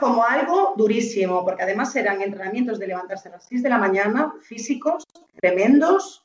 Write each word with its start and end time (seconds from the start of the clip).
como 0.00 0.24
algo 0.24 0.74
durísimo, 0.76 1.44
porque 1.44 1.62
además 1.62 1.94
eran 1.96 2.22
entrenamientos 2.22 2.78
de 2.78 2.88
levantarse 2.88 3.28
a 3.28 3.32
las 3.32 3.46
6 3.46 3.62
de 3.62 3.68
la 3.68 3.78
mañana, 3.78 4.34
físicos, 4.42 5.06
tremendos, 5.40 6.24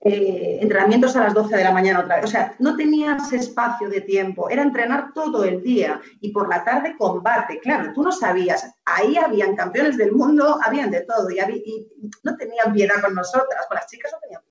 eh, 0.00 0.58
entrenamientos 0.60 1.16
a 1.16 1.24
las 1.24 1.34
12 1.34 1.56
de 1.56 1.64
la 1.64 1.72
mañana 1.72 2.00
otra 2.00 2.16
vez. 2.16 2.26
O 2.26 2.28
sea, 2.28 2.54
no 2.60 2.76
tenías 2.76 3.32
espacio 3.32 3.88
de 3.88 4.00
tiempo, 4.02 4.48
era 4.48 4.62
entrenar 4.62 5.12
todo 5.12 5.44
el 5.44 5.62
día 5.62 6.00
y 6.20 6.30
por 6.30 6.48
la 6.48 6.62
tarde 6.64 6.94
combate. 6.96 7.58
Claro, 7.58 7.92
tú 7.92 8.02
no 8.02 8.12
sabías, 8.12 8.74
ahí 8.84 9.16
habían 9.16 9.56
campeones 9.56 9.96
del 9.96 10.12
mundo, 10.12 10.58
habían 10.64 10.90
de 10.90 11.00
todo 11.00 11.28
y, 11.30 11.86
no 12.22 12.36
tenían 12.36 12.72
piedad 12.72 13.00
con 13.02 13.14
nosotras, 13.14 13.66
con 13.68 13.76
las 13.76 13.86
chicas 13.88 14.12
no 14.12 14.18
tenían 14.20 14.42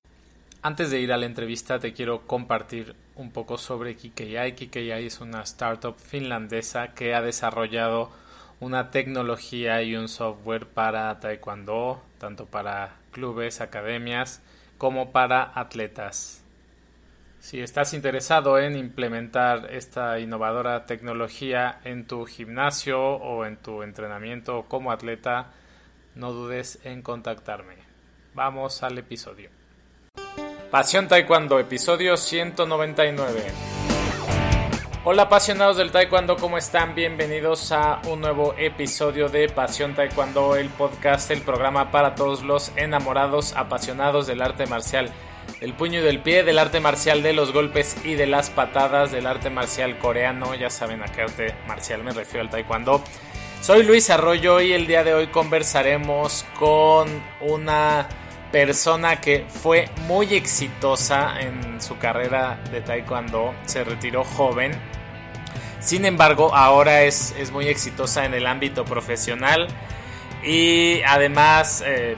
antes 0.63 0.89
de 0.89 0.99
ir 0.99 1.13
a 1.13 1.17
la 1.17 1.27
entrevista 1.27 1.79
te 1.79 1.93
quiero 1.93 2.27
compartir 2.27 2.93
un 3.15 3.31
poco 3.31 3.57
sobre 3.57 3.95
KKI. 3.95 4.51
KKI 4.53 5.05
es 5.05 5.21
una 5.21 5.43
startup 5.43 5.97
finlandesa 5.97 6.93
que 6.93 7.15
ha 7.15 7.21
desarrollado 7.21 8.09
una 8.59 8.91
tecnología 8.91 9.81
y 9.83 9.95
un 9.95 10.07
software 10.07 10.65
para 10.65 11.19
taekwondo, 11.19 12.01
tanto 12.19 12.45
para 12.45 12.95
clubes, 13.11 13.61
academias, 13.61 14.41
como 14.77 15.11
para 15.11 15.51
atletas. 15.55 16.43
Si 17.39 17.61
estás 17.61 17.93
interesado 17.93 18.59
en 18.59 18.75
implementar 18.75 19.69
esta 19.71 20.19
innovadora 20.19 20.85
tecnología 20.85 21.79
en 21.83 22.05
tu 22.05 22.25
gimnasio 22.25 22.99
o 22.99 23.45
en 23.45 23.57
tu 23.57 23.83
entrenamiento 23.83 24.65
como 24.67 24.91
atleta, 24.91 25.51
no 26.15 26.33
dudes 26.33 26.79
en 26.83 27.01
contactarme. 27.01 27.75
Vamos 28.33 28.83
al 28.83 28.97
episodio. 28.97 29.49
Pasión 30.71 31.07
Taekwondo, 31.07 31.59
episodio 31.59 32.17
199. 32.17 33.96
Hola 35.09 35.23
apasionados 35.23 35.77
del 35.77 35.89
Taekwondo, 35.89 36.35
¿cómo 36.35 36.57
están? 36.57 36.93
Bienvenidos 36.93 37.71
a 37.71 38.01
un 38.09 38.19
nuevo 38.19 38.53
episodio 38.57 39.29
de 39.29 39.47
Pasión 39.47 39.95
Taekwondo, 39.95 40.57
el 40.57 40.67
podcast, 40.67 41.31
el 41.31 41.39
programa 41.43 41.91
para 41.91 42.13
todos 42.13 42.43
los 42.43 42.73
enamorados, 42.75 43.53
apasionados 43.55 44.27
del 44.27 44.41
arte 44.41 44.65
marcial, 44.65 45.09
del 45.61 45.73
puño 45.75 46.01
y 46.01 46.03
del 46.03 46.19
pie, 46.19 46.43
del 46.43 46.59
arte 46.59 46.81
marcial 46.81 47.23
de 47.23 47.31
los 47.31 47.53
golpes 47.53 47.95
y 48.03 48.15
de 48.15 48.27
las 48.27 48.49
patadas, 48.49 49.13
del 49.13 49.27
arte 49.27 49.49
marcial 49.49 49.97
coreano, 49.97 50.53
ya 50.55 50.69
saben 50.69 51.01
a 51.01 51.05
qué 51.05 51.21
arte 51.21 51.55
marcial 51.69 52.03
me 52.03 52.11
refiero 52.11 52.41
al 52.41 52.49
Taekwondo. 52.49 53.01
Soy 53.61 53.83
Luis 53.83 54.09
Arroyo 54.09 54.59
y 54.59 54.73
el 54.73 54.87
día 54.87 55.05
de 55.05 55.13
hoy 55.13 55.27
conversaremos 55.27 56.45
con 56.59 57.07
una 57.39 58.09
persona 58.51 59.21
que 59.21 59.45
fue 59.47 59.89
muy 60.05 60.33
exitosa 60.33 61.39
en 61.39 61.81
su 61.81 61.97
carrera 61.97 62.59
de 62.71 62.81
taekwondo, 62.81 63.53
se 63.65 63.85
retiró 63.85 64.25
joven. 64.25 64.96
Sin 65.87 66.03
embargo, 66.03 66.53
ahora 66.53 67.03
es, 67.03 67.33
muy 67.53 67.69
exitosa 67.69 68.25
en 68.25 68.33
el 68.33 68.45
ámbito 68.45 68.83
profesional 68.83 69.69
y 70.43 71.01
además, 71.03 71.81
eh, 71.85 72.15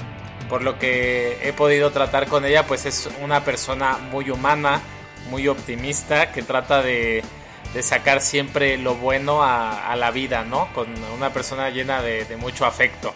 por 0.49 0.63
lo 0.63 0.79
que 0.79 1.37
he 1.47 1.53
podido 1.53 1.91
tratar 1.91 2.25
con 2.25 2.45
ella, 2.45 2.65
pues 2.65 2.87
es 2.87 3.07
una 3.21 3.45
persona 3.45 3.99
muy 4.11 4.31
humana, 4.31 4.81
muy 5.29 5.47
optimista, 5.47 6.31
que 6.31 6.41
trata 6.41 6.81
de, 6.81 7.23
sacar 7.81 8.21
siempre 8.21 8.75
lo 8.79 8.95
bueno 8.95 9.43
a, 9.43 9.95
la 9.95 10.09
vida, 10.09 10.43
¿no? 10.43 10.73
Con 10.73 10.87
una 11.15 11.31
persona 11.31 11.69
llena 11.69 12.01
de 12.01 12.37
mucho 12.37 12.65
afecto. 12.65 13.13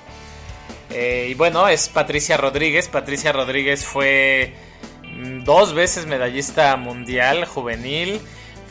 Eh, 0.93 1.29
y 1.31 1.33
bueno, 1.33 1.67
es 1.67 1.89
Patricia 1.89 2.37
Rodríguez. 2.37 2.87
Patricia 2.87 3.31
Rodríguez 3.31 3.83
fue 3.83 4.53
mm, 5.01 5.43
dos 5.43 5.73
veces 5.73 6.05
medallista 6.05 6.75
mundial 6.75 7.45
juvenil. 7.45 8.21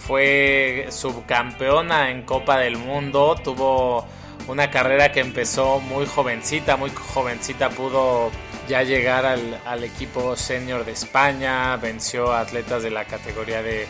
Fue 0.06 0.86
subcampeona 0.90 2.10
en 2.10 2.22
Copa 2.22 2.58
del 2.58 2.76
Mundo. 2.76 3.36
Tuvo 3.42 4.06
una 4.48 4.70
carrera 4.70 5.12
que 5.12 5.20
empezó 5.20 5.80
muy 5.80 6.06
jovencita, 6.06 6.76
muy 6.76 6.90
jovencita 6.90 7.70
pudo 7.70 8.30
ya 8.68 8.82
llegar 8.82 9.26
al, 9.26 9.84
equipo 9.84 10.36
senior 10.36 10.84
de 10.84 10.92
España, 10.92 11.76
venció 11.76 12.32
a 12.32 12.40
atletas 12.40 12.82
de 12.82 12.90
la 12.90 13.04
categoría 13.04 13.62
de 13.62 13.86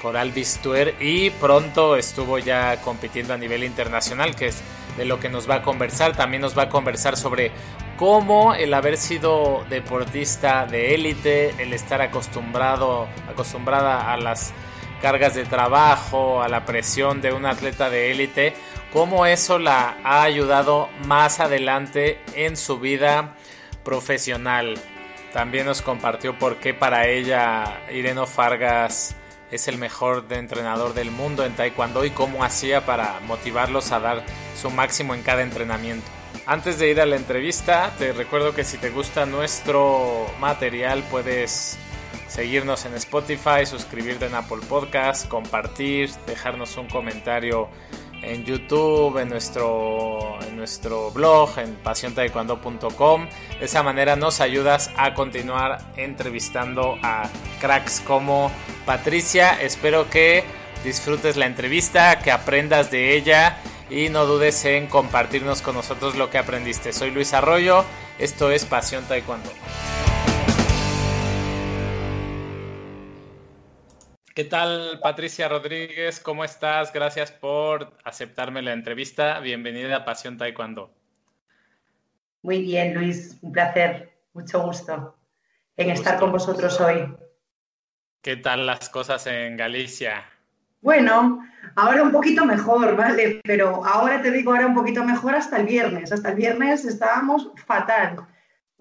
Coral 0.00 0.30
Bistuer 0.30 0.94
y 1.00 1.30
pronto 1.30 1.96
estuvo 1.96 2.38
ya 2.38 2.80
compitiendo 2.80 3.34
a 3.34 3.36
nivel 3.36 3.64
internacional, 3.64 4.34
que 4.34 4.46
es 4.46 4.62
de 4.96 5.04
lo 5.04 5.20
que 5.20 5.28
nos 5.28 5.48
va 5.48 5.56
a 5.56 5.62
conversar. 5.62 6.16
También 6.16 6.42
nos 6.42 6.56
va 6.56 6.64
a 6.64 6.68
conversar 6.68 7.16
sobre 7.16 7.50
cómo 7.96 8.54
el 8.54 8.74
haber 8.74 8.96
sido 8.96 9.64
deportista 9.68 10.66
de 10.66 10.94
élite, 10.94 11.54
el 11.62 11.72
estar 11.72 12.00
acostumbrado, 12.00 13.08
acostumbrada 13.28 14.12
a 14.12 14.16
las 14.16 14.52
cargas 15.02 15.34
de 15.34 15.44
trabajo, 15.44 16.42
a 16.42 16.48
la 16.48 16.64
presión 16.64 17.20
de 17.20 17.32
un 17.32 17.44
atleta 17.44 17.90
de 17.90 18.12
élite, 18.12 18.54
cómo 18.92 19.26
eso 19.26 19.58
la 19.58 19.98
ha 20.04 20.22
ayudado 20.22 20.88
más 21.04 21.40
adelante 21.40 22.20
en 22.34 22.56
su 22.56 22.78
vida 22.78 23.34
profesional. 23.84 24.74
También 25.32 25.66
nos 25.66 25.82
compartió 25.82 26.38
por 26.38 26.56
qué 26.56 26.72
para 26.72 27.08
ella 27.08 27.80
Ireno 27.90 28.26
Fargas 28.26 29.16
es 29.50 29.68
el 29.68 29.76
mejor 29.76 30.24
entrenador 30.30 30.94
del 30.94 31.10
mundo 31.10 31.44
en 31.44 31.54
Taekwondo 31.54 32.04
y 32.04 32.10
cómo 32.10 32.44
hacía 32.44 32.86
para 32.86 33.20
motivarlos 33.26 33.92
a 33.92 34.00
dar 34.00 34.24
su 34.60 34.70
máximo 34.70 35.14
en 35.14 35.22
cada 35.22 35.42
entrenamiento. 35.42 36.06
Antes 36.46 36.78
de 36.78 36.90
ir 36.90 37.00
a 37.00 37.06
la 37.06 37.16
entrevista, 37.16 37.92
te 37.98 38.12
recuerdo 38.12 38.54
que 38.54 38.64
si 38.64 38.78
te 38.78 38.90
gusta 38.90 39.26
nuestro 39.26 40.26
material 40.40 41.02
puedes 41.10 41.78
seguirnos 42.32 42.86
en 42.86 42.94
Spotify, 42.94 43.66
suscribirte 43.66 44.24
en 44.24 44.34
Apple 44.34 44.60
Podcast, 44.66 45.28
compartir, 45.28 46.10
dejarnos 46.26 46.78
un 46.78 46.88
comentario 46.88 47.68
en 48.22 48.44
YouTube, 48.44 49.18
en 49.18 49.28
nuestro, 49.28 50.38
en 50.48 50.56
nuestro 50.56 51.10
blog, 51.10 51.58
en 51.58 51.74
pasiontaekwondo.com. 51.74 53.28
De 53.58 53.64
esa 53.66 53.82
manera 53.82 54.16
nos 54.16 54.40
ayudas 54.40 54.90
a 54.96 55.12
continuar 55.12 55.92
entrevistando 55.96 56.96
a 57.02 57.28
cracks 57.60 58.00
como 58.00 58.50
Patricia. 58.86 59.60
Espero 59.60 60.08
que 60.08 60.44
disfrutes 60.84 61.36
la 61.36 61.44
entrevista, 61.44 62.18
que 62.20 62.30
aprendas 62.30 62.90
de 62.90 63.14
ella 63.14 63.58
y 63.90 64.08
no 64.08 64.24
dudes 64.24 64.64
en 64.64 64.86
compartirnos 64.86 65.60
con 65.60 65.74
nosotros 65.74 66.16
lo 66.16 66.30
que 66.30 66.38
aprendiste. 66.38 66.94
Soy 66.94 67.10
Luis 67.10 67.34
Arroyo, 67.34 67.84
esto 68.18 68.50
es 68.50 68.64
Pasión 68.64 69.04
Taekwondo. 69.04 69.50
¿Qué 74.34 74.44
tal, 74.44 74.98
Patricia 75.02 75.46
Rodríguez? 75.46 76.18
¿Cómo 76.18 76.42
estás? 76.42 76.90
Gracias 76.90 77.30
por 77.30 77.92
aceptarme 78.02 78.62
la 78.62 78.72
entrevista. 78.72 79.38
Bienvenida 79.40 79.96
a 79.96 80.04
Pasión 80.06 80.38
Taekwondo. 80.38 80.90
Muy 82.40 82.62
bien, 82.62 82.94
Luis. 82.94 83.36
Un 83.42 83.52
placer. 83.52 84.10
Mucho 84.32 84.62
gusto 84.62 85.18
en 85.76 85.90
estar 85.90 86.18
con 86.18 86.32
vosotros 86.32 86.80
hoy. 86.80 87.14
¿Qué 88.22 88.36
tal 88.36 88.64
las 88.64 88.88
cosas 88.88 89.26
en 89.26 89.58
Galicia? 89.58 90.24
Bueno, 90.80 91.46
ahora 91.76 92.02
un 92.02 92.10
poquito 92.10 92.46
mejor, 92.46 92.96
¿vale? 92.96 93.38
Pero 93.44 93.84
ahora 93.84 94.22
te 94.22 94.30
digo, 94.30 94.52
ahora 94.52 94.66
un 94.66 94.74
poquito 94.74 95.04
mejor 95.04 95.34
hasta 95.34 95.58
el 95.58 95.66
viernes. 95.66 96.10
Hasta 96.10 96.30
el 96.30 96.36
viernes 96.36 96.86
estábamos 96.86 97.50
fatal 97.66 98.26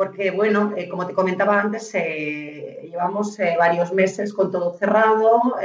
porque, 0.01 0.31
bueno, 0.31 0.73
eh, 0.75 0.89
como 0.89 1.06
te 1.06 1.13
comentaba 1.13 1.62
antes, 1.62 1.94
eh, 1.94 2.88
llevamos 2.89 3.38
eh, 3.39 3.56
varios 3.56 3.94
meses 3.94 4.34
con 4.34 4.50
todo 4.50 4.73
cerrado, 4.73 5.57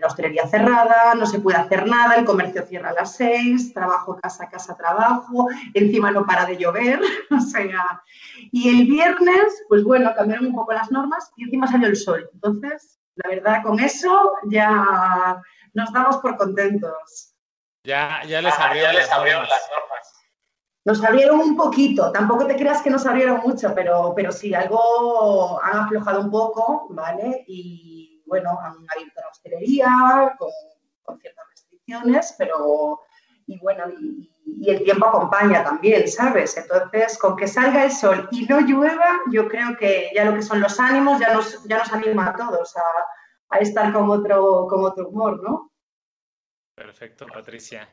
la 0.00 0.06
hostelería 0.06 0.48
cerrada, 0.48 1.14
no 1.14 1.26
se 1.26 1.40
puede 1.40 1.58
hacer 1.58 1.86
nada, 1.86 2.14
el 2.14 2.24
comercio 2.24 2.64
cierra 2.64 2.88
a 2.88 2.94
las 2.94 3.14
seis, 3.14 3.74
trabajo, 3.74 4.18
casa, 4.22 4.48
casa, 4.48 4.74
trabajo, 4.74 5.48
encima 5.74 6.10
no 6.10 6.24
para 6.24 6.46
de 6.46 6.56
llover, 6.56 6.98
o 7.30 7.40
sea, 7.40 8.02
y 8.52 8.70
el 8.70 8.86
viernes, 8.86 9.62
pues 9.68 9.84
bueno, 9.84 10.14
cambiaron 10.16 10.46
un 10.46 10.54
poco 10.54 10.72
las 10.72 10.90
normas 10.90 11.30
y 11.36 11.44
encima 11.44 11.66
salió 11.66 11.88
el 11.88 11.96
sol. 11.96 12.26
Entonces, 12.32 12.98
la 13.16 13.28
verdad, 13.28 13.62
con 13.62 13.80
eso 13.80 14.32
ya 14.44 15.42
nos 15.74 15.92
damos 15.92 16.16
por 16.16 16.38
contentos. 16.38 17.34
Ya, 17.84 18.22
ya 18.26 18.40
les 18.40 18.58
abrieron, 18.58 18.94
las 18.94 19.10
normas. 19.10 20.17
Nos 20.88 21.04
abrieron 21.04 21.40
un 21.40 21.54
poquito, 21.54 22.10
tampoco 22.12 22.46
te 22.46 22.56
creas 22.56 22.80
que 22.80 22.88
nos 22.88 23.04
abrieron 23.04 23.42
mucho, 23.44 23.74
pero, 23.74 24.14
pero 24.16 24.32
sí, 24.32 24.54
algo 24.54 25.62
han 25.62 25.80
aflojado 25.80 26.22
un 26.22 26.30
poco, 26.30 26.86
¿vale? 26.88 27.44
Y 27.46 28.22
bueno, 28.24 28.58
han 28.58 28.72
abierto 28.88 29.20
la 29.20 29.28
hostelería 29.28 30.34
con, 30.38 30.48
ciertas 31.20 31.44
restricciones, 31.50 32.34
pero 32.38 33.00
y 33.46 33.58
bueno, 33.58 33.84
y, 34.00 34.32
el 34.66 34.82
tiempo 34.82 35.08
acompaña 35.08 35.62
también, 35.62 36.08
¿sabes? 36.08 36.56
Entonces, 36.56 37.18
con 37.18 37.36
que 37.36 37.46
salga 37.46 37.84
el 37.84 37.92
sol 37.92 38.26
y 38.30 38.46
no 38.46 38.60
llueva, 38.60 39.20
yo 39.30 39.46
creo 39.46 39.76
que 39.76 40.10
ya 40.14 40.24
lo 40.24 40.32
que 40.36 40.42
son 40.42 40.62
los 40.62 40.80
ánimos 40.80 41.20
ya 41.20 41.34
nos, 41.34 41.64
ya 41.64 41.80
nos 41.80 41.92
anima 41.92 42.28
a 42.28 42.34
todos 42.34 42.74
a, 42.78 42.82
a 43.50 43.58
estar 43.58 43.92
con 43.92 44.08
otro, 44.08 44.66
con 44.66 44.86
otro 44.86 45.10
humor, 45.10 45.42
¿no? 45.42 45.70
Perfecto, 46.74 47.26
Patricia. 47.26 47.86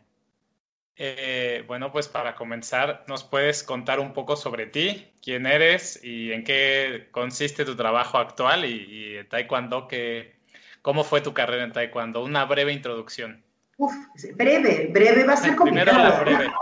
Eh, 0.98 1.64
bueno, 1.68 1.92
pues 1.92 2.08
para 2.08 2.36
comenzar, 2.36 3.04
¿nos 3.08 3.24
puedes 3.24 3.64
contar 3.64 4.00
un 4.00 4.14
poco 4.14 4.36
sobre 4.36 4.66
ti? 4.66 5.12
¿Quién 5.22 5.46
eres 5.46 6.02
y 6.04 6.32
en 6.32 6.44
qué 6.44 7.10
consiste 7.12 7.66
tu 7.66 7.76
trabajo 7.76 8.18
actual 8.18 8.66
y, 8.66 9.20
y 9.20 9.24
Taekwondo? 9.26 9.88
Que, 9.88 10.36
¿Cómo 10.82 11.04
fue 11.04 11.22
tu 11.22 11.34
carrera 11.34 11.64
en 11.64 11.74
Taekwondo? 11.74 12.24
Una 12.24 12.46
breve 12.46 12.72
introducción. 12.72 13.44
Uf, 13.78 13.94
breve, 14.36 14.90
breve 14.94 15.26
va 15.26 15.34
a 15.34 15.38
ser 15.38 15.56
complicado. 15.56 16.24
Primero 16.24 16.54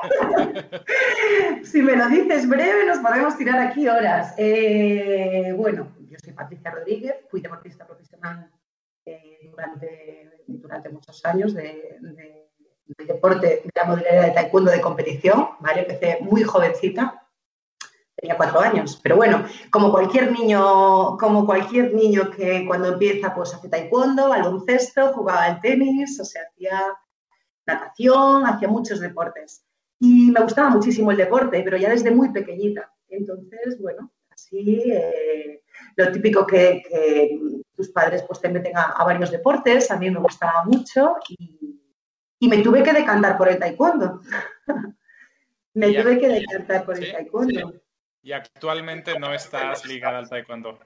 breve. 0.41 1.63
si 1.63 1.81
me 1.81 1.95
lo 1.95 2.09
dices 2.09 2.49
breve, 2.49 2.85
nos 2.87 2.99
podemos 2.99 3.37
tirar 3.37 3.59
aquí 3.59 3.87
horas. 3.87 4.33
Eh, 4.37 5.53
bueno, 5.55 5.89
yo 6.09 6.17
soy 6.23 6.33
Patricia 6.33 6.71
Rodríguez, 6.71 7.15
fui 7.29 7.39
deportista 7.41 7.85
profesional 7.85 8.49
eh, 9.05 9.39
durante, 9.43 10.31
durante, 10.47 10.89
muchos 10.89 11.23
años 11.25 11.53
de, 11.53 11.99
deporte, 12.97 13.47
de 13.63 13.71
la 13.75 13.85
modalidad 13.85 14.25
de 14.25 14.31
taekwondo 14.31 14.71
de 14.71 14.81
competición, 14.81 15.49
¿vale? 15.59 15.81
Empecé 15.81 16.19
muy 16.21 16.43
jovencita, 16.43 17.27
tenía 18.15 18.37
cuatro 18.37 18.59
años. 18.59 18.99
Pero 19.01 19.15
bueno, 19.15 19.45
como 19.71 19.91
cualquier 19.91 20.31
niño, 20.31 21.17
como 21.17 21.45
cualquier 21.45 21.93
niño 21.93 22.29
que 22.31 22.65
cuando 22.65 22.93
empieza, 22.93 23.33
pues 23.33 23.53
hace 23.53 23.69
taekwondo, 23.69 24.29
baloncesto, 24.29 25.13
jugaba 25.13 25.43
al 25.43 25.61
tenis, 25.61 26.19
o 26.19 26.25
sea, 26.25 26.43
hacía 26.49 26.97
natación, 27.65 28.45
hacía 28.45 28.67
muchos 28.67 28.99
deportes. 28.99 29.65
Y 29.99 30.31
me 30.31 30.41
gustaba 30.41 30.69
muchísimo 30.69 31.11
el 31.11 31.17
deporte, 31.17 31.61
pero 31.63 31.77
ya 31.77 31.89
desde 31.89 32.11
muy 32.11 32.29
pequeñita. 32.29 32.91
Entonces, 33.09 33.79
bueno, 33.79 34.11
así 34.29 34.91
eh, 34.91 35.61
lo 35.95 36.11
típico 36.11 36.45
que, 36.45 37.39
tus 37.75 37.89
padres 37.89 38.23
pues 38.23 38.39
te 38.39 38.49
meten 38.49 38.77
a, 38.77 39.03
varios 39.03 39.31
deportes, 39.31 39.89
a 39.89 39.97
mí 39.97 40.09
me 40.09 40.19
gustaba 40.19 40.63
mucho 40.65 41.15
y, 41.29 41.79
y 42.43 42.49
me 42.49 42.57
tuve 42.57 42.83
que 42.83 42.91
decantar 42.91 43.37
por 43.37 43.47
el 43.47 43.57
taekwondo. 43.57 44.19
me 45.75 45.93
tuve 45.93 46.19
que 46.19 46.27
decantar 46.27 46.83
por 46.83 46.97
el 46.97 47.09
taekwondo. 47.09 47.73
Y 48.21 48.33
actualmente 48.33 49.17
no 49.17 49.33
estás 49.33 49.85
ligada 49.85 50.17
al 50.17 50.27
taekwondo. 50.27 50.77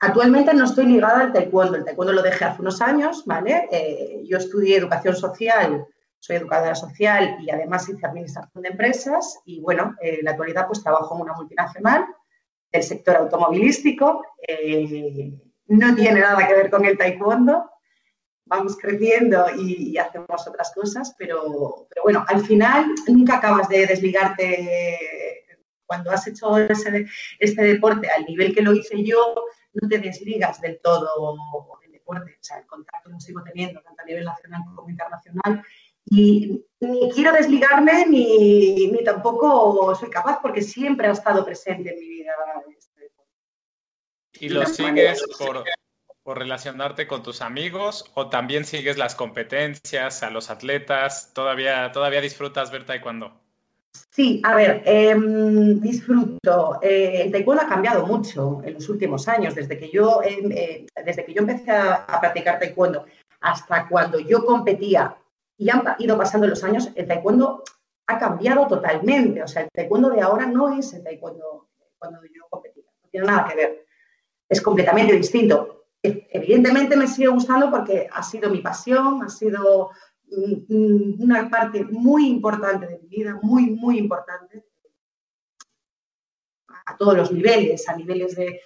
Actualmente 0.00 0.52
no 0.54 0.64
estoy 0.64 0.86
ligada 0.86 1.20
al 1.20 1.32
taekwondo. 1.32 1.76
El 1.76 1.84
taekwondo 1.84 2.14
lo 2.14 2.22
dejé 2.22 2.46
hace 2.46 2.62
unos 2.62 2.82
años, 2.82 3.24
¿vale? 3.26 3.68
Eh, 3.70 4.22
yo 4.24 4.38
estudié 4.38 4.76
educación 4.76 5.14
social, 5.14 5.86
soy 6.18 6.34
educadora 6.34 6.74
social 6.74 7.36
y 7.40 7.48
además 7.48 7.88
hice 7.88 8.04
administración 8.04 8.64
de 8.64 8.70
empresas 8.70 9.38
y 9.44 9.60
bueno, 9.60 9.94
en 10.00 10.24
la 10.24 10.32
actualidad 10.32 10.66
pues 10.66 10.82
trabajo 10.82 11.14
en 11.14 11.22
una 11.22 11.34
multinacional 11.34 12.06
del 12.72 12.82
sector 12.82 13.14
automovilístico. 13.14 14.20
Eh, 14.48 15.32
no 15.68 15.94
tiene 15.94 16.18
nada 16.18 16.44
que 16.44 16.54
ver 16.54 16.70
con 16.70 16.84
el 16.84 16.98
taekwondo. 16.98 17.70
Vamos 18.46 18.76
creciendo 18.76 19.46
y, 19.56 19.98
hacemos 19.98 20.46
otras 20.46 20.72
cosas, 20.72 21.14
pero, 21.18 21.86
pero 21.88 22.02
bueno, 22.04 22.24
al 22.28 22.44
final 22.44 22.86
nunca 23.08 23.38
acabas 23.38 23.68
de 23.68 23.86
desligarte 23.86 25.44
cuando 25.86 26.10
has 26.10 26.26
hecho 26.26 26.56
este 26.58 27.62
deporte 27.62 28.08
al 28.10 28.24
nivel 28.24 28.54
que 28.54 28.62
lo 28.62 28.72
hice 28.72 29.02
yo, 29.02 29.34
no 29.72 29.88
te 29.88 29.98
desligas 29.98 30.60
del 30.60 30.80
todo 30.80 31.36
del 31.80 31.92
deporte. 31.92 32.32
O 32.32 32.44
sea, 32.44 32.58
el 32.58 32.66
contacto 32.66 33.10
lo 33.10 33.20
sigo 33.20 33.42
teniendo, 33.42 33.80
tanto 33.82 34.02
a 34.02 34.06
nivel 34.06 34.24
nacional 34.24 34.62
como 34.74 34.90
internacional. 34.90 35.62
Y 36.08 36.64
ni 36.80 37.10
quiero 37.10 37.32
desligarme 37.32 38.06
ni, 38.06 38.88
ni 38.88 39.04
tampoco 39.04 39.94
soy 39.94 40.08
capaz 40.08 40.40
porque 40.40 40.62
siempre 40.62 41.08
ha 41.08 41.12
estado 41.12 41.44
presente 41.44 41.92
en 41.92 42.00
mi 42.00 42.08
vida 42.08 42.32
este 42.78 43.00
deporte. 43.00 43.32
¿Y 44.40 44.48
lo 44.50 44.66
sigues 44.66 45.22
por, 45.38 45.64
por 46.26 46.38
relacionarte 46.38 47.06
con 47.06 47.22
tus 47.22 47.40
amigos 47.40 48.10
o 48.14 48.28
también 48.28 48.64
sigues 48.64 48.98
las 48.98 49.14
competencias, 49.14 50.24
a 50.24 50.30
los 50.30 50.50
atletas? 50.50 51.30
¿Todavía, 51.32 51.92
todavía 51.92 52.20
disfrutas 52.20 52.72
ver 52.72 52.84
taekwondo? 52.84 53.32
Sí, 54.10 54.42
a 54.42 54.56
ver, 54.56 54.82
em, 54.84 55.80
disfruto. 55.80 56.80
Eh, 56.82 57.22
el 57.22 57.30
taekwondo 57.30 57.62
ha 57.62 57.68
cambiado 57.68 58.04
mucho 58.04 58.60
en 58.64 58.74
los 58.74 58.88
últimos 58.88 59.28
años, 59.28 59.54
desde 59.54 59.78
que 59.78 59.88
yo, 59.88 60.20
em, 60.24 60.50
eh, 60.50 60.86
desde 61.04 61.24
que 61.24 61.32
yo 61.32 61.42
empecé 61.42 61.70
a, 61.70 62.04
practicar 62.20 62.58
taekwondo 62.58 63.06
hasta 63.40 63.86
cuando 63.86 64.18
yo 64.18 64.44
competía 64.44 65.16
y 65.56 65.70
han 65.70 65.84
ido 66.00 66.18
pasando 66.18 66.48
los 66.48 66.64
años, 66.64 66.90
el 66.96 67.06
taekwondo 67.06 67.62
ha 68.08 68.18
cambiado 68.18 68.66
totalmente. 68.66 69.44
O 69.44 69.46
sea, 69.46 69.62
el 69.62 69.68
taekwondo 69.72 70.10
de 70.10 70.22
ahora 70.22 70.46
no 70.46 70.76
es 70.76 70.92
el 70.92 71.04
taekwondo 71.04 71.68
cuando 71.96 72.20
yo 72.24 72.48
competía, 72.50 72.82
no 73.00 73.08
tiene 73.10 73.26
nada 73.28 73.46
que 73.48 73.54
ver. 73.54 73.86
Es 74.48 74.60
completamente 74.60 75.12
distinto. 75.12 75.76
Evidentemente 76.02 76.96
me 76.96 77.08
sigue 77.08 77.28
gustando 77.28 77.70
porque 77.70 78.08
ha 78.12 78.22
sido 78.22 78.50
mi 78.50 78.60
pasión, 78.60 79.22
ha 79.22 79.28
sido 79.28 79.90
una 80.28 81.48
parte 81.48 81.84
muy 81.84 82.28
importante 82.28 82.86
de 82.86 82.98
mi 82.98 83.08
vida, 83.08 83.38
muy, 83.42 83.70
muy 83.70 83.98
importante, 83.98 84.64
a 86.86 86.96
todos 86.96 87.16
los 87.16 87.32
niveles, 87.32 87.88
a 87.88 87.96
niveles 87.96 88.36
de, 88.36 88.60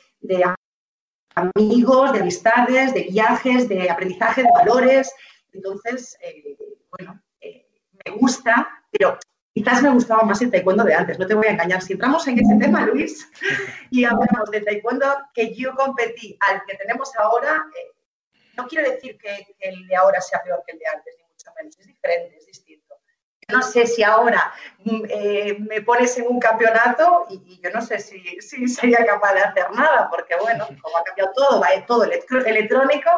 amigos, 1.35 2.12
de 2.12 2.21
amistades, 2.21 2.93
de 2.94 3.05
viajes, 3.05 3.69
de 3.69 3.88
aprendizaje, 3.88 4.43
de 4.43 4.50
valores. 4.53 5.12
Entonces, 5.53 6.17
eh, 6.23 6.56
bueno, 6.91 7.23
eh, 7.41 7.67
me 8.05 8.12
gusta, 8.12 8.85
pero 8.91 9.19
quizás 9.62 9.83
me 9.83 9.91
gustaba 9.91 10.23
más 10.23 10.41
el 10.41 10.51
taekwondo 10.51 10.85
de 10.85 10.95
antes, 10.95 11.19
no 11.19 11.27
te 11.27 11.35
voy 11.35 11.47
a 11.47 11.51
engañar. 11.51 11.83
Si 11.83 11.93
entramos 11.93 12.27
en 12.27 12.39
ese 12.39 12.57
tema, 12.59 12.87
Luis, 12.87 13.31
y 13.91 14.05
hablamos 14.05 14.51
del 14.51 14.65
taekwondo 14.65 15.07
que 15.35 15.55
yo 15.55 15.75
competí 15.75 16.37
al 16.41 16.65
que 16.65 16.77
tenemos 16.77 17.15
ahora, 17.17 17.67
eh, 17.77 17.93
no 18.57 18.67
quiero 18.67 18.91
decir 18.91 19.19
que 19.19 19.55
el 19.59 19.87
de 19.87 19.97
ahora 19.97 20.21
sea 20.21 20.43
peor 20.43 20.62
que 20.67 20.73
el 20.73 20.79
de 20.79 20.87
antes, 20.87 21.15
es 21.79 21.87
diferente, 21.87 22.39
es 22.39 22.47
distinto. 22.47 22.95
No 23.49 23.61
sé 23.62 23.87
si 23.87 24.03
ahora 24.03 24.53
mm, 24.85 25.03
eh, 25.09 25.57
me 25.59 25.83
pones 25.83 26.17
en 26.17 26.27
un 26.27 26.41
campeonato 26.41 27.27
y, 27.29 27.61
yo 27.62 27.71
no 27.71 27.83
sé 27.83 27.99
si, 27.99 28.41
sería 28.69 29.05
capaz 29.05 29.35
de 29.35 29.41
hacer 29.41 29.71
nada, 29.73 30.09
porque 30.09 30.37
bueno, 30.41 30.67
como 30.81 30.97
ha 30.97 31.05
cambiado 31.05 31.33
todo, 31.35 31.61
va 31.61 31.69
todo 31.87 32.05
electrónico, 32.05 33.11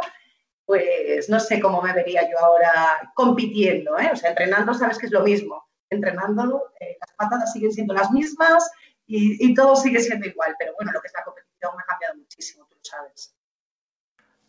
pues 0.65 1.29
no 1.29 1.39
sé 1.39 1.61
cómo 1.61 1.83
me 1.83 1.93
vería 1.93 2.29
yo 2.29 2.39
ahora 2.39 3.12
compitiendo, 3.15 3.97
¿eh? 3.99 4.11
O 4.12 4.17
sea, 4.17 4.31
entrenando 4.31 4.75
sabes 4.75 4.99
que 4.99 5.06
es 5.06 5.12
lo 5.12 5.21
mismo. 5.21 5.65
Entrenando, 5.93 6.73
eh, 6.81 6.97
las 7.00 7.12
patadas 7.17 7.53
siguen 7.53 7.73
siendo 7.73 7.94
las 7.94 8.11
mismas 8.11 8.71
y, 9.06 9.44
y 9.44 9.55
todo 9.55 9.77
sigue 9.77 10.00
siendo 10.00 10.27
igual, 10.27 10.55
pero 10.59 10.73
bueno, 10.75 10.93
lo 10.93 11.00
que 11.00 11.06
es 11.06 11.12
la 11.15 11.25
competición 11.25 11.73
ha 11.79 11.87
cambiado 11.87 12.17
muchísimo, 12.17 12.67
tú 12.69 12.77
lo 12.77 12.85
sabes. 12.85 13.35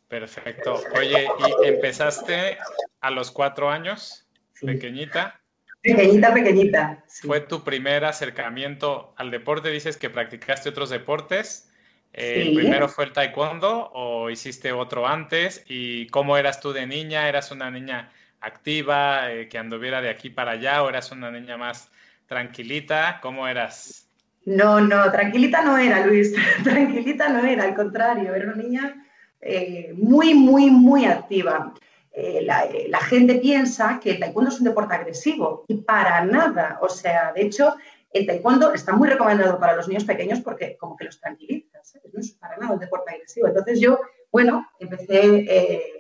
Perfecto. 0.08 0.80
Oye, 0.96 1.28
¿y 1.40 1.68
empezaste 1.68 2.58
a 3.02 3.10
los 3.10 3.32
cuatro 3.32 3.70
años? 3.70 4.28
Pequeñita. 4.62 5.42
Pequeñita, 5.82 6.34
pequeñita. 6.34 7.04
¿Fue 7.08 7.42
tu 7.42 7.64
primer 7.64 8.06
acercamiento 8.06 9.14
al 9.18 9.32
deporte? 9.32 9.70
Dices 9.70 9.98
que 9.98 10.10
practicaste 10.10 10.70
otros 10.70 10.92
deportes. 10.92 11.70
Eh, 12.14 12.52
¿Primero 12.56 12.88
fue 12.88 13.06
el 13.06 13.12
taekwondo 13.12 13.90
o 13.92 14.30
hiciste 14.30 14.72
otro 14.72 15.08
antes? 15.08 15.64
¿Y 15.68 16.06
cómo 16.08 16.38
eras 16.38 16.62
tú 16.62 16.72
de 16.72 16.86
niña? 16.86 17.28
¿Eras 17.28 17.52
una 17.52 17.72
niña 17.72 18.12
activa, 18.44 19.32
eh, 19.32 19.48
que 19.48 19.58
anduviera 19.58 20.02
de 20.02 20.10
aquí 20.10 20.30
para 20.30 20.52
allá 20.52 20.84
o 20.84 20.90
eras 20.90 21.12
una 21.12 21.32
niña 21.32 21.58
más 21.58 21.90
tranquilita? 22.28 23.20
¿Cómo 23.22 23.48
eras? 23.48 24.10
No, 24.46 24.82
no, 24.82 25.10
tranquilita 25.12 25.64
no 25.64 25.78
era, 25.78 26.06
Luis. 26.06 26.34
tranquilita 26.64 27.30
no 27.30 27.46
era, 27.46 27.64
al 27.64 27.76
contrario, 27.76 28.36
era 28.36 28.46
una 28.46 28.62
niña 28.62 29.06
eh, 29.40 29.94
muy, 29.96 30.34
muy, 30.34 30.70
muy 30.70 31.06
activa. 31.06 31.74
Eh, 32.12 32.46
la, 32.46 33.00
gente 33.00 33.36
piensa 33.36 34.00
que 34.00 34.12
el 34.12 34.20
taekwondo 34.20 34.52
es 34.52 34.60
un 34.60 34.66
deporte 34.66 34.94
agresivo 34.94 35.64
y 35.68 35.76
para 35.78 36.24
nada. 36.26 36.80
O 36.82 36.90
sea, 36.90 37.32
de 37.34 37.44
hecho, 37.44 37.76
el 38.12 38.28
taekwondo 38.28 38.74
está 38.74 38.92
muy 38.94 39.08
recomendado 39.08 39.58
para 39.58 39.76
los 39.76 39.88
niños 39.88 40.04
pequeños 40.04 40.42
porque 40.42 40.78
como 40.78 40.96
que 40.98 41.06
los 41.06 41.20
tranquiliza. 41.20 41.80
No 42.12 42.20
es 42.20 42.32
para 42.34 42.58
nada 42.58 42.74
un 42.74 42.80
deporte 42.80 43.12
agresivo. 43.12 43.48
Entonces 43.48 43.80
yo, 43.80 44.00
bueno, 44.32 44.70
empecé, 44.80 45.46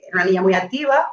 era 0.08 0.16
una 0.16 0.26
niña 0.26 0.42
muy 0.42 0.54
activa, 0.54 1.12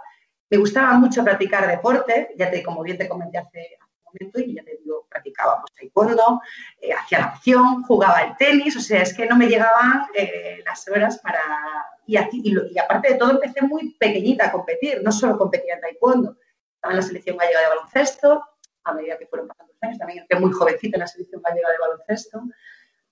me 0.51 0.59
gustaba 0.59 0.95
mucho 0.95 1.23
practicar 1.23 1.69
deporte, 1.69 2.35
ya 2.37 2.51
te, 2.51 2.63
como 2.63 2.83
bien 2.83 2.99
te 2.99 3.09
comenté 3.09 3.39
hace, 3.39 3.79
un 3.81 4.05
momento, 4.05 4.41
y 4.41 4.55
ya 4.55 4.65
te 4.65 4.77
digo, 4.83 5.07
practicábamos 5.09 5.71
taekwondo, 5.73 6.41
hacía 6.99 7.21
natación, 7.21 7.85
jugaba 7.85 8.19
al 8.19 8.37
tenis, 8.37 8.77
o 8.77 8.81
sea, 8.81 9.03
es 9.03 9.15
que 9.15 9.27
no 9.27 9.37
me 9.37 9.47
llegaban 9.47 10.07
las 10.67 10.89
horas 10.89 11.19
para, 11.19 11.41
y, 12.07 12.17
aparte 12.17 13.13
de 13.13 13.15
todo, 13.15 13.31
empecé 13.31 13.63
muy 13.63 13.95
pequeñita 13.95 14.47
a 14.47 14.53
competir, 14.53 15.01
no 15.03 15.13
solo 15.13 15.39
competía 15.39 15.75
en 15.75 15.81
taekwondo, 15.81 16.37
estaba 16.75 16.93
en 16.93 16.97
la 16.97 17.03
selección 17.03 17.37
gallega 17.37 17.61
de 17.61 17.69
baloncesto, 17.69 18.45
a 18.85 18.93
medida 18.95 19.19
que 19.19 19.27
fueron 19.27 19.49
pasando 19.49 19.73
los 19.73 19.83
años, 19.83 19.99
también 19.99 20.21
entré 20.21 20.41
muy 20.41 20.51
jovencita 20.51 20.97
en 20.97 21.01
la 21.01 21.07
selección 21.07 21.43
gallega 21.43 21.71
de 21.71 21.79
baloncesto. 21.79 22.43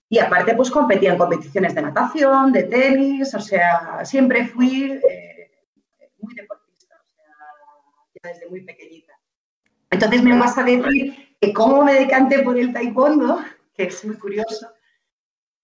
Y 0.08 0.18
aparte, 0.18 0.54
pues 0.54 0.70
competía 0.70 1.12
en 1.12 1.18
competiciones 1.18 1.74
de 1.74 1.82
natación, 1.82 2.50
de 2.50 2.62
tenis, 2.64 3.34
o 3.34 3.40
sea, 3.40 4.04
siempre 4.04 4.46
fui 4.46 4.92
eh, 4.92 5.50
muy 6.18 6.34
deportista, 6.34 6.96
o 6.96 7.08
sea, 7.10 7.34
desde 8.22 8.48
muy 8.48 8.62
pequeñita. 8.62 9.18
Entonces 9.90 10.22
me 10.22 10.38
vas 10.38 10.56
a 10.58 10.64
decir 10.64 11.36
que 11.40 11.52
cómo 11.52 11.84
me 11.84 11.94
decanté 11.94 12.40
por 12.40 12.58
el 12.58 12.72
taekwondo, 12.72 13.40
que 13.74 13.84
es 13.84 14.04
muy 14.04 14.16
curioso, 14.16 14.68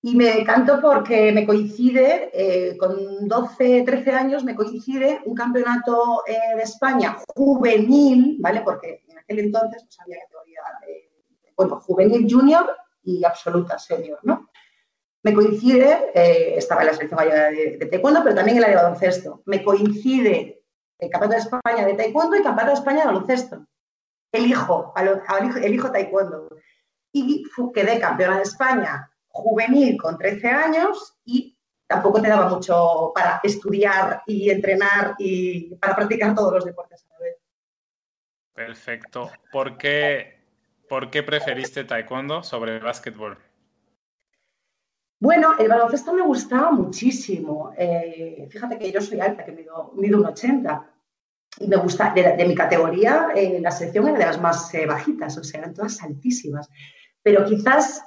y 0.03 0.15
me 0.17 0.27
decanto 0.27 0.81
porque 0.83 1.33
me 1.33 1.47
coincide, 1.47 2.31
eh, 2.35 2.77
con 2.77 3.27
12, 3.27 3.85
13 3.87 4.11
años, 4.11 4.45
me 4.45 4.55
coincide 4.55 5.21
un 5.25 5.35
campeonato 5.35 6.23
eh, 6.27 6.57
de 6.57 6.63
España 6.63 7.17
juvenil, 7.35 8.37
¿vale? 8.39 8.61
Porque 8.61 9.03
en 9.09 9.19
aquel 9.19 9.39
entonces 9.39 9.83
no 9.83 10.05
había 10.05 10.19
categoría, 10.21 10.61
de, 10.87 11.11
bueno, 11.57 11.81
juvenil 11.81 12.27
junior 12.31 12.71
y 13.03 13.25
absoluta 13.25 13.79
senior, 13.79 14.19
¿no? 14.25 14.51
Me 15.23 15.33
coincide, 15.33 16.11
eh, 16.15 16.55
estaba 16.59 16.83
en 16.83 16.89
la 16.89 16.93
selección 16.93 17.21
de, 17.21 17.79
de 17.79 17.87
taekwondo, 17.87 18.23
pero 18.23 18.35
también 18.35 18.59
en 18.59 18.63
la 18.63 18.69
de 18.69 18.77
baloncesto. 18.77 19.43
Me 19.47 19.65
coincide 19.65 20.64
el 20.99 21.11
campeonato 21.11 21.37
de 21.37 21.57
España 21.57 21.87
de 21.87 21.95
taekwondo 21.95 22.37
y 22.37 22.43
campeonato 22.43 22.69
de 22.69 22.75
España 22.75 23.01
de 23.01 23.07
baloncesto. 23.07 23.67
Elijo, 24.33 24.93
elijo 25.63 25.91
taekwondo. 25.91 26.49
Y 27.13 27.45
quedé 27.73 28.01
campeona 28.01 28.37
de 28.37 28.43
España 28.43 29.11
juvenil 29.35 30.01
con 30.01 30.17
13 30.17 30.49
años 30.49 31.17
y 31.25 31.59
tampoco 31.87 32.23
te 32.23 32.29
daba 32.29 32.49
mucho 32.49 33.13
para 33.15 33.41
estudiar 33.43 34.23
y 34.27 34.49
entrenar 34.49 35.17
y 35.19 35.75
para 35.77 35.97
practicar 35.97 36.35
todos 36.35 36.53
los 36.53 36.65
deportes 36.65 37.05
a 37.05 37.13
la 37.15 37.19
vez. 37.19 37.37
Perfecto. 38.55 39.31
¿Por 39.51 39.77
qué, 39.77 40.39
¿Por 40.89 41.11
qué 41.11 41.25
preferiste 41.25 41.85
taekwondo 41.85 42.45
sobre 42.45 42.79
básquetbol? 42.79 43.39
Bueno, 45.25 45.55
el 45.59 45.69
baloncesto 45.69 46.13
me 46.13 46.21
gustaba 46.21 46.71
muchísimo. 46.71 47.73
Eh, 47.79 48.47
fíjate 48.51 48.79
que 48.79 48.93
yo 48.93 49.01
soy 49.01 49.21
alta, 49.21 49.43
que 49.43 49.53
mido, 49.53 49.91
mido 49.97 50.19
un 50.19 50.27
80. 50.27 50.87
Y 51.61 51.67
me 51.67 51.77
gusta, 51.77 52.13
de, 52.13 52.45
mi 52.47 52.55
categoría, 52.55 53.29
eh, 53.35 53.59
la 53.59 53.71
selección 53.71 54.07
era 54.09 54.19
de 54.19 54.27
las 54.27 54.39
más 54.39 54.75
eh, 54.75 54.85
bajitas, 54.85 55.39
o 55.39 55.43
sea, 55.43 55.61
eran 55.61 55.73
todas 55.73 56.03
altísimas. 56.03 56.69
Pero 57.23 57.43
quizás, 57.47 58.05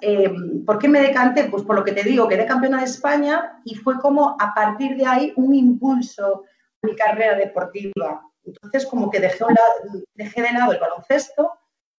¿por 0.64 0.78
qué 0.78 0.88
me 0.88 1.02
decanté? 1.02 1.46
Pues 1.46 1.64
por 1.64 1.76
lo 1.76 1.84
que 1.84 1.94
te 1.94 2.04
digo, 2.04 2.28
quedé 2.28 2.46
campeona 2.46 2.78
de 2.78 2.86
España 2.86 3.64
y 3.66 3.74
fue 3.74 4.00
como 4.00 4.38
a 4.40 4.54
partir 4.54 4.96
de 4.96 5.08
ahí 5.08 5.34
un 5.38 5.56
impulso 5.56 6.44
a 6.84 6.86
mi 6.86 6.96
carrera 6.96 7.36
deportiva. 7.36 8.22
Entonces, 8.44 8.86
como 8.86 9.10
que 9.10 9.20
dejé, 9.20 9.44
dejé 10.14 10.44
de 10.44 10.52
lado 10.52 10.72
el 10.72 10.80
baloncesto 10.80 11.52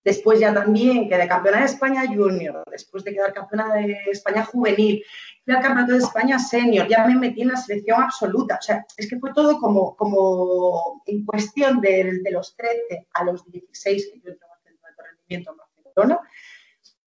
Después 0.05 0.39
ya 0.41 0.55
también 0.55 1.09
quedé 1.09 1.27
campeona 1.27 1.59
de 1.61 1.67
España 1.67 2.07
junior, 2.07 2.63
después 2.71 3.05
de 3.05 3.13
quedar 3.13 3.33
campeona 3.33 3.75
de 3.75 3.97
España 4.11 4.45
juvenil, 4.45 5.05
fui 5.45 5.55
al 5.55 5.63
campeonato 5.63 5.93
de 5.93 5.99
España 5.99 6.39
senior, 6.39 6.87
ya 6.89 7.07
me 7.07 7.17
metí 7.17 7.43
en 7.43 7.49
la 7.49 7.57
selección 7.57 8.03
absoluta. 8.03 8.57
O 8.57 8.63
sea, 8.63 8.87
es 8.97 9.09
que 9.09 9.19
fue 9.19 9.33
todo 9.35 9.59
como, 9.59 9.97
como 9.97 11.03
en 11.07 11.25
cuestión 11.25 11.81
de, 11.81 12.21
los 12.31 12.57
13 12.57 13.09
a 13.13 13.25
los 13.25 13.51
16 13.51 14.11
que 14.13 14.21
yo 14.21 14.31
entré 14.31 14.47
centro 14.65 14.91
de 14.97 15.11
rendimiento 15.11 15.51
en 15.51 15.85
Barcelona. 15.85 16.21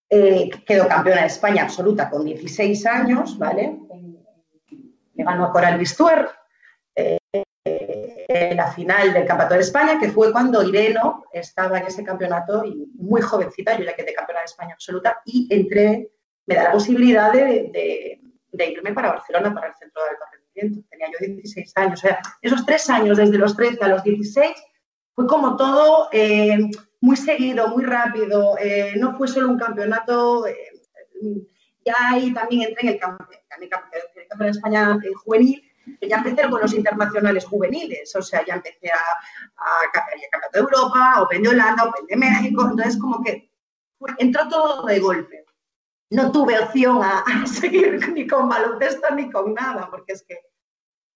Eh, 0.10 0.50
quedó 0.66 0.88
campeona 0.88 1.22
de 1.22 1.28
España 1.28 1.64
absoluta 1.64 2.10
con 2.10 2.26
16 2.26 2.86
años, 2.86 3.38
¿vale? 3.38 3.80
Me 5.14 5.24
ganó 5.24 5.52
Coral 5.52 5.80
Bistuer, 5.80 6.28
la 8.28 8.72
final 8.72 9.14
del 9.14 9.26
Campeonato 9.26 9.56
de 9.56 9.62
España, 9.62 10.00
que 10.00 10.10
fue 10.10 10.32
cuando 10.32 10.64
Ireno 10.64 11.26
estaba 11.34 11.80
en 11.80 11.88
ese 11.88 12.04
campeonato 12.04 12.64
y 12.64 12.90
muy 12.96 13.22
jovencita, 13.22 13.78
yo 13.78 13.86
ya 13.86 13.96
quedé 13.96 14.14
campeona 14.14 14.42
de 14.42 14.46
España 14.46 14.74
absoluta 14.74 15.22
y 15.26 15.48
entré, 15.50 16.12
me 16.46 16.56
da 16.56 16.64
la 16.64 16.72
posibilidad 16.72 17.32
de, 17.32 18.20
irme 18.54 18.94
para 18.94 19.12
Barcelona, 19.12 19.54
para 19.54 19.68
el 19.68 19.74
centro 19.76 20.02
de 20.04 20.10
alto 20.10 20.24
rendimiento. 20.32 20.88
Tenía 20.90 21.08
yo 21.08 21.36
16 21.36 21.72
años, 21.76 22.04
o 22.04 22.08
sea, 22.08 22.20
esos 22.42 22.66
tres 22.66 22.90
años, 22.90 23.18
desde 23.18 23.38
los 23.38 23.56
13 23.56 23.84
a 23.84 23.88
los 23.88 24.04
16, 24.04 24.52
fue 25.16 25.28
como 25.28 25.56
todo 25.56 26.10
eh, 26.12 26.58
muy 27.02 27.18
seguido, 27.18 27.68
muy 27.68 27.84
rápido, 27.84 28.58
eh, 28.60 28.94
no 28.98 29.18
fue 29.18 29.28
solo 29.28 29.50
un 29.50 29.60
campeonato. 29.60 30.48
Eh, 30.48 30.56
ya 31.84 31.96
ahí 32.12 32.34
también 32.34 32.70
entré 32.70 32.88
en 32.88 32.94
el, 32.94 33.00
campeonato, 33.00 33.34
el 33.60 33.70
campeonato 33.70 34.44
de 34.44 34.50
España 34.50 35.00
juvenil 35.24 35.71
ya 36.02 36.18
empecé 36.18 36.50
con 36.50 36.62
los 36.62 36.74
internacionales 36.74 37.46
juveniles, 37.46 38.16
o 38.16 38.22
sea, 38.22 38.46
ya 38.46 38.56
empecé 38.56 38.92
a, 38.92 39.00
a, 39.58 39.92
Campeonato 39.92 40.50
de 40.54 40.60
Europa, 40.60 41.22
Open 41.22 41.44
de 41.44 41.50
Holanda, 41.50 41.86
Open 41.86 42.06
de 42.08 42.16
México, 42.16 42.68
entonces 42.70 43.00
como 43.00 43.24
que 43.24 43.52
entró 44.18 44.48
todo 44.48 44.86
de 44.86 45.00
golpe. 45.00 45.46
No 46.10 46.32
tuve 46.32 46.60
opción 46.60 47.02
a, 47.04 47.24
seguir 47.46 48.10
ni 48.10 48.28
con 48.28 48.50
baloncesto 48.50 49.14
ni 49.16 49.30
con 49.32 49.54
nada, 49.54 49.90
porque 49.90 50.14
es 50.14 50.24
que 50.24 50.40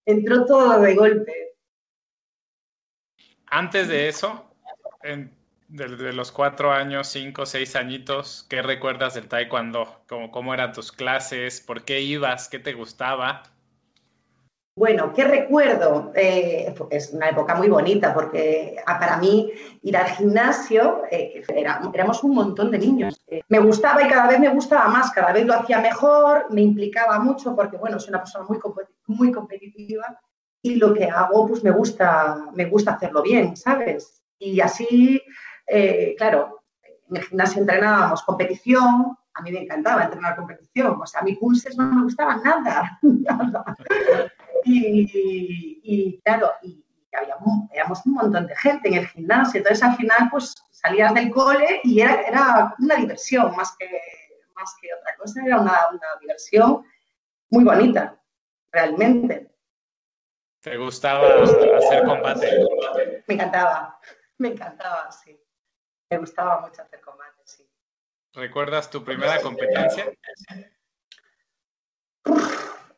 entró 0.06 0.46
todo 0.46 0.80
de 0.80 0.96
golpe. 0.96 1.56
Antes 3.48 3.88
de 3.88 4.08
eso, 4.08 4.52
de, 5.68 6.14
los 6.14 6.32
cuatro 6.32 6.72
años, 6.72 7.08
cinco, 7.08 7.46
seis 7.46 7.76
añitos, 7.76 8.46
¿qué 8.50 8.62
recuerdas 8.62 9.14
del 9.14 9.28
taekwondo? 9.28 10.02
¿Cómo, 10.08 10.32
¿Cómo 10.32 10.54
eran 10.54 10.74
tus 10.74 10.92
clases? 10.92 11.62
¿Por 11.62 11.84
qué 11.84 12.02
ibas? 12.02 12.50
¿Qué 12.50 12.60
te 12.60 12.74
gustaba? 12.74 13.44
Bueno, 14.78 15.14
¿qué 15.14 15.24
recuerdo? 15.24 16.12
Eh, 16.16 16.76
es 16.90 17.14
una 17.14 17.30
época 17.30 17.56
muy 17.56 17.70
bonita 17.70 18.14
porque 18.14 18.76
ah, 18.86 19.00
para 19.00 19.16
mí 19.16 19.50
ir 19.82 19.96
al 19.96 20.08
gimnasio 20.08 21.04
eh, 21.10 21.42
éramos 21.94 22.22
un 22.26 22.36
montón 22.36 22.72
de 22.72 22.80
niños. 22.80 23.22
Eh, 23.28 23.42
me 23.48 23.60
gustaba 23.60 24.04
y 24.04 24.10
cada 24.10 24.28
vez 24.28 24.38
me 24.38 24.50
gustaba 24.50 24.90
más, 24.90 25.12
cada 25.12 25.32
vez 25.32 25.46
lo 25.46 25.54
hacía 25.54 25.80
mejor, 25.80 26.48
me 26.50 26.62
implicaba 26.62 27.20
mucho 27.20 27.56
porque, 27.56 27.78
bueno, 27.78 28.02
soy 28.02 28.10
una 28.10 28.20
persona 28.20 28.44
muy, 28.50 28.60
muy 29.08 29.32
competitiva 29.32 30.20
y 30.62 30.76
lo 30.76 30.94
que 30.94 31.06
hago, 31.06 31.48
pues 31.48 31.64
me 31.64 31.72
gusta, 31.72 32.50
me 32.54 32.66
gusta 32.66 32.96
hacerlo 32.96 33.22
bien, 33.22 33.56
¿sabes? 33.56 34.24
Y 34.38 34.60
así, 34.60 35.22
claro, 36.18 36.64
en 37.10 37.16
el 37.16 37.24
gimnasio 37.24 37.62
entrenábamos 37.62 38.24
competición, 38.24 39.16
a 39.36 39.42
mí 39.42 39.52
me 39.52 39.64
encantaba 39.64 40.06
entrenar 40.06 40.36
competición, 40.36 41.00
o 41.02 41.06
sea, 41.06 41.20
a 41.20 41.24
mí 41.24 41.36
pulses 41.36 41.78
no 41.78 41.86
me 41.92 42.04
gustaban 42.04 42.42
nada, 42.42 42.98
nada. 43.02 43.78
Y, 44.64 46.20
claro, 46.24 46.52
y, 46.64 46.84
éramos 47.72 48.06
un 48.06 48.14
montón 48.14 48.48
de 48.48 48.56
gente 48.56 48.88
en 48.90 48.96
el 48.96 49.08
gimnasio, 49.08 49.60
entonces 49.60 49.84
al 49.84 49.96
final 49.96 50.30
pues 50.32 50.56
salías 50.72 51.14
del 51.14 51.32
cole 51.32 51.82
y 51.84 52.02
era, 52.02 52.22
era 52.22 52.76
una 52.80 52.96
diversión 52.96 53.56
más 53.56 53.76
que, 53.78 53.90
más 54.56 54.76
que 54.82 54.90
otra 54.94 55.16
cosa, 55.18 55.42
era 55.46 55.60
una, 55.60 55.78
una 55.92 56.08
diversión 56.20 56.86
muy 57.50 57.64
bonita, 57.64 58.18
realmente. 58.72 59.52
¿Te 60.62 60.78
gustaba 60.78 61.28
hacer 61.44 62.06
combate? 62.06 62.66
Me 63.28 63.36
encantaba, 63.36 64.00
me 64.38 64.48
encantaba, 64.50 65.12
sí. 65.12 65.40
Me 66.10 66.18
gustaba 66.20 66.62
mucho 66.62 66.82
hacer. 66.82 67.02
¿Recuerdas 68.36 68.90
tu 68.90 69.04
primera 69.04 69.40
competencia? 69.42 70.12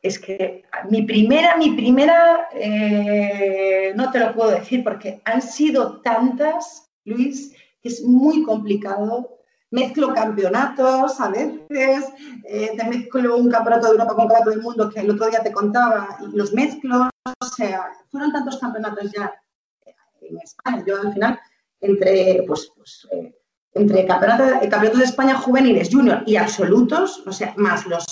es 0.02 0.18
que 0.18 0.64
mi 0.90 1.02
primera, 1.02 1.56
mi 1.56 1.74
primera, 1.74 2.48
eh, 2.54 3.92
no 3.94 4.10
te 4.10 4.20
lo 4.20 4.34
puedo 4.34 4.50
decir 4.50 4.84
porque 4.84 5.20
han 5.24 5.42
sido 5.42 6.00
tantas, 6.00 6.88
Luis, 7.04 7.54
que 7.82 7.88
es 7.88 8.02
muy 8.02 8.42
complicado. 8.42 9.34
Mezclo 9.70 10.14
campeonatos 10.14 11.20
a 11.20 11.28
veces, 11.28 12.06
eh, 12.44 12.72
te 12.74 12.84
mezclo 12.84 13.36
un 13.36 13.50
campeonato 13.50 13.88
de 13.88 13.92
Europa 13.92 14.14
con 14.14 14.22
un 14.22 14.28
campeonato 14.28 14.50
del 14.50 14.62
mundo 14.62 14.88
que 14.88 15.00
el 15.00 15.10
otro 15.10 15.28
día 15.28 15.42
te 15.42 15.52
contaba 15.52 16.18
y 16.22 16.36
los 16.36 16.54
mezclo. 16.54 17.10
O 17.40 17.46
sea, 17.46 17.90
fueron 18.10 18.32
tantos 18.32 18.58
campeonatos 18.58 19.12
ya 19.12 19.30
en 20.22 20.38
España. 20.38 20.82
Yo 20.86 21.00
al 21.00 21.12
final, 21.12 21.38
entre, 21.80 22.44
pues, 22.46 22.72
pues 22.74 23.06
eh, 23.12 23.37
entre 23.78 24.06
campeonatos 24.06 24.68
campeonato 24.68 24.98
de 24.98 25.04
España 25.04 25.36
juveniles, 25.36 25.88
junior 25.90 26.22
y 26.26 26.36
absolutos, 26.36 27.22
o 27.26 27.32
sea, 27.32 27.54
más 27.56 27.86
los 27.86 28.06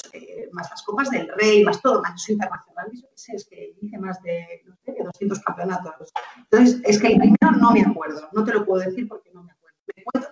más 0.57 0.71
las 0.71 0.83
Copas 0.83 1.11
del 1.11 1.29
Rey, 1.37 1.63
más 1.63 1.81
todo, 1.83 2.01
más 2.03 2.15
eso 2.15 2.33
internacional, 2.33 2.87
yo 2.93 3.03
qué 3.03 3.19
sé, 3.19 3.37
es 3.37 3.45
que 3.45 3.75
hice 3.81 3.99
más 3.99 4.21
de, 4.23 4.63
no 4.65 4.75
sé, 4.85 4.93
de 4.93 5.05
200 5.05 5.41
campeonatos. 5.41 6.13
Entonces, 6.39 6.81
es 6.85 7.01
que 7.01 7.09
el 7.09 7.19
primero 7.19 7.51
no 7.61 7.73
me 7.73 7.83
acuerdo, 7.83 8.29
no 8.33 8.43
te 8.43 8.53
lo 8.53 8.65
puedo 8.65 8.83
decir 8.83 9.07
porque 9.07 9.31
no 9.33 9.43
me 9.43 9.53
acuerdo. 9.53 9.77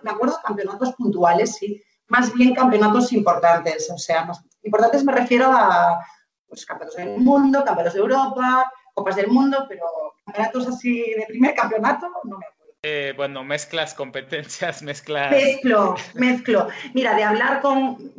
Me 0.02 0.10
acuerdo, 0.10 0.36
de 0.36 0.42
campeonatos 0.42 0.94
puntuales, 0.94 1.56
sí, 1.56 1.82
más 2.08 2.32
bien 2.32 2.54
campeonatos 2.54 3.12
importantes, 3.12 3.90
o 3.90 3.98
sea, 3.98 4.24
más 4.24 4.42
importantes 4.62 5.04
me 5.04 5.12
refiero 5.12 5.46
a 5.46 5.98
pues, 6.48 6.64
campeonatos 6.64 6.96
del 6.96 7.20
mundo, 7.20 7.64
campeonatos 7.64 7.94
de 7.94 8.00
Europa, 8.00 8.72
Copas 8.94 9.16
del 9.16 9.28
Mundo, 9.28 9.66
pero 9.68 9.84
campeonatos 10.24 10.68
así 10.68 11.00
de 11.00 11.26
primer 11.26 11.54
campeonato 11.54 12.08
no 12.24 12.38
me 12.38 12.46
acuerdo. 12.46 12.53
Eh, 12.86 13.14
bueno, 13.16 13.42
mezclas 13.42 13.94
competencias, 13.94 14.82
mezclas. 14.82 15.30
Mezclo, 15.30 15.96
mezclo. 16.14 16.68
Mira, 16.92 17.14
de 17.14 17.24
hablar 17.24 17.62
con. 17.62 18.12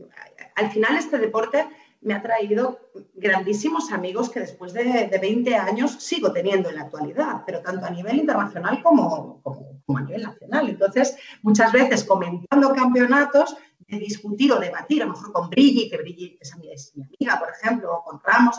Al 0.55 0.71
final, 0.71 0.97
este 0.97 1.19
deporte 1.19 1.67
me 2.01 2.13
ha 2.15 2.21
traído 2.21 2.79
grandísimos 3.13 3.91
amigos 3.91 4.29
que 4.29 4.39
después 4.39 4.73
de, 4.73 5.09
20 5.21 5.55
años 5.55 5.91
sigo 6.03 6.31
teniendo 6.31 6.69
en 6.69 6.75
la 6.75 6.83
actualidad, 6.83 7.43
pero 7.45 7.61
tanto 7.61 7.85
a 7.85 7.89
nivel 7.89 8.17
internacional 8.17 8.81
como, 8.81 9.41
a 9.87 10.01
nivel 10.01 10.23
nacional. 10.23 10.69
Entonces, 10.69 11.15
muchas 11.41 11.71
veces 11.71 12.03
comentando 12.03 12.73
campeonatos, 12.73 13.55
de 13.87 13.99
discutir 13.99 14.51
o 14.51 14.59
debatir, 14.59 15.03
a 15.03 15.05
lo 15.05 15.13
mejor 15.13 15.31
con 15.31 15.49
Brigi, 15.49 15.89
que 15.89 15.97
Brigi 15.97 16.39
es, 16.41 16.55
mi 16.95 17.03
amiga, 17.03 17.39
por 17.39 17.49
ejemplo, 17.49 17.93
o 17.93 18.03
con 18.03 18.19
Ramos, 18.23 18.55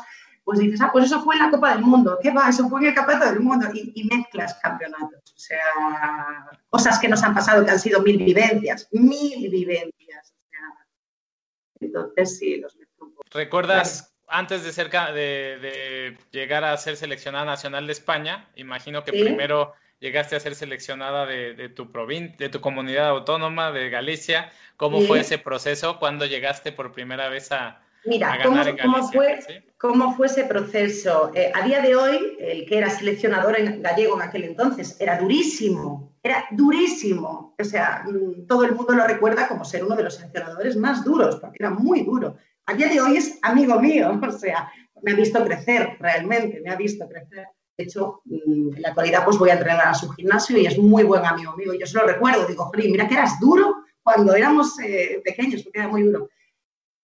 pues 0.47 0.61
dices, 0.61 0.81
ah, 0.81 0.91
pues 0.93 1.07
eso 1.07 1.21
fue 1.25 1.35
en 1.35 1.43
la 1.43 1.51
Copa 1.51 1.75
del 1.75 1.83
Mundo, 1.83 2.21
¿qué 2.23 2.31
va? 2.31 2.49
Eso 2.49 2.69
fue 2.69 2.79
en 2.79 2.87
el 2.87 2.95
Campeonato 2.95 3.33
del 3.33 3.41
Mundo 3.41 3.67
y, 3.75 4.05
mezclas 4.05 4.55
campeonatos. 4.63 5.35
O 5.35 5.39
sea, 5.39 5.59
cosas 6.69 7.01
que 7.01 7.09
nos 7.09 7.21
han 7.25 7.35
pasado 7.35 7.65
que 7.65 7.73
han 7.73 7.81
sido 7.81 8.01
mil 8.01 8.17
vivencias, 8.17 8.89
mil 8.93 9.51
vivencias. 9.51 10.37
entonces, 11.81 12.39
sí, 12.39 12.59
los 12.59 12.79
¿Recuerdas 13.33 14.17
antes 14.29 14.63
de, 14.63 14.71
cerca 14.71 15.11
de, 15.11 16.17
llegar 16.31 16.63
a 16.63 16.77
ser 16.77 16.97
seleccionada 16.97 17.45
nacional 17.45 17.89
de 17.89 17.93
España? 17.95 18.49
Imagino 18.55 19.03
que 19.03 19.11
primero 19.11 19.73
llegaste 19.99 20.37
a 20.37 20.41
ser 20.41 20.55
seleccionada 20.55 21.27
de, 21.27 21.69
tu 21.71 21.91
provincia, 21.91 22.37
de 22.39 22.51
tu 22.51 22.61
comunidad 22.61 23.09
autónoma, 23.09 23.73
de 23.73 23.91
Galicia. 23.91 24.53
¿Cómo 24.77 25.01
fue 25.01 25.21
ese 25.21 25.39
proceso? 25.39 25.99
¿Cuándo 25.99 26.25
llegaste 26.25 26.71
por 26.71 26.93
primera 26.93 27.29
vez 27.29 27.51
a, 27.51 27.83
Mira, 28.05 28.39
¿cómo, 28.43 28.63
fue, 29.11 29.41
¿cómo, 29.79 30.17
fue, 30.17 30.27
ese 30.27 30.45
proceso? 30.45 31.33
Eh, 31.35 31.51
a 31.55 31.67
día 31.67 31.81
de 31.81 31.97
hoy, 31.97 32.37
el 32.39 32.67
que 32.67 32.79
era 32.79 32.91
seleccionador 32.91 33.59
en 33.59 33.83
gallego 33.83 34.15
en 34.17 34.23
aquel 34.23 34.45
entonces 34.45 34.97
era 35.01 35.19
durísimo, 35.19 36.15
era 36.23 36.45
durísimo. 36.53 37.55
O 37.59 37.65
sea, 37.65 38.05
mm, 38.07 38.47
todo 38.47 38.65
el 38.65 38.75
mundo 38.75 38.95
lo 38.95 39.07
recuerda 39.07 39.49
como 39.49 39.65
ser 39.65 39.85
uno 39.85 39.97
de 39.97 40.05
los 40.05 40.15
seleccionadores 40.15 40.77
más 40.77 41.05
duros, 41.05 41.37
porque 41.37 41.57
era 41.59 41.71
muy 41.71 42.03
duro. 42.03 42.37
A 42.67 42.75
día 42.75 42.89
de 42.89 43.01
hoy 43.01 43.17
es 43.17 43.39
amigo 43.43 43.81
mío, 43.81 44.21
o 44.29 44.33
sea, 44.33 44.71
me 45.03 45.13
ha 45.13 45.17
visto 45.17 45.45
crecer 45.45 45.97
realmente, 45.99 46.61
me 46.63 46.71
ha 46.71 46.77
visto 46.77 47.09
crecer. 47.09 47.47
De 47.77 47.85
hecho, 47.85 48.23
mm, 48.25 48.77
en 48.77 48.83
la 48.83 48.89
actualidad 48.89 49.25
pues 49.25 49.37
voy 49.39 49.51
a 49.51 49.55
entrenar 49.55 49.89
a 49.89 49.95
su 49.95 50.09
gimnasio 50.11 50.59
y 50.59 50.67
es 50.67 50.79
muy 50.79 51.03
buen 51.03 51.25
amigo 51.25 51.55
mío. 51.57 51.75
Yo 51.75 51.87
se 51.87 51.99
lo 51.99 52.07
recuerdo, 52.07 52.47
digo, 52.47 52.71
mira 52.75 53.09
que 53.09 53.15
eras 53.15 53.39
duro 53.41 53.85
cuando 54.03 54.35
éramos 54.35 54.79
eh, 54.81 55.21
pequeños, 55.25 55.63
porque 55.63 55.81
era 55.81 55.89
muy 55.89 56.03
duro. 56.05 56.29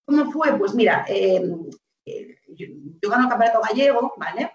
¿Cómo 0.04 0.30
fue? 0.32 0.56
Pues 0.58 0.74
mira, 0.74 1.04
em, 1.08 1.70
eh, 2.06 2.36
yo, 2.48 3.10
gano 3.10 3.24
el 3.24 3.28
campeonato 3.28 3.60
gallego, 3.60 4.14
¿vale? 4.16 4.52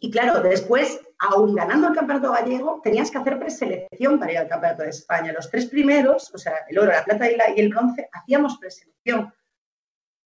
Y 0.00 0.10
claro, 0.10 0.40
después, 0.40 1.00
aún 1.18 1.54
ganando 1.54 1.88
el 1.88 1.94
campeonato 1.94 2.32
gallego, 2.32 2.80
tenías 2.82 3.10
que 3.10 3.18
hacer 3.18 3.38
preselección 3.38 4.18
para 4.18 4.32
ir 4.32 4.38
al 4.38 4.48
campeonato 4.48 4.82
de 4.82 4.90
España. 4.90 5.32
Los 5.32 5.50
tres 5.50 5.66
primeros, 5.66 6.32
o 6.34 6.38
sea, 6.38 6.52
el 6.68 6.78
oro, 6.78 6.92
la 6.92 7.04
plata 7.04 7.30
y, 7.30 7.36
y 7.56 7.60
el 7.60 7.68
bronce, 7.68 8.08
hacíamos 8.12 8.58
preselección. 8.58 9.32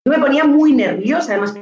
Yo 0.05 0.13
me 0.13 0.19
ponía 0.19 0.45
muy 0.45 0.73
nerviosa, 0.73 1.33
además 1.33 1.55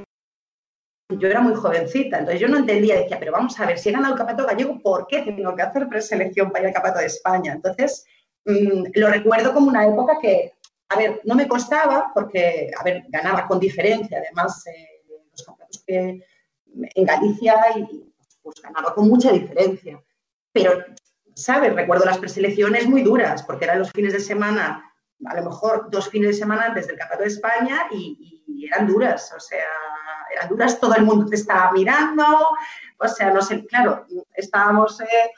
yo 1.18 1.28
era 1.28 1.40
muy 1.40 1.54
jovencita, 1.54 2.18
entonces 2.18 2.40
yo 2.40 2.48
no 2.48 2.58
entendía, 2.58 2.96
decía, 2.96 3.18
pero 3.18 3.32
vamos 3.32 3.58
a 3.58 3.66
ver, 3.66 3.78
si 3.78 3.88
he 3.88 3.92
ganado 3.92 4.14
el 4.14 4.18
campeonato 4.18 4.46
gallego, 4.46 4.80
¿por 4.80 5.06
qué 5.06 5.22
tengo 5.22 5.54
que 5.54 5.62
hacer 5.62 5.88
preselección 5.88 6.50
para 6.50 6.62
ir 6.62 6.68
al 6.68 6.74
campeonato 6.74 7.00
de 7.00 7.06
España? 7.06 7.52
Entonces, 7.52 8.06
mm, 8.44 8.84
lo 8.94 9.08
recuerdo 9.08 9.52
como 9.52 9.68
una 9.68 9.86
época 9.86 10.18
que 10.20 10.54
a 10.90 10.96
ver, 10.96 11.20
no 11.24 11.36
me 11.36 11.46
costaba 11.46 12.10
porque, 12.12 12.70
a 12.76 12.82
ver, 12.82 13.04
ganaba 13.08 13.46
con 13.46 13.60
diferencia, 13.60 14.18
además, 14.18 14.66
eh, 14.66 15.02
los 15.30 15.42
campeonatos 15.44 15.84
que 15.86 16.26
en 16.72 17.04
Galicia 17.04 17.54
y 17.76 18.12
pues 18.42 18.60
ganaba 18.60 18.92
con 18.94 19.08
mucha 19.08 19.32
diferencia. 19.32 20.02
Pero, 20.52 20.84
¿sabes? 21.34 21.74
Recuerdo 21.74 22.04
las 22.04 22.18
preselecciones 22.18 22.88
muy 22.88 23.02
duras, 23.02 23.42
porque 23.44 23.66
eran 23.66 23.78
los 23.78 23.92
fines 23.92 24.12
de 24.12 24.20
semana, 24.20 24.92
a 25.24 25.36
lo 25.36 25.44
mejor 25.44 25.88
dos 25.90 26.08
fines 26.08 26.30
de 26.30 26.34
semana 26.34 26.66
antes 26.66 26.88
del 26.88 26.96
Campeonato 26.96 27.22
de 27.22 27.34
España 27.34 27.86
y, 27.92 28.36
eran 28.72 28.86
duras, 28.86 29.32
o 29.34 29.40
sea, 29.40 29.66
todo 30.80 30.94
el 30.94 31.04
mundo 31.04 31.26
te 31.26 31.36
estaba 31.36 31.72
mirando, 31.72 32.24
o 32.98 33.08
sea, 33.08 33.32
no 33.32 33.40
sé, 33.40 33.66
claro, 33.66 34.06
estábamos 34.34 35.00
eh, 35.00 35.32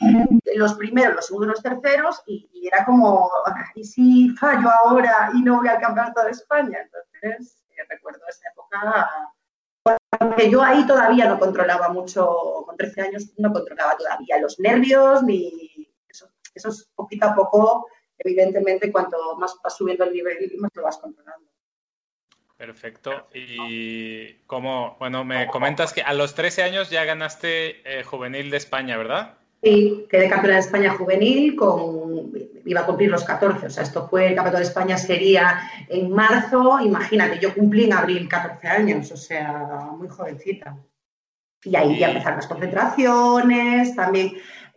los 0.57 0.75
primeros, 0.75 1.15
los 1.15 1.27
segundos, 1.27 1.51
los 1.51 1.63
terceros, 1.63 2.23
y, 2.27 2.49
era 2.65 2.85
como, 2.85 3.31
¿y 3.75 3.85
si 3.85 4.31
fallo 4.31 4.69
ahora 4.71 5.31
y 5.35 5.43
no 5.43 5.59
voy 5.59 5.69
al 5.69 5.81
campeonato 5.81 6.25
de 6.25 6.31
España? 6.31 6.79
Entonces, 6.81 7.65
eh, 7.71 7.83
recuerdo 7.89 8.21
esa 8.29 8.49
época, 8.51 9.35
porque 10.19 10.51
yo 10.51 10.63
ahí 10.63 10.87
todavía 10.87 11.29
no 11.29 11.39
controlaba 11.39 11.89
mucho, 11.89 12.65
con 12.67 12.77
13 12.77 13.01
años 13.03 13.33
no 13.39 13.53
controlaba 13.53 13.97
todavía 13.97 14.39
los 14.39 14.59
nervios, 14.61 15.23
ni 15.23 15.93
eso, 16.09 16.29
eso 16.55 16.69
es 16.69 16.89
poquito 16.95 17.27
a 17.27 17.35
poco, 17.35 17.87
evidentemente, 18.19 18.93
cuanto 18.93 19.37
más 19.37 19.57
vas 19.63 19.77
subiendo 19.77 20.05
el 20.05 20.13
nivel, 20.13 20.53
más 20.59 20.71
lo 20.75 20.83
vas 20.85 20.99
controlando. 20.99 21.52
Perfecto. 22.63 23.27
Y 23.35 24.35
como, 24.47 24.95
bueno, 25.01 25.25
me 25.25 25.49
comentas 25.49 25.93
que 25.93 26.01
a 26.01 26.15
los 26.15 26.37
13 26.37 26.63
años 26.63 26.91
ya 26.91 27.05
ganaste 27.05 27.83
eh, 27.85 28.05
Juvenil 28.05 28.53
de 28.53 28.57
España, 28.57 28.97
¿verdad? 28.97 29.35
Sí, 29.61 30.07
quedé 30.09 30.29
campeona 30.29 30.55
de 30.55 30.61
España 30.61 30.95
juvenil, 30.95 31.57
con, 31.57 32.31
iba 32.65 32.83
a 32.83 32.87
cumplir 32.87 33.11
los 33.11 33.25
14, 33.25 33.67
o 33.67 33.71
sea, 33.71 33.83
esto 33.83 34.07
fue, 34.09 34.29
el 34.29 34.37
campeonato 34.37 34.59
de 34.59 34.69
España 34.69 34.97
sería 34.97 35.59
en 35.89 36.13
marzo, 36.13 36.79
imagínate, 36.79 37.41
yo 37.41 37.53
cumplí 37.53 37.87
en 37.87 37.95
abril 37.95 38.29
14 38.29 38.69
años, 38.69 39.11
o 39.11 39.17
sea, 39.17 39.89
muy 39.99 40.07
jovencita. 40.07 40.79
Y 41.65 41.75
ahí 41.75 41.99
ya 41.99 42.11
empezaron 42.11 42.37
las 42.37 42.47
concentraciones, 42.47 43.97
también 43.97 44.35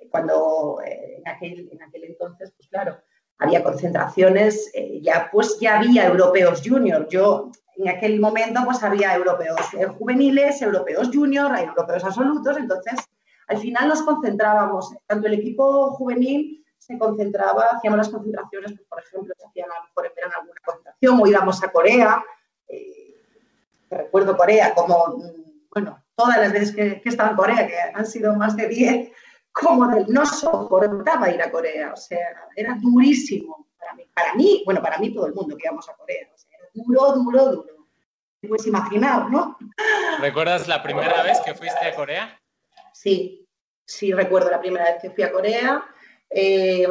cuando 0.10 0.82
eh, 0.84 1.18
en, 1.20 1.28
aquel, 1.28 1.70
en 1.72 1.84
aquel 1.84 2.06
entonces, 2.06 2.52
pues 2.58 2.68
claro, 2.68 2.98
había 3.38 3.62
concentraciones, 3.62 4.72
eh, 4.74 5.02
ya 5.04 5.30
pues 5.32 5.60
ya 5.60 5.78
había 5.78 6.08
europeos 6.08 6.64
junior. 6.66 7.08
Yo 7.10 7.52
en 7.78 7.90
aquel 7.90 8.20
momento 8.20 8.62
pues 8.64 8.82
había 8.84 9.16
europeos 9.16 9.74
eh, 9.74 9.86
juveniles, 9.86 10.62
europeos 10.62 11.10
junior, 11.14 11.58
europeos 11.58 12.04
absolutos, 12.04 12.58
entonces 12.58 12.96
al 13.48 13.58
final 13.58 13.90
nos 13.90 14.02
concentrábamos, 14.02 14.96
tanto 15.06 15.28
el 15.28 15.36
equipo 15.36 15.92
juvenil 15.92 16.66
se 16.78 16.98
concentraba, 16.98 17.66
hacíamos 17.74 17.98
las 17.98 18.10
concentraciones, 18.10 18.74
pues, 18.74 18.88
por 18.88 19.00
ejemplo, 19.00 19.34
se 19.38 19.48
hacían 19.48 19.70
a 19.72 19.76
lo 19.80 20.40
alguna 20.40 20.62
concentración 20.64 21.20
o 21.22 21.28
íbamos 21.28 21.64
a 21.64 21.72
Corea, 21.72 22.24
eh, 22.68 23.16
recuerdo 23.90 24.38
Corea 24.38 24.74
como, 24.74 25.18
mm, 25.18 25.68
bueno, 25.74 26.04
todas 26.16 26.38
las 26.38 26.54
veces 26.54 26.76
que, 26.76 27.02
que 27.02 27.10
en 27.10 27.36
Corea, 27.36 27.68
que 27.68 27.76
han 27.94 28.06
sido 28.06 28.36
más 28.36 28.56
de 28.56 28.68
10, 28.68 29.12
como 29.52 29.88
del 29.88 30.06
no 30.10 30.26
soportaba 30.26 31.32
ir 31.32 31.42
a 31.42 31.52
Corea, 31.52 31.94
o 31.94 31.98
sea, 31.98 32.50
era 32.56 32.78
durísimo 32.80 33.68
para 33.80 33.94
mí, 33.94 34.04
para 34.14 34.34
mí, 34.36 34.64
bueno, 34.66 34.82
para 34.82 34.98
mí 34.98 35.14
todo 35.14 35.28
el 35.28 35.34
mundo 35.34 35.56
que 35.56 35.64
íbamos 35.66 35.88
a 35.90 35.96
Corea, 35.96 36.28
duro, 36.76 37.14
duro, 37.14 37.46
duro. 37.46 37.66
Te 38.42 38.48
puedes 38.48 38.68
imaginar, 38.68 39.32
¿no? 39.32 39.58
¿Recuerdas 40.20 40.68
la 40.68 40.84
primera 40.84 41.24
vez 41.24 41.40
que 41.44 41.56
fuiste 41.56 41.86
a 41.86 41.96
Corea? 41.96 42.40
Sí, 42.94 43.48
sí 43.86 44.14
recuerdo 44.14 44.52
la 44.52 44.60
primera 44.60 44.86
vez 44.86 45.02
que 45.02 45.10
fui 45.10 45.24
a 45.24 45.32
Corea. 45.32 45.84
Eh, 46.30 46.88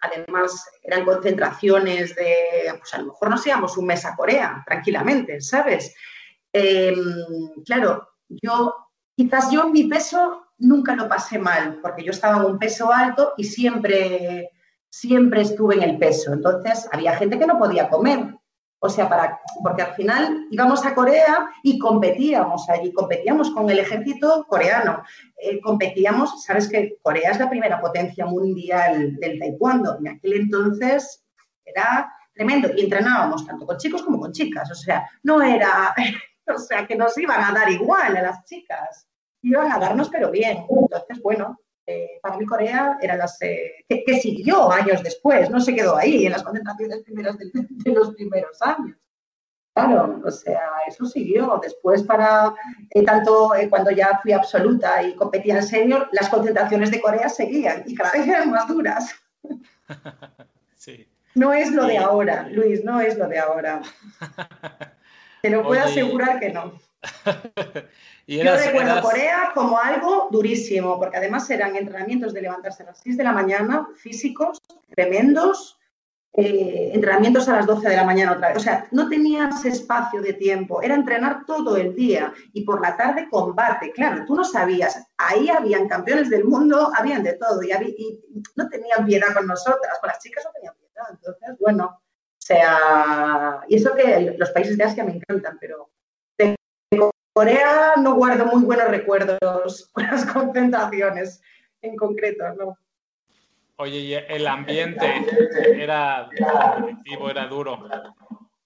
además, 0.00 0.64
eran 0.82 1.04
concentraciones 1.04 2.14
de, 2.14 2.74
pues 2.78 2.94
a 2.94 2.98
lo 2.98 3.06
mejor 3.06 3.30
nos 3.30 3.46
íbamos 3.46 3.76
un 3.76 3.86
mes 3.86 4.04
a 4.04 4.16
Corea, 4.16 4.62
tranquilamente, 4.66 5.40
¿sabes? 5.40 5.94
Eh, 6.52 6.94
claro, 7.64 8.08
yo, 8.28 8.74
quizás 9.16 9.50
yo 9.50 9.64
en 9.64 9.72
mi 9.72 9.84
peso 9.84 10.46
nunca 10.58 10.94
lo 10.94 11.08
pasé 11.08 11.38
mal, 11.38 11.80
porque 11.82 12.04
yo 12.04 12.12
estaba 12.12 12.38
en 12.38 12.44
un 12.44 12.58
peso 12.58 12.92
alto 12.92 13.34
y 13.36 13.44
siempre, 13.44 14.50
siempre 14.88 15.42
estuve 15.42 15.76
en 15.76 15.82
el 15.82 15.98
peso. 15.98 16.32
Entonces, 16.32 16.88
había 16.92 17.16
gente 17.16 17.38
que 17.38 17.46
no 17.46 17.58
podía 17.58 17.88
comer. 17.88 18.34
O 18.82 18.88
sea, 18.88 19.08
para, 19.08 19.40
porque 19.62 19.82
al 19.82 19.94
final 19.94 20.46
íbamos 20.50 20.84
a 20.86 20.94
Corea 20.94 21.50
y 21.62 21.78
competíamos 21.78 22.68
allí, 22.70 22.92
competíamos 22.92 23.50
con 23.50 23.68
el 23.68 23.78
ejército 23.78 24.46
coreano, 24.48 25.02
eh, 25.36 25.60
competíamos, 25.60 26.42
sabes 26.42 26.66
que 26.66 26.96
Corea 27.02 27.30
es 27.32 27.38
la 27.38 27.50
primera 27.50 27.78
potencia 27.78 28.24
mundial 28.24 29.16
del 29.16 29.38
taekwondo, 29.38 29.98
en 29.98 30.08
aquel 30.08 30.32
entonces 30.32 31.22
era 31.64 32.10
tremendo. 32.32 32.70
Y 32.74 32.84
entrenábamos 32.84 33.46
tanto 33.46 33.66
con 33.66 33.76
chicos 33.76 34.02
como 34.02 34.18
con 34.18 34.32
chicas, 34.32 34.70
o 34.70 34.74
sea, 34.74 35.08
no 35.24 35.42
era, 35.42 35.94
o 36.46 36.58
sea, 36.58 36.86
que 36.86 36.96
nos 36.96 37.16
iban 37.18 37.42
a 37.42 37.52
dar 37.52 37.70
igual 37.70 38.16
a 38.16 38.22
las 38.22 38.44
chicas. 38.44 39.06
Iban 39.42 39.72
a 39.72 39.78
darnos, 39.78 40.10
pero 40.10 40.30
bien. 40.30 40.64
Entonces, 40.68 41.22
bueno, 41.22 41.58
eh, 41.86 42.18
para 42.22 42.36
mí 42.36 42.46
Corea 42.46 42.98
era 43.00 43.16
las 43.16 43.40
eh, 43.42 43.84
que, 43.88 44.20
siguió 44.20 44.70
años 44.70 45.02
después, 45.02 45.50
no 45.50 45.60
se 45.60 45.74
quedó 45.74 45.96
ahí 45.96 46.26
en 46.26 46.32
las 46.32 46.42
concentraciones 46.42 47.02
primeras 47.02 47.36
de, 47.38 47.50
los 47.92 48.14
primeros 48.14 48.60
años. 48.62 48.96
Claro, 49.72 50.20
o 50.24 50.30
sea, 50.30 50.60
eso 50.86 51.06
siguió. 51.06 51.58
Después, 51.62 52.02
para 52.02 52.54
eh, 52.90 53.04
tanto 53.04 53.52
cuando 53.70 53.90
ya 53.90 54.18
fui 54.22 54.32
absoluta 54.32 55.02
y 55.02 55.14
competía 55.14 55.56
en 55.56 55.62
senior, 55.62 56.08
las 56.12 56.28
concentraciones 56.28 56.90
de 56.90 57.00
Corea 57.00 57.28
seguían 57.28 57.84
y 57.86 57.94
cada 57.94 58.12
vez 58.12 58.26
eran 58.26 58.50
más 58.50 58.68
duras. 58.68 59.14
Sí. 60.76 61.06
No 61.34 61.52
es 61.52 61.70
lo 61.72 61.84
de 61.84 61.98
ahora, 61.98 62.48
Luis, 62.48 62.82
no 62.82 63.02
es 63.02 63.18
lo 63.18 63.28
de 63.28 63.38
ahora. 63.38 63.82
Te 65.42 65.50
lo 65.50 65.62
puedo 65.62 65.82
asegurar 65.82 66.40
que 66.40 66.50
no. 66.50 66.72
Yo 68.26 68.42
recuerdo 68.42 69.02
Corea 69.02 69.52
como 69.54 69.78
algo 69.78 70.28
durísimo, 70.30 70.98
porque 70.98 71.16
además 71.16 71.48
eran 71.50 71.76
entrenamientos 71.76 72.32
de 72.32 72.42
levantarse 72.42 72.82
a 72.82 72.86
las 72.86 73.00
6 73.00 73.16
de 73.16 73.24
la 73.24 73.32
mañana, 73.32 73.88
físicos, 73.96 74.60
tremendos, 74.94 75.80
eh, 76.32 76.92
entrenamientos 76.94 77.48
a 77.48 77.56
las 77.56 77.66
12 77.66 77.88
de 77.88 77.96
la 77.96 78.04
mañana 78.04 78.32
otra 78.32 78.48
vez. 78.48 78.58
O 78.58 78.60
sea, 78.60 78.86
no 78.92 79.08
tenías 79.08 79.64
espacio 79.64 80.22
de 80.22 80.34
tiempo, 80.34 80.80
era 80.80 80.94
entrenar 80.94 81.44
todo 81.44 81.76
el 81.76 81.94
día 81.94 82.32
y 82.52 82.62
por 82.62 82.80
la 82.80 82.96
tarde 82.96 83.28
combate. 83.28 83.90
Claro, 83.92 84.24
tú 84.26 84.36
no 84.36 84.44
sabías, 84.44 85.04
ahí 85.16 85.48
habían 85.48 85.88
campeones 85.88 86.30
del 86.30 86.44
mundo, 86.44 86.92
habían 86.96 87.24
de 87.24 87.32
todo 87.32 87.60
y, 87.62 87.72
y 87.72 88.20
no 88.54 88.68
tenían 88.68 89.06
piedad 89.06 89.34
con 89.34 89.46
nosotras, 89.46 89.98
con 90.00 90.08
las 90.08 90.20
chicas 90.20 90.44
no 90.44 90.52
tenían 90.52 90.74
piedad. 90.74 91.06
Entonces, 91.10 91.56
bueno, 91.58 91.86
o 91.96 92.42
sea, 92.42 93.60
y 93.68 93.76
eso 93.76 93.92
que 93.94 94.36
los 94.38 94.50
países 94.50 94.78
de 94.78 94.84
Asia 94.84 95.04
me 95.04 95.16
encantan, 95.16 95.58
pero 95.60 95.90
Corea 97.32 97.94
no 97.96 98.14
guardo 98.14 98.46
muy 98.46 98.64
buenos 98.64 98.88
recuerdos 98.88 99.88
con 99.92 100.04
las 100.04 100.24
concentraciones 100.26 101.42
en 101.82 101.96
concreto, 101.96 102.44
¿no? 102.58 102.76
Oye, 103.76 104.26
el 104.28 104.46
ambiente 104.46 105.26
era 105.74 106.28
competitivo, 106.76 107.30
era 107.30 107.46
duro. 107.46 107.88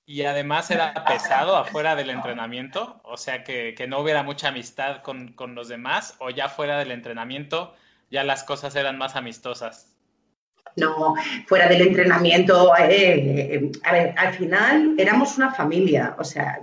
Y 0.07 0.25
además 0.25 0.73
era 0.73 0.93
pesado 1.07 1.57
afuera 1.57 1.95
del 1.95 2.11
entrenamiento, 2.11 3.01
o 3.05 3.17
sea 3.17 3.45
que, 3.45 3.77
no 3.89 4.01
hubiera 4.01 4.25
mucha 4.25 4.49
amistad 4.49 5.03
con, 5.03 5.37
los 5.55 5.69
demás, 5.69 6.17
o 6.19 6.31
ya 6.31 6.49
fuera 6.49 6.79
del 6.79 6.91
entrenamiento 6.91 7.75
ya 8.11 8.25
las 8.25 8.43
cosas 8.43 8.75
eran 8.75 8.99
más 8.99 9.15
amistosas. 9.15 9.97
No, 10.77 11.15
fuera 11.47 11.69
del 11.69 11.83
entrenamiento, 11.83 12.73
eh, 12.77 13.71
a 13.85 13.93
ver, 13.93 14.15
al 14.17 14.35
final 14.35 14.95
éramos 14.99 15.37
una 15.37 15.55
familia, 15.55 16.17
o 16.19 16.25
sea, 16.25 16.61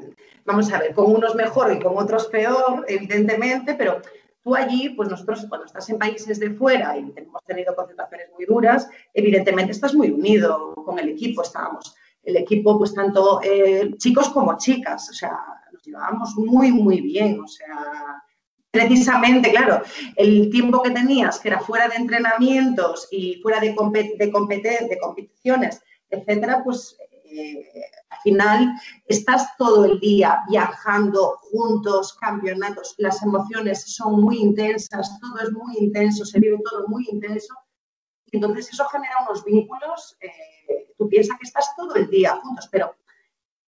vamos 0.52 0.72
a 0.74 0.80
ver, 0.80 0.94
con 0.94 1.10
unos 1.16 1.34
mejor 1.34 1.72
y 1.72 1.80
con 1.80 1.98
otros 1.98 2.28
peor, 2.28 2.84
evidentemente, 2.90 3.74
pero 3.76 4.02
tú 4.44 4.54
allí, 4.54 4.90
pues 4.90 5.08
nosotros 5.10 5.46
cuando 5.48 5.66
estás 5.66 5.90
en 5.90 5.98
países 5.98 6.40
de 6.42 6.52
fuera 6.52 6.98
y 6.98 7.14
hemos 7.16 7.42
tenido 7.46 7.74
concentraciones 7.74 8.28
muy 8.36 8.46
duras, 8.46 8.90
evidentemente 9.14 9.72
estás 9.72 9.94
muy 9.94 10.12
unido 10.12 10.74
con 10.74 11.00
el 11.00 11.08
equipo, 11.08 11.42
estábamos, 11.42 11.96
el 12.24 12.36
equipo, 12.36 12.78
pues 12.78 12.94
tanto 12.94 13.40
eh, 13.42 13.92
chicos 13.98 14.28
como 14.30 14.58
chicas, 14.58 15.10
o 15.10 15.14
sea, 15.14 15.40
nos 15.72 15.82
llevábamos 15.84 16.36
muy, 16.36 16.70
muy 16.72 17.00
bien, 17.00 17.40
o 17.40 17.48
sea, 17.48 18.22
precisamente, 18.72 19.52
claro, 19.52 19.84
el 20.18 20.50
tiempo 20.50 20.82
que 20.82 20.92
tenías, 20.92 21.40
que 21.40 21.48
era 21.48 21.62
fuera 21.62 21.88
de 21.88 21.96
entrenamientos 21.96 23.08
y 23.10 23.36
fuera 23.42 23.62
de, 23.62 23.70
de, 23.70 24.88
de 24.90 24.98
competiciones, 25.00 25.82
etcétera, 26.10 26.62
pues 26.66 26.98
al 28.10 28.20
final 28.24 28.74
estás 29.08 29.56
todo 29.58 29.86
el 29.86 30.00
día 30.00 30.41
viajando 30.50 31.38
juntos, 31.41 32.13
campeonatos, 32.13 32.96
las 32.98 33.22
emociones 33.24 33.84
son 33.84 34.22
muy 34.22 34.38
intensas, 34.38 35.20
todo 35.20 35.39
es 35.39 35.52
muy 35.52 35.78
intenso, 35.78 36.26
se 36.26 36.39
vive 36.39 36.60
todo 36.63 36.88
muy 36.88 37.08
intenso. 37.12 37.54
Entonces 38.32 38.70
eso 38.72 38.86
genera 38.86 39.26
unos 39.28 39.44
vínculos, 39.44 40.17
eh, 40.22 40.94
tú 40.98 41.10
piensas 41.10 41.38
que 41.38 41.48
estás 41.48 41.76
todo 41.76 41.96
el 41.96 42.10
día 42.10 42.36
juntos, 42.38 42.67
pero 42.72 42.96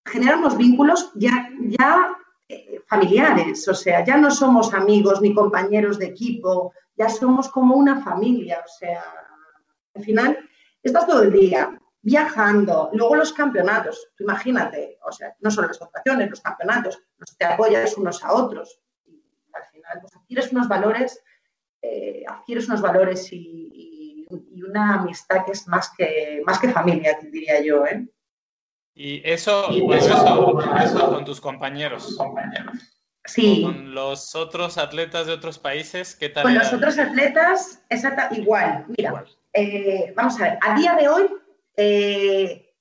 genera 0.06 0.38
unos 0.38 0.58
vínculos 0.58 1.12
ya, 1.15 1.49
ya 1.62 2.15
eh, 2.47 2.82
familiares, 2.88 3.67
o 3.67 3.73
sea, 3.73 4.04
ya 4.06 4.17
no 4.17 4.32
somos 4.32 4.73
amigos 4.73 5.21
ni 5.21 5.34
compañeros 5.34 5.97
de 5.99 6.08
equipo, 6.08 6.73
ya 6.95 7.10
somos 7.10 7.49
como 7.49 7.76
una 7.76 8.02
familia, 8.02 8.62
o 8.63 8.69
sea, 8.69 9.04
al 9.95 10.04
final 10.04 10.38
estás 10.82 11.08
todo 11.08 11.23
el 11.23 11.32
día 11.32 11.80
viajando, 12.04 12.89
luego 12.92 13.16
los 13.16 13.32
campeonatos, 13.32 14.10
imagínate, 14.20 15.00
o 15.08 15.12
sea, 15.12 15.34
no 15.39 15.50
solo 15.50 15.70
las 15.70 15.82
actuaciones, 15.82 16.30
los 16.30 16.42
campeonatos, 16.42 17.02
los 17.18 17.38
te 17.38 17.46
apoyas 17.46 17.98
unos 17.98 18.22
a 18.24 18.34
otros 18.34 18.82
y 19.06 19.24
al 19.54 19.66
final 19.72 20.00
pues, 20.02 20.16
adquieres 20.16 20.52
unos 20.52 20.68
valores, 20.68 21.24
eh, 21.82 22.26
adquieres 22.28 22.68
unos 22.68 22.82
valores 22.82 23.32
y, 23.32 23.80
una 24.68 24.96
amistad 24.96 25.46
que 25.46 25.52
es 25.52 25.68
más 25.68 25.92
que, 25.96 26.42
más 26.44 26.58
que 26.58 26.70
familia, 26.70 27.20
diría 27.22 27.62
yo, 27.62 27.86
¿eh? 27.86 28.08
Y 28.96 29.22
eso, 29.24 29.70
eso, 29.70 31.10
con 31.10 31.24
tus 31.24 31.39
compañeros. 31.39 32.18
Sí. 33.26 33.62
Con 33.63 33.94
los 33.94 34.34
otros 34.34 34.80
atletas 34.80 35.28
de 35.28 35.34
otros 35.34 35.60
países, 35.60 36.16
¿qué 36.16 36.30
tal? 36.30 36.44
Con 36.44 36.56
los 36.56 36.74
otros 36.74 36.98
atletas, 36.98 37.84
exacta, 37.89 38.30
igual. 38.32 38.86
Mira, 38.98 39.24
eh, 39.52 40.13
vamos 40.16 40.39
a 40.39 40.44
ver, 40.46 40.60
a 40.62 40.76
día 40.80 40.96
de 40.96 41.08
hoy 41.10 41.30
eh, 41.76 42.74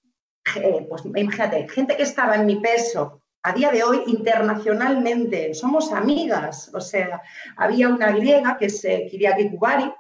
eh, 0.57 0.87
pues 0.89 1.03
imagínate, 1.05 1.69
gente 1.69 1.97
que 1.97 2.03
estaba 2.03 2.37
en 2.37 2.47
mi 2.47 2.57
peso 2.57 3.23
a 3.45 3.53
día 3.53 3.71
de 3.71 3.83
hoy 3.83 4.03
internacionalmente, 4.07 5.55
somos 5.55 5.93
amigas, 5.93 6.71
o 6.75 6.81
sea, 6.81 7.23
había 7.57 7.89
una 7.89 8.13
griega 8.13 8.57
que 8.57 8.67
es 8.67 8.85
eh, 8.85 9.09
Kiriaki 9.11 9.51
Kubari, 9.51 9.93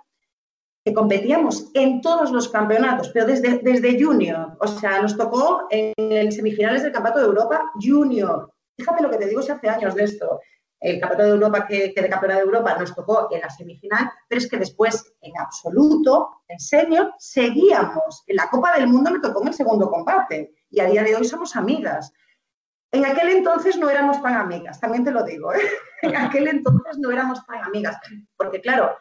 que 0.84 0.94
competíamos 0.94 1.70
en 1.74 2.00
todos 2.00 2.30
los 2.30 2.48
campeonatos, 2.48 3.10
pero 3.10 3.26
desde, 3.26 3.58
desde 3.58 4.02
junior, 4.02 4.56
o 4.60 4.66
sea, 4.66 5.00
nos 5.00 5.16
tocó 5.16 5.66
en, 5.70 6.32
semifinales 6.32 6.82
del 6.82 6.92
Campeonato 6.92 7.20
de 7.20 7.26
Europa 7.26 7.70
junior. 7.80 8.52
Fíjate 8.76 9.02
lo 9.02 9.10
que 9.10 9.18
te 9.18 9.28
digo 9.28 9.42
si 9.42 9.52
hace 9.52 9.68
años 9.68 9.94
de 9.94 10.04
esto 10.04 10.40
el 10.82 10.98
Campeonato 10.98 11.22
de 11.22 11.34
Europa 11.34 11.66
que, 11.66 11.94
que, 11.94 12.02
de 12.02 12.08
Campeonato 12.08 12.40
de 12.40 12.46
Europa 12.46 12.76
nos 12.78 12.94
tocó 12.94 13.28
en 13.30 13.40
la 13.40 13.48
semifinal, 13.48 14.10
pero 14.28 14.40
es 14.40 14.50
que 14.50 14.58
después, 14.58 15.14
en 15.20 15.32
absoluto, 15.38 16.42
en 16.48 16.58
serio, 16.58 17.14
seguíamos. 17.18 18.24
En 18.26 18.36
la 18.36 18.50
Copa 18.50 18.76
del 18.76 18.88
Mundo 18.88 19.12
me 19.12 19.20
tocó 19.20 19.42
en 19.42 19.48
el 19.48 19.54
segundo 19.54 19.88
combate 19.88 20.54
y 20.70 20.80
a 20.80 20.86
día 20.86 21.04
de 21.04 21.14
hoy 21.14 21.24
somos 21.24 21.54
amigas. 21.54 22.12
En 22.90 23.06
aquel 23.06 23.28
entonces 23.28 23.78
no 23.78 23.88
éramos 23.88 24.20
tan 24.20 24.34
amigas, 24.34 24.80
también 24.80 25.04
te 25.04 25.12
lo 25.12 25.22
digo, 25.22 25.52
¿eh? 25.54 25.60
en 26.02 26.16
aquel 26.16 26.48
entonces 26.48 26.98
no 26.98 27.10
éramos 27.10 27.46
tan 27.46 27.62
amigas, 27.62 27.96
porque 28.36 28.60
claro, 28.60 28.96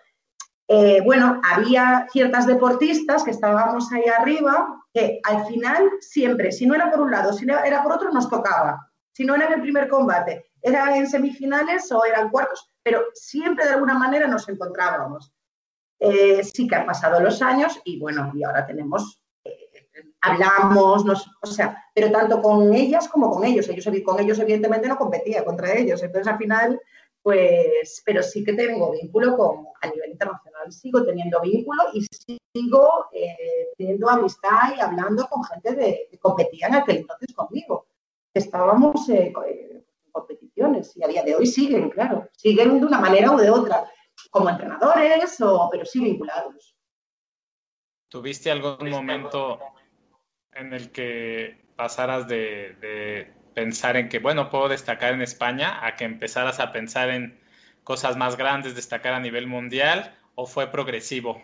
eh, 0.67 1.02
bueno, 1.04 1.41
había 1.44 2.08
ciertas 2.12 2.46
deportistas 2.46 3.24
que 3.24 3.32
estábamos 3.32 3.91
ahí 3.91 4.06
arriba 4.06 4.86
que 4.94 5.20
al 5.24 5.46
final 5.48 5.89
siempre, 6.00 6.52
si 6.52 6.67
no 6.67 6.76
era 6.76 6.91
por 6.91 7.02
un 7.02 7.12
lado, 7.12 7.34
si 7.34 7.46
era 7.46 7.84
por 7.84 7.91
otro, 7.91 8.12
nos 8.12 8.30
tocaba. 8.30 8.88
Si 9.13 9.26
no 9.26 9.36
era 9.36 9.48
en 9.48 9.54
el 9.54 9.62
primer 9.62 9.89
combate 9.89 10.51
eran 10.62 10.95
en 10.95 11.08
semifinales 11.08 11.91
o 11.91 12.06
eran 12.06 12.30
cuartos, 12.30 12.71
pero 12.84 13.04
siempre 13.13 13.65
de 13.65 13.71
alguna 13.71 13.97
manera 13.97 14.28
nos 14.28 14.47
encontrábamos. 14.50 15.34
Eh, 16.00 16.43
sí 16.43 16.67
que 16.67 16.76
han 16.76 16.86
pasado 16.86 17.19
los 17.19 17.41
años 17.41 17.80
y 17.86 18.00
bueno, 18.00 18.32
y 18.34 18.43
ahora 18.43 18.65
tenemos, 18.65 19.21
eh, 19.43 19.69
hablamos, 20.21 21.06
o 21.41 21.45
sea, 21.45 21.86
pero 21.93 22.12
tanto 22.12 22.41
con 22.41 22.74
ellas 22.74 23.08
como 23.08 23.30
con 23.30 23.45
ellos. 23.45 23.69
ellos. 23.69 23.88
Con 24.04 24.19
ellos 24.19 24.39
evidentemente 24.39 24.88
no 24.88 24.97
competía 24.97 25.45
contra 25.45 25.74
ellos, 25.74 26.02
entonces 26.02 26.32
al 26.32 26.39
final, 26.39 26.82
pues, 27.21 28.02
pero 28.04 28.24
sí 28.24 28.43
que 28.43 28.54
tengo 28.54 28.91
vínculo 28.91 29.38
con, 29.38 29.67
a 29.82 29.88
nivel 29.88 30.12
internacional, 30.12 30.71
sigo 30.71 31.06
teniendo 31.06 31.39
vínculo 31.41 31.84
y 31.93 32.04
sigo 32.56 33.06
eh, 33.12 33.67
teniendo 33.78 34.10
amistad 34.10 34.76
y 34.76 34.80
hablando 34.80 35.28
con 35.28 35.43
gente 35.43 35.76
de, 35.76 36.08
que 36.10 36.17
competía 36.17 36.67
en 36.67 36.76
aquel 36.76 36.97
entonces 36.97 37.32
conmigo. 37.36 37.86
Estábamos 38.34 39.08
y 40.95 41.04
a 41.04 41.08
día 41.08 41.24
de 41.24 41.36
hoy 41.36 41.45
siguen, 41.45 41.89
claro, 41.89 42.30
siguen 42.38 42.80
de 42.80 42.86
una 42.86 43.00
manera 43.00 43.32
o 43.32 43.38
de 43.38 43.50
otra, 43.50 43.89
como 44.30 44.50
entrenadores, 44.50 45.39
o, 45.41 45.69
pero 45.71 45.86
sí 45.86 46.00
vinculados. 46.00 46.76
¿Tuviste 48.10 48.52
algún 48.52 48.89
momento 48.89 49.60
en 50.52 50.74
el 50.74 50.91
que 50.91 51.65
pasaras 51.76 52.28
de, 52.28 52.76
de, 52.82 53.34
pensar 53.54 53.97
en 53.97 54.10
que, 54.10 54.19
bueno, 54.19 54.50
puedo 54.50 54.69
destacar 54.69 55.13
en 55.13 55.21
España, 55.21 55.86
a 55.86 55.95
que 55.95 56.06
empezaras 56.06 56.60
a 56.60 56.71
pensar 56.71 57.10
en 57.10 57.39
cosas 57.84 58.17
más 58.17 58.38
grandes, 58.38 58.76
destacar 58.76 59.13
a 59.13 59.19
nivel 59.19 59.47
mundial, 59.47 60.17
o 60.36 60.45
fue 60.45 60.67
progresivo? 60.67 61.41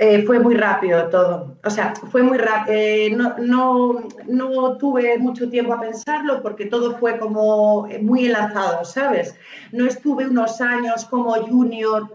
Eh, 0.00 0.22
fue 0.24 0.38
muy 0.38 0.54
rápido 0.54 1.08
todo. 1.08 1.58
O 1.64 1.70
sea, 1.70 1.92
fue 1.94 2.22
muy 2.22 2.38
rápido. 2.38 2.76
Eh, 2.76 3.10
no, 3.10 3.36
no, 3.38 4.08
no, 4.28 4.78
tuve 4.78 5.18
mucho 5.18 5.50
tiempo 5.50 5.74
a 5.74 5.80
pensarlo 5.80 6.40
porque 6.40 6.66
todo 6.66 6.96
fue 6.98 7.18
como 7.18 7.88
muy 8.00 8.26
enlazado, 8.26 8.84
¿sabes? 8.84 9.34
No 9.72 9.86
estuve 9.86 10.28
unos 10.28 10.60
años 10.60 11.04
como 11.04 11.34
junior 11.44 12.08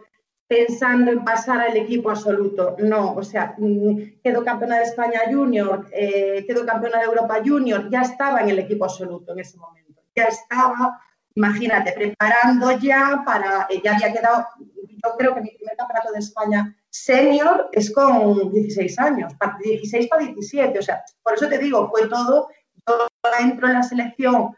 pensando 0.48 1.12
en 1.12 1.26
pasar 1.26 1.60
al 1.60 1.76
equipo 1.76 2.10
absoluto. 2.10 2.76
No, 2.80 3.16
o 3.16 3.24
sea, 3.24 3.56
mm, 3.58 4.22
quedó 4.24 4.46
campeona 4.46 4.78
de 4.78 4.84
España 4.84 5.22
junior, 5.30 5.86
eh, 5.92 6.46
quedó 6.48 6.66
campeona 6.66 7.00
de 7.00 7.06
Europa 7.06 7.42
junior, 7.44 7.90
ya 7.90 8.02
estaba 8.02 8.42
en 8.42 8.50
el 8.50 8.60
equipo 8.60 8.86
absoluto 8.86 9.34
en 9.34 9.40
ese 9.40 9.58
momento. 9.58 10.02
Ya 10.16 10.26
estaba, 10.26 11.02
imagínate, 11.36 11.94
preparando 11.94 12.72
ya 12.80 13.24
para, 13.26 13.68
ya 13.84 13.96
había 13.96 14.14
quedado, 14.14 14.48
yo 14.60 15.18
creo 15.18 15.36
que 15.36 15.42
mi 15.42 15.52
primer 15.52 15.76
campeonato 15.76 16.12
de 16.12 16.20
España 16.20 16.76
Senior 16.90 17.70
es 17.72 17.92
con 17.92 18.52
16 18.52 19.00
años, 19.00 19.34
16 19.64 20.08
para 20.08 20.24
17, 20.24 20.80
o 20.80 20.82
sea, 20.82 21.04
por 21.24 21.34
eso 21.34 21.50
te 21.50 21.58
digo, 21.58 21.90
fue 21.90 22.08
todo, 22.08 22.50
yo 22.88 23.08
entro 23.40 23.68
en 23.68 23.74
la 23.74 23.84
selección 23.84 24.56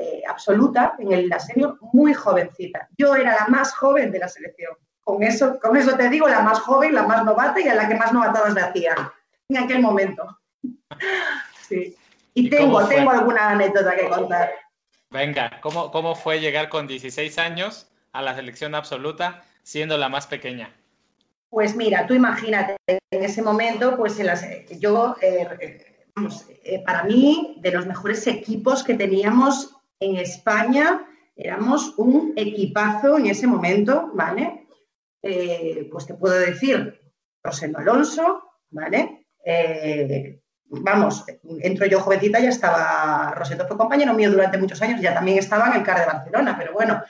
eh, 0.00 0.22
absoluta, 0.28 0.94
en 0.98 1.28
la 1.28 1.40
senior, 1.40 1.76
muy 1.92 2.14
jovencita. 2.14 2.88
Yo 2.96 3.16
era 3.16 3.34
la 3.34 3.46
más 3.48 3.74
joven 3.74 4.12
de 4.12 4.20
la 4.20 4.28
selección. 4.28 4.76
Con 5.02 5.24
eso, 5.24 5.58
con 5.58 5.76
eso 5.76 5.96
te 5.96 6.08
digo, 6.08 6.28
la 6.28 6.40
más 6.40 6.60
joven, 6.60 6.94
la 6.94 7.02
más 7.02 7.24
novata 7.24 7.60
y 7.60 7.66
a 7.66 7.74
la 7.74 7.88
que 7.88 7.96
más 7.96 8.12
novatadas 8.12 8.54
le 8.54 8.60
hacían 8.60 9.10
en 9.48 9.58
aquel 9.58 9.80
momento. 9.80 10.38
Sí. 11.68 11.94
Y, 12.32 12.48
tengo, 12.48 12.82
tengo 12.88 13.10
alguna 13.10 13.50
anécdota 13.50 13.94
que 13.94 14.08
contar. 14.08 14.50
Venga, 15.10 15.58
¿cómo, 15.62 15.90
¿cómo 15.90 16.14
fue 16.14 16.40
llegar 16.40 16.68
con 16.68 16.86
16 16.86 17.38
años 17.38 17.90
a 18.12 18.20
la 18.22 18.34
selección 18.34 18.74
absoluta 18.74 19.42
siendo 19.62 19.96
la 19.96 20.08
más 20.08 20.26
pequeña? 20.26 20.74
Pues 21.50 21.74
mira, 21.74 22.06
tú 22.06 22.14
imagínate, 22.14 22.76
en 22.86 23.24
ese 23.24 23.42
momento, 23.42 23.96
pues 23.96 24.18
yo, 24.78 25.16
eh, 25.22 25.48
eh, 26.64 26.82
para 26.84 27.04
mí, 27.04 27.56
de 27.60 27.70
los 27.70 27.86
mejores 27.86 28.26
equipos 28.26 28.84
que 28.84 28.94
teníamos 28.94 29.74
en 29.98 30.16
España, 30.16 31.06
éramos 31.36 31.94
un 31.96 32.34
equipazo 32.36 33.16
en 33.16 33.26
ese 33.26 33.46
momento, 33.46 34.10
¿vale? 34.12 34.66
Eh, 35.22 35.88
pues 35.90 36.06
te 36.06 36.14
puedo 36.14 36.38
decir, 36.38 37.00
Rosendo 37.42 37.78
Alonso, 37.78 38.42
¿vale? 38.70 39.24
Vamos, 40.70 41.24
entro 41.60 41.86
yo 41.86 42.00
jovencita, 42.00 42.40
ya 42.40 42.50
estaba, 42.50 43.32
Rosendo 43.34 43.66
fue 43.66 43.76
compañero 43.76 44.14
mío 44.14 44.30
durante 44.30 44.58
muchos 44.58 44.80
años, 44.82 45.00
ya 45.00 45.14
también 45.14 45.38
estaba 45.38 45.68
en 45.68 45.76
el 45.76 45.82
CAR 45.82 46.00
de 46.00 46.06
Barcelona, 46.06 46.56
pero 46.58 46.72
bueno, 46.72 47.02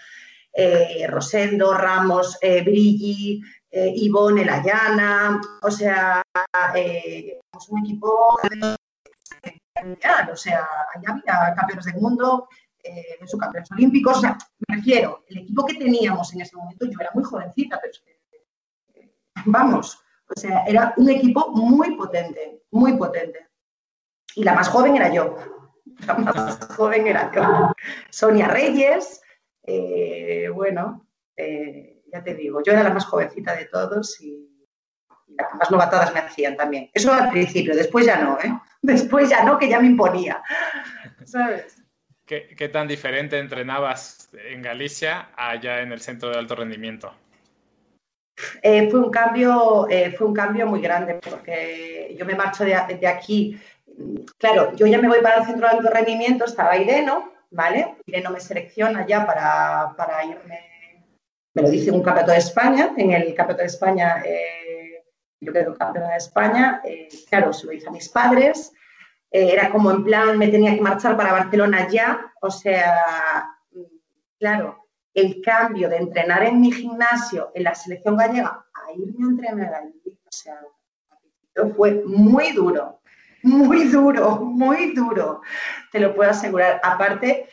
Rosendo, 1.09 1.75
Ramos, 1.75 2.39
Brigi, 2.41 3.41
eh, 3.71 3.93
Ivonne 3.95 4.47
o 5.63 5.71
sea, 5.71 6.23
eh, 6.75 7.39
un 7.69 7.85
equipo 7.85 8.39
o 10.33 10.37
sea, 10.37 10.67
allá 10.95 11.21
había 11.27 11.55
campeones 11.55 11.85
del 11.85 11.97
mundo, 11.97 12.49
eh, 12.83 13.19
subcampeones 13.27 13.71
olímpicos, 13.73 14.19
o 14.19 14.21
sea, 14.21 14.39
me 14.67 14.77
refiero, 14.77 15.25
el 15.29 15.39
equipo 15.39 15.67
que 15.67 15.75
teníamos 15.75 16.33
en 16.35 16.41
ese 16.41 16.57
momento, 16.57 16.87
yo 16.87 16.99
era 17.01 17.11
muy 17.15 17.25
jovencita, 17.25 17.79
pero 17.81 17.93
es 17.93 18.01
que, 18.01 19.01
eh, 19.01 19.13
vamos, 19.47 20.01
o 20.35 20.41
sea, 20.41 20.65
era 20.65 20.95
un 20.97 21.11
equipo 21.11 21.51
muy 21.53 21.95
potente, 21.97 22.63
muy 22.71 22.95
potente. 22.95 23.48
Y 24.39 24.45
la 24.45 24.55
más 24.55 24.69
joven 24.69 24.95
era 24.95 25.13
yo. 25.13 25.37
la 26.07 26.15
más 26.15 26.59
joven 26.77 27.09
era 27.09 27.33
yo. 27.35 27.73
Sonia 28.09 28.47
Reyes, 28.47 29.21
eh, 29.65 30.49
bueno, 30.55 31.09
eh, 31.37 32.03
ya 32.13 32.23
te 32.23 32.35
digo, 32.35 32.63
yo 32.63 32.73
era 32.73 32.85
la 32.85 32.95
más 32.95 33.05
jovencita 33.05 33.57
de 33.57 33.65
todos 33.65 34.21
y, 34.21 34.45
las 35.37 35.55
más 35.55 35.71
novatadas 35.73 36.15
me 36.15 36.21
hacían 36.21 36.57
también. 36.57 36.89
Eso 36.95 37.13
al 37.13 37.31
principio, 37.31 37.75
después 37.75 38.07
ya 38.07 38.23
no, 38.23 38.39
¿eh? 38.39 38.53
Después 38.83 39.29
ya 39.29 39.43
no, 39.43 39.59
que 39.59 39.69
ya 39.69 39.81
me 39.81 39.89
imponía, 39.89 40.41
¿sabes? 41.25 41.83
¿Qué, 42.25 42.71
tan 42.73 42.87
diferente 42.87 43.39
entrenabas 43.39 44.29
en 44.35 44.63
Galicia 44.63 45.31
allá 45.37 45.81
en 45.81 45.91
el 45.91 46.01
centro 46.01 46.29
de 46.29 46.39
alto 46.39 46.55
rendimiento? 46.55 47.13
Eh, 48.63 48.89
fue, 48.89 49.01
un 49.01 49.11
cambio, 49.11 49.89
eh, 49.89 50.13
fue 50.17 50.29
un 50.29 50.35
cambio 50.35 50.67
muy 50.67 50.81
grande 50.81 51.15
porque 51.15 52.15
yo 52.19 52.25
me 52.25 52.35
marcho 52.35 52.65
de, 52.65 52.75
aquí. 53.07 53.59
Claro, 54.39 54.75
yo 54.77 54.87
ya 54.87 54.99
me 54.99 55.09
voy 55.09 55.21
para 55.21 55.39
el 55.39 55.47
centro 55.47 55.69
de 55.69 55.77
alto 55.77 55.91
rendimiento, 55.91 56.45
estaba 56.45 56.77
Ireno, 56.77 57.33
¿vale? 57.51 57.97
Ireno 58.07 58.31
me 58.31 58.41
selecciona 58.41 59.07
ya 59.07 59.27
para, 59.27 59.95
para 59.97 60.25
irme, 60.25 60.61
me 61.55 61.63
lo 61.63 61.71
dice 61.71 61.91
un 61.91 62.03
campeonato 62.03 62.33
de 62.33 62.39
España, 62.39 62.95
en 62.97 63.11
el 63.11 63.35
campeonato 63.35 63.63
de 63.63 63.67
España 63.67 64.23
eh, 64.25 65.05
yo 65.41 65.53
quedo 65.53 65.75
campeona 65.75 66.11
de 66.11 66.17
España, 66.17 66.83
claro, 67.29 67.53
se 67.53 67.67
lo 67.67 67.73
hice 67.73 67.89
a 67.89 67.93
mis 67.93 68.09
padres, 68.09 68.73
eh, 69.31 69.53
era 69.53 69.71
como 69.71 69.91
en 69.91 70.05
plan, 70.05 70.39
me 70.39 70.49
tenía 70.49 70.75
que 70.75 70.81
marchar 70.81 71.17
para 71.17 71.33
Barcelona 71.33 71.89
ya, 71.89 72.33
o 72.41 72.51
sea, 72.51 73.03
claro, 74.39 74.89
el 75.15 75.41
cambio 75.43 75.89
de 75.89 75.97
entrenar 75.97 76.45
en 76.45 76.61
mi 76.61 76.71
gimnasio, 76.71 77.51
en 77.55 77.65
la 77.65 77.75
selección 77.75 78.17
gallega, 78.17 78.65
a 78.73 78.93
irme 78.93 79.27
a 79.27 79.31
entrenar 79.31 79.75
allí, 79.75 80.03
o 80.07 80.31
sea, 80.31 80.61
fue 81.77 82.03
muy 82.05 82.53
duro, 82.53 82.98
muy 83.43 83.89
duro, 83.89 84.41
muy 84.41 84.95
duro, 84.95 85.43
te 85.93 86.01
lo 86.01 86.15
puedo 86.15 86.31
asegurar. 86.31 86.81
Aparte, 86.83 87.49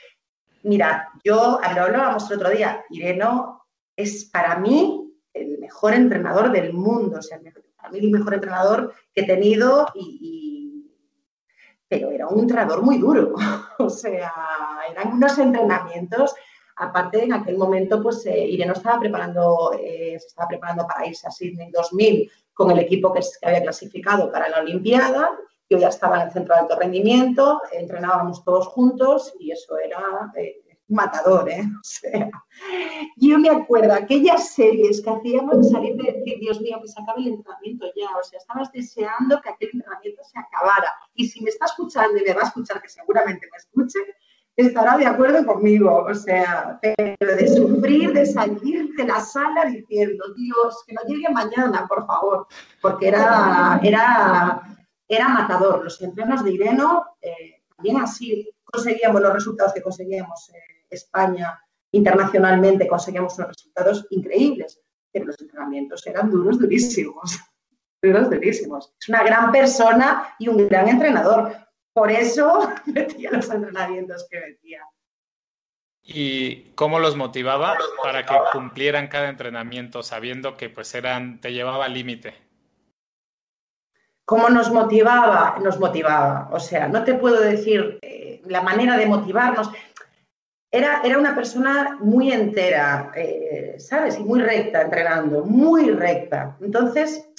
mira, 0.63 1.09
yo, 1.23 1.59
hablábamos 1.63 2.29
el 2.29 2.37
otro 2.37 2.49
día, 2.49 2.83
Ireno 2.89 3.65
es 3.95 4.25
para 4.25 4.57
mí 4.57 5.13
el 5.33 5.59
mejor 5.59 5.93
entrenador 5.93 6.51
del 6.51 6.73
mundo, 6.73 7.19
o 7.19 7.21
sea, 7.21 7.39
para 7.75 7.89
mí 7.89 7.99
el 7.99 8.11
mejor 8.11 8.33
entrenador 8.33 8.93
que 9.13 9.21
he 9.21 9.25
tenido 9.25 9.87
y 9.93 10.45
pero 11.87 12.09
era 12.11 12.27
un 12.27 12.39
entrenador 12.39 12.81
muy 12.81 12.97
duro. 12.97 13.33
o 13.79 13.89
sea, 13.89 14.31
eran 14.89 15.13
unos 15.13 15.37
entrenamientos. 15.37 16.33
Aparte, 16.77 17.23
en 17.23 17.33
aquel 17.33 17.57
momento, 17.57 18.01
pues 18.01 18.25
eh, 18.25 18.53
estaba 18.59 18.99
preparando, 18.99 19.73
eh, 19.79 20.17
se 20.19 20.27
estaba 20.27 20.47
preparando 20.47 20.85
para 20.85 21.07
irse 21.07 21.27
a 21.27 21.31
Sydney 21.31 21.71
2000 21.71 22.29
con 22.53 22.71
el 22.71 22.79
equipo 22.79 23.13
que, 23.13 23.21
había 23.43 23.61
clasificado 23.61 24.31
para 24.31 24.49
la 24.49 24.59
Olimpiada. 24.59 25.31
Yo 25.69 25.77
ya 25.77 25.89
estaba 25.89 26.17
en 26.17 26.27
el 26.27 26.33
centro 26.33 26.53
de 26.53 26.61
alto 26.61 26.79
rendimiento, 26.79 27.61
entrenábamos 27.71 28.43
todos 28.43 28.67
juntos 28.67 29.33
y 29.39 29.51
eso 29.51 29.77
era 29.77 30.31
eh, 30.35 30.61
matador, 30.87 31.49
¿eh? 31.49 31.63
Yo 33.17 33.39
me 33.39 33.49
acuerdo 33.49 33.93
aquellas 33.93 34.49
series 34.49 35.01
que 35.01 35.09
hacíamos 35.09 35.57
de 35.57 35.71
salir 35.71 35.95
de 35.95 36.11
decir, 36.11 36.39
Dios 36.39 36.61
mío, 36.61 36.79
que 36.81 36.87
se 36.87 37.01
acabe 37.01 37.21
el 37.21 37.27
entrenamiento 37.29 37.87
ya, 37.95 38.15
o 38.17 38.23
sea, 38.23 38.37
estabas 38.37 38.71
deseando 38.71 39.41
que 39.41 39.49
aquel 39.49 39.69
entrenamiento 39.73 40.23
se 40.23 40.39
acabara. 40.39 40.93
Y 41.15 41.27
si 41.27 41.43
me 41.43 41.49
está 41.49 41.65
escuchando 41.65 42.17
y 42.17 42.23
me 42.23 42.33
va 42.33 42.41
a 42.41 42.47
escuchar, 42.47 42.81
que 42.81 42.89
seguramente 42.89 43.47
me 43.51 43.57
escuche, 43.57 43.99
estará 44.55 44.97
de 44.97 45.05
acuerdo 45.05 45.45
conmigo, 45.45 46.05
o 46.07 46.13
sea, 46.13 46.79
pero 46.81 47.35
de 47.35 47.47
sufrir, 47.47 48.13
de 48.13 48.25
salir 48.25 48.93
de 48.95 49.03
la 49.05 49.19
sala 49.19 49.65
diciendo, 49.65 50.23
Dios, 50.35 50.83
que 50.87 50.93
no 50.93 51.01
llegue 51.07 51.29
mañana, 51.29 51.85
por 51.87 52.05
favor, 52.05 52.47
porque 52.81 53.09
era, 53.09 53.79
era, 53.83 54.61
era 55.07 55.29
matador. 55.29 55.83
Los 55.83 56.01
entrenos 56.01 56.43
de 56.43 56.51
Ireno, 56.51 57.17
eh, 57.21 57.63
también 57.75 57.97
así 57.97 58.49
conseguíamos 58.63 59.21
los 59.21 59.33
resultados 59.33 59.73
que 59.73 59.81
conseguíamos. 59.81 60.49
Eh, 60.49 60.85
España 60.89 61.59
internacionalmente 61.91 62.87
conseguíamos 62.87 63.37
unos 63.37 63.49
resultados 63.49 64.05
increíbles, 64.09 64.81
pero 65.11 65.25
los 65.25 65.39
entrenamientos 65.39 66.05
eran 66.07 66.29
duros, 66.29 66.59
durísimos. 66.59 67.39
Duros, 68.01 68.29
durísimos. 68.29 68.93
Es 68.99 69.09
una 69.09 69.23
gran 69.23 69.51
persona 69.51 70.35
y 70.37 70.47
un 70.47 70.67
gran 70.67 70.87
entrenador. 70.87 71.55
Por 71.91 72.11
eso 72.11 72.69
metía 72.85 73.31
los 73.31 73.49
entrenamientos 73.49 74.27
que 74.29 74.39
metía. 74.39 74.83
¿Y 76.03 76.71
cómo 76.75 76.99
los 76.99 77.15
motivaba 77.15 77.75
para 78.03 78.23
que 78.27 78.35
cumplieran 78.51 79.07
cada 79.07 79.29
entrenamiento 79.29 80.03
sabiendo 80.03 80.55
que 80.55 80.69
pues 80.69 80.93
eran, 80.93 81.41
te 81.41 81.51
llevaba 81.51 81.85
al 81.85 81.95
límite? 81.95 82.44
¿Cómo 84.25 84.49
nos 84.49 84.71
motivaba? 84.71 85.57
Nos 85.63 85.79
motivaba. 85.79 86.49
O 86.51 86.59
sea, 86.59 86.87
no 86.87 87.03
te 87.03 87.13
puedo 87.13 87.39
decir 87.39 87.99
eh, 88.01 88.41
la 88.45 88.61
manera 88.61 88.97
de 88.97 89.05
motivarnos 89.05 89.69
era, 90.71 91.01
una 91.17 91.35
persona 91.35 91.97
muy 92.01 92.33
entera, 92.33 93.11
eh, 93.15 93.75
¿sabes? 93.77 94.19
Y 94.19 94.23
muy 94.23 94.41
recta 94.41 94.81
entrenando, 94.81 95.45
muy 95.45 95.91
recta. 95.91 96.57
Entonces, 96.59 97.29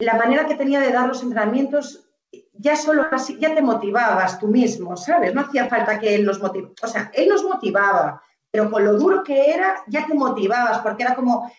la 0.00 0.14
manera 0.14 0.46
que 0.46 0.56
tenía 0.56 0.80
de 0.80 0.90
dar 0.90 1.06
los 1.06 1.22
entrenamientos, 1.22 2.08
ya 2.54 2.74
solo 2.74 3.06
así, 3.12 3.38
ya 3.38 3.54
te 3.54 3.62
motivabas 3.62 4.40
tú 4.40 4.48
mismo, 4.48 4.96
¿sabes? 4.96 5.32
No 5.32 5.42
hacía 5.42 5.68
falta 5.68 6.00
que 6.00 6.14
él 6.14 6.24
nos 6.24 6.40
motivara. 6.40 6.74
O 6.82 6.88
sea, 6.88 7.10
él 7.14 7.28
nos 7.28 7.44
motivaba, 7.44 8.20
pero 8.50 8.70
con 8.70 8.84
lo 8.84 8.94
duro 8.94 9.22
que 9.22 9.50
era, 9.50 9.84
ya 9.86 10.06
te 10.06 10.14
motivabas, 10.14 10.78
porque 10.78 11.04
era 11.04 11.14
como, 11.14 11.52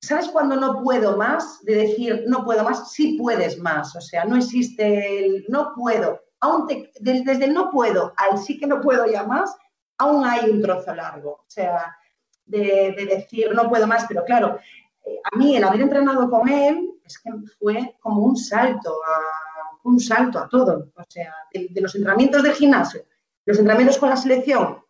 ¿sabes 0.00 0.28
cuando 0.28 0.56
no 0.56 0.82
puedo 0.82 1.16
más? 1.16 1.62
De 1.64 1.74
decir, 1.74 2.24
no 2.26 2.44
puedo 2.44 2.64
más, 2.64 2.92
sí 2.92 3.16
puedes 3.18 3.58
más. 3.58 3.94
O 3.96 4.00
sea, 4.00 4.24
no 4.24 4.36
existe 4.36 5.26
el 5.26 5.44
no 5.48 5.72
puedo. 5.74 6.22
Aún 6.40 6.68
desde 7.00 7.44
el 7.44 7.54
no 7.54 7.70
puedo 7.70 8.12
al 8.16 8.38
sí 8.38 8.58
que 8.58 8.66
no 8.66 8.80
puedo 8.80 9.06
ya 9.06 9.24
más, 9.24 9.56
aún 9.98 10.24
hay 10.24 10.50
un 10.50 10.62
trozo 10.62 10.94
largo. 10.94 11.30
O 11.30 11.44
sea, 11.48 11.96
de, 12.44 12.94
decir 13.08 13.52
no 13.54 13.68
puedo 13.68 13.86
más, 13.86 14.04
pero 14.06 14.24
claro, 14.24 14.58
eh, 15.04 15.20
a 15.32 15.36
mí 15.36 15.56
el 15.56 15.64
haber 15.64 15.80
entrenado 15.80 16.30
con 16.30 16.48
él 16.48 16.92
es 17.04 17.18
que 17.18 17.30
fue 17.58 17.96
como 18.00 18.22
un 18.22 18.36
salto 18.36 18.90
a, 18.90 19.78
un 19.84 20.00
salto 20.00 20.38
a 20.38 20.48
todo. 20.48 20.90
O 20.94 21.04
sea, 21.08 21.34
de, 21.52 21.80
los 21.80 21.94
entrenamientos 21.94 22.42
del 22.42 22.52
gimnasio, 22.52 23.04
los 23.44 23.58
entrenamientos 23.58 23.98
con 23.98 24.10
la 24.10 24.16
selección, 24.16 24.84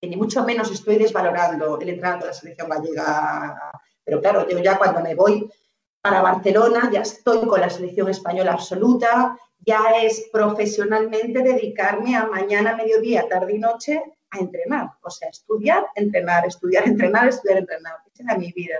que 0.00 0.08
ni 0.08 0.16
mucho 0.16 0.44
menos 0.44 0.70
estoy 0.70 0.96
desvalorando 0.96 1.80
el 1.80 1.88
entrenamiento 1.88 2.26
de 2.26 2.32
la 2.32 2.38
selección 2.38 2.68
gallega, 2.68 3.72
pero 4.08 4.22
claro, 4.22 4.48
yo 4.48 4.58
ya 4.60 4.78
cuando 4.78 5.02
me 5.02 5.14
voy 5.14 5.50
para 6.00 6.22
Barcelona 6.22 6.88
ya 6.90 7.02
estoy 7.02 7.46
con 7.46 7.60
la 7.60 7.68
selección 7.68 8.08
española 8.08 8.52
absoluta, 8.52 9.36
ya 9.58 9.82
es 10.02 10.30
profesionalmente 10.32 11.42
dedicarme 11.42 12.16
a 12.16 12.26
mañana, 12.26 12.74
mediodía, 12.74 13.28
tarde 13.28 13.56
y 13.56 13.58
noche 13.58 14.02
a 14.30 14.38
entrenar. 14.38 14.88
O 15.02 15.10
sea, 15.10 15.28
estudiar, 15.28 15.84
entrenar, 15.94 16.46
estudiar, 16.46 16.84
entrenar, 16.88 17.28
estudiar, 17.28 17.58
entrenar. 17.58 17.96
Esa 18.10 18.22
era 18.22 18.38
mi 18.38 18.50
vida. 18.52 18.76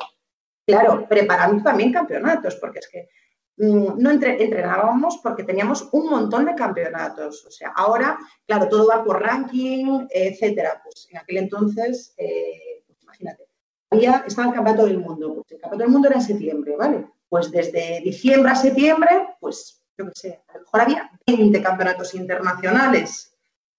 Claro, 0.67 1.07
preparando 1.07 1.63
también 1.63 1.93
campeonatos, 1.93 2.57
porque 2.57 2.79
es 2.79 2.89
que 2.89 3.11
mm, 3.59 3.99
no 3.99 4.11
entrenábamos 4.11 5.19
porque 5.23 5.45
teníamos 5.45 5.91
un 5.93 6.09
montón 6.09 6.47
de 6.47 6.55
campeonatos. 6.55 7.45
O 7.45 7.51
sea, 7.51 7.75
ahora, 7.77 8.17
claro, 8.47 8.67
todo 8.71 8.89
va 8.89 9.05
por 9.05 9.21
ranking, 9.21 10.07
etcétera. 10.09 10.81
Pues 10.83 11.07
en 11.11 11.19
aquel 11.19 11.37
entonces, 11.37 12.15
eh, 12.17 12.83
pues 12.87 13.03
imagínate, 13.03 13.48
había, 13.91 14.25
estaba 14.27 14.49
el 14.49 14.55
campeonato 14.55 14.87
del 14.87 14.99
mundo. 14.99 15.35
Pues 15.35 15.53
el 15.53 15.61
campeonato 15.61 15.85
del 15.85 15.93
mundo 15.93 16.09
era 16.09 16.17
en 16.17 16.23
septiembre, 16.23 16.77
¿vale? 16.77 17.07
Pues 17.29 17.51
desde 17.51 18.01
diciembre 18.03 18.53
a 18.53 18.55
septiembre, 18.55 19.37
pues 19.41 19.83
yo 19.97 20.07
qué 20.07 20.13
sé, 20.15 20.43
a 20.49 20.55
lo 20.55 20.61
mejor 20.61 20.81
había 20.81 21.11
20 21.27 21.63
campeonatos 21.63 22.15
internacionales 22.15 23.39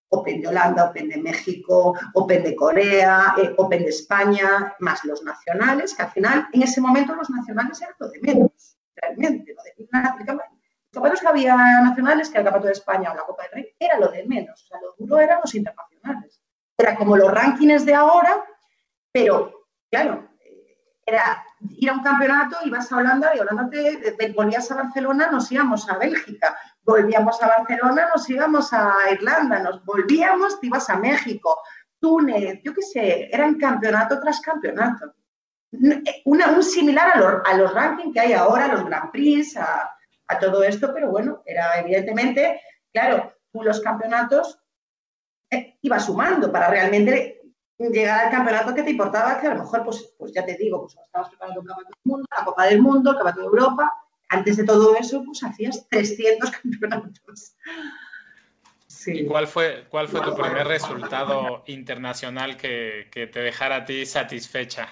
Open 0.09 0.41
de 0.41 0.47
Holanda, 0.47 0.85
Open 0.85 1.09
de 1.09 1.17
México, 1.17 1.93
Open 2.13 2.43
de 2.43 2.55
Corea, 2.55 3.35
eh, 3.37 3.53
Open 3.57 3.83
de 3.83 3.89
España, 3.89 4.75
más 4.79 5.03
los 5.05 5.23
nacionales, 5.23 5.93
que 5.93 6.01
al 6.01 6.09
final, 6.09 6.47
en 6.51 6.63
ese 6.63 6.81
momento, 6.81 7.15
los 7.15 7.29
nacionales 7.29 7.81
eran 7.81 7.95
lo 7.99 8.09
de 8.09 8.19
menos, 8.21 8.77
realmente. 8.95 9.53
Lo 9.53 9.63
de, 9.63 11.09
los 11.09 11.21
que 11.21 11.27
había 11.27 11.55
nacionales, 11.55 12.29
que 12.29 12.39
el 12.39 12.43
Campeonato 12.43 12.67
de 12.67 12.73
España 12.73 13.11
o 13.11 13.15
la 13.15 13.21
Copa 13.23 13.43
del 13.43 13.51
Rey, 13.51 13.75
era 13.77 13.99
lo 13.99 14.07
de 14.09 14.25
menos. 14.25 14.63
O 14.63 14.67
sea, 14.67 14.79
lo 14.81 14.95
duro 14.97 15.19
eran 15.19 15.39
los 15.41 15.53
internacionales. 15.53 16.41
Era 16.75 16.95
como 16.95 17.15
los 17.15 17.31
rankings 17.31 17.85
de 17.85 17.93
ahora, 17.93 18.43
pero, 19.11 19.58
claro, 19.89 20.29
era 21.05 21.43
ir 21.69 21.89
a 21.89 21.93
un 21.93 22.03
campeonato, 22.03 22.57
ibas 22.65 22.91
a 22.91 22.97
Holanda 22.97 23.35
y 23.35 23.39
Holanda 23.39 23.69
te, 23.69 24.31
volvías 24.33 24.69
a 24.71 24.75
Barcelona, 24.75 25.29
nos 25.31 25.51
íbamos 25.51 25.89
a 25.89 25.97
Bélgica 25.97 26.55
volvíamos 26.89 27.41
a 27.41 27.47
Barcelona, 27.47 28.09
nos 28.13 28.29
íbamos 28.29 28.73
a 28.73 28.95
Irlanda, 29.11 29.59
nos 29.59 29.85
volvíamos, 29.85 30.59
te 30.59 30.67
ibas 30.67 30.89
a 30.89 30.97
México, 30.97 31.61
Túnez, 31.99 32.61
yo 32.63 32.73
qué 32.73 32.81
sé, 32.81 33.29
eran 33.31 33.59
campeonato 33.59 34.19
tras 34.19 34.41
campeonato. 34.41 35.13
un 36.25 36.63
similar 36.63 37.43
a 37.45 37.53
los, 37.57 37.73
rankings 37.73 38.13
que 38.13 38.19
hay 38.19 38.33
ahora, 38.33 38.67
los 38.67 38.85
Grand 38.85 39.11
Prix, 39.11 39.55
a, 39.57 39.95
todo 40.39 40.63
esto, 40.63 40.91
pero 40.93 41.09
bueno, 41.09 41.41
era 41.45 41.79
evidentemente, 41.79 42.61
claro, 42.93 43.33
tú 43.51 43.63
los 43.63 43.81
campeonatos 43.81 44.59
eh, 45.49 45.77
ibas 45.81 46.05
sumando 46.05 46.51
para 46.51 46.69
realmente 46.69 47.38
llegar 47.87 48.25
al 48.25 48.31
campeonato 48.31 48.75
que 48.75 48.83
te 48.83 48.91
importaba, 48.91 49.39
que 49.39 49.47
a 49.47 49.53
lo 49.53 49.63
mejor, 49.63 49.83
pues, 49.85 50.13
pues 50.17 50.33
ya 50.33 50.45
te 50.45 50.57
digo, 50.57 50.81
pues 50.81 50.97
estabas 51.03 51.29
preparando 51.29 51.61
un 51.61 51.65
campeonato 51.67 51.95
del 51.95 52.11
mundo, 52.11 52.27
la 52.37 52.45
Copa 52.45 52.65
del 52.65 52.81
Mundo, 52.81 53.11
el 53.11 53.15
campeonato 53.15 53.39
de 53.39 53.45
Europa, 53.45 53.93
antes 54.29 54.57
de 54.57 54.63
todo 54.63 54.95
eso, 54.95 55.23
pues 55.23 55.43
hacías 55.43 55.87
300 55.89 56.51
campeonatos. 56.63 57.55
¿Y 59.07 59.25
cuál 59.25 59.47
fue, 59.47 59.85
cuál 59.89 60.07
fue 60.09 60.21
tu 60.21 60.35
primer 60.35 60.67
resultado 60.67 61.63
internacional 61.67 62.57
que, 62.57 63.07
te 63.11 63.39
dejara 63.39 63.77
a 63.77 63.85
ti 63.85 64.05
satisfecha? 64.05 64.89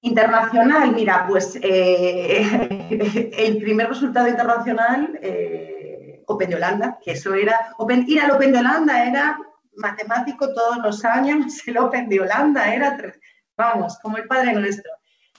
Internacional, 0.00 0.92
mira, 0.92 1.26
pues 1.28 1.58
eh, 1.60 3.30
el 3.36 3.58
primer 3.58 3.88
resultado 3.88 4.28
internacional, 4.28 5.18
eh, 5.20 6.22
Open 6.26 6.48
de 6.48 6.56
Holanda, 6.56 6.98
que 7.02 7.12
eso 7.12 7.34
era, 7.34 7.74
ir 8.06 8.20
al 8.20 8.30
Open 8.30 8.52
de 8.52 8.58
Holanda 8.58 9.06
era 9.06 9.38
matemático 9.78 10.52
todos 10.52 10.78
los 10.78 11.04
años, 11.04 11.46
el 11.66 11.78
Open 11.78 12.08
de 12.08 12.20
Holanda 12.20 12.74
era, 12.74 12.98
vamos, 13.56 13.98
como 14.02 14.16
el 14.18 14.26
padre 14.26 14.52
nuestro. 14.52 14.90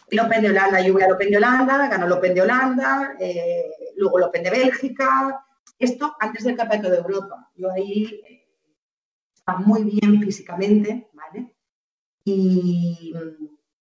El 0.09 0.19
Open 0.21 0.41
de 0.41 0.49
Holanda, 0.49 0.79
voy 0.91 1.03
al 1.03 1.11
Open 1.11 1.29
de 1.29 1.37
Holanda, 1.37 1.87
ganó 1.87 2.05
el 2.07 2.11
Open 2.11 2.33
de 2.33 2.41
Holanda, 2.41 3.15
eh, 3.19 3.69
luego 3.97 4.17
el 4.17 4.23
Open 4.25 4.43
de 4.43 4.49
Bélgica, 4.49 5.45
esto 5.77 6.15
antes 6.19 6.43
del 6.43 6.57
Campeonato 6.57 6.89
de 6.89 6.97
Europa. 6.97 7.51
Yo 7.55 7.71
ahí 7.71 8.05
eh, 8.27 8.47
estaba 9.33 9.59
muy 9.59 9.83
bien 9.83 10.21
físicamente, 10.21 11.09
¿vale? 11.13 11.53
Y 12.25 13.13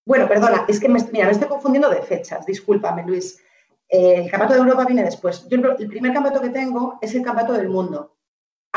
bueno, 0.05 0.29
perdona, 0.29 0.65
es 0.69 0.81
que 0.81 0.89
me, 0.89 1.03
mira, 1.13 1.27
me 1.27 1.33
estoy 1.33 1.49
confundiendo 1.49 1.91
de 1.91 2.03
fechas, 2.03 2.47
discúlpame, 2.47 3.05
Luis. 3.07 3.41
Eh, 3.89 4.25
el 4.25 4.31
Campeonato 4.31 4.55
de 4.55 4.61
Europa 4.61 4.85
viene 4.85 5.05
después. 5.05 5.47
Yo, 5.49 5.57
el 5.57 5.89
primer 5.89 6.13
campeonato 6.13 6.43
que 6.43 6.51
tengo 6.51 6.99
es 7.01 7.15
el 7.15 7.23
Campeonato 7.23 7.55
del 7.55 7.69
Mundo. 7.69 8.18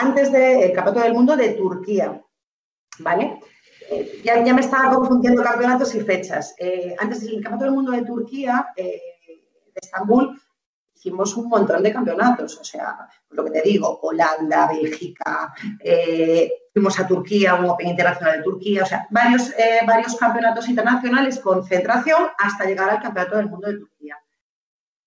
Antes 0.02 0.32
del 0.32 0.74
Campeonato 0.74 1.04
del 1.04 1.14
Mundo 1.14 1.36
de 1.36 1.50
Turquía, 1.50 2.22
¿vale? 3.00 3.40
Eh, 3.90 4.22
ya, 4.24 4.54
me 4.54 4.62
estaba 4.62 4.96
confundiendo 4.96 5.44
campeonatos 5.44 5.94
y 5.96 6.02
fechas. 6.02 6.56
antes 6.98 7.22
del 7.22 7.36
Campeonato 7.36 7.66
del 7.66 7.74
Mundo 7.74 7.92
de 7.92 8.04
Turquía, 8.04 8.68
de 8.76 9.02
Estambul, 9.76 10.40
hicimos 11.02 11.36
un 11.36 11.50
montón 11.50 11.82
de 11.82 11.92
campeonatos, 11.92 12.60
o 12.60 12.64
sea, 12.64 13.10
lo 13.32 13.44
que 13.46 13.52
te 13.52 13.62
digo, 13.64 14.00
Holanda, 14.04 14.68
Bélgica, 14.68 15.52
eh, 15.80 16.52
fuimos 16.72 17.00
a 17.00 17.08
Turquía, 17.08 17.56
un 17.56 17.66
Open 17.66 17.88
Internacional 17.88 18.38
de 18.38 18.44
Turquía, 18.44 18.84
o 18.84 18.86
sea, 18.86 19.08
varios, 19.10 19.50
eh, 19.58 19.80
varios 19.88 20.16
campeonatos 20.16 20.70
internacionales, 20.70 21.40
concentración, 21.40 22.30
hasta 22.38 22.66
llegar 22.66 22.92
al 22.92 23.02
Campeonato 23.02 23.38
del 23.38 23.50
Mundo 23.50 23.68
de 23.70 23.80
Turquía. 23.80 24.18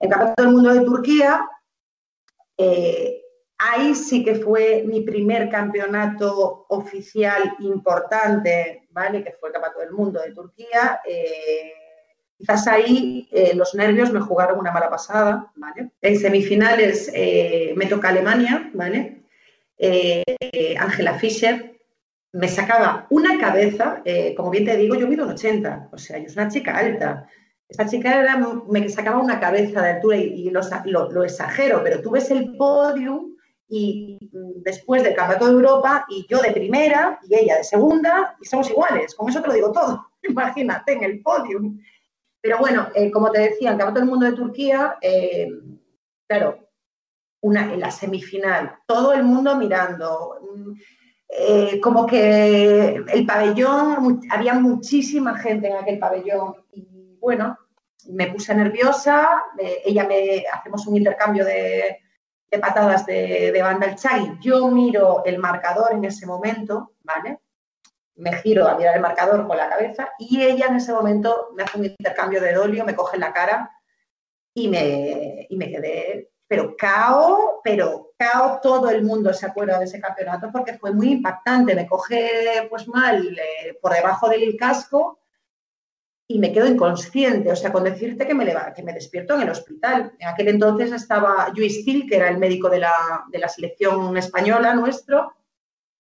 El 0.01 0.11
Campeonato 0.11 0.43
del 0.43 0.53
Mundo 0.53 0.75
de 0.75 0.81
Turquía, 0.81 1.49
eh, 2.57 3.23
ahí 3.71 3.95
sí 3.95 4.25
que 4.25 4.35
fue 4.35 4.85
mi 4.87 5.01
primer 5.01 5.49
campeonato 5.49 6.67
oficial 6.69 7.55
importante, 7.61 8.87
¿vale? 8.91 9.23
Que 9.25 9.33
fue 9.33 9.49
el 9.49 9.53
Campeonato 9.55 9.81
del 9.81 9.93
Mundo 9.93 10.21
de 10.21 10.33
Turquía. 10.33 11.01
Quizás 12.37 12.67
ahí 12.67 13.29
eh, 13.33 13.53
los 13.55 13.75
nervios 13.75 14.13
me 14.13 14.21
jugaron 14.21 14.59
una 14.59 14.73
mala 14.73 14.91
pasada, 14.91 15.51
¿vale? 15.57 15.91
En 16.03 16.19
semifinales 16.19 17.11
eh, 17.15 17.73
me 17.77 17.87
toca 17.87 18.09
Alemania, 18.09 18.71
¿vale? 18.75 19.23
Eh, 19.79 20.23
Angela 20.79 21.15
Fischer 21.15 21.81
me 22.33 22.49
sacaba 22.49 23.07
una 23.11 23.39
cabeza, 23.39 24.03
como 24.37 24.51
bien 24.51 24.65
te 24.65 24.77
digo, 24.77 24.97
yo 24.97 25.07
mido 25.07 25.25
un 25.25 25.31
80, 25.31 25.91
o 25.93 25.99
sea, 25.99 26.19
yo 26.19 26.29
soy 26.29 26.43
una 26.43 26.51
chica 26.51 26.77
alta. 26.77 27.29
Esta 27.69 27.87
chica 27.87 28.21
era, 28.21 28.37
me 28.69 28.89
sacaba 28.89 29.21
una 29.21 29.39
cabeza 29.39 29.81
de 29.83 29.91
altura 29.91 30.17
y, 30.17 30.51
lo, 30.51 30.61
lo, 31.11 31.25
exagero, 31.25 31.81
pero 31.85 32.03
tú 32.03 32.11
ves 32.11 32.31
el 32.33 32.57
podium 32.57 33.34
y 33.69 34.19
mm, 34.33 34.63
después 34.63 35.03
del 35.03 35.15
Campeonato 35.15 35.47
de 35.47 35.53
Europa 35.53 36.07
y 36.09 36.27
yo 36.29 36.41
de 36.41 36.53
primera 36.53 37.19
y 37.29 37.35
ella 37.35 37.57
de 37.57 37.65
segunda 37.65 38.37
y 38.41 38.45
somos 38.45 38.71
iguales, 38.71 39.15
con 39.15 39.29
eso 39.29 39.41
te 39.41 39.49
lo 39.49 39.55
digo 39.55 39.73
todo. 39.73 40.07
Imagínate 40.23 40.93
en 40.93 41.05
el 41.05 41.23
podium. 41.23 41.81
Pero 42.41 42.59
bueno, 42.59 42.89
eh, 42.95 43.11
como 43.11 43.31
te 43.31 43.41
decía, 43.41 43.71
el 43.71 43.79
Campeonato 43.79 44.01
del 44.01 44.09
Mundo 44.09 44.27
de 44.27 44.33
Turquía, 44.33 44.99
eh, 45.01 45.49
claro, 46.29 46.69
una, 47.41 47.73
en 47.73 47.81
la 47.81 47.91
semifinal, 47.91 48.77
todo 48.87 49.13
el 49.15 49.23
mundo 49.23 49.57
mirando, 49.57 50.41
mm, 50.55 50.73
eh, 51.29 51.81
como 51.81 52.07
que 52.07 53.03
el 53.13 53.27
pabellón, 53.27 54.21
había 54.31 54.55
muchísima 54.55 55.39
gente 55.39 55.69
en 55.69 55.77
aquel 55.77 55.99
pabellón 55.99 56.55
y 56.73 57.17
bueno, 57.19 57.59
me 58.11 58.27
puse 58.27 58.55
nerviosa, 58.55 59.43
ella 59.59 60.07
me, 60.07 60.45
hacemos 60.53 60.87
un 60.87 60.99
intercambio 60.99 61.47
de, 61.47 62.04
patadas 62.59 63.07
de, 63.07 63.51
de 63.53 63.63
banda 63.63 63.95
yo 64.41 64.69
miro 64.69 65.23
el 65.25 65.39
marcador 65.39 65.93
en 65.93 66.05
ese 66.05 66.27
momento, 66.27 66.93
¿vale? 67.03 67.41
me 68.17 68.33
giro 68.35 68.69
a 68.69 68.77
mirar 68.77 68.97
el 68.97 69.03
marcador 69.03 69.47
con 69.47 69.57
la 69.57 69.69
cabeza 69.69 70.11
y 70.19 70.43
ella 70.43 70.67
en 70.67 70.77
ese 70.77 70.93
momento 70.93 71.51
me 71.55 71.65
hace 71.65 71.79
un 71.79 71.87
intercambio 71.87 72.41
de 72.41 72.53
dolio, 72.53 72.85
me 72.85 72.95
coge 72.95 73.17
en 73.17 73.21
la 73.21 73.33
cara 73.33 73.71
y 74.55 74.69
me, 74.69 75.47
y 75.49 75.57
me 75.57 75.69
quedé, 75.69 76.31
pero 76.47 76.77
cao, 76.77 77.61
pero 77.65 78.13
cao, 78.17 78.61
todo 78.63 78.89
el 78.91 79.03
mundo 79.03 79.33
se 79.33 79.47
acuerda 79.47 79.79
de 79.79 79.87
ese 79.87 80.01
campeonato 80.01 80.51
porque 80.53 80.79
fue 80.79 80.93
muy 80.93 81.11
impactante, 81.13 81.75
me 81.75 81.89
coge 81.89 82.69
pues 82.71 82.87
mal 82.87 83.37
eh, 83.37 83.77
por 83.83 83.93
debajo 83.93 84.29
del 84.29 84.57
casco 84.57 85.19
y 86.35 86.39
me 86.41 86.53
quedo 86.53 86.67
inconsciente, 86.67 87.53
o 87.53 87.55
sea, 87.55 87.71
con 87.71 87.85
decirte 87.85 88.27
que 88.27 88.35
me, 88.35 88.45
que 88.75 88.83
me 88.83 88.93
despierto 88.93 89.37
en 89.37 89.43
el 89.43 89.51
hospital. 89.51 90.15
En 90.19 90.27
aquel 90.27 90.49
entonces 90.49 90.91
estaba 90.91 91.53
Luis 91.55 91.85
Gil, 91.85 92.09
que 92.09 92.17
era 92.17 92.29
el 92.29 92.39
médico 92.39 92.69
de 92.69 92.81
la, 92.81 93.25
de 93.31 93.39
la 93.39 93.49
selección 93.49 94.17
española 94.17 94.75
nuestro, 94.75 95.33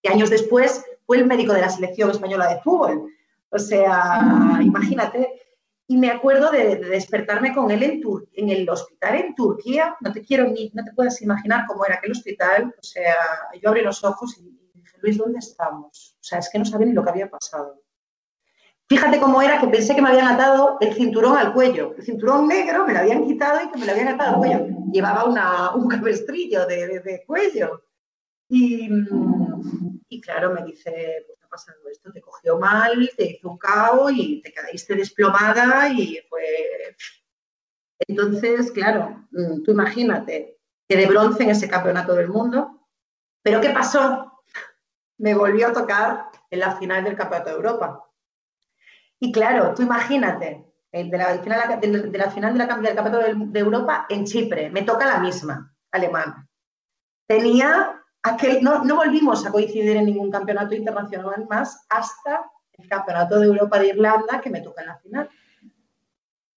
y 0.03 0.09
años 0.09 0.31
después 0.31 0.85
fue 1.07 1.19
el 1.19 1.27
médico 1.27 1.53
de 1.53 1.61
la 1.61 1.69
selección 1.69 2.11
española 2.11 2.49
de 2.49 2.61
fútbol. 2.63 3.13
O 3.49 3.59
sea, 3.61 4.59
imagínate. 4.61 5.41
Y 5.87 5.97
me 5.99 6.11
acuerdo 6.11 6.51
de, 6.51 6.79
despertarme 6.79 7.55
con 7.55 7.71
él 7.71 7.85
en, 7.85 8.03
en 8.33 8.51
el 8.51 8.69
hospital 8.69 9.15
en 9.15 9.37
Turquía. 9.37 9.97
No 10.01 10.13
te 10.13 10.21
quiero 10.23 10.49
ni, 10.49 10.69
no 10.75 10.83
te 10.83 10.95
puedes 10.95 11.23
imaginar 11.23 11.65
cómo 11.69 11.87
era 11.87 11.95
aquel 11.95 12.11
hospital. 12.11 12.75
O 12.77 12.83
sea, 12.83 13.15
yo 13.63 13.69
abrí 13.69 13.83
los 13.83 14.03
ojos 14.03 14.37
y 14.39 14.51
dije, 14.75 14.97
Luis, 15.01 15.17
¿dónde 15.17 15.39
estamos? 15.39 16.17
O 16.19 16.25
sea, 16.25 16.41
es 16.41 16.51
que 16.51 16.59
no 16.59 16.65
sabía 16.65 16.89
ni 16.89 16.93
lo 16.93 17.05
que 17.05 17.11
había 17.11 17.31
pasado. 17.31 17.84
Fíjate 18.89 19.19
cómo 19.19 19.41
era 19.41 19.61
que 19.61 19.69
pensé 19.69 19.95
que 19.95 20.03
me 20.03 20.11
habían 20.11 20.29
atado 20.29 20.77
el 20.81 20.93
cinturón 20.93 21.39
al 21.39 21.55
cuello. 21.55 21.95
El 21.97 22.05
cinturón 22.05 22.47
negro 22.47 22.87
me 22.87 22.93
lo 22.93 22.99
habían 22.99 23.25
quitado 23.25 23.61
y 23.65 23.71
que 23.71 23.79
me 23.79 23.87
lo 23.87 23.93
habían 23.93 24.09
atado 24.09 24.35
al 24.35 24.39
cuello. 24.39 24.67
Llevaba 24.93 25.75
un 25.75 25.89
cabestrillo 25.89 26.67
de, 26.67 27.25
cuello. 27.27 27.83
Y, 28.49 28.89
y 30.09 30.21
claro, 30.21 30.53
me 30.53 30.65
dice, 30.65 31.25
pues 31.27 31.43
ha 31.43 31.49
pasado 31.49 31.79
esto, 31.91 32.13
te 32.13 32.21
cogió 32.21 32.59
mal, 32.59 33.11
te 33.17 33.25
hizo 33.25 33.49
un 33.49 33.59
caos 33.59 34.13
y 34.15 34.43
te 34.43 34.53
quedaste 34.53 34.95
desplomada 34.95 35.89
y 35.89 36.21
fue... 36.29 36.45
Entonces, 38.07 38.71
claro, 38.71 39.27
mm, 39.31 39.63
tú 39.63 39.71
imagínate, 39.71 40.59
que 40.87 40.97
de 40.97 41.07
bronce 41.07 41.45
en 41.45 41.51
ese 41.51 41.69
campeonato 41.69 42.15
del 42.15 42.29
mundo, 42.29 42.87
pero 43.43 43.61
¿qué 43.61 43.71
pasó? 43.71 44.43
Me 45.19 45.35
volvió 45.35 45.69
a 45.69 45.73
tocar 45.73 46.31
en 46.51 46.61
la 46.61 46.77
final 46.77 47.05
del 47.05 47.17
Campeonato 47.17 47.51
de 47.51 47.57
Europa. 47.57 48.04
Y 49.25 49.33
claro, 49.33 49.73
tú 49.75 49.81
imagínate, 49.81 50.67
de 50.93 51.17
la, 51.17 51.39
final, 51.39 51.81
de 51.81 52.19
la 52.19 52.31
final 52.31 52.59
del 52.59 52.69
Campeonato 52.69 53.19
de 53.19 53.59
Europa 53.59 54.05
en 54.11 54.27
Chipre, 54.27 54.69
me 54.69 54.83
toca 54.83 55.07
la 55.07 55.19
misma, 55.19 55.75
alemana. 55.91 56.47
Tenía 57.27 58.03
no, 58.61 58.85
no 58.85 58.97
volvimos 58.97 59.47
a 59.47 59.51
coincidir 59.51 59.97
en 59.97 60.05
ningún 60.05 60.31
campeonato 60.31 60.75
internacional 60.75 61.47
más 61.49 61.87
hasta 61.89 62.51
el 62.75 62.87
Campeonato 62.87 63.41
de 63.41 63.47
Europa 63.47 63.79
de 63.79 63.89
Irlanda 63.89 64.43
que 64.43 64.51
me 64.51 64.61
toca 64.61 64.83
en 64.83 64.89
la 64.89 64.99
final. 64.99 65.31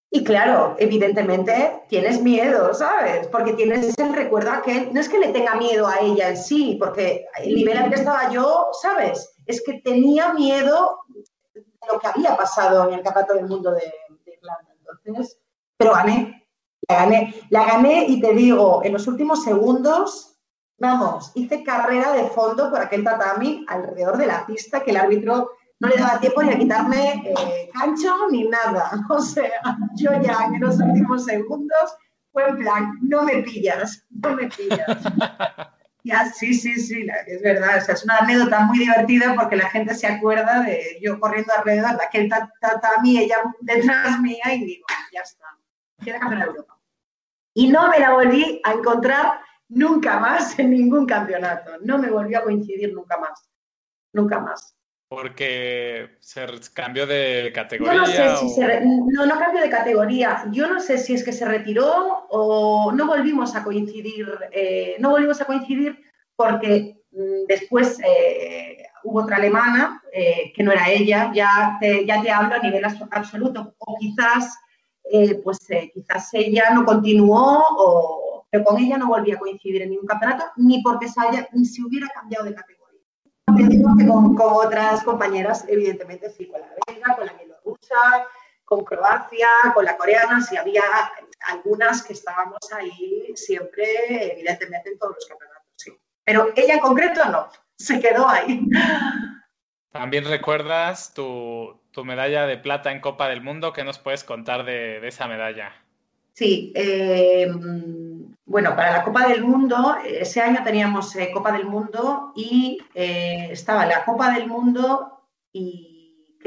Y 0.09 0.25
claro, 0.25 0.75
evidentemente 0.77 1.83
tienes 1.87 2.21
miedo, 2.21 2.73
¿sabes? 2.73 3.27
Porque 3.27 3.53
tienes 3.53 3.97
el 3.97 4.13
recuerdo 4.13 4.51
a 4.51 4.61
que 4.61 4.89
no 4.91 4.99
es 4.99 5.07
que 5.07 5.19
le 5.19 5.29
tenga 5.29 5.55
miedo 5.55 5.87
a 5.87 6.01
ella 6.01 6.29
en 6.29 6.37
sí, 6.37 6.75
porque 6.77 7.27
el 7.39 7.55
nivel 7.55 7.77
en 7.77 7.89
que 7.89 7.95
estaba 7.95 8.29
yo, 8.29 8.67
¿sabes? 8.81 9.35
Es 9.45 9.63
que 9.63 9.79
tenía 9.79 10.33
miedo 10.33 10.99
de 11.07 11.16
lo 11.91 11.99
que 11.99 12.07
había 12.07 12.35
pasado 12.35 12.87
en 12.87 12.95
el 12.95 13.01
Campeonato 13.01 13.33
del 13.35 13.47
Mundo 13.47 13.71
de, 13.71 13.93
Irlanda. 14.25 14.73
Entonces, 15.03 15.39
pero 15.77 15.93
gané, 15.93 16.47
la 16.87 16.95
gané, 16.95 17.35
la 17.49 17.65
gané 17.65 18.05
y 18.07 18.21
te 18.21 18.33
digo, 18.33 18.81
en 18.83 18.93
los 18.93 19.07
últimos 19.07 19.43
segundos 19.43 20.37
Vamos, 20.79 21.31
hice 21.33 21.63
carrera 21.63 22.13
de 22.13 22.27
fondo 22.27 22.69
por 22.69 22.79
aquel 22.79 23.03
tatami 23.03 23.65
alrededor 23.67 24.17
de 24.17 24.27
la 24.27 24.45
pista 24.45 24.83
que 24.83 24.91
el 24.91 24.97
árbitro 24.97 25.49
no 25.79 25.87
le 25.87 25.97
daba 25.97 26.19
tiempo 26.19 26.43
ni 26.43 26.51
a 26.51 26.57
quitarme 26.57 27.23
eh, 27.25 27.69
cancho 27.73 28.13
ni 28.29 28.47
nada. 28.47 28.91
O 29.09 29.19
sea, 29.19 29.49
yo 29.95 30.11
ya 30.21 30.45
en 30.45 30.59
los 30.59 30.79
últimos 30.79 31.25
segundos 31.25 31.97
fue 32.31 32.47
en 32.49 32.57
plan, 32.57 32.93
no 33.01 33.23
me 33.23 33.41
pillas, 33.41 34.05
no 34.09 34.35
me 34.35 34.47
pillas. 34.47 34.87
Sí, 36.35 36.53
sí, 36.53 36.75
sí, 36.75 37.07
es 37.25 37.41
verdad. 37.41 37.77
O 37.77 37.81
sea, 37.81 37.95
es 37.95 38.03
una 38.03 38.17
anécdota 38.17 38.61
muy 38.61 38.79
divertida 38.79 39.33
porque 39.35 39.55
la 39.55 39.69
gente 39.69 39.93
se 39.93 40.07
acuerda 40.07 40.61
de 40.61 40.99
yo 41.01 41.19
corriendo 41.19 41.53
alrededor 41.53 41.97
de 41.97 42.05
aquel 42.05 42.29
tatami, 42.61 43.19
ella 43.19 43.37
detrás 43.61 44.19
mía 44.21 44.53
y 44.53 44.65
digo, 44.65 44.85
ya 45.11 45.21
está, 45.21 45.45
quiero 45.99 46.19
campeona 46.19 46.45
de 46.45 46.51
Europa. 46.51 46.79
Y 47.53 47.69
no 47.69 47.89
me 47.89 47.99
la 47.99 48.11
volví 48.11 48.61
a 48.63 48.73
encontrar 48.73 49.39
nunca 49.69 50.19
más 50.19 50.57
en 50.59 50.69
ningún 50.69 51.05
campeonato. 51.05 51.71
No 51.81 51.97
me 51.97 52.09
volvió 52.09 52.39
a 52.39 52.43
coincidir 52.43 52.93
nunca 52.93 53.17
más. 53.17 53.49
Nunca 54.13 54.39
más. 54.39 54.76
Porque 55.09 56.17
se 56.19 56.45
cambió 56.73 57.07
de 57.07 57.51
categoría. 57.55 57.93
no 57.93 58.05
sé 58.05 58.35
si 58.37 58.49
se 58.49 58.81
no, 58.81 59.25
no 59.25 59.39
cambió 59.39 59.61
de 59.61 59.69
categoría. 59.69 60.43
Yo 60.51 60.67
no 60.67 60.81
sé 60.81 60.97
si 60.97 61.13
es 61.13 61.23
que 61.23 61.31
se 61.31 61.45
retiró 61.45 62.27
o 62.29 62.91
no 62.91 63.07
volvimos 63.07 63.55
a 63.55 63.63
coincidir. 63.63 64.27
Eh, 64.51 64.97
no 64.99 65.11
volvimos 65.11 65.39
a 65.39 65.45
coincidir 65.45 65.97
porque 66.35 66.97
mm, 67.11 67.45
después 67.47 67.99
eh, 68.03 68.85
hubo 69.05 69.23
otra 69.23 69.37
alemana, 69.37 70.03
eh, 70.11 70.51
que 70.53 70.63
no 70.63 70.73
era 70.73 70.89
ella, 70.89 71.31
ya 71.33 71.77
te, 71.79 72.05
ya 72.05 72.21
te 72.21 72.29
hablo 72.29 72.55
a 72.55 72.59
nivel 72.59 72.83
absoluto, 72.83 73.75
o 73.77 73.97
quizás, 73.97 74.57
pues 75.41 75.59
quizás 75.93 76.33
ella 76.33 76.71
no 76.71 76.83
continuó, 76.83 77.63
o, 77.77 78.45
pero 78.49 78.65
con 78.65 78.77
ella 78.77 78.97
no 78.97 79.07
volví 79.07 79.31
a 79.31 79.39
coincidir 79.39 79.83
en 79.83 79.91
ningún 79.91 80.05
campeonato, 80.05 80.43
ni 80.57 80.81
porque 80.81 81.07
se, 81.07 81.21
haya, 81.21 81.47
ni 81.53 81.65
se 81.65 81.81
hubiera 81.81 82.09
cambiado 82.09 82.43
de 82.43 82.53
categoría. 82.53 82.76
Con, 83.57 84.35
con 84.35 84.53
otras 84.65 85.03
compañeras, 85.03 85.65
evidentemente 85.67 86.29
sí, 86.29 86.47
con 86.47 86.61
la 86.61 86.69
belga, 86.87 87.15
con 87.15 87.25
la 87.25 87.33
bielorrusa, 87.33 88.27
con 88.65 88.83
Croacia, 88.83 89.47
con 89.73 89.85
la 89.85 89.95
coreana, 89.95 90.41
si 90.41 90.57
había 90.57 90.83
algunas 91.47 92.03
que 92.03 92.13
estábamos 92.13 92.59
ahí 92.73 93.31
siempre, 93.35 93.85
evidentemente, 94.33 94.89
en 94.89 94.99
todos 94.99 95.15
los 95.15 95.25
campeonatos, 95.25 95.71
sí. 95.75 95.91
Pero 96.23 96.51
ella 96.55 96.73
en 96.75 96.79
concreto 96.79 97.23
no, 97.29 97.47
se 97.77 97.99
quedó 97.99 98.27
ahí. 98.27 98.67
También 99.91 100.25
recuerdas 100.25 101.13
tu, 101.13 101.79
medalla 102.03 102.45
de 102.45 102.57
plata 102.57 102.91
en 102.91 102.99
Copa 102.99 103.29
del 103.29 103.41
Mundo. 103.41 103.73
¿Qué 103.73 103.83
nos 103.83 103.97
puedes 103.97 104.23
contar 104.23 104.65
de, 104.65 105.05
esa 105.07 105.27
medalla? 105.27 105.73
Sí, 106.33 106.71
eh, 106.75 107.47
bueno, 108.45 108.75
para 108.75 108.91
la 108.91 109.03
Copa 109.03 109.27
del 109.27 109.43
Mundo, 109.43 109.97
ese 110.05 110.41
año 110.41 110.63
teníamos 110.63 111.15
eh, 111.15 111.29
Copa 111.33 111.51
del 111.51 111.65
Mundo 111.65 112.31
y 112.35 112.77
eh, 112.93 113.49
estaba 113.51 113.85
la 113.85 114.05
Copa 114.05 114.33
del 114.33 114.47
Mundo 114.47 115.27
y, 115.51 116.37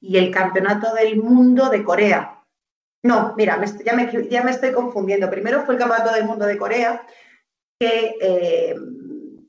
y 0.00 0.16
el 0.16 0.30
Campeonato 0.30 0.94
del 0.94 1.16
Mundo 1.16 1.70
de 1.70 1.82
Corea. 1.82 2.42
No, 3.02 3.34
mira, 3.36 3.62
ya, 3.84 3.94
me, 3.94 4.28
ya, 4.30 4.42
me, 4.42 4.50
estoy 4.50 4.72
confundiendo. 4.72 5.28
Primero 5.28 5.64
fue 5.64 5.74
el 5.74 5.80
Campeonato 5.80 6.14
del 6.14 6.24
Mundo 6.24 6.46
de 6.46 6.56
Corea, 6.56 7.06
que, 7.78 8.16
eh, 8.20 8.76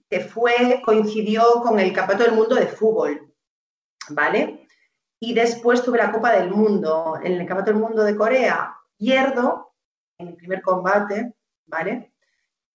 que 0.09 0.20
fue, 0.22 0.82
coincidió 0.84 1.61
con 1.61 1.80
el 1.80 1.93
Campeonato 1.93 2.26
del 2.26 2.36
Mundo 2.36 2.55
de 2.55 2.68
Fútbol, 2.68 3.34
¿vale? 4.09 4.68
Y 5.22 5.34
después 5.34 5.84
tuve 5.84 5.99
la 5.99 6.11
Copa 6.11 6.32
del 6.32 6.49
Mundo. 6.49 7.18
En 7.24 7.34
el 7.34 7.45
Campeonato 7.45 7.72
del 7.72 7.80
Mundo 7.80 8.03
de 8.03 8.16
Corea 8.16 8.76
pierdo 8.97 9.74
en 10.18 10.30
el 10.30 10.36
primer 10.36 10.61
combate, 10.61 11.35
¿vale? 11.66 12.13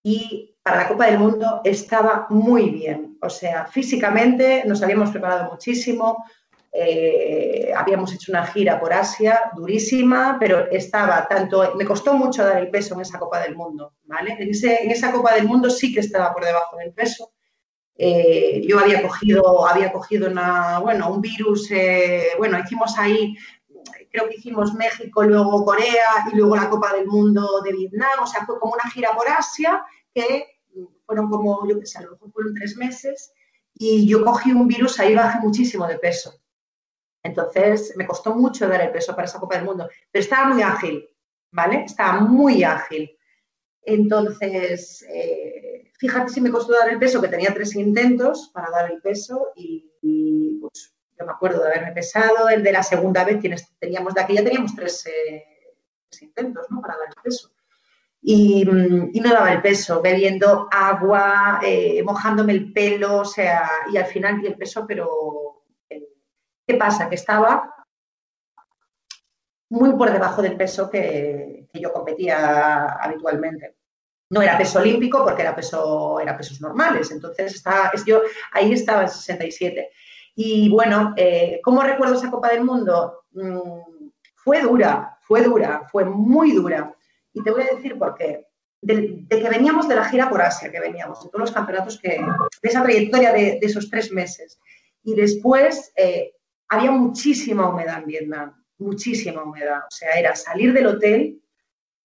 Y 0.02 0.56
para 0.62 0.78
la 0.78 0.88
Copa 0.88 1.06
del 1.06 1.18
Mundo 1.18 1.60
estaba 1.64 2.26
muy 2.30 2.70
bien. 2.70 3.18
O 3.20 3.30
sea, 3.30 3.66
físicamente 3.66 4.62
nos 4.66 4.82
habíamos 4.82 5.10
preparado 5.10 5.50
muchísimo, 5.50 6.24
eh, 6.72 7.72
habíamos 7.76 8.12
hecho 8.14 8.30
una 8.30 8.46
gira 8.46 8.78
por 8.78 8.92
Asia 8.92 9.50
durísima, 9.56 10.36
pero 10.38 10.70
estaba 10.70 11.26
tanto, 11.26 11.74
me 11.76 11.84
costó 11.84 12.14
mucho 12.14 12.44
dar 12.44 12.58
el 12.58 12.70
peso 12.70 12.94
en 12.94 13.00
esa 13.00 13.18
Copa 13.18 13.40
del 13.40 13.56
Mundo, 13.56 13.94
¿vale? 14.04 14.36
En, 14.38 14.50
esa 14.90 15.10
Copa 15.10 15.34
del 15.34 15.46
Mundo 15.46 15.68
sí 15.68 15.92
que 15.92 16.00
estaba 16.00 16.32
por 16.32 16.44
debajo 16.44 16.76
del 16.76 16.92
peso. 16.92 17.32
Eh, 17.96 18.62
yo 18.66 18.78
había 18.78 19.02
cogido, 19.02 19.66
había 19.66 19.92
cogido 19.92 20.30
una, 20.30 20.78
bueno, 20.78 21.10
un 21.12 21.20
virus, 21.20 21.70
eh, 21.72 22.28
bueno, 22.38 22.58
hicimos 22.58 22.96
ahí, 22.96 23.36
creo 24.10 24.28
que 24.28 24.36
hicimos 24.36 24.74
México, 24.74 25.22
luego 25.22 25.64
Corea 25.64 26.26
y 26.32 26.36
luego 26.36 26.56
la 26.56 26.68
Copa 26.68 26.92
del 26.92 27.06
Mundo 27.06 27.60
de 27.62 27.72
Vietnam, 27.72 28.22
o 28.22 28.26
sea, 28.26 28.44
fue 28.44 28.58
como 28.58 28.74
una 28.74 28.90
gira 28.90 29.14
por 29.14 29.28
Asia 29.28 29.84
que 30.12 30.46
fueron 31.06 31.28
como, 31.30 31.66
yo 31.68 31.78
qué 31.78 31.86
sé, 31.86 31.98
a 31.98 32.02
lo 32.02 32.12
mejor 32.12 32.32
fueron 32.32 32.54
tres 32.54 32.76
meses 32.76 33.32
y 33.74 34.06
yo 34.06 34.24
cogí 34.24 34.52
un 34.52 34.68
virus, 34.68 34.98
ahí 35.00 35.14
bajé 35.14 35.38
muchísimo 35.40 35.86
de 35.86 35.98
peso. 35.98 36.40
Entonces, 37.22 37.94
me 37.96 38.06
costó 38.06 38.34
mucho 38.34 38.68
dar 38.68 38.80
el 38.80 38.92
peso 38.92 39.14
para 39.14 39.26
esa 39.26 39.40
Copa 39.40 39.56
del 39.56 39.64
Mundo, 39.64 39.88
pero 40.10 40.22
estaba 40.22 40.48
muy 40.48 40.62
ágil, 40.62 41.08
¿vale? 41.50 41.84
Estaba 41.84 42.20
muy 42.20 42.64
ágil. 42.64 43.16
Entonces, 43.82 45.02
eh, 45.08 45.90
fíjate 45.98 46.32
si 46.32 46.40
me 46.40 46.50
costó 46.50 46.72
dar 46.72 46.90
el 46.90 46.98
peso, 46.98 47.20
que 47.20 47.28
tenía 47.28 47.52
tres 47.52 47.74
intentos 47.74 48.50
para 48.52 48.70
dar 48.70 48.90
el 48.90 49.00
peso 49.00 49.48
y, 49.56 50.58
pues 50.60 50.94
yo 51.20 51.26
me 51.26 51.32
acuerdo 51.32 51.62
de 51.62 51.68
haberme 51.68 51.92
pesado, 51.92 52.48
el 52.48 52.62
de 52.62 52.72
la 52.72 52.82
segunda 52.82 53.24
vez 53.24 53.38
teníamos, 53.78 54.14
de 54.14 54.20
aquella 54.20 54.42
teníamos 54.42 54.74
tres, 54.74 55.06
eh, 55.06 55.44
intentos, 56.20 56.66
¿no? 56.70 56.80
Para 56.80 56.96
dar 56.96 57.08
el 57.08 57.22
peso. 57.22 57.52
Y, 58.22 58.64
no 58.64 59.32
daba 59.32 59.52
el 59.52 59.62
peso, 59.62 60.02
bebiendo 60.02 60.68
agua, 60.70 61.60
eh, 61.62 62.02
mojándome 62.02 62.52
el 62.52 62.72
pelo, 62.72 63.18
o 63.18 63.24
sea, 63.24 63.70
y 63.92 63.96
al 63.96 64.06
final 64.06 64.40
di 64.40 64.48
el 64.48 64.56
peso, 64.56 64.86
pero 64.86 65.50
¿Qué 66.70 66.76
pasa? 66.76 67.08
Que 67.08 67.16
estaba 67.16 67.74
muy 69.70 69.92
por 69.94 70.12
debajo 70.12 70.40
del 70.40 70.56
peso 70.56 70.88
que, 70.88 71.66
yo 71.74 71.92
competía 71.92 72.84
habitualmente. 72.92 73.76
No 74.30 74.40
era 74.40 74.56
peso 74.56 74.78
olímpico 74.78 75.24
porque 75.24 75.42
era, 75.42 75.56
peso, 75.56 76.20
era 76.20 76.36
pesos 76.36 76.60
normales, 76.60 77.10
entonces 77.10 77.56
está, 77.56 77.90
yo 78.06 78.22
ahí 78.52 78.72
estaba 78.72 79.02
en 79.02 79.08
67. 79.08 79.90
Y 80.42 80.70
bueno, 80.70 81.12
eh, 81.18 81.60
¿cómo 81.62 81.82
recuerdo 81.82 82.14
esa 82.14 82.30
Copa 82.30 82.48
del 82.48 82.64
Mundo? 82.64 83.24
Mm, 83.32 84.08
fue 84.36 84.62
dura, 84.62 85.18
fue 85.20 85.42
dura, 85.42 85.86
fue 85.92 86.06
muy 86.06 86.52
dura. 86.52 86.96
Y 87.34 87.42
te 87.42 87.50
voy 87.50 87.60
a 87.60 87.74
decir 87.74 87.98
por 87.98 88.14
qué. 88.14 88.46
De, 88.80 89.26
que 89.28 89.50
veníamos 89.50 89.86
de 89.86 89.96
la 89.96 90.06
gira 90.06 90.30
por 90.30 90.40
Asia, 90.40 90.72
que 90.72 90.80
veníamos, 90.80 91.22
de 91.22 91.28
todos 91.28 91.42
los 91.42 91.52
campeonatos 91.52 92.00
que, 92.00 92.24
de 92.62 92.68
esa 92.70 92.82
trayectoria 92.82 93.34
de, 93.34 93.58
esos 93.60 93.90
tres 93.90 94.10
meses. 94.12 94.58
Y 95.02 95.14
después 95.14 95.92
eh, 95.94 96.32
había 96.70 96.90
muchísima 96.90 97.68
humedad 97.68 97.98
en 97.98 98.06
Vietnam, 98.06 98.64
muchísima 98.78 99.44
humedad. 99.44 99.80
O 99.80 99.94
sea, 99.94 100.18
era 100.18 100.34
salir 100.34 100.72
del 100.72 100.86
hotel, 100.86 101.38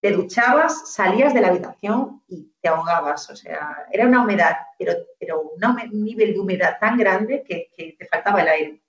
te 0.06 0.12
duchabas, 0.12 0.94
salías 0.94 1.34
de 1.34 1.42
la 1.42 1.48
habitación 1.48 2.22
y 2.28 2.54
te 2.62 2.68
ahogabas. 2.68 3.28
O 3.32 3.36
sea, 3.36 3.88
era 3.92 4.06
una 4.06 4.22
humedad, 4.22 4.56
pero, 4.78 4.94
pero 5.20 5.42
un 5.42 6.04
nivel 6.04 6.34
de 6.34 6.40
humedad 6.40 6.78
tan 6.80 6.96
grande 6.96 7.44
que, 7.44 7.72
te 7.98 8.06
faltaba 8.06 8.44
el 8.44 8.48
aire. 8.50 8.84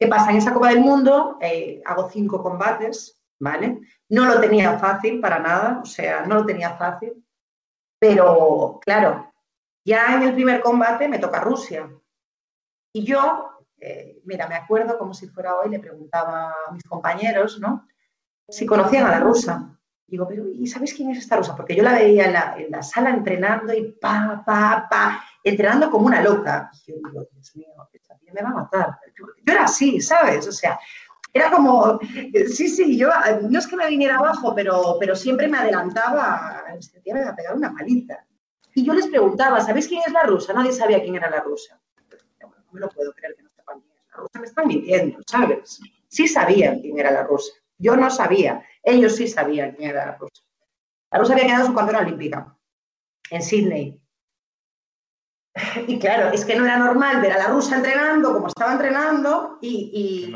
¿Qué 0.00 0.06
pasa? 0.06 0.30
En 0.30 0.38
esa 0.38 0.54
Copa 0.54 0.70
del 0.70 0.80
Mundo 0.80 1.36
eh, 1.42 1.82
hago 1.84 2.08
cinco 2.08 2.42
combates, 2.42 3.20
¿vale? 3.38 3.80
No 4.08 4.24
lo 4.24 4.40
tenía 4.40 4.78
fácil 4.78 5.20
para 5.20 5.38
nada, 5.38 5.80
o 5.82 5.84
sea, 5.84 6.24
no 6.24 6.36
lo 6.36 6.46
tenía 6.46 6.70
fácil. 6.70 7.22
Pero, 7.98 8.80
claro, 8.80 9.30
ya 9.84 10.14
en 10.14 10.22
el 10.22 10.32
primer 10.32 10.62
combate 10.62 11.06
me 11.06 11.18
toca 11.18 11.40
Rusia. 11.40 11.86
Y 12.94 13.04
yo 13.04 13.58
eh, 13.78 14.22
mira, 14.24 14.48
me 14.48 14.54
acuerdo 14.54 14.96
como 14.96 15.12
si 15.12 15.28
fuera 15.28 15.54
hoy, 15.54 15.68
le 15.68 15.80
preguntaba 15.80 16.50
a 16.66 16.72
mis 16.72 16.84
compañeros, 16.84 17.60
¿no? 17.60 17.86
Si 18.48 18.64
conocían 18.64 19.04
a 19.04 19.10
la 19.10 19.20
rusa. 19.20 19.78
Digo, 20.12 20.28
pero 20.28 20.46
¿y 20.46 20.66
sabes 20.66 20.92
quién 20.92 21.08
es 21.08 21.20
esta 21.20 21.36
rusa? 21.36 21.56
Porque 21.56 21.74
yo 21.74 21.82
la 21.82 21.94
veía 21.94 22.26
en 22.58 22.70
la, 22.70 22.82
sala 22.82 23.08
entrenando 23.08 23.72
y 23.72 23.92
pa, 23.92 24.42
pa, 24.44 24.86
pa, 24.90 25.24
entrenando 25.42 25.90
como 25.90 26.04
una 26.04 26.20
loca. 26.20 26.70
Y 26.74 26.92
yo 26.92 26.96
digo, 26.96 27.26
Dios 27.32 27.56
mío, 27.56 27.68
esta 27.94 28.18
tía 28.18 28.30
me 28.34 28.42
va 28.42 28.50
a 28.50 28.52
matar. 28.52 28.98
Yo, 29.18 29.24
era 29.50 29.64
así, 29.64 30.02
¿sabes? 30.02 30.46
O 30.46 30.52
sea, 30.52 30.78
era 31.32 31.50
como, 31.50 31.98
sí, 32.46 32.68
sí, 32.68 32.98
yo 32.98 33.08
no 33.48 33.58
es 33.58 33.66
que 33.66 33.74
me 33.74 33.88
viniera 33.88 34.18
abajo, 34.18 34.54
pero, 34.54 34.98
pero 35.00 35.16
siempre 35.16 35.48
me 35.48 35.56
adelantaba, 35.56 36.62
esta 36.78 37.00
tía 37.00 37.14
me 37.14 37.24
va 37.24 37.30
a 37.30 37.34
pegar 37.34 37.56
una 37.56 37.72
paliza. 37.72 38.18
Y 38.74 38.84
yo 38.84 38.92
les 38.92 39.06
preguntaba, 39.06 39.62
¿sabéis 39.62 39.88
quién 39.88 40.02
es 40.06 40.12
la 40.12 40.24
rusa? 40.24 40.52
Nadie 40.52 40.72
sabía 40.72 41.00
quién 41.00 41.14
era 41.14 41.30
la 41.30 41.40
rusa. 41.40 41.80
no 42.38 42.52
me 42.70 42.80
lo 42.80 42.90
puedo 42.90 43.14
creer 43.14 43.34
que 43.34 43.44
no 43.44 43.50
la 43.66 44.16
rusa 44.18 44.40
me 44.40 44.46
están 44.46 44.68
mintiendo, 44.68 45.20
¿sabes? 45.26 45.80
Sí 46.08 46.28
sabían 46.28 46.80
quién 46.80 46.98
era 46.98 47.10
la 47.10 47.22
rusa. 47.22 47.54
Yo 47.78 47.96
no 47.96 48.10
sabía. 48.10 48.62
Ellos 48.82 49.16
sí 49.16 49.28
sabían 49.28 49.72
quién 49.72 49.90
era 49.90 50.06
la 50.06 50.16
rusa. 50.16 50.42
La 51.10 51.18
rusa 51.18 51.32
había 51.34 51.46
quedado 51.46 51.66
su 51.66 51.74
campeona 51.74 52.00
olímpica 52.00 52.56
en 53.30 53.42
Sydney. 53.42 54.02
Y 55.86 55.98
claro, 55.98 56.30
es 56.32 56.44
que 56.44 56.56
no 56.56 56.64
era 56.64 56.78
normal 56.78 57.20
ver 57.20 57.32
a 57.32 57.38
la 57.38 57.48
rusa 57.48 57.76
entrenando 57.76 58.32
como 58.32 58.48
estaba 58.48 58.72
entrenando 58.72 59.58
y, 59.60 60.30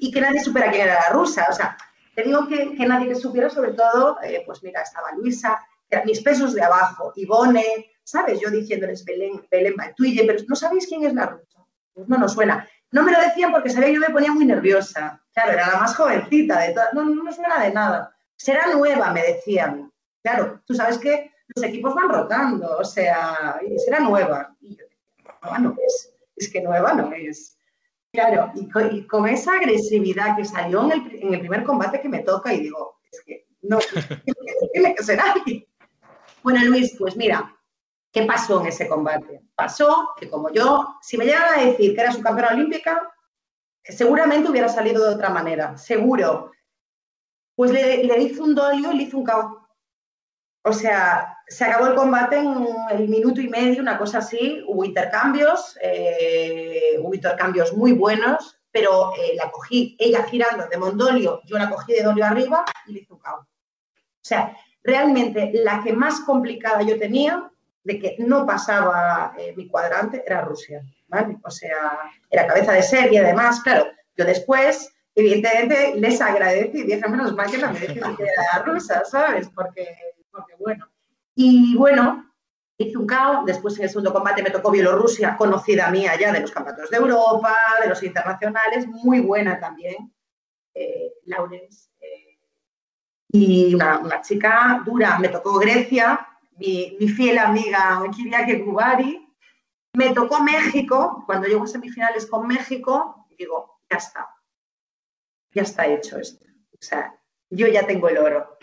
y, 0.00 0.10
que 0.10 0.20
nadie 0.20 0.40
supiera 0.40 0.70
quién 0.70 0.84
era 0.84 0.94
la 0.94 1.10
rusa. 1.10 1.46
O 1.50 1.52
sea, 1.52 1.76
te 2.14 2.22
digo 2.22 2.48
que, 2.48 2.74
que 2.74 2.86
nadie 2.86 3.14
supiera, 3.14 3.50
sobre 3.50 3.72
todo, 3.72 4.18
eh, 4.22 4.42
pues 4.46 4.62
mira, 4.62 4.80
estaba 4.80 5.12
Luisa, 5.12 5.58
mis 6.04 6.22
pesos 6.22 6.54
de 6.54 6.62
abajo, 6.62 7.12
Ivone, 7.16 7.92
¿sabes? 8.02 8.40
Yo 8.40 8.50
diciéndoles 8.50 9.04
Belén, 9.04 9.46
Belén 9.50 9.74
Baltuille, 9.76 10.24
pero 10.26 10.42
no 10.48 10.56
sabéis 10.56 10.86
quién 10.86 11.04
es 11.04 11.14
la 11.14 11.26
rusa. 11.26 11.66
Pues 11.92 12.08
no 12.08 12.16
nos 12.16 12.32
suena. 12.32 12.66
No 12.90 13.02
me 13.02 13.12
lo 13.12 13.20
decían 13.20 13.52
porque 13.52 13.70
sabía 13.70 13.88
que 13.88 13.94
yo 13.94 14.00
me 14.00 14.10
ponía 14.10 14.32
muy 14.32 14.44
nerviosa. 14.44 15.22
Claro, 15.32 15.52
era 15.52 15.72
la 15.72 15.80
más 15.80 15.94
jovencita 15.94 16.60
de 16.60 16.72
todas. 16.72 16.94
No, 16.94 17.04
no 17.04 17.22
me 17.22 17.32
suena 17.32 17.62
de 17.62 17.72
nada. 17.72 18.14
Será 18.36 18.66
nueva, 18.72 19.12
me 19.12 19.22
decían. 19.22 19.92
Claro, 20.22 20.62
tú 20.66 20.74
sabes 20.74 20.98
que 20.98 21.32
los 21.54 21.64
equipos 21.64 21.94
van 21.94 22.08
rotando, 22.08 22.78
o 22.78 22.84
sea, 22.84 23.60
será 23.84 24.00
nueva. 24.00 24.54
Y 24.60 24.76
yo 24.76 24.84
decía, 24.84 25.28
nueva 25.42 25.58
no 25.58 25.76
es. 25.86 26.14
Es 26.36 26.50
que 26.50 26.60
nueva 26.60 26.94
no 26.94 27.12
es. 27.12 27.58
Claro, 28.12 28.50
y 28.54 29.06
con, 29.06 29.28
esa 29.28 29.52
agresividad 29.52 30.36
que 30.36 30.44
salió 30.44 30.90
en 30.90 31.34
el, 31.34 31.40
primer 31.40 31.62
combate 31.62 32.00
que 32.00 32.08
me 32.08 32.20
toca, 32.20 32.52
y 32.54 32.60
digo, 32.60 33.00
es 33.12 33.20
que 33.20 33.46
no, 33.62 33.78
tiene 34.72 34.94
que 34.94 35.02
ser 35.02 35.20
alguien. 35.20 35.66
Bueno, 36.42 36.64
Luis, 36.64 36.94
pues 36.98 37.16
mira, 37.16 37.54
¿Qué 38.12 38.22
pasó 38.22 38.60
en 38.60 38.68
ese 38.68 38.88
combate? 38.88 39.42
Pasó 39.58 40.10
que 40.16 40.30
como 40.30 40.52
yo, 40.52 40.98
si 41.02 41.18
me 41.18 41.24
llegan 41.24 41.58
a 41.58 41.64
decir 41.64 41.92
que 41.92 42.00
era 42.00 42.12
su 42.12 42.22
campeona 42.22 42.52
olímpica, 42.52 43.12
seguramente 43.82 44.48
hubiera 44.48 44.68
salido 44.68 45.04
de 45.04 45.16
otra 45.16 45.30
manera, 45.30 45.76
seguro. 45.76 46.52
Pues 47.56 47.72
le, 47.72 48.22
hizo 48.22 48.44
un 48.44 48.54
dolio 48.54 48.92
y 48.92 48.96
le 48.96 49.02
hizo 49.02 49.18
un 49.18 49.24
caos. 49.24 49.56
o 50.62 50.72
sea, 50.72 51.36
se 51.48 51.64
acabó 51.64 51.88
el 51.88 51.96
combate 51.96 52.36
en 52.36 52.68
el 52.92 53.08
minuto 53.08 53.40
y 53.40 53.48
medio, 53.48 53.82
una 53.82 53.98
cosa 53.98 54.18
así. 54.18 54.62
Hubo 54.64 54.84
intercambios, 54.84 55.76
eh, 55.82 56.96
hubo 57.00 57.12
intercambios 57.12 57.72
muy 57.72 57.94
buenos, 57.94 58.60
pero 58.70 59.12
eh, 59.16 59.34
la 59.34 59.50
cogí 59.50 59.96
ella 59.98 60.22
girando 60.22 60.68
de 60.68 60.76
Mondolio, 60.76 61.40
yo 61.46 61.58
la 61.58 61.68
cogí 61.68 61.94
de 61.94 62.04
Dolio 62.04 62.24
arriba 62.24 62.64
y 62.86 62.92
le 62.92 63.00
hice 63.00 63.12
un 63.12 63.20
O 63.26 63.44
sea, 64.22 64.56
realmente 64.84 65.50
la 65.52 65.82
que 65.82 65.92
más 65.94 66.20
complicada 66.20 66.82
yo 66.82 66.96
tenía 66.96 67.50
de 67.88 67.98
que 67.98 68.16
no 68.18 68.44
pasaba 68.44 69.32
eh, 69.38 69.54
mi 69.56 69.66
cuadrante 69.66 70.22
era 70.26 70.42
Rusia, 70.42 70.82
¿vale? 71.06 71.38
O 71.42 71.50
sea, 71.50 71.98
era 72.28 72.46
cabeza 72.46 72.72
de 72.72 72.82
serie, 72.82 73.18
además, 73.18 73.62
claro, 73.62 73.86
yo 74.14 74.26
después, 74.26 74.92
evidentemente, 75.14 75.94
les 75.96 76.20
agradecí 76.20 76.80
y 76.80 76.82
dije, 76.82 77.08
menos 77.08 77.34
mal 77.34 77.50
que 77.50 77.56
no 77.56 77.72
me 77.72 77.80
dejé 77.80 77.94
que 77.94 78.24
era 78.24 78.62
rusa, 78.62 79.06
¿sabes? 79.06 79.48
Porque, 79.54 79.88
porque, 80.30 80.52
bueno. 80.58 80.86
Y 81.34 81.76
bueno, 81.78 82.30
hice 82.76 82.98
un 82.98 83.06
caos, 83.06 83.46
después 83.46 83.78
en 83.78 83.84
el 83.84 83.88
segundo 83.88 84.12
combate 84.12 84.42
me 84.42 84.50
tocó 84.50 84.70
Bielorrusia, 84.70 85.34
conocida 85.38 85.90
mía 85.90 86.12
ya 86.20 86.30
de 86.30 86.40
los 86.40 86.50
campeonatos 86.50 86.90
de 86.90 86.98
Europa, 86.98 87.56
de 87.82 87.88
los 87.88 88.02
internacionales, 88.02 88.86
muy 88.86 89.20
buena 89.20 89.58
también, 89.58 90.12
eh, 90.74 91.14
Laurens. 91.24 91.90
Eh, 92.02 92.38
y 93.30 93.74
una, 93.74 93.98
una 94.00 94.20
chica 94.20 94.82
dura, 94.84 95.18
me 95.18 95.28
tocó 95.28 95.58
Grecia, 95.58 96.26
mi, 96.58 97.08
fiel 97.08 97.38
amiga 97.38 98.02
Kiriake 98.14 98.64
Kubari. 98.64 99.24
Me 99.94 100.12
tocó 100.12 100.42
México, 100.42 101.24
cuando 101.26 101.48
llego 101.48 101.64
a 101.64 101.66
semifinales 101.66 102.26
con 102.26 102.46
México, 102.46 103.26
digo, 103.36 103.80
ya 103.90 103.96
está, 103.96 104.28
ya 105.52 105.62
está 105.62 105.86
hecho 105.86 106.18
esto. 106.18 106.44
O 106.72 106.78
sea, 106.78 107.18
yo 107.50 107.66
ya 107.66 107.86
tengo 107.86 108.08
el 108.08 108.18
oro. 108.18 108.58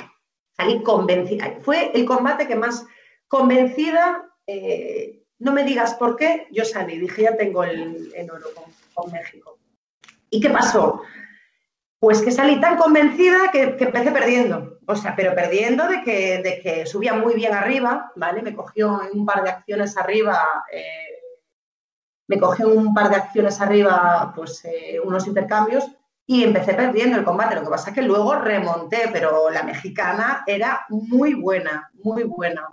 Salí 0.55 0.83
convencida. 0.83 1.57
Fue 1.61 1.91
el 1.93 2.05
combate 2.05 2.47
que 2.47 2.55
más 2.55 2.85
convencida, 3.27 4.29
eh, 4.47 5.23
no 5.39 5.51
me 5.51 5.63
digas 5.63 5.95
por 5.95 6.15
qué, 6.15 6.47
yo 6.51 6.63
salí, 6.63 6.97
dije, 6.99 7.23
ya 7.23 7.35
tengo 7.35 7.63
el, 7.63 8.11
oro 8.31 8.47
con 8.93 9.11
México. 9.11 9.57
¿Y 10.29 10.39
qué 10.39 10.49
pasó? 10.49 11.01
Pues 12.05 12.21
que 12.21 12.29
salí 12.29 12.61
tan 12.61 12.77
convencida 12.77 13.49
que, 13.51 13.63
empecé 13.79 14.11
perdiendo. 14.11 14.77
O 14.85 14.95
sea, 14.95 15.15
pero 15.15 15.33
perdiendo 15.33 15.87
de 15.87 16.03
que, 16.03 16.39
de 16.43 16.61
que, 16.61 16.85
subía 16.85 17.15
muy 17.15 17.33
bien 17.33 17.51
arriba, 17.51 18.11
¿vale? 18.15 18.43
Me 18.43 18.55
cogió 18.55 19.01
un 19.11 19.25
par 19.25 19.41
de 19.41 19.49
acciones 19.49 19.97
arriba, 19.97 20.37
eh, 20.71 20.83
me 22.27 22.39
cogió 22.39 22.69
un 22.69 22.93
par 22.93 23.09
de 23.09 23.15
acciones 23.15 23.59
arriba, 23.59 24.31
pues 24.35 24.63
eh, 24.65 24.99
unos 25.03 25.25
intercambios 25.25 25.83
y 26.27 26.43
empecé 26.43 26.75
perdiendo 26.75 27.17
el 27.17 27.25
combate. 27.25 27.55
Lo 27.55 27.63
que 27.63 27.71
pasa 27.71 27.89
es 27.89 27.95
que 27.95 28.03
luego 28.03 28.35
remonté, 28.35 29.09
pero 29.11 29.49
la 29.49 29.63
mexicana 29.63 30.43
era 30.45 30.85
muy 30.89 31.33
buena, 31.33 31.89
muy 31.95 32.21
buena. 32.21 32.69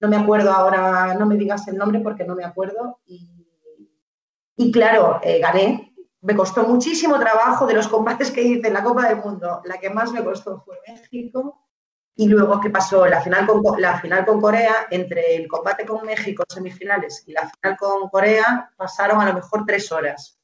No 0.00 0.08
me 0.08 0.16
acuerdo 0.16 0.50
ahora, 0.50 1.14
no 1.14 1.24
me 1.26 1.36
digas 1.36 1.68
el 1.68 1.76
nombre 1.76 2.00
porque 2.00 2.24
no 2.24 2.34
me 2.34 2.44
acuerdo. 2.44 2.98
Y, 3.06 4.72
claro, 4.72 5.20
eh, 5.22 5.38
gané, 5.38 5.91
me 6.22 6.36
costó 6.36 6.64
muchísimo 6.64 7.18
trabajo 7.18 7.66
de 7.66 7.74
los 7.74 7.88
combates 7.88 8.30
que 8.30 8.42
hice 8.42 8.68
en 8.68 8.74
la 8.74 8.84
Copa 8.84 9.08
del 9.08 9.18
Mundo. 9.18 9.60
La 9.64 9.78
que 9.78 9.90
más 9.90 10.12
me 10.12 10.22
costó 10.22 10.60
fue 10.64 10.78
México. 10.86 11.66
Y 12.14 12.28
luego, 12.28 12.60
¿qué 12.60 12.70
pasó? 12.70 13.06
La 13.06 13.20
final 13.20 13.46
con, 13.46 13.62
la 13.80 13.98
final 13.98 14.24
con 14.24 14.40
Corea, 14.40 14.86
entre 14.90 15.34
el 15.34 15.48
combate 15.48 15.84
con 15.84 16.04
México, 16.04 16.44
semifinales, 16.48 17.24
y 17.26 17.32
la 17.32 17.48
final 17.48 17.76
con 17.76 18.08
Corea, 18.08 18.70
pasaron 18.76 19.20
a 19.20 19.26
lo 19.26 19.34
mejor 19.34 19.64
tres 19.66 19.90
horas. 19.90 20.38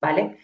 ¿Vale? 0.00 0.36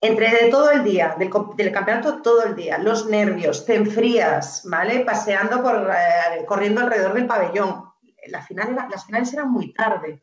Entre 0.00 0.50
todo 0.50 0.70
el 0.70 0.84
día, 0.84 1.16
del, 1.18 1.30
campeonato 1.72 2.20
todo 2.20 2.44
el 2.44 2.54
día, 2.54 2.78
los 2.78 3.06
nervios, 3.06 3.64
te 3.64 3.76
enfrías, 3.76 4.62
¿vale? 4.64 5.00
Paseando 5.00 5.62
por, 5.62 5.90
eh, 5.90 6.44
corriendo 6.44 6.80
alrededor 6.80 7.14
del 7.14 7.26
pabellón. 7.26 7.84
La 8.26 8.42
final 8.42 8.76
las 8.90 9.06
finales 9.06 9.32
eran 9.32 9.50
muy 9.50 9.72
tarde. 9.72 10.22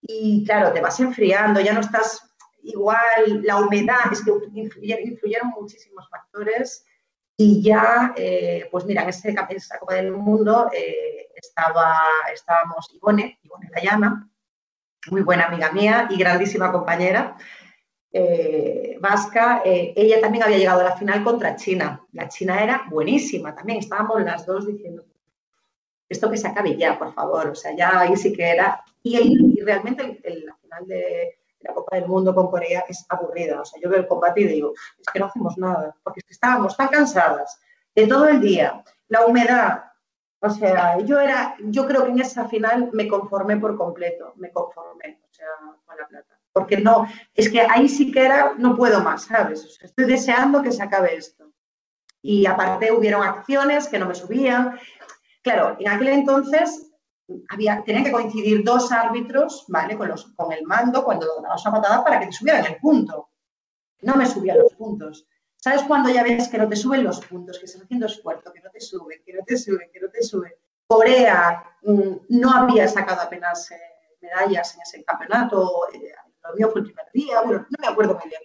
Y 0.00 0.44
claro, 0.44 0.72
te 0.72 0.80
vas 0.80 1.00
enfriando, 1.00 1.60
ya 1.60 1.72
no 1.72 1.80
estás 1.80 2.33
igual 2.64 3.42
la 3.42 3.58
humedad, 3.58 4.12
es 4.12 4.22
que 4.22 4.30
influyeron, 4.52 5.50
muchísimos 5.58 6.08
factores 6.08 6.86
y 7.36 7.62
ya, 7.62 8.14
eh, 8.16 8.68
pues 8.70 8.84
mira, 8.84 9.02
en, 9.02 9.08
ese, 9.08 9.34
esa 9.50 9.78
Copa 9.78 9.94
del 9.94 10.12
Mundo 10.12 10.70
eh, 10.72 11.28
estaba, 11.34 11.98
estábamos 12.32 12.88
Ivone, 12.94 13.38
Ivone 13.42 13.70
Layana, 13.74 14.30
muy 15.10 15.22
buena 15.22 15.46
amiga 15.46 15.72
mía 15.72 16.08
y 16.10 16.16
grandísima 16.16 16.72
compañera 16.72 17.36
eh, 18.12 18.96
vasca. 19.00 19.62
ella 19.64 20.20
también 20.20 20.44
había 20.44 20.58
llegado 20.58 20.80
a 20.80 20.84
la 20.84 20.96
final 20.96 21.24
contra 21.24 21.56
China. 21.56 22.06
La 22.12 22.28
China 22.28 22.62
era 22.62 22.84
buenísima 22.88 23.54
también, 23.54 23.80
estábamos 23.80 24.22
las 24.22 24.46
dos 24.46 24.66
diciendo, 24.66 25.04
esto 26.08 26.30
que 26.30 26.36
se 26.36 26.46
acabe 26.46 26.76
ya, 26.76 26.98
por 26.98 27.12
favor, 27.12 27.48
o 27.48 27.54
sea, 27.54 27.74
ya 27.76 28.00
ahí 28.00 28.16
sí 28.16 28.32
que 28.32 28.44
era. 28.44 28.82
Y, 29.02 29.60
realmente 29.60 30.20
la 30.24 30.54
final 30.56 30.86
de 30.86 31.38
la 31.64 31.74
Copa 31.74 31.96
del 31.96 32.06
Mundo 32.06 32.34
con 32.34 32.50
Corea 32.50 32.84
es 32.88 33.04
aburrida. 33.08 33.60
O 33.60 33.64
sea, 33.64 33.80
yo 33.82 33.88
veo 33.88 34.00
el 34.00 34.06
combate 34.06 34.42
y 34.42 34.46
digo, 34.46 34.72
es 34.98 35.06
que 35.12 35.18
no 35.18 35.26
hacemos 35.26 35.56
nada, 35.58 35.96
porque 36.02 36.20
es 36.20 36.24
que 36.26 36.34
estábamos 36.34 36.76
tan 36.76 36.88
cansadas 36.88 37.58
de 37.94 38.06
todo 38.06 38.28
el 38.28 38.40
día, 38.40 38.84
la 39.08 39.26
humedad. 39.26 39.84
O 40.40 40.50
sea, 40.50 40.98
yo 40.98 41.18
era, 41.18 41.56
yo 41.60 41.86
creo 41.86 42.04
que 42.04 42.10
en 42.10 42.20
esa 42.20 42.46
final 42.48 42.90
me 42.92 43.08
conformé 43.08 43.56
por 43.56 43.76
completo, 43.78 44.34
me 44.36 44.52
conformé, 44.52 45.20
o 45.24 45.34
sea, 45.34 45.46
con 45.86 45.96
la 45.96 46.06
plata. 46.06 46.38
Porque 46.52 46.76
no, 46.76 47.06
es 47.34 47.48
que 47.48 47.62
ahí 47.62 47.88
sí 47.88 48.12
que 48.12 48.26
era, 48.26 48.54
no 48.58 48.76
puedo 48.76 49.00
más, 49.00 49.24
¿sabes? 49.24 49.78
estoy 49.80 50.04
deseando 50.04 50.62
que 50.62 50.70
se 50.70 50.82
acabe 50.82 51.16
esto. 51.16 51.50
Y 52.20 52.46
aparte 52.46 52.92
hubieron 52.92 53.22
acciones 53.22 53.88
que 53.88 53.98
no 53.98 54.06
me 54.06 54.14
subían. 54.14 54.78
Claro, 55.42 55.76
en 55.78 55.88
aquel 55.88 56.08
entonces 56.08 56.93
había, 57.48 57.82
tenían 57.84 58.04
que 58.04 58.12
coincidir 58.12 58.64
dos 58.64 58.92
árbitros, 58.92 59.64
¿vale? 59.68 59.96
Con, 59.96 60.08
los, 60.08 60.26
con 60.34 60.52
el 60.52 60.64
mando 60.64 61.04
cuando 61.04 61.26
dabas 61.42 61.64
una 61.66 61.80
patada 61.80 62.04
para 62.04 62.20
que 62.20 62.26
te 62.26 62.32
subieran 62.32 62.64
el 62.66 62.76
punto. 62.76 63.30
No 64.02 64.16
me 64.16 64.26
subían 64.26 64.58
los 64.58 64.74
puntos. 64.74 65.26
¿Sabes 65.56 65.82
cuando 65.84 66.10
ya 66.10 66.22
ves 66.22 66.48
que 66.48 66.58
no 66.58 66.68
te 66.68 66.76
suben 66.76 67.04
los 67.04 67.24
puntos, 67.24 67.58
que 67.58 67.64
estás 67.64 67.82
haciendo 67.82 68.06
esfuerzo, 68.06 68.52
que 68.52 68.60
no 68.60 68.70
te 68.70 68.80
suben, 68.80 69.22
que 69.24 69.32
no 69.32 69.42
te 69.44 69.56
suben, 69.56 69.90
que 69.90 70.00
no 70.00 70.10
te 70.10 70.22
suben? 70.22 70.52
Corea 70.86 71.64
mm, 71.82 72.12
no 72.28 72.50
había 72.50 72.86
sacado 72.86 73.22
apenas 73.22 73.70
eh, 73.70 73.78
medallas 74.20 74.74
en 74.74 74.82
ese 74.82 75.04
campeonato, 75.04 75.88
eh, 75.94 76.12
lo 76.42 76.54
mío 76.54 76.68
fue 76.70 76.82
el 76.82 76.86
primer 76.88 77.06
día, 77.14 77.40
bueno, 77.40 77.66
no 77.70 77.76
me 77.80 77.86
acuerdo 77.86 78.14
muy 78.14 78.28
bien. 78.28 78.42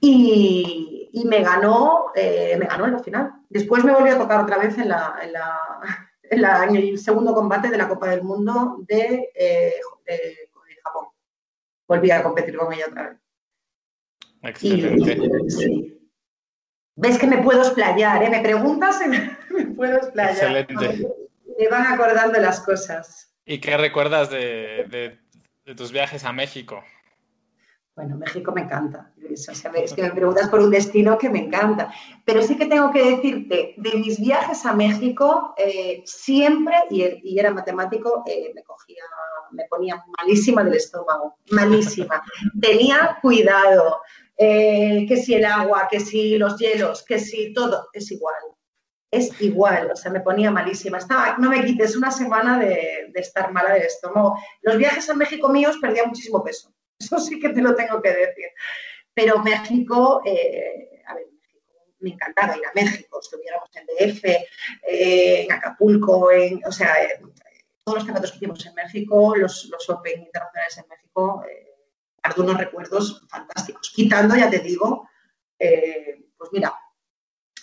Y, 0.00 1.10
y 1.12 1.24
me 1.26 1.42
ganó, 1.42 2.12
eh, 2.14 2.56
me 2.58 2.66
ganó 2.66 2.86
en 2.86 2.92
la 2.92 2.98
final. 3.00 3.32
Después 3.50 3.84
me 3.84 3.92
volvió 3.92 4.14
a 4.14 4.18
tocar 4.18 4.40
otra 4.40 4.56
vez 4.56 4.78
en 4.78 4.88
la, 4.88 5.18
en 5.20 5.32
la 5.34 6.07
en, 6.30 6.76
el 6.76 6.98
segundo 6.98 7.34
combate 7.34 7.68
de 7.68 7.78
la 7.78 7.88
Copa 7.88 8.08
del 8.08 8.22
Mundo 8.22 8.78
de, 8.86 9.30
eh, 9.34 9.74
Japón. 10.82 11.08
Volví 11.86 12.10
a 12.10 12.22
competir 12.22 12.56
con 12.56 12.72
ella 12.72 12.86
otra 12.88 13.10
vez. 13.10 13.18
Excelente. 14.42 15.98
Ves 16.96 17.18
que 17.18 17.26
me 17.26 17.42
puedo 17.42 17.62
explayar, 17.62 18.22
¿eh? 18.22 18.30
Me 18.30 18.40
preguntas 18.40 19.00
y 19.04 19.08
me 19.54 19.66
puedo 19.74 19.96
explayar. 19.96 20.32
Excelente. 20.32 21.06
Me 21.58 21.68
van 21.68 21.86
acordando 21.86 22.38
las 22.40 22.60
cosas. 22.60 23.34
¿Y 23.44 23.60
qué 23.60 23.76
recuerdas 23.76 24.30
de 24.30 25.18
tus 25.76 25.92
viajes 25.92 26.24
a 26.24 26.32
México? 26.32 26.84
Bueno, 27.98 28.16
México 28.16 28.52
me 28.52 28.60
encanta. 28.60 29.10
es 29.28 29.92
que 29.92 30.02
me 30.02 30.12
preguntas 30.12 30.48
por 30.48 30.60
un 30.60 30.70
destino 30.70 31.18
que 31.18 31.28
me 31.28 31.40
encanta. 31.40 31.92
Pero 32.24 32.42
sí 32.42 32.56
que 32.56 32.66
tengo 32.66 32.92
que 32.92 33.16
decirte, 33.16 33.74
de 33.76 33.90
mis 33.98 34.20
viajes 34.20 34.64
a 34.66 34.72
México, 34.72 35.52
eh, 35.56 36.04
siempre, 36.06 36.76
y, 36.90 37.36
era 37.36 37.50
matemático, 37.50 38.22
eh, 38.24 38.52
me 38.54 38.62
cogía, 38.62 39.02
me 39.50 39.64
ponía 39.64 40.04
malísima 40.16 40.62
del 40.62 40.74
estómago, 40.74 41.38
malísima. 41.50 42.22
Tenía 42.62 43.18
cuidado, 43.20 44.00
eh, 44.36 45.04
que 45.08 45.16
si 45.16 45.34
el 45.34 45.44
agua, 45.44 45.88
que 45.90 45.98
si 45.98 46.38
los 46.38 46.56
hielos, 46.56 47.04
que 47.04 47.18
si 47.18 47.52
todo, 47.52 47.88
es 47.92 48.12
igual. 48.12 48.44
Es 49.10 49.40
igual, 49.40 49.90
o 49.90 49.96
sea, 49.96 50.12
me 50.12 50.20
ponía 50.20 50.52
malísima. 50.52 50.98
Estaba, 50.98 51.36
no 51.38 51.50
me 51.50 51.64
quites 51.64 51.96
una 51.96 52.12
semana 52.12 52.60
de, 52.60 53.10
de 53.12 53.20
estar 53.20 53.50
mala 53.50 53.74
del 53.74 53.82
estómago. 53.82 54.38
Los 54.62 54.76
viajes 54.76 55.10
a 55.10 55.14
México 55.14 55.48
míos 55.48 55.78
perdía 55.80 56.04
muchísimo 56.04 56.44
peso 56.44 56.72
eso 56.98 57.18
sí 57.18 57.38
que 57.38 57.50
te 57.50 57.62
lo 57.62 57.74
tengo 57.74 58.02
que 58.02 58.12
decir. 58.12 58.48
Pero 59.14 59.38
México, 59.38 60.22
eh, 60.24 61.02
a 61.06 61.14
ver, 61.14 61.26
me 62.00 62.10
encantaba 62.10 62.56
ir 62.56 62.66
a 62.66 62.72
México, 62.74 63.20
estuviéramos 63.20 63.68
en 63.74 63.86
DF, 63.86 64.24
eh, 64.24 65.42
en 65.42 65.52
Acapulco, 65.52 66.30
o 66.64 66.72
sea, 66.72 67.02
eh, 67.02 67.20
todos 67.84 67.98
los 67.98 68.04
campeonatos 68.04 68.32
que 68.32 68.36
hicimos 68.36 68.66
en 68.66 68.74
México, 68.74 69.36
los, 69.36 69.66
los 69.66 69.90
Open 69.90 70.20
internacionales 70.20 70.78
en 70.78 70.88
México, 70.88 71.42
guardo 72.22 72.42
unos 72.42 72.58
recuerdos 72.58 73.26
fantásticos. 73.28 73.90
Quitando, 73.94 74.36
ya 74.36 74.50
te 74.50 74.58
digo, 74.58 75.08
pues 75.56 76.50
mira, 76.52 76.74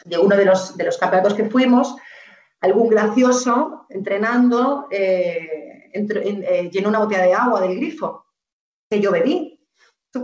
de 0.04 0.18
uno 0.18 0.36
de 0.36 0.46
los, 0.46 0.76
de 0.76 0.84
los 0.84 0.98
campeonatos 0.98 1.36
que 1.36 1.46
fuimos, 1.46 1.96
algún 2.62 2.90
gracioso 2.90 3.86
entrenando 3.90 4.90
llenó 4.90 6.90
una 6.90 7.00
botella 7.00 7.24
de 7.24 7.34
agua 7.34 7.62
del 7.62 7.76
grifo 7.76 8.26
que 8.90 9.00
yo 9.00 9.12
bebí. 9.12 9.60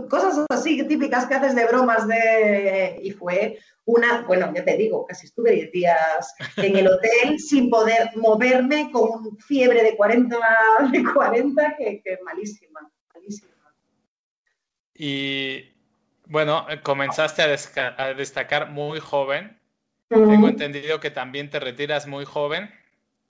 cosas 0.08 0.46
así 0.50 0.82
típicas 0.86 1.26
que 1.26 1.34
haces 1.34 1.54
de 1.54 1.66
bromas 1.66 2.06
de... 2.08 3.00
Y 3.02 3.10
fue 3.12 3.58
una, 3.84 4.22
bueno, 4.22 4.52
ya 4.54 4.64
te 4.64 4.76
digo, 4.76 5.06
casi 5.06 5.26
estuve 5.26 5.52
10 5.52 5.72
días 5.72 6.34
en 6.56 6.76
el 6.76 6.88
hotel 6.88 7.38
sin 7.38 7.68
poder 7.68 8.10
moverme 8.16 8.90
con 8.92 9.36
fiebre 9.38 9.82
de 9.82 9.96
40, 9.96 10.36
de 10.92 11.04
40 11.12 11.76
que, 11.76 12.02
que 12.02 12.18
malísima, 12.24 12.90
malísima. 13.14 13.52
Y 14.94 15.72
bueno, 16.26 16.66
comenzaste 16.82 17.42
a, 17.42 18.14
destacar 18.14 18.70
muy 18.70 19.00
joven. 19.00 19.58
Tengo 20.08 20.48
entendido 20.48 21.00
que 21.00 21.10
también 21.10 21.50
te 21.50 21.58
retiras 21.58 22.06
muy 22.06 22.24
joven. 22.24 22.70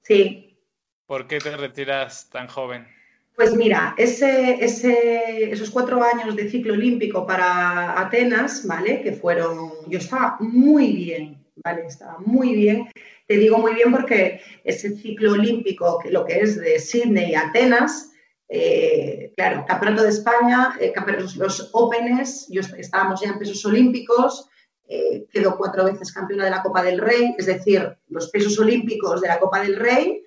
Sí. 0.02 0.58
¿Por 1.06 1.28
qué 1.28 1.38
te 1.38 1.56
retiras 1.56 2.28
tan 2.30 2.48
joven? 2.48 2.86
Pues 3.34 3.54
mira, 3.54 3.94
esos 3.96 5.70
cuatro 5.70 6.02
años 6.02 6.36
de 6.36 6.50
ciclo 6.50 6.74
olímpico 6.74 7.26
para 7.26 7.98
Atenas, 7.98 8.66
¿vale? 8.66 9.00
Que 9.02 9.12
fueron, 9.12 9.70
yo 9.88 9.98
estaba 9.98 10.36
muy 10.40 10.92
bien, 10.92 11.42
¿vale? 11.64 11.86
Estaba 11.86 12.18
muy 12.18 12.54
bien. 12.54 12.90
Te 13.26 13.38
digo 13.38 13.58
muy 13.58 13.74
bien 13.74 13.90
porque 13.90 14.40
ese 14.64 14.96
ciclo 14.96 15.32
olímpico, 15.32 16.00
lo 16.10 16.26
que 16.26 16.40
es 16.40 16.60
de 16.60 16.78
Sydney 16.78 17.34
a 17.34 17.48
Atenas, 17.48 18.12
eh, 18.54 19.32
claro, 19.34 19.64
Campeonato 19.66 20.02
de 20.02 20.10
España, 20.10 20.76
eh, 20.78 20.92
los 21.36 21.70
Opens, 21.72 22.48
yo, 22.50 22.60
estábamos 22.76 23.22
ya 23.22 23.30
en 23.30 23.38
pesos 23.38 23.64
olímpicos, 23.64 24.46
eh, 24.86 25.24
quedó 25.32 25.56
cuatro 25.56 25.86
veces 25.86 26.12
campeona 26.12 26.44
de 26.44 26.50
la 26.50 26.62
Copa 26.62 26.82
del 26.82 26.98
Rey, 27.00 27.34
es 27.38 27.46
decir, 27.46 27.96
los 28.08 28.28
pesos 28.28 28.58
olímpicos 28.58 29.22
de 29.22 29.28
la 29.28 29.38
Copa 29.38 29.62
del 29.62 29.76
Rey 29.76 30.22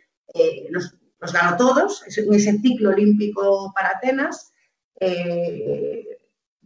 los 0.70 0.98
los 1.26 1.34
ganó 1.34 1.58
todos, 1.58 2.04
en 2.18 2.34
ese 2.34 2.60
ciclo 2.60 2.90
olímpico 2.90 3.74
para 3.74 3.90
Atenas, 3.90 4.54
eh, 5.00 6.06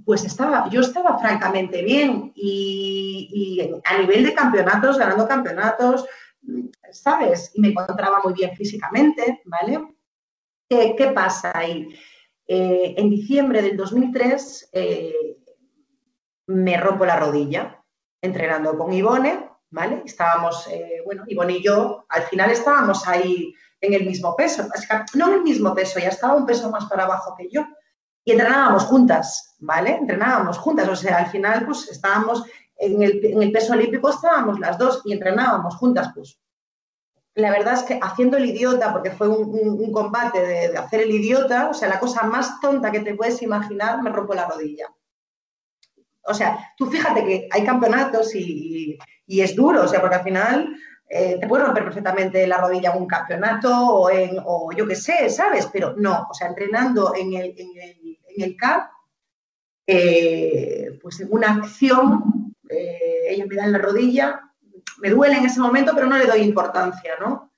pues 0.03 0.25
estaba, 0.25 0.69
yo 0.69 0.81
estaba 0.81 1.17
francamente 1.17 1.81
bien 1.81 2.33
y, 2.35 3.71
a 3.85 3.97
nivel 3.97 4.25
de 4.25 4.33
campeonatos, 4.33 4.97
ganando 4.97 5.27
campeonatos, 5.27 6.05
¿sabes? 6.91 7.51
Y 7.53 7.61
me 7.61 7.69
encontraba 7.69 8.19
muy 8.23 8.33
bien 8.33 8.53
físicamente, 8.55 9.41
¿vale? 9.45 9.79
¿Qué, 10.67 11.11
pasa 11.15 11.57
ahí? 11.57 11.87
Eh, 12.47 12.95
en 12.97 13.09
diciembre 13.09 13.61
del 13.61 13.77
2003 13.77 14.69
eh, 14.73 15.37
me 16.47 16.77
rompo 16.77 17.05
la 17.05 17.17
rodilla 17.17 17.81
entrenando 18.21 18.77
con 18.77 18.91
Ivone, 18.91 19.47
¿vale? 19.69 20.03
Estábamos, 20.05 20.67
bueno, 21.05 21.23
Ivone 21.27 21.53
y 21.53 21.63
yo, 21.63 22.05
al 22.09 22.23
final 22.23 22.51
estábamos 22.51 23.07
ahí 23.07 23.53
en 23.81 23.93
el 23.93 24.05
mismo 24.05 24.35
peso, 24.35 24.67
no 25.15 25.27
en 25.27 25.33
el 25.35 25.43
mismo 25.43 25.73
peso, 25.73 25.99
ya 25.99 26.09
estaba 26.09 26.35
un 26.35 26.45
peso 26.45 26.69
más 26.69 26.85
para 26.85 27.03
abajo 27.03 27.35
que 27.37 27.49
yo. 27.49 27.65
Y 28.25 28.31
entrenábamos 28.31 28.83
juntas, 28.83 29.55
¿vale? 29.59 29.95
Entrenábamos 29.95 30.57
juntas, 30.57 30.87
o 30.87 30.95
sea, 30.95 31.17
al 31.17 31.27
final 31.27 31.65
pues 31.65 31.87
estábamos 31.89 32.43
en 32.77 33.01
el, 33.03 33.51
peso 33.51 33.73
olímpico, 33.73 34.09
estábamos 34.09 34.59
las 34.59 34.77
dos 34.77 35.01
y 35.05 35.13
entrenábamos 35.13 35.75
juntas, 35.75 36.11
pues. 36.13 36.39
La 37.35 37.51
verdad 37.51 37.75
es 37.75 37.83
que 37.83 37.99
haciendo 38.01 38.37
el 38.37 38.45
idiota, 38.45 38.91
porque 38.91 39.11
fue 39.11 39.29
un, 39.29 39.91
combate 39.91 40.41
de, 40.41 40.77
hacer 40.77 41.01
el 41.01 41.11
idiota, 41.11 41.69
o 41.69 41.73
sea, 41.73 41.87
la 41.87 41.99
cosa 41.99 42.23
más 42.23 42.59
tonta 42.59 42.91
que 42.91 42.99
te 42.99 43.15
puedes 43.15 43.41
imaginar, 43.41 44.01
me 44.01 44.09
rompo 44.09 44.33
la 44.33 44.47
rodilla. 44.47 44.87
O 46.25 46.33
sea, 46.33 46.73
tú 46.77 46.87
fíjate 46.87 47.25
que 47.25 47.47
hay 47.51 47.63
campeonatos 47.63 48.35
y, 48.35 48.97
y 49.25 49.41
es 49.41 49.55
duro, 49.55 49.83
o 49.83 49.87
sea, 49.87 50.01
porque 50.01 50.15
al 50.15 50.23
final 50.23 50.75
eh, 51.11 51.39
te 51.39 51.47
puede 51.47 51.65
romper 51.65 51.85
perfectamente 51.85 52.45
la 52.45 52.57
rodilla 52.57 52.91
en 52.91 53.01
un 53.01 53.07
campeonato 53.07 53.71
o, 53.73 54.71
yo 54.71 54.87
qué 54.87 54.95
sé, 54.95 55.27
¿sabes? 55.31 55.67
Pero 55.73 55.95
no, 55.97 56.27
o 56.29 56.33
sea, 56.35 56.47
entrenando 56.47 57.15
en 57.15 57.33
el, 57.33 57.55
en 57.57 57.69
el, 57.81 58.19
en 58.37 58.55
CAP, 58.55 58.91
eh, 59.87 60.99
pues 61.01 61.19
en 61.21 61.29
una 61.31 61.55
acción, 61.55 62.53
eh, 62.69 63.25
ella 63.27 63.45
me 63.47 63.55
da 63.55 63.65
en 63.65 63.71
la 63.71 63.79
rodilla, 63.79 64.51
me 64.99 65.09
duele 65.09 65.37
en 65.37 65.45
ese 65.45 65.59
momento, 65.59 65.93
pero 65.95 66.05
no 66.05 66.15
le 66.15 66.27
doy 66.27 66.41
importancia, 66.41 67.13
¿no? 67.19 67.51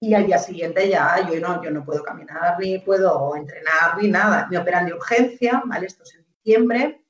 Y 0.00 0.14
al 0.14 0.24
día 0.24 0.38
siguiente 0.38 0.88
ya 0.88 1.28
yo 1.30 1.38
no, 1.40 1.62
yo 1.62 1.70
no 1.70 1.84
puedo 1.84 2.02
caminar, 2.02 2.56
ni 2.58 2.78
puedo 2.78 3.36
entrenar, 3.36 3.98
ni 4.00 4.08
nada. 4.08 4.48
Me 4.50 4.56
operan 4.56 4.86
de 4.86 4.94
urgencia, 4.94 5.62
¿vale? 5.66 5.86
Esto 5.86 6.04
es 6.04 6.14
en 6.14 6.24
diciembre. 6.42 7.04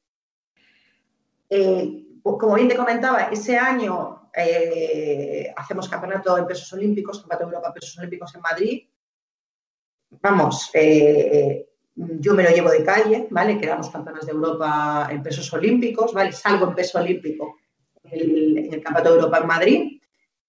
como 2.23 2.55
bien 2.57 2.69
te 2.69 2.77
comentaba, 2.77 3.29
ese 3.31 3.57
año 3.57 4.24
eh, 4.37 5.53
hacemos 5.57 5.89
campeonato 5.89 6.37
en 6.37 6.47
pesos 6.47 6.73
olímpicos, 6.73 7.21
campeonato 7.21 7.45
de 7.45 7.51
Europa 7.51 7.69
en 7.69 7.75
pesos 7.75 7.99
olímpicos 7.99 8.35
en 8.35 8.41
Madrid. 8.41 8.83
Vamos, 10.23 10.71
eh, 10.75 11.67
yo 11.95 12.35
me 12.35 12.43
lo 12.43 12.51
llevo 12.51 12.71
de 12.71 12.85
calle, 12.85 13.29
¿vale? 13.31 13.59
Quedamos 13.59 13.91
campeonas 13.91 14.27
de 14.27 14.33
Europa 14.33 15.09
en 15.11 15.23
pesos 15.23 15.53
olímpicos, 15.53 16.13
¿vale? 16.13 16.33
Salgo 16.33 16.69
en 16.69 16.75
peso 16.75 16.99
olímpico 16.99 17.57
en 18.05 18.73
el, 18.73 18.83
Campeonato 18.83 19.11
de 19.11 19.17
Europa 19.17 19.39
en 19.39 19.47
Madrid, 19.47 20.01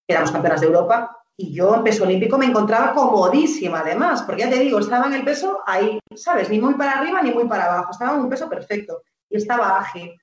quedamos 0.08 0.32
campeonas 0.32 0.62
de 0.62 0.68
Europa 0.68 1.18
y 1.38 1.54
yo 1.54 1.76
en 1.76 1.84
peso 1.84 2.04
olímpico 2.04 2.38
me 2.38 2.46
encontraba 2.46 2.94
comodísima 2.94 3.80
además, 3.80 4.24
porque 4.24 4.44
ya 4.44 4.50
te 4.50 4.60
digo, 4.60 4.80
estaba 4.80 5.08
en 5.08 5.14
el 5.14 5.24
peso 5.24 5.60
ahí, 5.66 6.00
¿sabes? 6.16 6.50
Ni 6.50 6.60
muy 6.60 6.74
para 6.76 6.94
arriba 6.94 7.22
ni 7.22 7.32
muy 7.32 7.48
para 7.48 7.66
abajo, 7.66 7.92
estaba 7.92 8.16
en 8.16 8.22
un 8.22 8.30
peso 8.30 8.50
perfecto 8.50 9.04
y 9.30 9.38
estaba 9.38 9.78
ágil 9.78 10.16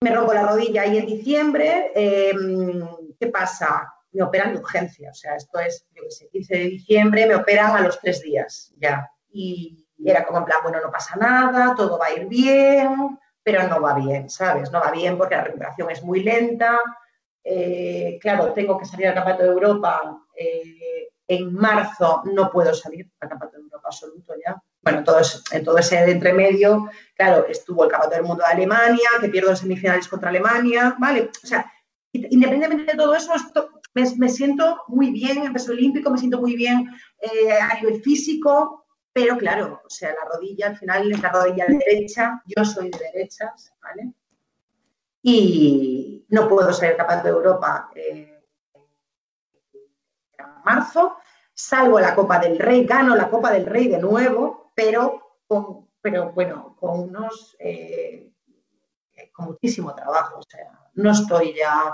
me 0.00 0.14
rompo 0.14 0.34
la 0.34 0.46
rodilla 0.46 0.86
y 0.86 0.98
en 0.98 1.06
diciembre, 1.06 1.90
em, 1.94 2.86
¿qué 3.18 3.28
pasa? 3.28 3.92
Me 4.12 4.22
operan 4.22 4.52
de 4.52 4.60
urgencia, 4.60 5.10
o 5.10 5.14
sea, 5.14 5.36
esto 5.36 5.58
es, 5.58 5.86
yo 5.94 6.02
qué 6.04 6.10
sé, 6.10 6.28
15 6.28 6.54
de 6.54 6.64
diciembre, 6.64 7.26
me 7.26 7.34
operan 7.34 7.76
a 7.76 7.80
los 7.80 7.98
tres 8.00 8.22
días 8.22 8.72
ya. 8.78 9.10
Y 9.30 9.86
era 10.04 10.24
como 10.24 10.38
en 10.38 10.44
plan, 10.44 10.58
bueno, 10.62 10.80
no 10.82 10.90
pasa 10.90 11.16
nada, 11.16 11.74
todo 11.74 11.98
va 11.98 12.06
a 12.06 12.12
ir 12.12 12.26
bien, 12.26 13.18
pero 13.42 13.66
no 13.68 13.80
va 13.80 13.94
bien, 13.94 14.28
¿sabes? 14.28 14.70
No 14.70 14.80
va 14.80 14.90
bien 14.90 15.16
porque 15.16 15.36
la 15.36 15.44
recuperación 15.44 15.90
es 15.90 16.02
muy 16.02 16.22
lenta. 16.22 16.78
Eh, 17.42 18.18
claro, 18.20 18.52
tengo 18.52 18.78
que 18.78 18.84
salir 18.84 19.08
al 19.08 19.14
Campeonato 19.14 19.44
de 19.44 19.50
Europa 19.50 20.18
eh, 20.34 21.08
en 21.28 21.54
marzo, 21.54 22.22
no 22.24 22.50
puedo 22.50 22.74
salir 22.74 23.10
al 23.20 23.28
Campeonato 23.28 23.58
de 23.58 23.64
Europa 23.64 23.88
absoluto 23.88 24.34
ya 24.44 24.60
bueno, 24.86 25.02
todo 25.02 25.18
todo 25.64 25.78
ese 25.78 26.08
entremedio, 26.08 26.88
claro, 27.16 27.44
estuvo 27.48 27.82
el 27.82 27.90
Campeonato 27.90 28.14
del 28.14 28.24
Mundo 28.24 28.44
de 28.46 28.52
Alemania, 28.52 29.08
que 29.20 29.28
pierdo 29.28 29.50
en 29.50 29.56
semifinales 29.56 30.06
contra 30.06 30.28
Alemania, 30.28 30.94
¿vale? 31.00 31.28
O 31.42 31.46
sea, 31.46 31.68
independientemente 32.12 32.92
de 32.92 32.96
todo 32.96 33.12
eso, 33.16 33.32
me, 33.94 34.28
siento 34.28 34.84
muy 34.86 35.10
bien 35.10 35.38
en 35.38 35.52
peso 35.52 35.72
olímpico, 35.72 36.08
me 36.08 36.18
siento 36.18 36.40
muy 36.40 36.54
bien 36.54 36.88
eh, 37.18 37.50
a 37.60 37.74
nivel 37.80 38.00
físico, 38.00 38.86
pero 39.12 39.36
claro, 39.36 39.82
o 39.84 39.90
sea, 39.90 40.10
la 40.10 40.30
rodilla, 40.32 40.68
al 40.68 40.76
final 40.76 41.10
es 41.10 41.20
la 41.20 41.30
rodilla 41.30 41.66
derecha, 41.66 42.40
yo 42.46 42.64
soy 42.64 42.88
de 42.90 43.10
derechas, 43.12 43.72
¿vale? 43.82 44.12
Y 45.20 46.26
no 46.28 46.46
puedo 46.48 46.72
ser 46.72 46.96
capaz 46.96 47.24
de 47.24 47.30
Europa 47.30 47.90
eh, 47.96 48.40
en 50.38 50.46
marzo, 50.64 51.16
salvo 51.52 51.98
la 51.98 52.14
Copa 52.14 52.38
del 52.38 52.56
Rey, 52.56 52.84
gano 52.84 53.16
la 53.16 53.28
Copa 53.28 53.50
del 53.50 53.66
Rey 53.66 53.88
de 53.88 53.98
nuevo, 53.98 54.65
pero 54.76 55.40
con, 55.48 55.88
pero 56.00 56.30
bueno, 56.32 56.76
con 56.78 57.00
unos 57.00 57.56
eh, 57.58 58.30
con 59.32 59.46
muchísimo 59.46 59.94
trabajo. 59.94 60.38
O 60.38 60.42
sea, 60.42 60.70
no 60.94 61.10
estoy 61.10 61.54
ya, 61.54 61.92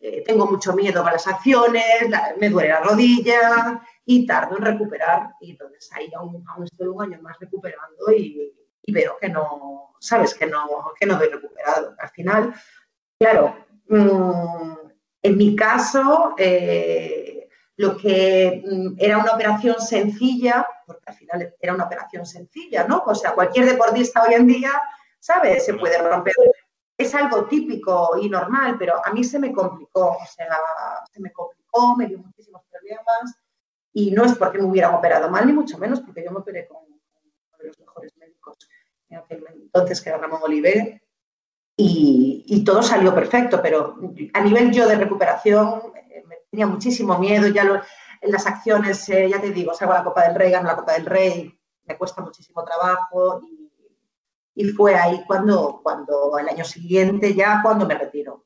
eh, 0.00 0.22
tengo 0.24 0.46
mucho 0.46 0.72
miedo 0.72 1.04
a 1.04 1.12
las 1.12 1.26
acciones, 1.26 2.08
me 2.38 2.48
duele 2.48 2.70
la 2.70 2.80
rodilla 2.80 3.82
y 4.04 4.26
tardo 4.26 4.56
en 4.56 4.64
recuperar. 4.64 5.30
Y 5.40 5.52
entonces 5.52 5.88
ahí 5.92 6.10
aún, 6.14 6.44
estoy 6.64 6.88
un 6.88 7.02
año 7.02 7.20
más 7.22 7.38
recuperando 7.38 8.12
y, 8.16 8.52
veo 8.88 9.16
que 9.20 9.28
no, 9.28 9.94
sabes, 10.00 10.34
que 10.34 10.46
no, 10.46 10.92
que 10.98 11.06
no 11.06 11.16
doy 11.16 11.28
recuperado. 11.28 11.94
Al 11.98 12.10
final, 12.10 12.54
claro, 13.18 13.56
mm, 13.88 14.74
en 15.22 15.36
mi 15.36 15.54
caso, 15.54 16.34
eh, 16.36 17.21
lo 17.82 17.96
que 17.96 18.62
mm, 18.64 18.94
era 18.96 19.18
una 19.18 19.32
operación 19.32 19.80
sencilla, 19.80 20.64
porque 20.86 21.02
al 21.06 21.14
final 21.14 21.54
era 21.58 21.74
una 21.74 21.84
operación 21.84 22.24
sencilla, 22.24 22.86
¿no? 22.86 23.02
O 23.04 23.14
sea, 23.14 23.34
cualquier 23.34 23.66
deportista 23.66 24.22
hoy 24.22 24.34
en 24.34 24.46
día, 24.46 24.70
¿sabes? 25.18 25.64
Se 25.64 25.74
puede 25.74 25.98
romper. 25.98 26.34
Es 26.96 27.12
algo 27.14 27.46
típico 27.46 28.16
y 28.20 28.28
normal, 28.28 28.76
pero 28.78 29.04
a 29.04 29.12
mí 29.12 29.24
se 29.24 29.40
me 29.40 29.52
complicó, 29.52 30.10
o 30.10 30.26
sea, 30.26 30.46
se 31.12 31.20
me 31.20 31.32
complicó, 31.32 31.96
me 31.96 32.06
dio 32.06 32.18
muchísimos 32.18 32.62
problemas 32.70 33.34
y 33.92 34.12
no 34.12 34.24
es 34.24 34.34
porque 34.34 34.58
me 34.58 34.64
hubieran 34.64 34.94
operado 34.94 35.28
mal, 35.28 35.44
ni 35.44 35.52
mucho 35.52 35.76
menos, 35.78 36.00
porque 36.00 36.22
yo 36.24 36.30
me 36.30 36.38
operé 36.38 36.68
con 36.68 36.84
uno 36.84 37.00
de 37.58 37.66
los 37.66 37.78
mejores 37.80 38.16
médicos 38.16 38.56
en 39.08 39.18
aquel 39.18 39.44
entonces, 39.54 40.00
que 40.00 40.10
era 40.10 40.18
Ramón 40.18 40.42
Oliver, 40.44 41.02
y, 41.76 42.44
y 42.46 42.62
todo 42.62 42.82
salió 42.82 43.12
perfecto, 43.12 43.60
pero 43.60 43.98
a 44.34 44.40
nivel 44.40 44.70
yo 44.70 44.86
de 44.86 44.94
recuperación 44.94 45.92
tenía 46.52 46.66
muchísimo 46.66 47.18
miedo, 47.18 47.48
ya 47.48 47.82
en 48.20 48.30
las 48.30 48.46
acciones, 48.46 49.08
eh, 49.08 49.28
ya 49.28 49.40
te 49.40 49.50
digo, 49.50 49.72
salgo 49.74 49.94
a 49.94 49.98
la 49.98 50.04
Copa 50.04 50.24
del 50.24 50.34
Rey, 50.34 50.50
gano 50.50 50.68
la 50.68 50.76
Copa 50.76 50.92
del 50.92 51.06
Rey, 51.06 51.58
me 51.86 51.96
cuesta 51.96 52.20
muchísimo 52.20 52.62
trabajo 52.62 53.40
y, 54.54 54.68
fue 54.68 54.94
ahí 54.94 55.22
cuando, 55.26 55.80
cuando 55.82 56.38
el 56.38 56.48
año 56.48 56.64
siguiente 56.64 57.34
ya 57.34 57.60
cuando 57.62 57.86
me 57.86 57.94
retiro. 57.94 58.44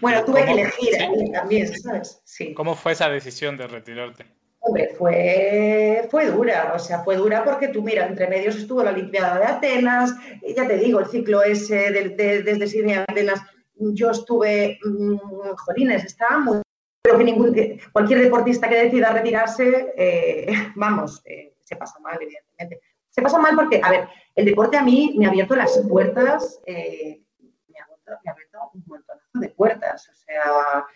bueno, 0.00 0.24
tuve 0.24 0.44
que 0.46 0.52
elegir 0.52 1.32
también, 1.32 1.68
¿sabes? 1.78 2.22
Sí. 2.24 2.54
¿Cómo 2.54 2.74
fue 2.74 2.92
esa 2.92 3.10
decisión 3.10 3.58
de 3.58 3.66
retirarte? 3.66 4.24
Hombre, 4.60 4.94
fue, 4.96 6.08
fue 6.10 6.30
dura, 6.30 6.72
o 6.74 6.78
sea, 6.78 7.04
fue 7.04 7.16
dura 7.16 7.44
porque 7.44 7.68
tú, 7.68 7.82
mira, 7.82 8.06
entre 8.06 8.26
medios 8.26 8.56
estuvo 8.56 8.82
la 8.82 8.90
Olimpiada 8.90 9.38
de 9.38 9.44
Atenas, 9.44 10.14
ya 10.56 10.66
te 10.66 10.78
digo, 10.78 10.98
el 10.98 11.06
ciclo 11.06 11.42
ese 11.42 11.92
desde 11.92 12.66
Sydney 12.66 12.94
a 12.94 13.02
Atenas, 13.02 13.42
yo 13.78 14.10
estuve, 14.10 14.78
mmm, 14.84 15.54
jolines, 15.56 16.04
estaba 16.04 16.38
muy... 16.38 16.62
Pero 17.02 17.18
que 17.18 17.24
ningún, 17.24 17.54
cualquier 17.92 18.20
deportista 18.20 18.68
que 18.68 18.84
decida 18.84 19.12
retirarse, 19.12 19.94
eh, 19.96 20.46
vamos, 20.76 21.22
eh, 21.24 21.54
se 21.62 21.76
pasa 21.76 21.98
mal, 22.00 22.18
evidentemente. 22.20 22.80
Se 23.10 23.22
pasa 23.22 23.38
mal 23.38 23.54
porque, 23.54 23.80
a 23.82 23.90
ver, 23.90 24.08
el 24.34 24.44
deporte 24.44 24.76
a 24.76 24.82
mí 24.82 25.14
me 25.16 25.26
ha 25.26 25.30
abierto 25.30 25.56
las 25.56 25.78
puertas, 25.88 26.60
eh, 26.66 27.22
me, 27.68 27.78
ha 27.78 28.32
abierto, 28.32 28.58
un 28.74 28.84
montón 28.86 29.18
de 29.34 29.48
puertas, 29.50 30.08
o 30.08 30.14
sea, 30.14 30.86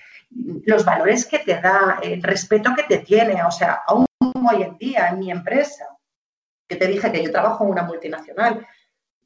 los 0.66 0.84
valores 0.84 1.26
que 1.26 1.38
te 1.38 1.60
da, 1.60 1.98
el 2.02 2.22
respeto 2.22 2.72
que 2.76 2.82
te 2.82 2.98
tiene, 2.98 3.42
o 3.42 3.50
sea, 3.50 3.82
aún 3.86 4.06
hoy 4.20 4.62
en 4.62 4.76
día 4.76 5.08
en 5.08 5.18
mi 5.18 5.30
empresa, 5.30 5.86
que 6.68 6.76
te 6.76 6.86
dije 6.86 7.10
que 7.10 7.22
yo 7.22 7.32
trabajo 7.32 7.64
en 7.64 7.70
una 7.70 7.82
multinacional, 7.82 8.66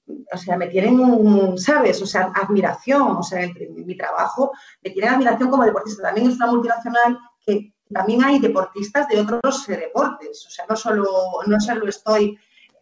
o 0.06 0.36
sea, 0.36 0.56
me 0.56 0.66
tienen, 0.66 1.56
¿sabes? 1.58 2.00
O 2.02 2.06
sea, 2.06 2.32
admiración, 2.34 3.16
o 3.16 3.22
sea, 3.22 3.48
mi 3.70 3.96
trabajo 3.96 4.52
me 4.82 4.90
tienen 4.90 5.14
admiración 5.14 5.50
como 5.50 5.64
deportista. 5.64 6.02
También 6.02 6.30
es 6.30 6.36
una 6.36 6.46
multinacional 6.46 7.18
que 7.44 7.74
también 7.92 8.24
hay 8.24 8.38
deportistas 8.38 9.08
de 9.08 9.20
otros 9.20 9.66
deportes, 9.66 10.46
o 10.46 10.50
sea, 10.50 10.64
no 10.68 10.76
solo, 10.76 11.04
no 11.46 11.60
solo 11.60 11.86
estoy, 11.86 12.38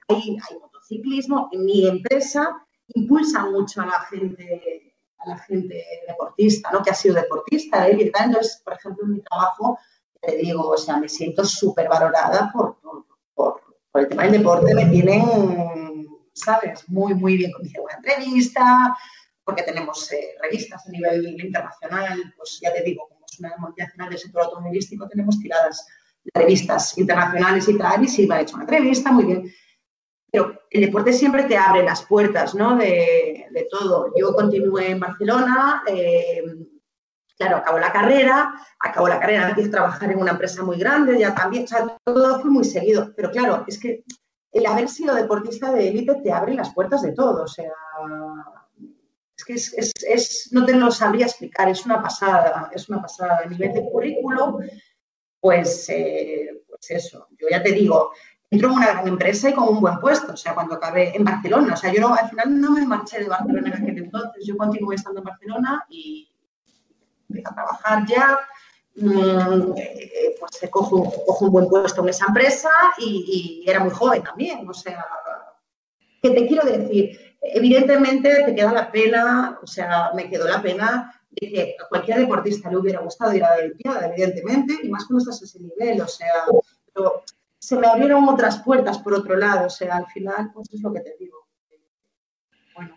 hay, 0.08 0.38
hay 0.48 0.58
motociclismo, 0.58 1.50
mi 1.52 1.86
empresa 1.86 2.64
impulsa 2.94 3.44
mucho 3.46 3.82
a 3.82 3.86
la 3.86 4.00
gente 4.10 4.92
a 5.24 5.28
la 5.28 5.38
gente 5.38 5.84
deportista, 6.06 6.70
¿no? 6.72 6.82
Que 6.82 6.90
ha 6.90 6.94
sido 6.94 7.14
deportista, 7.14 7.88
¿eh? 7.88 7.96
Entonces, 8.00 8.60
por 8.64 8.74
ejemplo, 8.74 9.04
en 9.04 9.12
mi 9.12 9.20
trabajo, 9.20 9.78
te 10.20 10.36
digo, 10.36 10.68
o 10.68 10.76
sea, 10.76 10.96
me 10.96 11.08
siento 11.08 11.44
súper 11.44 11.88
valorada 11.88 12.50
por, 12.52 12.76
por, 13.34 13.60
el 13.94 14.08
tema 14.08 14.24
del 14.24 14.32
deporte, 14.32 14.74
me 14.74 14.86
tienen, 14.86 15.91
¿sabes? 16.32 16.88
Muy, 16.88 17.14
muy 17.14 17.36
bien, 17.36 17.52
hicieron 17.62 17.86
una 17.86 17.96
entrevista, 17.96 18.96
porque 19.44 19.62
tenemos 19.62 20.10
eh, 20.12 20.34
revistas 20.40 20.86
a 20.86 20.90
nivel 20.90 21.40
internacional, 21.40 22.34
pues 22.36 22.58
ya 22.60 22.72
te 22.72 22.82
digo, 22.82 23.08
como 23.08 23.24
es 23.30 23.38
una 23.40 23.56
multinacional 23.58 24.10
del 24.10 24.18
sector 24.18 24.42
automovilístico, 24.42 25.08
tenemos 25.08 25.38
tiradas 25.38 25.86
revistas 26.34 26.96
internacionales 26.98 27.68
y 27.68 27.76
tal, 27.76 28.04
y 28.04 28.08
sí 28.08 28.28
ha 28.30 28.40
hecho 28.40 28.54
una 28.54 28.64
entrevista, 28.64 29.10
muy 29.10 29.24
bien 29.24 29.52
pero 30.32 30.62
el 30.70 30.80
deporte 30.80 31.12
siempre 31.12 31.44
te 31.44 31.58
abre 31.58 31.82
las 31.82 32.02
puertas, 32.06 32.54
¿no? 32.54 32.76
De, 32.76 33.46
todo. 33.70 34.12
Yo 34.18 34.34
continué 34.34 34.90
en 34.90 35.00
Barcelona, 35.00 35.82
eh, 35.86 36.42
claro, 37.36 37.58
acabo 37.58 37.78
la 37.78 37.92
carrera, 37.92 38.54
acabo 38.80 39.08
la 39.08 39.20
carrera, 39.20 39.48
empiezo 39.48 39.68
a 39.68 39.72
trabajar 39.72 40.10
en 40.10 40.18
una 40.18 40.32
empresa 40.32 40.62
muy 40.62 40.78
grande, 40.78 41.18
ya 41.18 41.34
también, 41.34 41.64
o 41.64 41.66
sea, 41.66 41.96
todo 42.02 42.40
fue 42.40 42.50
muy 42.50 42.64
seguido. 42.64 43.12
Pero 43.14 43.30
claro, 43.30 43.64
es 43.66 43.78
que 43.78 44.04
el 44.52 44.66
haber 44.66 44.88
sido 44.88 45.14
deportista 45.14 45.72
de 45.72 45.88
élite 45.88 46.16
te 46.16 46.30
abre 46.30 46.54
las 46.54 46.74
puertas 46.74 47.02
de 47.02 47.12
todo, 47.12 47.44
o 47.44 47.48
sea, 47.48 47.72
es 49.36 49.44
que 49.44 49.54
es, 50.12 50.48
no 50.52 50.64
te 50.64 50.74
lo 50.74 50.90
sabría 50.90 51.26
explicar, 51.26 51.68
es 51.68 51.84
una 51.86 52.02
pasada, 52.02 52.70
es 52.72 52.88
una 52.88 53.00
pasada. 53.00 53.40
A 53.44 53.48
nivel 53.48 53.72
de 53.72 53.90
currículo, 53.90 54.58
pues, 55.40 55.88
eh, 55.88 56.62
pues 56.68 56.90
eso, 56.90 57.28
yo 57.38 57.48
ya 57.50 57.62
te 57.62 57.72
digo, 57.72 58.12
entro 58.50 58.68
en 58.68 58.74
una 58.74 58.92
gran 58.92 59.08
empresa 59.08 59.48
y 59.48 59.54
con 59.54 59.68
un 59.68 59.80
buen 59.80 59.98
puesto, 59.98 60.34
o 60.34 60.36
sea, 60.36 60.54
cuando 60.54 60.74
acabé 60.74 61.16
en 61.16 61.24
Barcelona, 61.24 61.74
o 61.74 61.76
sea, 61.76 61.92
yo 61.92 62.12
al 62.12 62.28
final 62.28 62.60
no 62.60 62.72
me 62.72 62.86
marché 62.86 63.20
de 63.20 63.28
Barcelona 63.28 63.68
en 63.68 63.82
aquel 63.82 63.98
entonces, 63.98 64.44
yo 64.46 64.56
continué 64.56 64.94
estando 64.94 65.20
en 65.20 65.24
Barcelona 65.24 65.84
y 65.88 66.30
empecé 67.28 67.48
a 67.48 67.54
trabajar 67.54 68.06
ya, 68.06 68.38
pues 68.94 70.50
se 70.52 70.70
cojo, 70.70 71.04
cojo, 71.26 71.44
un 71.46 71.52
buen 71.52 71.68
puesto 71.68 72.02
en 72.02 72.10
esa 72.10 72.26
empresa 72.26 72.70
y, 72.98 73.64
era 73.66 73.80
muy 73.80 73.90
joven 73.90 74.22
también, 74.22 74.68
o 74.68 74.74
sea, 74.74 75.04
¿qué 76.22 76.30
te 76.30 76.46
quiero 76.46 76.64
decir? 76.66 77.36
Evidentemente 77.40 78.44
te 78.44 78.54
queda 78.54 78.72
la 78.72 78.92
pena, 78.92 79.58
o 79.62 79.66
sea, 79.66 80.10
me 80.14 80.28
quedó 80.28 80.46
la 80.46 80.62
pena 80.62 81.20
de 81.30 81.48
que 81.50 81.76
a 81.80 81.88
cualquier 81.88 82.18
deportista 82.18 82.70
le 82.70 82.76
hubiera 82.76 83.00
gustado 83.00 83.34
ir 83.34 83.44
a 83.44 83.56
la 83.56 83.62
Olimpiada, 83.62 84.06
evidentemente, 84.08 84.74
y 84.82 84.88
más 84.88 85.06
cuando 85.06 85.22
estás 85.22 85.42
a 85.42 85.44
ese 85.44 85.60
nivel, 85.60 86.00
o 86.00 86.08
sea, 86.08 86.44
pero 86.92 87.24
se 87.62 87.76
me 87.76 87.86
abrieron 87.86 88.28
otras 88.28 88.60
puertas 88.62 88.98
por 88.98 89.14
otro 89.14 89.36
lado. 89.36 89.66
O 89.66 89.70
sea, 89.70 89.96
al 89.96 90.06
final, 90.08 90.50
pues 90.52 90.68
es 90.72 90.82
lo 90.82 90.92
que 90.92 91.00
te 91.00 91.16
digo. 91.16 91.46
Bueno, 92.74 92.96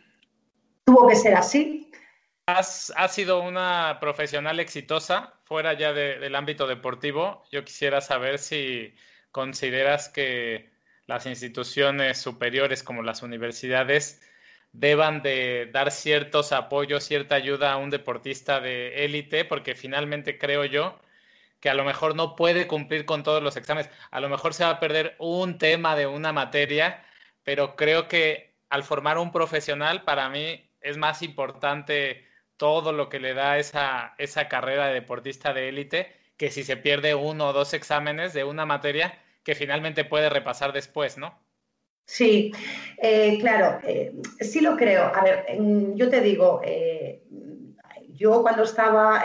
tuvo 0.84 1.08
que 1.08 1.16
ser 1.16 1.36
así. 1.36 1.92
Has, 2.48 2.94
sido 3.10 3.42
una 3.42 3.98
profesional 4.00 4.60
exitosa 4.60 5.34
fuera 5.46 5.74
ya 5.74 5.94
del 5.94 6.36
ámbito 6.36 6.68
deportivo. 6.68 7.44
Yo 7.52 7.66
quisiera 7.66 8.02
saber 8.02 8.38
si 8.38 8.94
consideras 9.32 10.10
que 10.10 10.70
las 11.08 11.26
instituciones 11.26 12.20
superiores 12.22 12.84
como 12.84 13.02
las 13.02 13.24
universidades 13.24 14.22
deban 14.74 15.24
de 15.24 15.70
dar 15.74 15.90
ciertos 15.90 16.52
apoyos, 16.52 17.04
cierta 17.04 17.34
ayuda 17.34 17.74
a 17.74 17.78
un 17.78 17.90
deportista 17.90 18.60
de 18.60 19.06
élite, 19.06 19.46
porque 19.46 19.74
finalmente 19.74 20.38
creo 20.38 20.66
yo 20.66 21.00
que 21.60 21.70
a 21.72 21.74
lo 21.74 21.84
mejor 21.84 22.16
no 22.16 22.36
puede 22.36 22.68
cumplir 22.68 23.06
con 23.06 23.24
todos 23.24 23.42
los 23.42 23.58
exámenes. 23.58 23.90
A 24.12 24.20
lo 24.20 24.30
mejor 24.30 24.54
se 24.54 24.66
va 24.66 24.72
a 24.72 24.80
perder 24.80 25.16
un 25.18 25.58
tema 25.58 25.96
de 25.96 26.06
una 26.06 26.32
materia, 26.32 27.04
pero 27.44 27.76
creo 27.76 28.08
que 28.08 28.56
al 28.70 28.84
formar 28.84 29.18
un 29.18 29.32
profesional, 29.32 30.04
para 30.04 30.30
mí 30.30 30.70
es 30.82 30.98
más 30.98 31.24
importante 31.24 32.35
todo 32.58 32.92
lo 32.92 33.10
que 33.10 33.20
le 33.20 33.34
da 33.34 33.58
esa, 33.58 34.14
esa 34.18 34.48
carrera 34.48 34.88
de 34.88 34.94
deportista 34.94 35.54
de 35.54 35.70
élite 35.70 36.16
que 36.38 36.52
si 36.52 36.64
se 36.64 36.78
pierde 36.78 37.16
uno 37.16 37.50
o 37.50 37.54
dos 37.54 37.74
exámenes 37.74 38.34
de 38.34 38.44
una 38.44 38.66
materia 38.66 39.18
que 39.44 39.56
finalmente 39.56 40.06
puede 40.06 40.30
repasar 40.30 40.74
después, 40.74 41.18
¿no? 41.18 41.40
Sí, 42.06 42.52
eh, 43.02 43.38
claro, 43.40 43.80
eh, 43.84 44.14
sí 44.40 44.62
lo 44.62 44.78
creo. 44.78 45.04
A 45.04 45.24
ver, 45.24 45.46
yo 45.96 46.10
te 46.10 46.22
digo, 46.22 46.62
eh, 46.64 47.24
yo 48.10 48.42
cuando 48.42 48.64
estaba, 48.64 49.24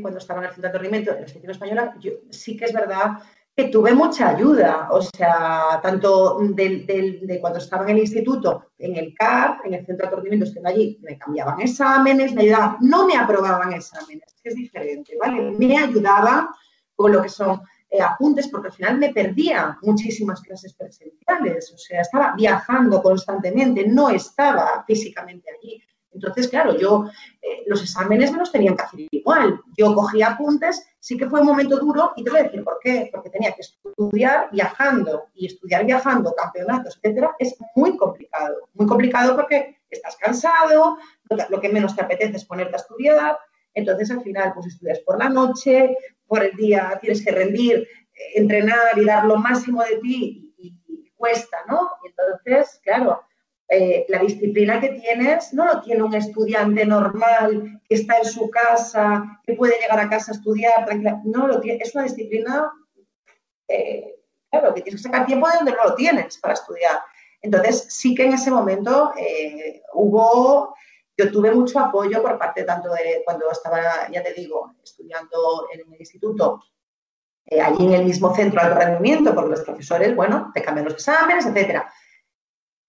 cuando 0.00 0.18
estaba 0.18 0.40
en 0.40 0.46
el 0.46 0.52
centro 0.52 0.62
de 0.62 0.68
aturdimiento 0.68 1.14
de 1.14 1.20
la 1.42 1.52
española, 1.52 1.94
yo, 2.00 2.12
sí 2.30 2.56
que 2.56 2.66
es 2.66 2.72
verdad 2.72 3.18
que 3.54 3.64
tuve 3.64 3.92
mucha 3.92 4.30
ayuda, 4.30 4.88
o 4.90 5.02
sea, 5.02 5.78
tanto 5.82 6.38
de, 6.38 7.38
cuando 7.40 7.58
estaba 7.58 7.84
en 7.84 7.90
el 7.90 7.98
instituto, 7.98 8.70
en 8.78 8.96
el 8.96 9.14
CAR, 9.14 9.58
en 9.64 9.74
el 9.74 9.84
centro 9.84 10.06
de 10.06 10.12
aturdimiento, 10.12 10.46
estando 10.46 10.70
allí, 10.70 10.98
me 11.02 11.18
cambiaban 11.18 11.60
exámenes, 11.60 12.32
me 12.32 12.42
ayudaban, 12.42 12.76
no 12.80 13.06
me 13.06 13.16
aprobaban 13.16 13.74
exámenes, 13.74 14.34
es 14.42 14.54
diferente, 14.54 15.16
¿vale? 15.20 15.50
Me 15.50 15.76
ayudaban 15.76 16.48
con 16.94 17.12
lo 17.12 17.20
que 17.20 17.28
son 17.28 17.60
eh, 17.90 18.00
apuntes, 18.00 18.48
porque 18.48 18.68
al 18.68 18.74
final 18.74 18.98
me 18.98 19.12
perdía 19.12 19.76
muchísimas 19.82 20.40
clases 20.40 20.72
presenciales, 20.72 21.72
o 21.74 21.76
sea, 21.76 22.00
estaba 22.00 22.32
viajando 22.34 23.02
constantemente, 23.02 23.86
no 23.86 24.08
estaba 24.08 24.82
físicamente 24.86 25.50
allí. 25.50 25.82
Entonces, 26.14 26.48
claro, 26.48 26.76
yo 26.76 27.06
eh, 27.40 27.64
los 27.66 27.82
exámenes 27.82 28.32
me 28.32 28.38
los 28.38 28.52
tenían 28.52 28.76
que 28.76 28.82
hacer 28.82 29.00
igual. 29.10 29.60
Yo 29.76 29.94
cogía 29.94 30.28
apuntes, 30.28 30.86
sí 30.98 31.16
que 31.16 31.28
fue 31.28 31.40
un 31.40 31.46
momento 31.46 31.78
duro 31.78 32.12
y 32.16 32.24
te 32.24 32.30
voy 32.30 32.40
a 32.40 32.44
decir 32.44 32.62
por 32.62 32.78
qué. 32.82 33.08
Porque 33.12 33.30
tenía 33.30 33.52
que 33.52 33.62
estudiar 33.62 34.48
viajando 34.52 35.26
y 35.34 35.46
estudiar 35.46 35.84
viajando, 35.84 36.34
campeonatos, 36.34 36.98
etcétera, 37.02 37.34
es 37.38 37.56
muy 37.74 37.96
complicado. 37.96 38.68
Muy 38.74 38.86
complicado 38.86 39.34
porque 39.34 39.80
estás 39.90 40.16
cansado, 40.16 40.98
lo 41.48 41.60
que 41.60 41.68
menos 41.68 41.94
te 41.94 42.02
apetece 42.02 42.36
es 42.36 42.44
ponerte 42.44 42.74
a 42.74 42.78
estudiar. 42.78 43.38
Entonces, 43.74 44.10
al 44.10 44.22
final, 44.22 44.52
pues 44.54 44.66
estudias 44.66 45.00
por 45.00 45.18
la 45.18 45.28
noche, 45.28 45.96
por 46.26 46.42
el 46.42 46.54
día 46.56 46.98
tienes 47.00 47.24
que 47.24 47.30
rendir, 47.30 47.76
eh, 47.78 47.86
entrenar 48.36 48.96
y 48.96 49.04
dar 49.04 49.24
lo 49.24 49.36
máximo 49.36 49.82
de 49.82 49.96
ti 49.96 50.54
y, 50.58 50.74
y 50.86 51.10
cuesta, 51.16 51.58
¿no? 51.68 51.90
Y 52.04 52.08
entonces, 52.08 52.80
claro, 52.82 53.22
eh, 53.74 54.04
la 54.10 54.18
disciplina 54.18 54.78
que 54.78 54.90
tienes 54.90 55.54
no 55.54 55.64
lo 55.64 55.80
tiene 55.80 56.02
un 56.02 56.14
estudiante 56.14 56.84
normal 56.84 57.80
que 57.88 57.94
está 57.94 58.18
en 58.18 58.26
su 58.26 58.50
casa, 58.50 59.40
que 59.42 59.54
puede 59.54 59.80
llegar 59.80 59.98
a 59.98 60.10
casa 60.10 60.30
a 60.30 60.34
estudiar 60.34 60.84
tranquila. 60.84 61.22
No, 61.24 61.46
lo 61.46 61.58
tiene, 61.58 61.82
es 61.82 61.94
una 61.94 62.04
disciplina, 62.04 62.70
eh, 63.66 64.14
claro, 64.50 64.74
que 64.74 64.82
tienes 64.82 65.00
que 65.00 65.08
sacar 65.08 65.24
tiempo 65.24 65.48
de 65.48 65.56
donde 65.56 65.72
no 65.72 65.84
lo 65.84 65.94
tienes 65.94 66.36
para 66.36 66.52
estudiar. 66.52 67.00
Entonces, 67.40 67.86
sí 67.88 68.14
que 68.14 68.26
en 68.26 68.34
ese 68.34 68.50
momento 68.50 69.14
eh, 69.16 69.80
hubo, 69.94 70.76
yo 71.16 71.32
tuve 71.32 71.50
mucho 71.50 71.80
apoyo 71.80 72.20
por 72.20 72.38
parte 72.38 72.64
tanto 72.64 72.92
de 72.92 73.22
cuando 73.24 73.50
estaba, 73.50 74.06
ya 74.12 74.22
te 74.22 74.34
digo, 74.34 74.74
estudiando 74.84 75.66
en 75.72 75.80
el 75.80 75.98
instituto, 75.98 76.60
allí 77.50 77.86
en 77.86 77.94
el 77.94 78.04
mismo 78.04 78.34
centro 78.34 78.62
de 78.68 78.74
rendimiento, 78.74 79.34
porque 79.34 79.52
los 79.52 79.62
profesores, 79.62 80.14
bueno, 80.14 80.50
te 80.52 80.60
cambian 80.60 80.84
los 80.84 80.94
exámenes, 80.94 81.46
etcétera 81.46 81.90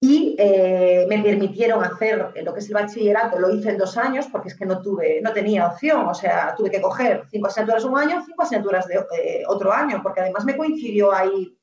y 0.05 0.35
eh, 0.37 1.05
me 1.07 1.23
permitieron 1.23 1.81
hacer 1.81 2.33
lo 2.43 2.53
que 2.53 2.59
es 2.59 2.67
el 2.67 2.73
bachillerato, 2.73 3.39
lo 3.39 3.55
hice 3.55 3.69
en 3.69 3.77
dos 3.77 3.95
años 3.95 4.27
porque 4.29 4.49
es 4.49 4.55
que 4.57 4.65
no 4.65 4.81
tuve, 4.81 5.21
no 5.21 5.31
tenía 5.31 5.65
opción, 5.65 6.05
o 6.05 6.13
sea, 6.13 6.53
tuve 6.57 6.69
que 6.69 6.81
coger 6.81 7.23
cinco 7.31 7.47
asignaturas 7.47 7.85
un 7.85 7.97
año, 7.97 8.21
cinco 8.25 8.43
asignaturas 8.43 8.85
de 8.85 8.95
eh, 8.95 9.43
otro 9.47 9.71
año, 9.71 10.01
porque 10.03 10.19
además 10.19 10.43
me 10.43 10.57
coincidió 10.57 11.13
ahí 11.13 11.57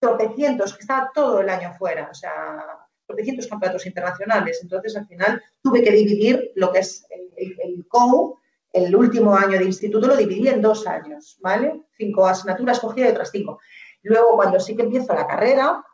tropecientos, 0.00 0.74
que 0.74 0.80
estaba 0.80 1.12
todo 1.14 1.40
el 1.40 1.48
año 1.48 1.72
fuera, 1.74 2.08
o 2.10 2.14
sea, 2.14 2.66
tropecientos 3.06 3.46
campeonatos 3.46 3.86
internacionales, 3.86 4.58
entonces 4.60 4.96
al 4.96 5.06
final 5.06 5.40
tuve 5.62 5.84
que 5.84 5.92
dividir 5.92 6.50
lo 6.56 6.72
que 6.72 6.80
es 6.80 7.06
el, 7.10 7.54
el, 7.60 7.86
COU 7.86 8.40
el 8.72 8.96
último 8.96 9.36
año 9.36 9.56
de 9.56 9.66
instituto 9.66 10.08
lo 10.08 10.16
dividí 10.16 10.48
en 10.48 10.62
dos 10.62 10.84
años, 10.88 11.38
¿vale? 11.40 11.82
Cinco 11.96 12.26
asignaturas 12.26 12.80
cogía 12.80 13.04
de 13.04 13.12
otras 13.12 13.30
cinco. 13.30 13.60
Luego, 14.02 14.34
cuando 14.34 14.58
sí 14.58 14.74
que 14.74 14.82
empiezo 14.82 15.14
la 15.14 15.28
carrera, 15.28 15.84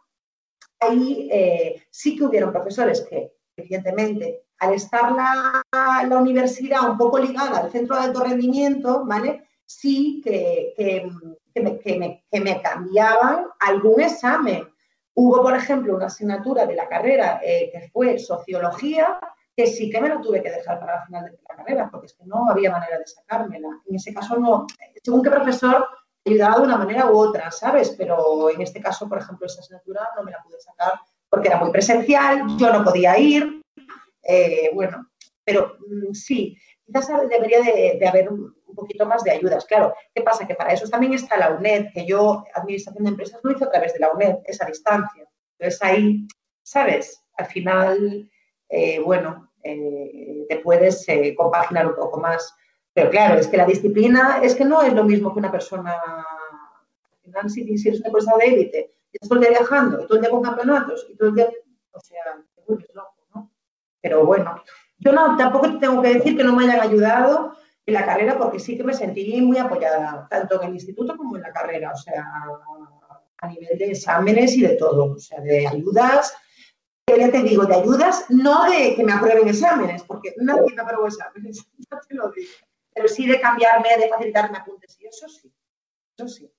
ahí 0.81 1.29
eh, 1.31 1.83
sí 1.91 2.17
que 2.17 2.25
hubieron 2.25 2.53
profesores 2.53 3.07
que, 3.09 3.33
evidentemente, 3.57 4.45
al 4.59 4.75
estar 4.75 5.13
la, 5.13 5.63
la, 5.73 6.19
universidad 6.19 6.89
un 6.91 6.99
poco 6.99 7.19
ligada 7.19 7.59
al 7.59 7.71
centro 7.71 7.97
de 7.97 8.03
alto 8.03 8.25
rendimiento, 8.25 9.05
¿vale? 9.05 9.45
Sí 9.65 10.21
que, 10.25 10.75
que, 10.77 12.41
me, 12.41 12.63
cambiaban 12.63 13.47
algún 13.61 14.01
examen. 14.01 14.69
Hubo, 15.15 15.43
por 15.43 15.55
ejemplo, 15.55 15.97
una 15.97 16.07
asignatura 16.07 16.67
de 16.67 16.75
la 16.75 16.89
carrera 16.89 17.41
eh, 17.45 17.71
que 17.73 17.89
fue 17.91 18.19
sociología, 18.19 19.19
que 19.55 19.67
sí 19.67 19.91
que 19.91 20.01
me 20.01 20.09
lo 20.09 20.21
tuve 20.21 20.43
que 20.43 20.51
dejar 20.51 20.79
para 20.79 21.01
el 21.01 21.07
final 21.07 21.25
de 21.25 21.33
la 21.33 21.57
carrera, 21.57 21.89
porque 21.91 22.07
es 22.07 22.15
que 22.15 22.25
no 22.25 22.49
había 22.49 22.71
manera 22.71 22.99
de 22.99 23.07
sacármela. 23.07 23.69
En 23.87 23.97
ese 23.97 24.15
caso, 24.15 24.37
no, 24.37 24.67
según 25.03 25.23
qué 25.23 25.31
profesor 25.31 25.87
ayudaba 26.29 26.59
de 26.59 26.63
una 26.63 26.77
manera 26.77 27.11
u 27.11 27.17
otra, 27.17 27.51
¿sabes? 27.51 27.95
Pero 27.97 28.51
en 28.51 28.61
este 28.63 28.81
caso, 28.81 29.09
por 29.09 29.19
ejemplo, 29.19 29.47
esa 29.47 29.61
asignatura 29.61 30.09
no 30.17 30.23
me 30.23 30.31
la 30.31 30.43
pude 30.43 30.61
sacar 30.61 30.93
porque 31.29 31.49
era 31.49 31.59
muy 31.59 31.71
presencial, 31.71 32.45
yo 32.57 32.73
no 32.73 32.85
podía 32.85 33.19
ir, 33.19 33.63
eh, 34.23 34.71
bueno, 34.75 35.11
pero 35.45 35.77
mm, 35.87 36.13
sí, 36.13 36.57
quizás 36.85 37.09
debería 37.29 37.61
de, 37.61 38.07
haber 38.07 38.31
un, 38.31 38.57
poquito 38.75 39.07
más 39.07 39.25
de 39.25 39.33
ayudas. 39.33 39.65
Claro, 39.65 39.93
¿qué 40.15 40.23
pasa? 40.23 40.47
Que 40.47 40.55
para 40.55 40.73
eso 40.73 40.89
también 40.89 41.13
está 41.13 41.37
la 41.37 41.51
UNED, 41.51 41.87
que 41.93 42.07
yo, 42.07 42.45
Administración 42.55 43.05
de 43.05 43.11
Empresas, 43.11 43.41
lo 43.43 43.51
hice 43.51 43.65
a 43.65 43.71
través 43.71 43.93
de 43.93 43.99
la 43.99 44.13
UNED, 44.13 44.37
esa 44.45 44.67
distancia. 44.67 45.27
Entonces 45.59 45.83
ahí, 45.83 46.29
¿sabes? 46.63 47.25
Al 47.37 47.47
final, 47.47 48.31
eh, 48.69 49.01
bueno, 49.01 49.51
eh, 49.65 50.47
te 50.49 50.59
puedes 50.59 51.05
compaginar 51.37 51.89
un 51.89 51.97
poco 51.97 52.21
más. 52.21 52.55
Pero 52.99 53.11
claro, 53.11 53.39
es 53.39 53.47
que 53.47 53.57
la 53.57 53.65
disciplina 53.65 54.41
es 54.43 54.57
que 54.57 54.65
no 54.65 54.83
es 54.83 54.93
lo 54.93 55.05
mismo 55.05 55.33
que 55.33 55.39
una 55.39 55.53
persona, 55.53 55.95
si, 57.47 57.79
si 57.79 57.89
eres 57.89 58.01
una 58.01 58.11
persona 58.11 58.39
de 58.39 58.47
élite, 58.47 58.95
y 59.13 59.19
todo 59.21 59.35
el 59.35 59.41
día 59.43 59.51
viajando, 59.51 60.03
y 60.03 60.07
todo 60.09 60.17
el 60.17 60.23
día 60.23 60.31
con 60.33 60.43
campeonatos, 60.43 61.07
y 61.09 61.15
todo 61.15 61.29
el 61.29 61.35
día, 61.37 61.49
o 61.93 62.01
sea, 62.01 62.19
te 62.57 62.63
vuelves 62.67 62.93
loco, 62.95 63.15
¿no? 63.33 63.53
Pero 64.01 64.27
bueno, 64.27 64.65
yo 64.99 65.13
no, 65.13 65.37
tampoco 65.37 65.71
te 65.71 65.79
tengo 65.79 66.03
que 66.03 66.15
decir 66.15 66.37
que 66.37 66.43
no 66.43 66.57
me 66.57 66.65
hayan 66.65 66.81
ayudado 66.81 67.55
en 67.87 67.95
la 67.95 68.05
carrera, 68.05 68.37
porque 68.37 68.59
sí 68.59 68.77
que 68.77 68.83
me 68.83 68.93
sentí 68.93 69.41
muy 69.43 69.59
apoyada, 69.59 70.27
tanto 70.29 70.61
en 70.61 70.71
el 70.71 70.75
instituto 70.75 71.17
como 71.17 71.37
en 71.37 71.43
la 71.43 71.53
carrera, 71.53 71.93
o 71.93 71.97
sea, 71.97 72.27
a 73.37 73.47
nivel 73.47 73.79
de 73.79 73.93
exámenes 73.93 74.57
y 74.57 74.63
de 74.63 74.75
todo, 74.75 75.13
o 75.13 75.19
sea, 75.21 75.41
de 75.41 75.69
ayudas, 75.69 76.37
ya 77.17 77.31
te 77.31 77.45
digo, 77.45 77.65
de 77.65 77.77
ayudas, 77.77 78.25
no 78.29 78.69
de 78.69 78.97
que 78.97 79.05
me 79.05 79.13
aprueben 79.13 79.47
exámenes, 79.47 80.03
porque 80.03 80.35
nadie 80.39 80.75
me 80.75 80.83
aprueba 80.83 81.07
exámenes, 81.07 81.65
no 81.93 81.99
te 82.01 82.15
lo 82.17 82.33
digo. 82.33 82.51
Pero 82.99 83.09
sí 83.09 83.29
de 83.29 83.41
cambiarme, 83.41 83.97
de 83.97 84.09
facilitarme 84.09 84.59
apuntes, 84.59 84.99
y 85.01 85.07
eso 85.07 85.29
sí, 85.29 85.55
eso 86.17 86.27
sí. 86.27 86.53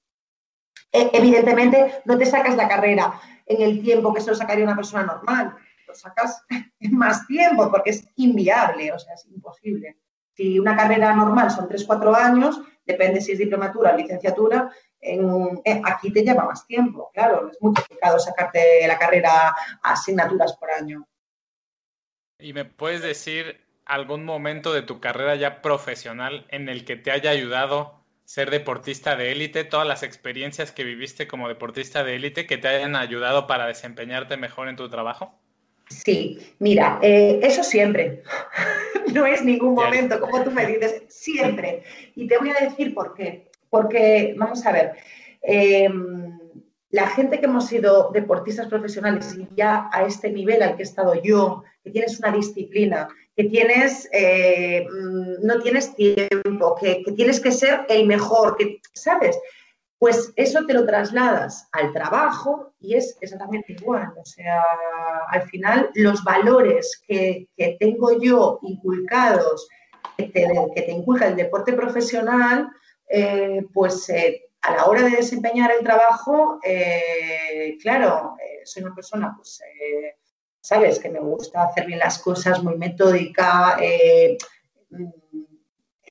E, 0.89 1.09
evidentemente, 1.11 2.01
no 2.05 2.17
te 2.17 2.25
sacas 2.25 2.55
la 2.55 2.69
carrera 2.69 3.19
en 3.45 3.61
el 3.61 3.83
tiempo 3.83 4.13
que 4.13 4.21
se 4.21 4.29
lo 4.29 4.35
sacaría 4.37 4.63
una 4.63 4.77
persona 4.77 5.03
normal, 5.03 5.53
lo 5.85 5.93
sacas 5.93 6.45
en 6.79 6.95
más 6.95 7.27
tiempo, 7.27 7.69
porque 7.69 7.89
es 7.89 8.07
inviable, 8.15 8.89
o 8.93 8.97
sea, 8.97 9.15
es 9.15 9.25
imposible. 9.25 9.97
Si 10.33 10.57
una 10.57 10.77
carrera 10.77 11.13
normal 11.13 11.51
son 11.51 11.67
3-4 11.67 12.15
años, 12.15 12.61
depende 12.85 13.19
si 13.19 13.33
es 13.33 13.39
diplomatura 13.39 13.93
o 13.93 13.97
licenciatura, 13.97 14.71
aquí 15.83 16.13
te 16.13 16.23
lleva 16.23 16.45
más 16.45 16.65
tiempo, 16.65 17.11
claro, 17.13 17.49
es 17.51 17.61
muy 17.61 17.73
complicado 17.73 18.17
sacarte 18.17 18.87
la 18.87 18.97
carrera 18.97 19.49
a 19.83 19.91
asignaturas 19.91 20.55
por 20.55 20.71
año. 20.71 21.05
¿Y 22.37 22.53
me 22.53 22.63
puedes 22.63 23.01
decir 23.01 23.68
algún 23.89 24.23
momento 24.23 24.73
de 24.73 24.81
tu 24.81 24.99
carrera 24.99 25.35
ya 25.35 25.61
profesional 25.61 26.45
en 26.49 26.69
el 26.69 26.85
que 26.85 26.95
te 26.95 27.11
haya 27.11 27.31
ayudado 27.31 27.99
ser 28.23 28.51
deportista 28.51 29.15
de 29.15 29.31
élite, 29.31 29.63
todas 29.63 29.87
las 29.87 30.03
experiencias 30.03 30.71
que 30.71 30.83
viviste 30.83 31.27
como 31.27 31.47
deportista 31.47 32.03
de 32.03 32.15
élite 32.15 32.45
que 32.45 32.59
te 32.59 32.67
hayan 32.67 32.95
ayudado 32.95 33.47
para 33.47 33.65
desempeñarte 33.65 34.37
mejor 34.37 34.69
en 34.69 34.75
tu 34.75 34.87
trabajo? 34.87 35.33
Sí, 35.89 36.37
mira, 36.59 36.99
eh, 37.01 37.39
eso 37.41 37.63
siempre. 37.63 38.21
no 39.15 39.25
es 39.25 39.43
ningún 39.43 39.73
momento, 39.73 40.19
como 40.19 40.43
tú 40.43 40.51
me 40.51 40.67
dices, 40.67 41.03
siempre. 41.07 41.81
Y 42.15 42.27
te 42.27 42.37
voy 42.37 42.51
a 42.51 42.65
decir 42.65 42.93
por 42.93 43.15
qué. 43.15 43.49
Porque, 43.71 44.35
vamos 44.37 44.63
a 44.65 44.71
ver, 44.71 44.93
em, 45.41 46.37
la 46.91 47.07
gente 47.07 47.39
que 47.39 47.45
hemos 47.45 47.65
sido 47.65 48.11
deportistas 48.13 48.67
profesionales 48.67 49.35
y 49.35 49.47
ya 49.55 49.89
a 49.91 50.03
este 50.03 50.29
nivel 50.29 50.61
al 50.61 50.75
que 50.75 50.83
he 50.83 50.85
estado 50.85 51.19
yo, 51.21 51.63
que 51.83 51.89
tienes 51.89 52.19
una 52.19 52.31
disciplina, 52.31 53.07
que 53.39 53.45
tienes, 53.45 54.09
eh, 54.11 54.85
mm, 54.85 55.47
no 55.47 55.61
tienes 55.61 55.95
tiempo, 55.95 56.75
que, 56.75 57.05
tienes 57.15 57.39
que 57.39 57.53
ser 57.53 57.85
el 57.87 58.05
mejor, 58.05 58.57
que, 58.57 58.81
¿sabes? 58.91 59.39
Pues 59.97 60.33
eso 60.35 60.65
te 60.65 60.73
lo 60.73 60.85
trasladas 60.85 61.69
al 61.71 61.93
trabajo 61.93 62.73
y 62.81 62.95
es 62.95 63.17
exactamente 63.21 63.71
igual. 63.79 64.11
O 64.17 64.25
sea, 64.25 64.61
al 65.29 65.43
final 65.43 65.89
los 65.93 66.21
valores 66.25 67.01
que, 67.07 67.47
tengo 67.79 68.19
yo 68.19 68.59
inculcados, 68.61 69.69
que 70.17 70.25
te, 70.25 70.45
que 70.75 70.91
inculca 70.91 71.29
el 71.29 71.37
deporte 71.37 71.71
profesional, 71.71 72.69
eh, 73.07 73.63
pues 73.73 74.09
eh, 74.09 74.49
a 74.63 74.75
la 74.75 74.85
hora 74.85 75.03
de 75.03 75.11
desempeñar 75.11 75.71
el 75.71 75.85
trabajo, 75.85 76.59
claro, 77.81 78.35
soy 78.65 78.83
una 78.83 78.93
persona, 78.93 79.33
pues, 79.37 79.61
sabes, 80.61 80.99
que 80.99 81.09
me 81.09 81.19
gusta 81.19 81.63
hacer 81.63 81.85
bien 81.85 81.99
las 81.99 82.19
cosas, 82.19 82.63
muy 82.63 82.77
metódica. 82.77 83.77
Mm, 84.89 85.05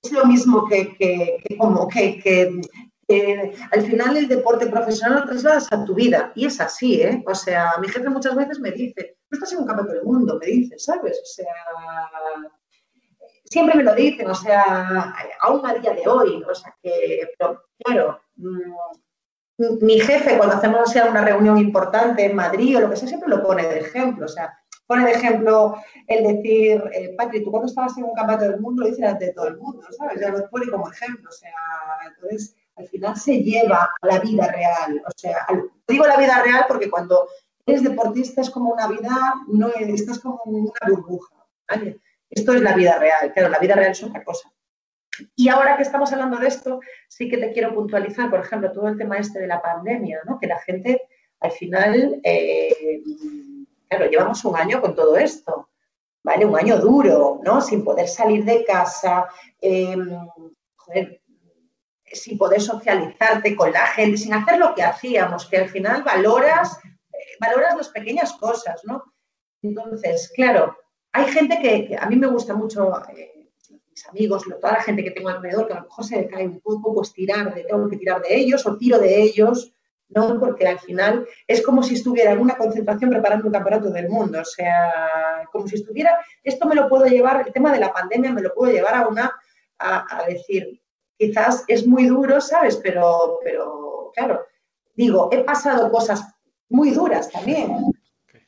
es 0.03 0.12
lo 0.12 0.24
mismo 0.26 0.66
que, 0.66 1.42
como 1.59 1.88
que, 1.88 2.61
al 3.72 3.82
final 3.82 4.16
el 4.16 4.28
deporte 4.28 4.66
profesional 4.66 5.20
lo 5.20 5.26
trasladas 5.26 5.72
a 5.72 5.84
tu 5.84 5.94
vida 5.94 6.32
y 6.34 6.46
es 6.46 6.61
así, 6.61 7.01
¿eh? 7.03 7.22
O 7.26 7.34
sea, 7.34 7.72
mi 7.80 7.88
jefe 7.88 8.09
muchas 8.09 8.36
veces 8.36 8.61
me 8.61 8.70
dice, 8.70 9.16
no 9.30 9.36
estás 9.36 9.53
en 9.53 9.61
un 9.61 9.66
campeonato 9.66 9.94
del 9.94 10.05
mundo, 10.05 10.38
me 10.40 10.46
dice, 10.46 10.78
¿sabes? 10.78 11.18
O 11.22 11.26
sea, 11.26 11.46
siempre 13.44 13.76
me 13.76 13.82
lo 13.82 13.94
dicen, 13.94 14.28
o 14.28 14.34
sea, 14.34 15.14
aún 15.40 15.66
a 15.66 15.74
día 15.74 15.94
de 15.94 16.07
hoy, 16.07 16.42
o 16.49 16.55
sea 16.55 16.74
que, 16.82 17.28
pero 17.38 17.62
claro, 17.78 18.20
mm, 18.36 18.72
mi 19.80 19.98
jefe 20.00 20.36
cuando 20.36 20.56
hacemos 20.56 20.94
una 20.94 21.24
reunión 21.24 21.59
importante 21.59 22.24
en 22.24 22.36
Madrid 22.36 22.76
o 22.76 22.80
lo 22.80 22.90
que 22.90 22.96
sea, 22.96 23.09
siempre 23.09 23.28
lo 23.28 23.42
pone 23.42 23.66
de 23.66 23.80
ejemplo, 23.80 24.26
o 24.26 24.28
sea, 24.28 24.56
pone 24.86 25.04
de 25.04 25.12
ejemplo 25.12 25.76
el 26.06 26.36
decir, 26.36 26.82
eh, 26.92 27.14
Patri, 27.16 27.42
tú 27.42 27.50
cuando 27.50 27.66
estabas 27.66 27.96
en 27.98 28.04
un 28.04 28.14
campeonato 28.14 28.50
del 28.50 28.61
mundo 28.61 28.82
lo 28.82 28.88
dices 28.88 29.04
ante 29.04 29.32
todo 29.32 29.48
el 29.48 29.59
mundo, 29.59 29.86
¿sabes? 29.90 30.20
Ya 30.20 30.30
lo 30.30 30.48
pone 30.48 30.70
como 30.70 30.90
ejemplo, 30.90 31.28
o 31.28 31.32
sea, 31.32 31.50
entonces 32.06 32.54
al 32.76 32.86
final 32.88 33.16
se 33.16 33.42
lleva 33.42 33.90
a 34.00 34.06
la 34.06 34.20
vida 34.20 34.46
real, 34.46 35.02
o 35.04 35.11
sea, 35.16 35.46
digo 35.88 36.06
la 36.06 36.16
vida 36.16 36.40
real 36.42 36.64
porque 36.68 36.88
cuando 36.88 37.28
eres 37.66 37.82
deportista 37.82 38.40
es 38.40 38.50
como 38.50 38.70
una 38.70 38.86
vida, 38.86 39.34
no 39.48 39.68
estás 39.68 40.20
como 40.20 40.40
una 40.44 40.72
burbuja. 40.88 41.34
Esto 42.30 42.52
es 42.54 42.62
la 42.62 42.74
vida 42.74 42.98
real, 42.98 43.32
claro, 43.34 43.48
la 43.48 43.59
vida 43.59 43.74
real 43.74 43.90
es 43.90 44.02
otra 44.02 44.22
cosa. 44.22 44.50
Y 45.34 45.48
ahora 45.48 45.76
que 45.76 45.82
estamos 45.82 46.12
hablando 46.12 46.38
de 46.38 46.48
esto, 46.48 46.80
sí 47.08 47.28
que 47.28 47.38
te 47.38 47.52
quiero 47.52 47.74
puntualizar, 47.74 48.30
por 48.30 48.40
ejemplo, 48.40 48.72
todo 48.72 48.88
el 48.88 48.98
tema 48.98 49.18
este 49.18 49.40
de 49.40 49.46
la 49.46 49.60
pandemia, 49.60 50.20
¿no? 50.26 50.38
Que 50.38 50.46
la 50.46 50.58
gente, 50.58 51.02
al 51.40 51.52
final, 51.52 52.20
eh, 52.22 53.00
claro, 53.88 54.10
llevamos 54.10 54.44
un 54.44 54.56
año 54.56 54.80
con 54.80 54.94
todo 54.94 55.16
esto, 55.16 55.70
¿vale? 56.22 56.44
Un 56.44 56.56
año 56.56 56.78
duro, 56.78 57.40
¿no? 57.42 57.60
Sin 57.60 57.84
poder 57.84 58.08
salir 58.08 58.44
de 58.44 58.64
casa, 58.64 59.26
em, 59.60 60.10
sin 62.12 62.38
poder 62.38 62.60
socializarte 62.60 63.54
con 63.56 63.72
la 63.72 63.86
gente, 63.88 64.16
sin 64.16 64.34
hacer 64.34 64.58
lo 64.58 64.74
que 64.74 64.82
hacíamos, 64.82 65.46
que 65.46 65.58
al 65.58 65.68
final 65.68 66.02
valoras, 66.02 66.78
eh, 66.84 67.36
valoras 67.40 67.76
las 67.76 67.88
pequeñas 67.88 68.32
cosas, 68.34 68.80
¿no? 68.84 69.02
Entonces, 69.62 70.32
claro, 70.34 70.76
hay 71.12 71.26
gente 71.26 71.58
que, 71.60 71.96
a 71.98 72.06
mí 72.06 72.16
me 72.16 72.26
gusta 72.26 72.54
mucho, 72.54 72.92
eh, 73.16 73.38
amigos, 74.09 74.44
toda 74.61 74.72
la 74.72 74.82
gente 74.82 75.04
que 75.04 75.11
tengo 75.11 75.28
alrededor, 75.28 75.66
que 75.66 75.74
a 75.74 75.76
lo 75.76 75.82
mejor 75.82 76.04
se 76.04 76.26
cae 76.26 76.46
un 76.46 76.61
poco, 76.61 76.94
pues 76.94 77.12
tirar, 77.12 77.54
de, 77.54 77.64
tengo 77.64 77.88
que 77.88 77.96
tirar 77.96 78.22
de 78.22 78.34
ellos 78.34 78.66
o 78.66 78.76
tiro 78.76 78.98
de 78.98 79.22
ellos, 79.22 79.72
¿no? 80.09 80.40
Porque 80.40 80.66
al 80.66 80.78
final 80.78 81.26
es 81.46 81.62
como 81.62 81.82
si 81.82 81.94
estuviera 81.94 82.32
en 82.32 82.40
una 82.40 82.56
concentración 82.56 83.11
preparando 83.11 83.46
un 83.46 83.52
campeonato 83.52 83.90
del 83.90 84.09
mundo, 84.09 84.40
o 84.40 84.44
sea, 84.44 85.44
como 85.52 85.68
si 85.68 85.76
estuviera, 85.76 86.18
esto 86.42 86.66
me 86.66 86.74
lo 86.74 86.88
puedo 86.88 87.06
llevar, 87.06 87.44
el 87.46 87.52
tema 87.52 87.72
de 87.72 87.80
la 87.80 87.92
pandemia 87.92 88.32
me 88.32 88.42
lo 88.42 88.54
puedo 88.54 88.72
llevar 88.72 88.94
a 88.94 89.09
una, 89.09 89.32
a, 89.78 90.24
decir, 90.26 90.80
quizás 91.16 91.64
es 91.68 91.86
muy 91.86 92.06
duro, 92.06 92.40
¿sabes? 92.40 92.76
Pero, 92.76 93.38
pero, 93.44 94.11
claro, 94.14 94.44
digo, 94.94 95.28
he 95.30 95.44
pasado 95.44 95.90
cosas 95.90 96.24
muy 96.68 96.90
duras 96.90 97.30
también, 97.30 97.76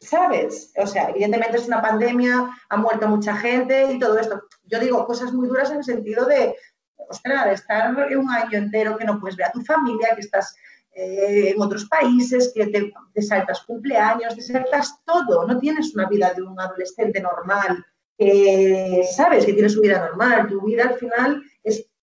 ¿sabes? 0.00 0.72
O 0.76 0.86
sea, 0.86 1.10
evidentemente 1.10 1.58
es 1.58 1.66
una 1.66 1.82
pandemia, 1.82 2.50
ha 2.68 2.76
muerto 2.76 3.06
mucha 3.08 3.36
gente 3.36 3.92
y 3.92 3.98
todo 3.98 4.18
esto. 4.18 4.42
Yo 4.64 4.80
digo 4.80 5.06
cosas 5.06 5.32
muy 5.32 5.48
duras 5.48 5.70
en 5.70 5.78
el 5.78 5.84
sentido 5.84 6.24
de, 6.26 6.56
ostras, 6.96 7.44
de 7.46 7.52
estar 7.52 7.94
un 7.94 8.30
año 8.30 8.58
entero 8.58 8.96
que 8.96 9.04
no 9.04 9.20
puedes 9.20 9.36
ver 9.36 9.48
a 9.48 9.52
tu 9.52 9.62
familia, 9.62 10.14
que 10.14 10.22
estás 10.22 10.56
eh, 10.92 11.50
en 11.54 11.60
otros 11.60 11.84
países, 11.86 12.52
que 12.54 12.66
te, 12.66 13.22
saltas 13.22 13.62
cumpleaños, 13.62 14.34
te 14.34 14.42
saltas 14.42 15.02
todo, 15.04 15.46
no 15.46 15.58
tienes 15.58 15.94
una 15.94 16.08
vida 16.08 16.32
de 16.34 16.42
un 16.42 16.58
adolescente 16.58 17.20
normal, 17.20 17.84
que 18.18 19.04
sabes 19.14 19.46
que 19.46 19.52
tiene 19.52 19.68
su 19.68 19.80
vida 19.80 19.98
normal, 19.98 20.46
tu 20.48 20.62
vida 20.62 20.84
al 20.84 20.94
final 20.94 21.42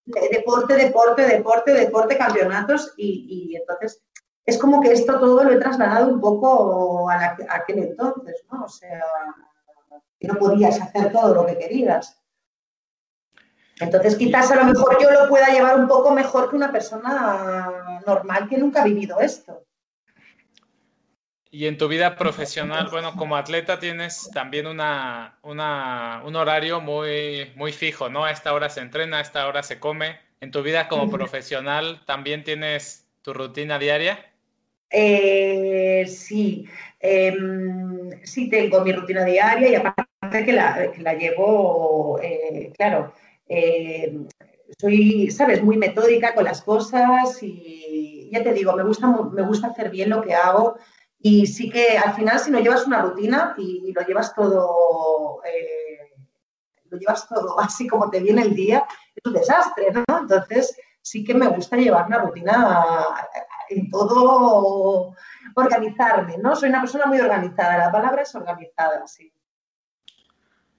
deporte, 0.07 0.75
deporte, 0.75 1.23
deporte, 1.23 1.73
deporte, 1.73 2.17
campeonatos 2.17 2.93
y, 2.97 3.55
entonces 3.55 4.01
es 4.47 4.57
como 4.57 4.81
que 4.81 4.93
esto 4.93 5.19
todo 5.19 5.43
lo 5.43 5.51
he 5.51 5.59
trasladado 5.59 6.07
un 6.07 6.21
poco 6.21 7.09
a, 7.09 7.37
aquel 7.49 7.79
entonces, 7.79 8.45
¿no? 8.49 8.63
O 8.63 8.69
sea, 8.69 9.03
que 10.17 10.27
no 10.27 10.35
podías 10.35 10.81
hacer 10.81 11.11
todo 11.11 11.35
lo 11.35 11.45
que 11.45 11.57
querías. 11.57 12.17
Entonces 13.81 14.15
quizás 14.15 14.49
a 14.49 14.55
lo 14.55 14.63
mejor 14.63 14.97
yo 15.01 15.11
lo 15.11 15.27
pueda 15.27 15.47
llevar 15.47 15.77
un 15.77 15.87
poco 15.87 16.11
mejor 16.11 16.49
que 16.49 16.55
una 16.55 16.71
persona 16.71 18.01
normal 18.07 18.47
que 18.47 18.57
nunca 18.57 18.81
ha 18.81 18.85
vivido 18.85 19.19
esto. 19.19 19.65
Y 21.51 21.67
en 21.67 21.77
tu 21.77 21.89
vida 21.89 22.15
profesional, 22.15 22.87
bueno, 22.89 23.15
como 23.17 23.35
atleta 23.35 23.79
tienes 23.79 24.29
también 24.33 24.65
una, 24.65 25.39
un 25.43 26.35
horario 26.35 26.79
muy, 26.79 27.51
muy 27.55 27.73
fijo, 27.73 28.09
¿no? 28.09 28.23
A 28.23 28.31
esta 28.31 28.53
hora 28.53 28.69
se 28.69 28.79
entrena, 28.79 29.17
a 29.17 29.21
esta 29.21 29.45
hora 29.45 29.61
se 29.61 29.79
come. 29.79 30.19
¿En 30.39 30.51
tu 30.51 30.61
vida 30.61 30.87
como 30.87 31.09
profesional 31.09 32.01
también 32.05 32.43
tienes 32.43 33.07
tu 33.21 33.33
rutina 33.33 33.77
diaria? 33.77 34.19
Eh, 34.89 36.05
sí, 36.07 36.65
em, 36.99 38.09
sí 38.23 38.49
tengo 38.49 38.81
mi 38.81 38.91
rutina 38.93 39.25
diaria 39.25 39.69
y 39.69 39.75
aparte 39.75 40.45
que 40.45 40.53
la, 40.53 40.91
que 40.91 41.01
la 41.01 41.13
llevo, 41.13 42.19
eh, 42.21 42.71
claro, 42.77 43.13
em, 43.47 44.27
soy, 44.77 45.29
sabes, 45.31 45.63
muy 45.63 45.77
metódica 45.77 46.33
con 46.33 46.45
las 46.45 46.61
cosas 46.61 47.41
y 47.41 48.29
ya 48.31 48.43
te 48.43 48.53
digo, 48.53 48.73
me 48.75 48.83
gusta, 48.83 49.07
me 49.07 49.41
gusta 49.43 49.67
hacer 49.67 49.89
bien 49.89 50.09
lo 50.09 50.21
que 50.21 50.33
hago 50.35 50.77
y 51.19 51.47
sí 51.47 51.69
que 51.69 51.97
al 51.97 52.13
final 52.13 52.39
si 52.39 52.51
no 52.51 52.59
llevas 52.59 52.85
una 52.85 53.01
rutina 53.01 53.55
y, 53.57 53.91
lo 53.93 54.01
llevas 54.01 54.33
todo, 54.35 55.41
eh, 55.45 56.13
lo 56.89 56.97
llevas 56.97 57.27
todo 57.27 57.59
así 57.59 57.87
como 57.87 58.09
te 58.09 58.19
viene 58.19 58.41
el 58.43 58.55
día, 58.55 58.85
es 59.15 59.25
un 59.25 59.33
desastre, 59.33 59.91
¿no? 59.91 60.03
Entonces 60.19 60.77
sí 61.01 61.23
que 61.23 61.33
me 61.33 61.47
gusta 61.47 61.77
llevar 61.77 62.07
una 62.07 62.19
rutina 62.19 63.05
en 63.69 63.89
todo, 63.89 65.15
organizarme, 65.55 66.37
¿no? 66.37 66.55
Soy 66.55 66.69
una 66.69 66.81
persona 66.81 67.05
muy 67.05 67.19
organizada, 67.19 67.77
la 67.77 67.91
palabra 67.91 68.21
es 68.21 68.33
organizada, 68.35 69.05
sí. 69.07 69.31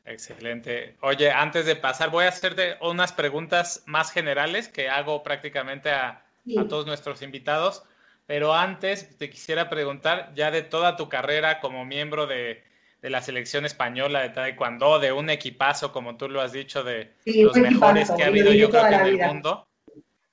Excelente. 0.05 0.97
Oye, 1.03 1.30
antes 1.30 1.66
de 1.66 1.76
pasar, 1.76 2.11
voy 2.11 2.24
a 2.24 2.28
hacerte 2.28 2.76
unas 2.80 3.12
preguntas 3.12 3.82
más 3.86 4.11
generales 4.11 4.68
que 4.68 4.89
hago 4.89 5.22
prácticamente 5.22 5.91
a, 5.91 6.24
a 6.57 6.68
todos 6.68 6.86
nuestros 6.86 7.20
invitados. 7.20 7.84
Pero 8.28 8.55
antes 8.55 9.16
te 9.16 9.30
quisiera 9.30 9.70
preguntar 9.70 10.32
ya 10.34 10.51
de 10.51 10.61
toda 10.61 10.97
tu 10.97 11.09
carrera 11.09 11.61
como 11.61 11.86
miembro 11.86 12.26
de, 12.26 12.62
la 13.01 13.22
selección 13.22 13.64
española 13.64 14.20
de 14.20 14.30
Taekwondo, 14.30 14.99
de 14.99 15.12
un 15.12 15.30
equipazo, 15.30 15.93
como 15.93 16.16
tú 16.18 16.28
lo 16.28 16.41
has 16.43 16.53
dicho, 16.53 16.84
de 16.84 17.14
los 17.24 17.57
mejores 17.57 18.11
que 18.11 18.24
ha 18.24 18.26
habido 18.26 18.53
yo 18.53 18.68
creo 18.70 18.86
que 18.86 18.95
en 18.95 19.07
el 19.07 19.18
mundo. 19.18 19.68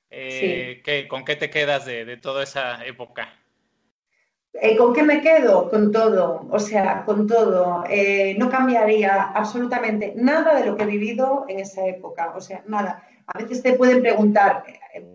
Eh, 0.09 1.07
¿Con 1.09 1.25
qué 1.25 1.35
te 1.35 1.49
quedas 1.49 1.85
de, 1.85 2.17
toda 2.17 2.43
esa 2.43 2.85
época? 2.85 3.27
Eh, 4.53 4.77
¿Con 4.77 4.93
qué 4.93 5.03
me 5.03 5.21
quedo? 5.21 5.69
Con 5.69 5.91
todo, 5.91 6.47
o 6.49 6.59
sea, 6.59 7.03
con 7.05 7.27
todo. 7.27 7.83
Eh, 7.89 8.35
no 8.37 8.49
cambiaría 8.49 9.23
absolutamente 9.23 10.13
nada 10.15 10.55
de 10.59 10.65
lo 10.65 10.77
que 10.77 10.83
he 10.83 10.87
vivido 10.87 11.45
en 11.49 11.59
esa 11.59 11.85
época, 11.85 12.33
o 12.35 12.39
sea, 12.39 12.63
nada. 12.67 13.03
A 13.27 13.39
veces 13.39 13.63
te 13.63 13.73
pueden 13.73 14.01
preguntar, 14.01 14.63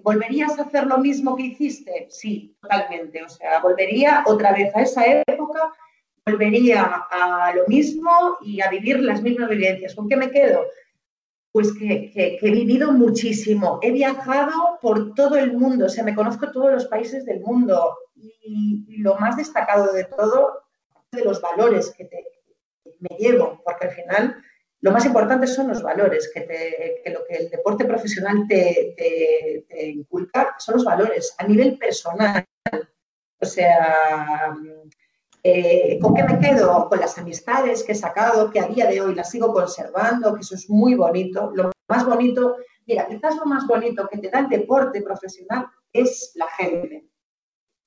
¿volverías 0.02 0.58
a 0.58 0.62
hacer 0.62 0.86
lo 0.86 0.98
mismo 0.98 1.36
que 1.36 1.44
hiciste? 1.44 2.08
Sí, 2.10 2.56
totalmente. 2.60 3.22
O 3.22 3.28
sea, 3.28 3.60
volvería 3.60 4.24
otra 4.26 4.52
vez 4.52 4.74
a 4.74 4.82
esa 4.82 5.04
época, 5.06 5.72
volvería 6.26 7.06
a 7.10 7.52
lo 7.54 7.66
mismo 7.68 8.36
y 8.42 8.60
a 8.60 8.68
vivir 8.68 9.00
las 9.00 9.22
mismas 9.22 9.48
vivencias. 9.48 9.94
¿Con 9.94 10.08
qué 10.08 10.16
me 10.16 10.30
quedo? 10.30 10.66
Pues 11.52 11.72
que, 11.72 12.12
he 12.40 12.50
vivido 12.50 12.92
muchísimo. 12.92 13.80
He 13.82 13.90
viajado 13.90 14.78
por 14.80 15.14
todo 15.14 15.36
el 15.36 15.52
mundo, 15.52 15.86
o 15.86 15.88
sea, 15.88 16.04
me 16.04 16.14
conozco 16.14 16.52
todos 16.52 16.72
los 16.72 16.86
países 16.86 17.24
del 17.24 17.40
mundo 17.40 17.96
y, 18.14 18.98
lo 18.98 19.16
más 19.16 19.36
destacado 19.36 19.92
de 19.92 20.04
todo, 20.04 20.64
de 21.10 21.24
los 21.24 21.40
valores 21.40 21.92
que, 21.96 22.04
te, 22.04 22.24
me 23.00 23.16
llevo, 23.16 23.60
porque 23.64 23.86
al 23.86 23.92
final 23.92 24.36
lo 24.82 24.92
más 24.92 25.04
importante 25.04 25.46
son 25.46 25.68
los 25.68 25.82
valores, 25.82 26.30
que, 26.32 26.40
lo 27.10 27.24
que 27.26 27.36
el 27.36 27.50
deporte 27.50 27.84
profesional 27.84 28.46
te, 28.48 29.64
inculca 29.90 30.54
son 30.58 30.76
los 30.76 30.84
valores 30.84 31.34
a 31.38 31.46
nivel 31.46 31.76
personal. 31.78 32.46
O 33.40 33.46
sea, 33.46 34.54
eh, 35.42 35.98
¿con 36.00 36.14
qué 36.14 36.24
me 36.24 36.38
quedo? 36.38 36.88
Con 36.88 37.00
las 37.00 37.16
amistades 37.18 37.82
que 37.82 37.92
he 37.92 37.94
sacado, 37.94 38.50
que 38.50 38.60
a 38.60 38.66
día 38.66 38.86
de 38.86 39.00
hoy 39.00 39.14
las 39.14 39.30
sigo 39.30 39.52
conservando, 39.52 40.34
que 40.34 40.40
eso 40.40 40.54
es 40.54 40.68
muy 40.68 40.94
bonito. 40.94 41.50
Lo 41.54 41.70
más 41.88 42.04
bonito, 42.04 42.56
mira, 42.86 43.06
quizás 43.06 43.36
lo 43.36 43.46
más 43.46 43.66
bonito 43.66 44.06
que 44.08 44.18
te 44.18 44.30
da 44.30 44.40
el 44.40 44.48
deporte 44.48 45.02
profesional 45.02 45.66
es 45.92 46.32
la 46.34 46.46
gente. 46.58 47.06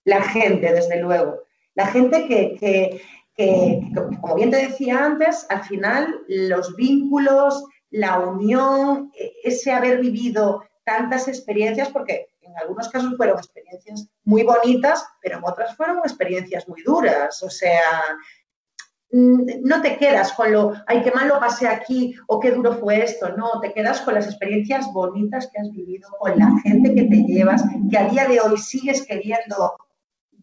La 0.06 0.22
gente, 0.22 0.74
desde 0.74 1.01
luego. 1.01 1.43
La 1.76 1.88
gente 1.88 2.28
que, 2.28 3.01
que, 3.36 3.82
como 4.22 4.36
bien 4.36 4.51
te 4.51 4.58
decía 4.58 5.06
antes, 5.06 5.45
al 5.49 5.64
final 5.64 6.24
los 6.28 6.76
vínculos, 6.76 7.66
la 7.89 8.20
unión, 8.20 9.12
e, 9.18 9.32
ese 9.43 9.72
haber 9.72 9.99
vivido 9.99 10.64
tantas 10.84 11.28
experiencias, 11.28 11.89
porque 11.89 12.28
en 12.54 12.60
algunos 12.60 12.89
casos 12.89 13.16
fueron 13.18 13.38
experiencias 13.38 14.08
muy 14.24 14.43
bonitas, 14.43 15.06
pero 15.22 15.38
en 15.38 15.43
otras 15.45 15.76
fueron 15.76 15.97
experiencias 15.99 16.68
muy 16.68 16.82
duras. 16.84 17.41
O 17.43 17.49
sea, 17.49 18.01
mm, 19.12 19.62
no 19.64 19.82
te 19.82 19.97
quedas 19.97 20.34
con 20.34 20.51
lo, 20.51 20.74
ay, 20.88 21.01
qué 21.01 21.12
mal 21.12 21.28
lo 21.28 21.39
pasé 21.39 21.68
aquí 21.68 22.16
o 22.28 22.39
qué 22.39 22.51
duro 22.51 22.74
fue 22.74 23.04
esto. 23.04 23.30
No, 23.36 23.60
te 23.60 23.74
quedas 23.74 24.01
con 24.01 24.14
las 24.14 24.28
experiencias 24.28 24.91
bonitas 24.93 25.49
que 25.51 25.60
has 25.60 25.72
vivido, 25.72 26.10
con 26.20 26.38
la 26.38 26.51
gente 26.64 26.93
que 26.95 27.04
te 27.04 27.24
llevas, 27.24 27.64
que 27.89 27.97
a 27.97 28.08
día 28.08 28.28
de 28.28 28.39
hoy 28.39 28.58
sigues 28.58 29.06
queriendo 29.06 29.76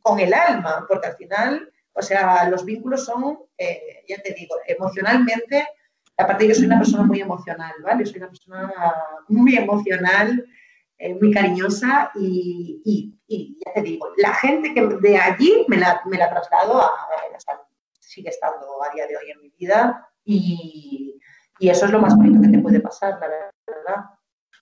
con 0.03 0.19
el 0.19 0.35
alma, 0.35 0.85
porque 0.89 1.09
al 1.09 1.17
final 1.17 1.71
o 1.93 2.03
sea, 2.03 2.49
los 2.49 2.65
vínculos 2.65 3.05
son, 3.05 3.39
eh, 3.59 4.05
ya 4.09 4.17
te 4.23 4.33
digo, 4.33 4.57
emocionalmente, 4.67 5.67
aparte 6.17 6.47
yo 6.47 6.55
soy 6.55 6.67
una 6.67 6.79
persona 6.79 7.03
muy 7.03 7.21
emocional, 7.21 7.73
¿vale? 7.83 8.07
Soy 8.07 8.19
una 8.19 8.29
persona 8.29 8.73
muy 9.29 9.57
emocional, 9.57 10.45
muy 11.21 11.33
cariñosa 11.33 12.11
y, 12.15 13.17
ya 13.65 13.73
te 13.73 13.83
digo, 13.83 14.09
la 14.17 14.35
gente 14.35 14.75
que 14.75 14.87
de 14.87 15.17
allí 15.17 15.65
me 15.69 15.77
la, 15.77 16.03
me 16.05 16.19
la 16.19 16.29
traslado 16.29 16.81
a, 16.81 16.91
sigue 18.11 18.29
estando 18.29 18.83
a 18.83 18.93
día 18.93 19.07
de 19.07 19.17
hoy 19.17 19.31
en 19.31 19.41
mi 19.41 19.51
vida 19.51 20.09
y, 20.25 21.17
eso 21.61 21.85
es 21.85 21.93
lo 21.93 22.01
más 22.01 22.17
bonito 22.17 22.41
que 22.41 22.49
te 22.49 22.59
puede 22.59 22.81
pasar, 22.81 23.19
la 23.21 23.29
verdad. 23.29 24.05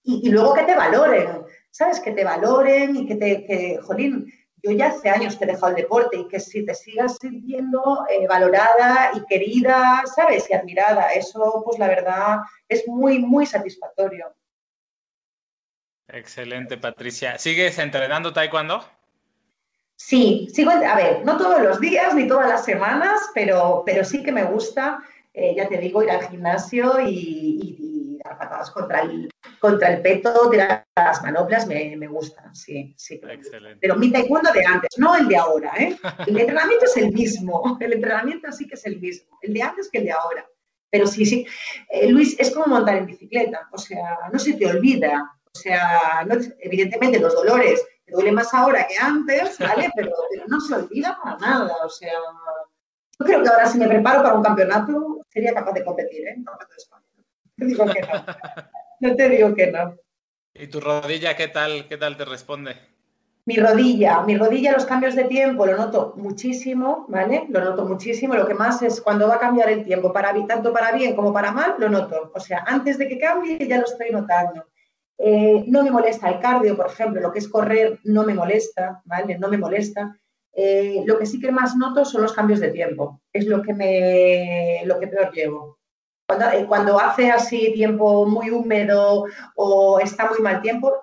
Y, 0.02 0.30
luego 0.30 0.52
que 0.52 0.64
te 0.64 0.74
valoren, 0.74 1.44
¿sabes? 1.70 2.00
Que 2.00 2.10
te 2.10 2.24
valoren 2.24 2.96
y 2.96 3.06
que 3.06 3.14
te, 3.14 3.44
que, 3.46 3.78
jolín, 3.82 4.26
yo 4.64 4.72
ya 4.72 4.88
hace 4.88 5.08
años 5.08 5.36
que 5.36 5.44
he 5.44 5.46
dejado 5.46 5.68
el 5.68 5.76
deporte 5.76 6.16
y 6.16 6.26
que 6.26 6.40
si 6.40 6.64
te 6.64 6.74
sigas 6.74 7.16
sintiendo 7.20 8.04
eh, 8.10 8.26
valorada 8.26 9.12
y 9.14 9.24
querida, 9.26 10.02
¿sabes? 10.12 10.50
Y 10.50 10.54
admirada, 10.54 11.12
eso 11.12 11.62
pues 11.64 11.78
la 11.78 11.86
verdad 11.86 12.38
es 12.68 12.86
muy, 12.88 13.20
muy 13.20 13.46
satisfactorio. 13.46 14.34
Excelente, 16.08 16.78
Patricia. 16.78 17.38
¿Sigues 17.38 17.78
entrenando 17.78 18.32
taekwondo? 18.32 18.84
Sí, 19.96 20.48
sigo, 20.54 20.70
a 20.70 20.96
ver, 20.96 21.24
no 21.24 21.36
todos 21.36 21.60
los 21.60 21.80
días 21.80 22.14
ni 22.14 22.26
todas 22.26 22.48
las 22.48 22.64
semanas, 22.64 23.20
pero, 23.34 23.82
pero 23.84 24.04
sí 24.04 24.22
que 24.22 24.30
me 24.30 24.44
gusta, 24.44 25.00
eh, 25.34 25.54
ya 25.56 25.68
te 25.68 25.76
digo, 25.76 26.02
ir 26.02 26.10
al 26.10 26.28
gimnasio 26.28 27.00
y 27.04 28.18
dar 28.24 28.38
patadas 28.38 28.70
contra 28.70 29.00
el, 29.00 29.28
contra 29.58 29.92
el 29.92 30.02
peto, 30.02 30.48
tirar 30.50 30.86
las 30.96 31.22
manoplas, 31.22 31.66
me, 31.66 31.96
me 31.96 32.06
gustan, 32.06 32.54
sí, 32.54 32.94
sí. 32.96 33.20
Pero 33.80 33.96
mi 33.96 34.12
taekwondo 34.12 34.52
de 34.52 34.64
antes, 34.64 34.90
no 34.98 35.16
el 35.16 35.26
de 35.28 35.36
ahora, 35.36 35.72
¿eh? 35.76 35.96
El 36.26 36.38
entrenamiento 36.38 36.84
es 36.84 36.96
el 36.96 37.12
mismo, 37.12 37.76
el 37.80 37.92
entrenamiento 37.92 38.50
sí 38.52 38.66
que 38.66 38.74
es 38.76 38.86
el 38.86 39.00
mismo, 39.00 39.38
el 39.42 39.52
de 39.52 39.62
antes 39.62 39.90
que 39.90 39.98
el 39.98 40.04
de 40.04 40.12
ahora. 40.12 40.46
Pero 40.90 41.06
sí, 41.06 41.26
sí, 41.26 41.46
eh, 41.90 42.08
Luis, 42.08 42.38
es 42.38 42.50
como 42.50 42.66
montar 42.66 42.96
en 42.96 43.06
bicicleta, 43.06 43.68
o 43.72 43.78
sea, 43.78 44.16
no 44.32 44.38
se 44.38 44.54
te 44.54 44.66
olvida, 44.66 45.37
o 45.58 45.62
sea, 45.62 46.26
evidentemente 46.60 47.18
los 47.18 47.34
dolores 47.34 47.84
te 48.04 48.12
duele 48.12 48.32
más 48.32 48.52
ahora 48.54 48.86
que 48.86 48.96
antes, 48.96 49.58
¿vale? 49.58 49.90
Pero, 49.96 50.12
pero 50.30 50.44
no 50.46 50.60
se 50.60 50.74
olvida 50.74 51.18
para 51.22 51.36
nada, 51.38 51.76
o 51.84 51.88
sea, 51.88 52.12
yo 52.12 53.26
creo 53.26 53.42
que 53.42 53.48
ahora 53.48 53.66
si 53.66 53.78
me 53.78 53.88
preparo 53.88 54.22
para 54.22 54.34
un 54.34 54.44
campeonato 54.44 55.24
sería 55.28 55.52
capaz 55.52 55.72
de 55.72 55.84
competir, 55.84 56.28
¿eh? 56.28 56.36
te 57.56 57.64
digo 57.64 57.86
que 57.86 58.00
no. 58.00 58.24
No 59.00 59.16
te 59.16 59.28
digo 59.28 59.54
que 59.54 59.66
no. 59.70 59.96
¿Y 60.54 60.66
tu 60.68 60.80
rodilla 60.80 61.36
qué 61.36 61.48
tal, 61.48 61.86
qué 61.88 61.96
tal 61.96 62.16
te 62.16 62.24
responde? 62.24 62.76
Mi 63.44 63.56
rodilla, 63.56 64.20
mi 64.22 64.36
rodilla, 64.36 64.72
los 64.72 64.84
cambios 64.84 65.14
de 65.14 65.24
tiempo 65.24 65.64
lo 65.64 65.76
noto 65.76 66.12
muchísimo, 66.16 67.06
¿vale? 67.08 67.46
Lo 67.48 67.64
noto 67.64 67.86
muchísimo. 67.86 68.34
Lo 68.34 68.46
que 68.46 68.54
más 68.54 68.82
es 68.82 69.00
cuando 69.00 69.26
va 69.26 69.36
a 69.36 69.40
cambiar 69.40 69.70
el 69.70 69.84
tiempo, 69.84 70.12
para, 70.12 70.34
tanto 70.46 70.72
para 70.72 70.92
bien 70.92 71.16
como 71.16 71.32
para 71.32 71.50
mal, 71.50 71.76
lo 71.78 71.88
noto. 71.88 72.30
O 72.34 72.40
sea, 72.40 72.62
antes 72.66 72.98
de 72.98 73.08
que 73.08 73.18
cambie 73.18 73.66
ya 73.66 73.78
lo 73.78 73.84
estoy 73.84 74.10
notando. 74.10 74.66
Eh, 75.18 75.64
no 75.66 75.82
me 75.82 75.90
molesta 75.90 76.28
el 76.28 76.38
cardio, 76.38 76.76
por 76.76 76.86
ejemplo, 76.86 77.20
lo 77.20 77.32
que 77.32 77.40
es 77.40 77.48
correr 77.48 77.98
no 78.04 78.22
me 78.24 78.34
molesta, 78.34 79.02
¿vale? 79.04 79.36
No 79.36 79.48
me 79.48 79.58
molesta. 79.58 80.16
Eh, 80.52 81.02
lo 81.04 81.18
que 81.18 81.26
sí 81.26 81.40
que 81.40 81.50
más 81.50 81.76
noto 81.76 82.04
son 82.04 82.22
los 82.22 82.32
cambios 82.32 82.60
de 82.60 82.70
tiempo. 82.70 83.20
Es 83.32 83.46
lo 83.46 83.62
que, 83.62 83.74
me, 83.74 84.82
lo 84.84 84.98
que 84.98 85.08
peor 85.08 85.32
llevo. 85.32 85.78
Cuando, 86.26 86.50
eh, 86.50 86.66
cuando 86.66 87.00
hace 87.00 87.30
así 87.30 87.72
tiempo 87.72 88.26
muy 88.26 88.50
húmedo 88.50 89.24
o 89.56 89.98
está 89.98 90.28
muy 90.28 90.40
mal 90.40 90.62
tiempo, 90.62 90.94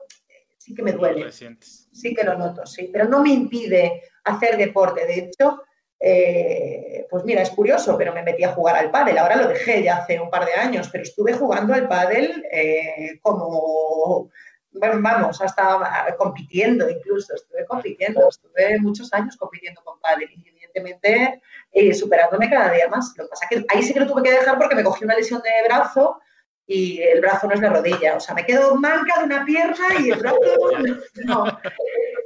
sí 0.57 0.73
que 0.73 0.83
me 0.83 0.93
duele. 0.93 1.31
Sí 1.31 2.13
que 2.13 2.23
lo 2.23 2.37
noto, 2.37 2.65
sí, 2.65 2.89
pero 2.91 3.05
no 3.05 3.21
me 3.21 3.31
impide 3.31 4.03
hacer 4.23 4.57
deporte. 4.57 5.05
De 5.05 5.19
hecho, 5.19 5.61
eh, 6.07 7.07
pues 7.09 7.23
mira, 7.23 7.41
es 7.41 7.49
curioso, 7.49 7.97
pero 7.97 8.13
me 8.13 8.21
metí 8.21 8.43
a 8.43 8.53
jugar 8.53 8.75
al 8.75 8.91
pádel. 8.91 9.17
Ahora 9.17 9.37
lo 9.37 9.47
dejé 9.47 9.81
ya 9.81 9.97
hace 9.97 10.19
un 10.19 10.29
par 10.29 10.45
de 10.45 10.53
años, 10.53 10.87
pero 10.91 11.03
estuve 11.03 11.33
jugando 11.33 11.73
al 11.73 11.87
pádel 11.87 12.45
eh, 12.51 13.17
como, 13.23 14.29
bueno, 14.73 14.99
vamos, 15.01 15.41
hasta 15.41 16.15
compitiendo 16.15 16.87
incluso. 16.87 17.33
Estuve 17.33 17.65
compitiendo, 17.65 18.29
estuve 18.29 18.79
muchos 18.81 19.11
años 19.13 19.35
compitiendo 19.35 19.81
con 19.83 19.99
pádel 19.99 20.29
y 20.29 20.47
evidentemente 20.47 21.41
eh, 21.71 21.91
superándome 21.95 22.51
cada 22.51 22.71
día 22.71 22.87
más. 22.87 23.11
Lo 23.17 23.23
que 23.23 23.29
pasa 23.31 23.47
es 23.49 23.57
que 23.57 23.65
ahí 23.69 23.81
sí 23.81 23.91
que 23.91 24.01
lo 24.01 24.07
tuve 24.07 24.21
que 24.21 24.31
dejar 24.33 24.59
porque 24.59 24.75
me 24.75 24.83
cogí 24.83 25.05
una 25.05 25.15
lesión 25.15 25.41
de 25.41 25.67
brazo 25.67 26.19
y 26.67 27.01
el 27.01 27.19
brazo 27.19 27.47
no 27.47 27.55
es 27.55 27.61
la 27.61 27.69
rodilla. 27.69 28.15
O 28.15 28.19
sea, 28.19 28.35
me 28.35 28.45
quedo 28.45 28.75
manca 28.75 29.17
de 29.17 29.25
una 29.25 29.43
pierna 29.43 29.87
y 29.99 30.11
el 30.11 30.19
brazo 30.19 30.37
no. 31.25 31.45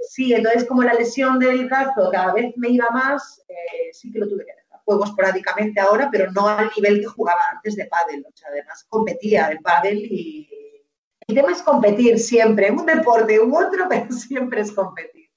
Sí, 0.10 0.34
entonces 0.34 0.66
como 0.66 0.82
la 0.82 0.96
lesión 0.96 1.38
del 1.38 1.68
brazo 1.68 2.10
cada 2.12 2.34
vez 2.34 2.52
me 2.58 2.70
iba 2.70 2.90
más, 2.90 3.44
eh, 3.48 3.94
sí 3.94 4.12
que 4.12 4.18
lo 4.18 4.28
tuve 4.28 4.44
que 4.44 4.56
dejar. 4.56 4.82
Juego 4.84 5.06
esporádicamente 5.06 5.80
ahora, 5.80 6.10
pero 6.12 6.32
no 6.32 6.48
al 6.48 6.72
nivel 6.76 7.00
que 7.00 7.06
jugaba 7.06 7.40
antes 7.52 7.76
de 7.76 7.86
pádel. 7.86 8.26
O 8.28 8.36
sea, 8.36 8.48
además 8.50 8.84
competía 8.90 9.52
en 9.52 9.62
pádel 9.62 10.00
y 10.00 10.50
el 11.28 11.36
tema 11.36 11.52
es 11.52 11.62
competir 11.62 12.18
siempre, 12.18 12.72
un 12.72 12.88
deporte 12.88 13.40
u 13.40 13.56
otro, 13.56 13.86
pero 13.90 14.12
siempre 14.12 14.62
es 14.62 14.72
competir. 14.72 15.30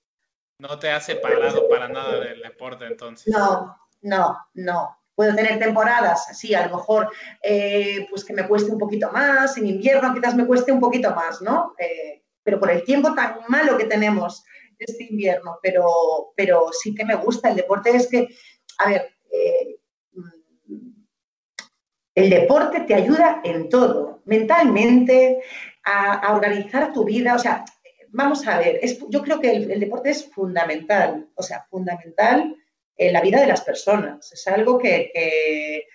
No 0.57 0.79
te 0.79 0.89
has 0.89 1.05
separado 1.05 1.69
para 1.69 1.87
nada 1.89 2.21
del 2.21 2.41
deporte 2.41 2.87
entonces. 2.87 3.31
No, 3.31 3.77
no, 4.01 4.39
no. 4.55 4.99
Puedo 5.15 5.35
tener 5.35 5.59
temporadas, 5.59 6.29
sí, 6.39 6.55
a 6.55 6.67
lo 6.67 6.79
mejor 6.79 7.13
eh, 7.43 8.07
pues 8.09 8.25
que 8.25 8.33
me 8.33 8.49
cueste 8.49 8.73
un 8.73 8.79
poquito 8.79 9.13
más, 9.13 9.55
en 9.59 9.67
invierno 9.67 10.15
quizás 10.15 10.35
me 10.35 10.47
cueste 10.47 10.73
un 10.73 10.81
poquito 10.81 11.15
más, 11.15 11.43
¿no? 11.43 11.75
Eh, 11.77 12.23
pero 12.43 12.59
por 12.59 12.71
el 12.71 12.83
tiempo 12.85 13.13
tan 13.13 13.41
malo 13.49 13.77
que 13.77 13.85
tenemos 13.85 14.47
este 14.87 15.05
invierno, 15.05 15.59
pero, 15.63 16.33
pero 16.37 16.71
sí 16.73 16.95
que 16.95 17.05
me 17.05 17.15
gusta. 17.17 17.51
El 17.51 17.57
deporte 17.57 17.91
es 17.91 18.09
que, 18.09 18.29
a 18.79 18.89
ver, 18.89 19.09
eh, 19.31 19.79
el 22.15 22.31
deporte 22.31 22.81
te 22.81 22.95
ayuda 22.95 23.41
en 23.45 23.69
todo, 23.69 24.23
mentalmente, 24.27 25.43
a, 25.85 26.35
organizar 26.35 26.93
tu 26.93 27.05
vida. 27.05 27.35
O 27.35 27.39
sea, 27.39 27.65
vamos 28.11 28.47
a 28.47 28.59
ver, 28.59 28.81
yo 29.09 29.23
creo 29.23 29.41
que 29.41 29.51
el, 29.51 29.81
deporte 29.81 30.11
es 30.11 30.31
fundamental, 30.31 31.29
o 31.35 31.43
sea, 31.43 31.67
fundamental 31.71 32.55
en 32.97 33.13
la 33.13 33.21
vida 33.21 33.41
de 33.41 33.47
las 33.47 33.63
personas. 33.63 34.31
Es 34.33 34.47
algo 34.47 34.79
que, 34.79 35.87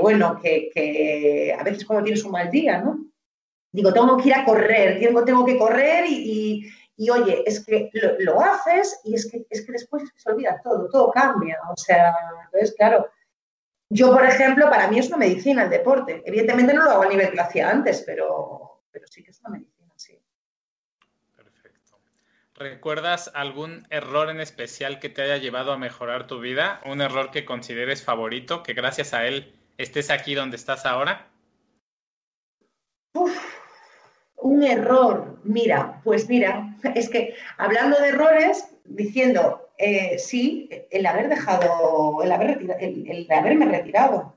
bueno, 0.00 0.38
que, 0.42 1.54
a 1.58 1.62
veces 1.62 1.84
cuando 1.84 2.04
tienes 2.04 2.24
un 2.24 2.32
mal 2.32 2.50
día, 2.50 2.78
¿no? 2.78 3.06
Digo, 3.70 3.92
tengo 3.92 4.16
que 4.16 4.28
ir 4.28 4.34
a 4.34 4.44
correr, 4.44 4.98
tengo, 4.98 5.24
tengo 5.24 5.44
que 5.44 5.58
correr 5.58 6.06
y, 6.08 6.66
oye, 7.10 7.44
es 7.46 7.64
que 7.64 7.90
lo, 7.92 8.40
haces 8.40 9.00
y 9.04 9.14
es 9.14 9.30
que, 9.30 9.46
es 9.48 9.64
que 9.64 9.72
después 9.72 10.02
se 10.16 10.30
olvida 10.30 10.60
todo, 10.62 10.88
todo 10.88 11.10
cambia. 11.10 11.58
O 11.70 11.76
sea, 11.76 12.14
entonces, 12.44 12.74
claro, 12.76 13.08
yo, 13.88 14.12
por 14.12 14.24
ejemplo, 14.24 14.68
para 14.68 14.88
mí 14.88 14.98
es 14.98 15.08
una 15.08 15.18
medicina 15.18 15.64
el 15.64 15.70
deporte. 15.70 16.22
Evidentemente 16.26 16.74
no 16.74 16.84
lo 16.84 16.90
hago 16.90 17.02
a 17.02 17.08
nivel 17.08 17.30
que 17.30 17.36
lo 17.36 17.42
hacía 17.42 17.70
antes, 17.70 18.02
pero, 18.04 18.82
pero 18.90 19.06
sí 19.06 19.22
que 19.22 19.30
es 19.30 19.40
una 19.40 19.50
medicina. 19.50 19.78
¿Recuerdas 22.58 23.30
algún 23.34 23.86
error 23.88 24.30
en 24.30 24.40
especial 24.40 24.98
que 24.98 25.08
te 25.08 25.22
haya 25.22 25.36
llevado 25.36 25.70
a 25.70 25.78
mejorar 25.78 26.26
tu 26.26 26.40
vida? 26.40 26.80
¿Un 26.84 27.00
error 27.00 27.30
que 27.30 27.44
consideres 27.44 28.02
favorito, 28.02 28.64
que 28.64 28.74
gracias 28.74 29.14
a 29.14 29.26
él 29.26 29.54
estés 29.76 30.10
aquí 30.10 30.34
donde 30.34 30.56
estás 30.56 30.84
ahora? 30.84 31.30
Un 34.40 34.62
error. 34.62 35.38
Mira, 35.44 36.00
pues 36.04 36.28
mira, 36.28 36.76
es 36.94 37.08
que 37.08 37.34
hablando 37.56 37.98
de 38.00 38.08
errores, 38.08 38.68
diciendo, 38.84 39.68
eh, 39.78 40.18
sí, 40.18 40.68
el 40.90 41.06
haber 41.06 41.28
dejado, 41.28 42.22
el, 42.22 42.32
haber 42.32 42.58
el, 42.80 43.26
haberme 43.30 43.66
retirado. 43.66 44.36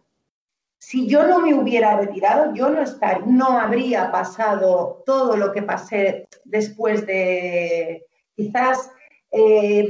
Si 0.78 1.08
yo 1.08 1.28
no 1.28 1.40
me 1.40 1.54
hubiera 1.54 1.98
retirado, 1.98 2.54
yo 2.56 2.70
no, 2.70 2.82
estar, 2.82 3.28
no 3.28 3.60
habría 3.60 4.12
pasado 4.12 5.04
todo 5.06 5.38
lo 5.38 5.52
que 5.52 5.62
pasé 5.62 6.28
después 6.44 7.06
de, 7.06 8.06
quizás 8.36 8.92
eh, 9.32 9.88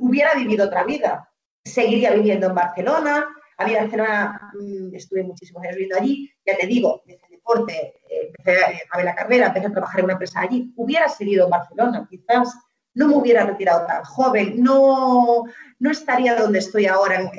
hubiera 0.00 0.34
vivido 0.34 0.66
otra 0.66 0.84
vida. 0.84 1.30
Seguiría 1.64 2.12
viviendo 2.12 2.46
en 2.46 2.54
Barcelona. 2.54 3.26
A 3.58 3.66
mí 3.66 3.72
mm, 3.74 4.94
estuve 4.94 5.22
muchísimos 5.22 5.62
años 5.62 5.76
viviendo 5.76 5.96
allí. 5.96 6.30
Ya 6.44 6.56
te 6.56 6.66
digo, 6.66 7.02
deporte, 7.46 7.94
eh, 8.08 8.32
empecé 8.36 8.82
a 8.90 8.96
ver 8.96 9.06
la 9.06 9.14
carrera, 9.14 9.46
empecé 9.46 9.66
a 9.66 9.72
trabajar 9.72 10.00
en 10.00 10.04
una 10.04 10.14
empresa 10.14 10.40
allí. 10.40 10.72
Hubiera 10.76 11.08
seguido 11.08 11.44
en 11.44 11.50
Barcelona, 11.50 12.06
quizás 12.08 12.54
no 12.94 13.08
me 13.08 13.16
hubiera 13.16 13.44
retirado 13.44 13.86
tan 13.86 14.02
joven, 14.04 14.62
no, 14.62 15.44
no 15.78 15.90
estaría 15.90 16.34
donde 16.34 16.60
estoy 16.60 16.86
ahora 16.86 17.30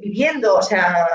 viviendo, 0.00 0.56
o 0.56 0.62
sea, 0.62 1.06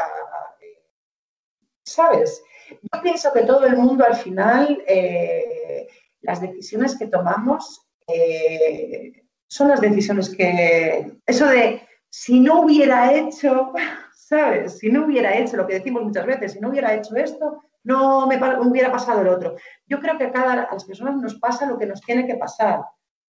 ¿sabes? 1.84 2.44
Yo 2.70 3.02
pienso 3.04 3.32
que 3.32 3.44
todo 3.44 3.68
el 3.68 3.78
mundo 3.78 4.04
al 4.04 4.16
final, 4.16 4.84
eh, 4.88 5.88
las 6.22 6.42
decisiones 6.42 6.98
que 6.98 7.06
tomamos 7.06 7.86
eh, 8.08 9.24
son 9.48 9.70
las 9.70 9.80
decisiones 9.80 10.36
que, 10.36 11.20
eso 11.28 11.48
de 11.48 11.88
si 12.10 12.40
no 12.40 12.62
hubiera 12.62 13.14
hecho, 13.14 13.74
¿sabes? 14.16 14.80
Si 14.80 14.90
no 14.90 15.06
hubiera 15.06 15.38
hecho 15.38 15.58
lo 15.58 15.68
que 15.68 15.76
decimos 15.76 16.02
muchas 16.02 16.26
veces, 16.26 16.54
si 16.54 16.60
no 16.60 16.70
hubiera 16.70 16.96
hecho 16.96 17.16
esto, 17.16 17.64
no 17.86 18.28
me 18.28 18.38
hubiera 18.68 18.92
pasado 18.92 19.22
el 19.22 19.30
otro. 19.30 19.56
Yo 19.88 20.00
creo 20.00 20.18
que 20.18 20.26
a 20.26 20.32
cada 20.32 20.68
las 20.72 20.84
personas 20.84 21.16
nos 21.16 21.36
pasa 21.36 21.66
lo 21.66 21.78
que 21.78 21.86
nos 21.86 22.02
tiene 22.02 22.28
que 22.28 22.36
pasar. 22.36 22.82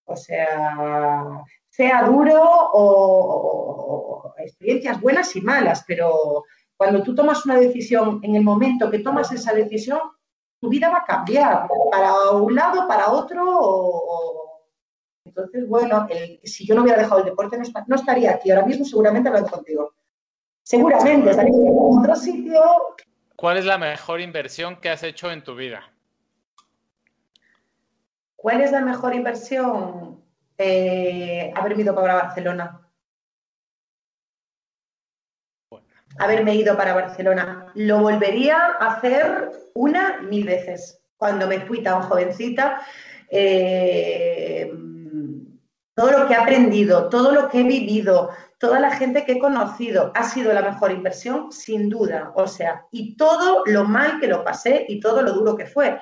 O 0.05 0.17
sea, 0.17 1.45
sea 1.69 2.03
duro 2.05 2.43
o, 2.73 4.35
experiencias 4.39 5.01
buenas 5.01 5.35
y 5.37 5.41
malas, 5.41 5.85
pero 5.87 6.45
cuando 6.77 7.03
tú 7.03 7.15
tomas 7.15 7.45
una 7.45 7.59
decisión, 7.59 8.21
en 8.23 8.37
el 8.37 8.43
momento 8.43 8.91
que 8.91 9.01
tomas 9.01 9.33
esa 9.33 9.53
decisión, 9.53 10.01
tu 10.61 10.69
vida 10.69 10.89
va 10.89 10.99
a 10.99 11.05
cambiar 11.05 11.69
para 11.91 12.31
un 12.31 12.55
lado, 12.55 12.87
para 12.87 13.11
otro 13.11 13.45
o, 13.47 14.47
entonces, 15.25 15.69
bueno, 15.69 16.07
si 16.45 16.65
yo 16.67 16.75
no 16.75 16.83
hubiera 16.83 17.03
dejado 17.03 17.21
el 17.21 17.27
deporte, 17.27 17.59
no, 17.59 17.97
estaría 17.97 18.31
aquí 18.31 18.51
ahora 18.51 18.65
mismo, 18.65 18.85
seguramente 18.85 19.29
hablando 19.29 19.51
contigo. 19.51 19.93
Seguramente 20.63 21.31
estaría 21.31 21.53
en 21.53 21.77
otro 21.77 22.17
sitio. 22.17 22.61
¿Cuál 23.37 23.59
es 23.59 23.67
la 23.67 23.77
mejor 23.77 24.23
inversión 24.23 24.77
que 24.77 24.89
has 24.89 25.03
hecho 25.03 25.31
en 25.31 25.45
tu 25.45 25.55
vida? 25.55 25.93
¿Cuál 28.35 28.63
es 28.63 28.73
la 28.73 28.81
mejor 28.81 29.15
inversión? 29.15 30.23
Eh, 30.57 31.53
haberme 31.55 31.83
ido 31.83 31.95
para 31.95 32.15
Barcelona. 32.15 32.81
Haberme 36.19 36.55
ido 36.55 36.77
para 36.79 36.95
Barcelona. 36.95 37.67
Lo 37.75 38.01
volvería 38.01 38.57
a 38.57 38.95
hacer 38.95 39.51
una 39.75 40.23
mil 40.23 40.47
veces. 40.47 40.99
Cuando 41.19 41.47
me 41.47 41.61
fui 41.61 41.83
tan 41.83 42.03
jovencita, 42.03 42.81
eh, 43.29 44.73
todo 45.97 46.11
lo 46.11 46.29
que 46.29 46.35
he 46.35 46.37
aprendido, 46.37 47.09
todo 47.09 47.33
lo 47.33 47.49
que 47.49 47.61
he 47.61 47.65
vivido, 47.65 48.31
toda 48.59 48.79
la 48.79 48.91
gente 48.91 49.25
que 49.25 49.33
he 49.33 49.39
conocido, 49.39 50.13
ha 50.15 50.25
sido 50.25 50.53
la 50.53 50.61
mejor 50.61 50.93
inversión, 50.93 51.51
sin 51.51 51.89
duda. 51.89 52.33
O 52.35 52.47
sea, 52.47 52.85
y 52.93 53.17
todo 53.17 53.63
lo 53.65 53.85
mal 53.85 54.21
que 54.21 54.29
lo 54.29 54.45
pasé 54.45 54.85
y 54.89 55.01
todo 55.01 55.23
lo 55.23 55.33
duro 55.33 55.57
que 55.57 55.65
fue, 55.65 55.99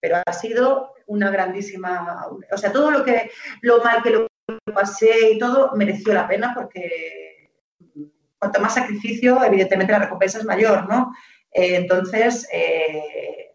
pero 0.00 0.18
ha 0.24 0.32
sido 0.34 0.92
una 1.06 1.30
grandísima, 1.30 2.26
o 2.52 2.58
sea, 2.58 2.70
todo 2.70 2.90
lo 2.90 3.02
que 3.02 3.30
lo 3.62 3.82
mal 3.82 4.02
que 4.02 4.10
lo 4.10 4.26
pasé 4.74 5.32
y 5.32 5.38
todo 5.38 5.72
mereció 5.74 6.12
la 6.12 6.28
pena 6.28 6.52
porque 6.54 7.50
cuanto 8.38 8.60
más 8.60 8.74
sacrificio, 8.74 9.42
evidentemente 9.42 9.92
la 9.92 10.00
recompensa 10.00 10.38
es 10.38 10.44
mayor, 10.44 10.86
¿no? 10.86 11.14
Eh, 11.50 11.76
entonces, 11.76 12.46
eh, 12.52 13.54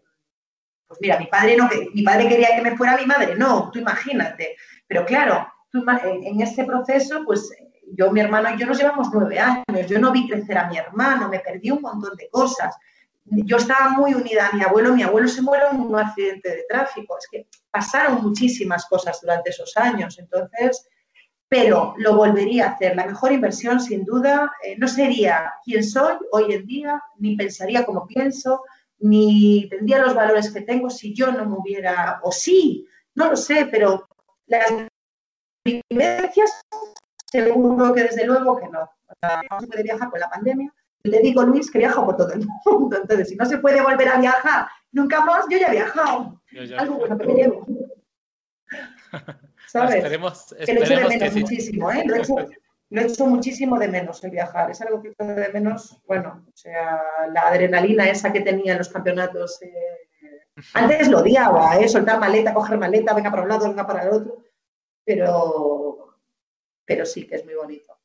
pues 0.88 1.00
mira, 1.00 1.20
mi 1.20 1.26
padre 1.26 1.56
no, 1.56 1.70
mi 1.94 2.02
padre 2.02 2.28
quería 2.28 2.56
que 2.56 2.62
me 2.62 2.76
fuera 2.76 2.96
mi 2.96 3.06
madre, 3.06 3.36
no, 3.36 3.70
tú 3.72 3.78
imagínate. 3.78 4.56
Pero 4.88 5.06
claro, 5.06 5.53
en 5.74 6.40
este 6.40 6.64
proceso, 6.64 7.22
pues 7.24 7.50
yo, 7.92 8.10
mi 8.10 8.20
hermano 8.20 8.54
y 8.54 8.58
yo 8.58 8.66
nos 8.66 8.78
llevamos 8.78 9.08
nueve 9.12 9.38
años, 9.38 9.88
yo 9.88 9.98
no 9.98 10.12
vi 10.12 10.28
crecer 10.28 10.58
a 10.58 10.68
mi 10.68 10.78
hermano, 10.78 11.28
me 11.28 11.40
perdí 11.40 11.70
un 11.70 11.82
montón 11.82 12.16
de 12.16 12.28
cosas. 12.28 12.76
Yo 13.24 13.56
estaba 13.56 13.90
muy 13.90 14.14
unida 14.14 14.48
a 14.48 14.56
mi 14.56 14.62
abuelo, 14.62 14.94
mi 14.94 15.02
abuelo 15.02 15.28
se 15.28 15.42
murió 15.42 15.70
en 15.72 15.80
un 15.80 15.96
accidente 15.96 16.48
de 16.50 16.64
tráfico, 16.68 17.16
es 17.18 17.26
que 17.30 17.46
pasaron 17.70 18.22
muchísimas 18.22 18.86
cosas 18.86 19.18
durante 19.20 19.50
esos 19.50 19.76
años, 19.76 20.18
entonces, 20.18 20.86
pero 21.48 21.94
lo 21.98 22.16
volvería 22.16 22.66
a 22.66 22.70
hacer. 22.70 22.94
La 22.96 23.06
mejor 23.06 23.32
inversión, 23.32 23.80
sin 23.80 24.04
duda, 24.04 24.52
eh, 24.62 24.76
no 24.78 24.88
sería 24.88 25.52
quien 25.64 25.82
soy 25.82 26.16
hoy 26.32 26.52
en 26.52 26.66
día, 26.66 27.02
ni 27.18 27.36
pensaría 27.36 27.84
como 27.86 28.06
pienso, 28.06 28.62
ni 28.98 29.68
tendría 29.70 29.98
los 29.98 30.14
valores 30.14 30.52
que 30.52 30.60
tengo 30.60 30.90
si 30.90 31.14
yo 31.14 31.32
no 31.32 31.46
me 31.46 31.56
hubiera, 31.56 32.20
o 32.22 32.30
sí, 32.30 32.86
no 33.14 33.30
lo 33.30 33.36
sé, 33.36 33.66
pero 33.70 34.06
las 34.46 34.70
vivencias, 35.64 36.60
seguro 37.30 37.94
que 37.94 38.04
desde 38.04 38.26
luego 38.26 38.56
que 38.56 38.68
no. 38.68 38.90
No 39.50 39.60
se 39.60 39.66
puede 39.66 39.82
viajar 39.82 40.10
con 40.10 40.20
la 40.20 40.30
pandemia 40.30 40.72
te 41.10 41.20
digo, 41.20 41.42
Luis, 41.42 41.70
que 41.70 41.78
viajo 41.78 42.04
por 42.04 42.16
todo 42.16 42.32
el 42.32 42.46
mundo. 42.64 42.96
Entonces, 42.96 43.28
si 43.28 43.36
no 43.36 43.44
se 43.44 43.58
puede 43.58 43.82
volver 43.82 44.08
a 44.08 44.18
viajar 44.18 44.66
nunca 44.92 45.24
más, 45.24 45.44
yo 45.50 45.58
ya 45.58 45.68
he 45.68 45.72
viajado. 45.72 46.40
Algo 46.78 46.94
bueno 46.96 47.18
que 47.18 47.26
me 47.26 47.34
llevo. 47.34 47.66
¿Sabes? 49.66 49.96
esperemos, 49.96 50.54
que 50.64 50.74
lo 50.74 50.82
echo 50.82 50.96
de 50.96 51.08
menos 51.08 51.34
muchísimo, 51.34 51.90
¿eh? 51.90 52.04
Lo 52.06 53.00
he, 53.00 53.06
hecho, 53.06 53.26
muchísimo 53.26 53.78
de 53.78 53.88
menos 53.88 54.22
el 54.22 54.30
viajar. 54.30 54.70
Es 54.70 54.80
algo 54.82 55.02
que 55.02 55.08
echo 55.08 55.24
de 55.24 55.48
menos, 55.48 56.00
bueno, 56.06 56.44
o 56.46 56.56
sea, 56.56 57.02
la 57.32 57.48
adrenalina 57.48 58.08
esa 58.08 58.32
que 58.32 58.40
tenía 58.40 58.72
en 58.72 58.78
los 58.78 58.88
campeonatos. 58.88 59.60
Eh, 59.62 59.74
antes 60.74 61.08
lo 61.08 61.18
odiaba, 61.18 61.76
¿eh? 61.76 61.88
Soltar 61.88 62.20
maleta, 62.20 62.54
coger 62.54 62.78
maleta, 62.78 63.14
venga 63.14 63.30
para 63.30 63.42
un 63.42 63.48
lado, 63.48 63.68
venga 63.68 63.86
para 63.86 64.04
el 64.04 64.10
otro. 64.10 64.43
Pero, 65.04 66.16
pero 66.84 67.04
sí 67.04 67.26
que 67.26 67.36
es 67.36 67.44
muy 67.44 67.54
bonito. 67.54 67.96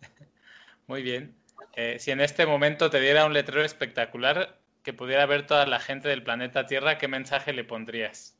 Muy 0.86 1.02
bien. 1.02 1.36
Eh, 1.76 1.98
si 1.98 2.10
en 2.10 2.20
este 2.20 2.46
momento 2.46 2.90
te 2.90 3.00
diera 3.00 3.24
un 3.24 3.32
letrero 3.32 3.62
espectacular 3.64 4.58
que 4.82 4.92
pudiera 4.92 5.24
ver 5.26 5.46
toda 5.46 5.66
la 5.66 5.78
gente 5.78 6.08
del 6.08 6.22
planeta 6.22 6.66
Tierra, 6.66 6.98
¿qué 6.98 7.06
mensaje 7.06 7.52
le 7.52 7.64
pondrías? 7.64 8.36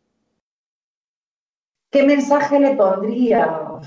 ¿Qué 1.91 2.03
mensaje 2.03 2.59
le 2.61 2.77
pondría? 2.77 3.81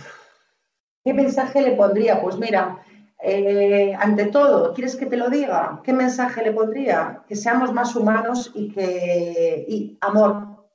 ¿Qué 1.04 1.14
mensaje 1.14 1.62
le 1.62 1.72
pondría? 1.72 2.22
Pues 2.22 2.38
mira, 2.38 2.84
eh, 3.22 3.96
ante 3.98 4.26
todo, 4.26 4.74
¿quieres 4.74 4.96
que 4.96 5.06
te 5.06 5.18
lo 5.18 5.30
diga? 5.30 5.82
¿Qué 5.84 5.94
mensaje 5.94 6.44
le 6.44 6.52
pondría? 6.52 7.24
Que 7.28 7.36
seamos 7.36 7.72
más 7.74 7.96
humanos 7.96 8.52
y 8.54 8.70
que... 8.74 9.66
Y 9.68 9.98
amor. 10.02 10.68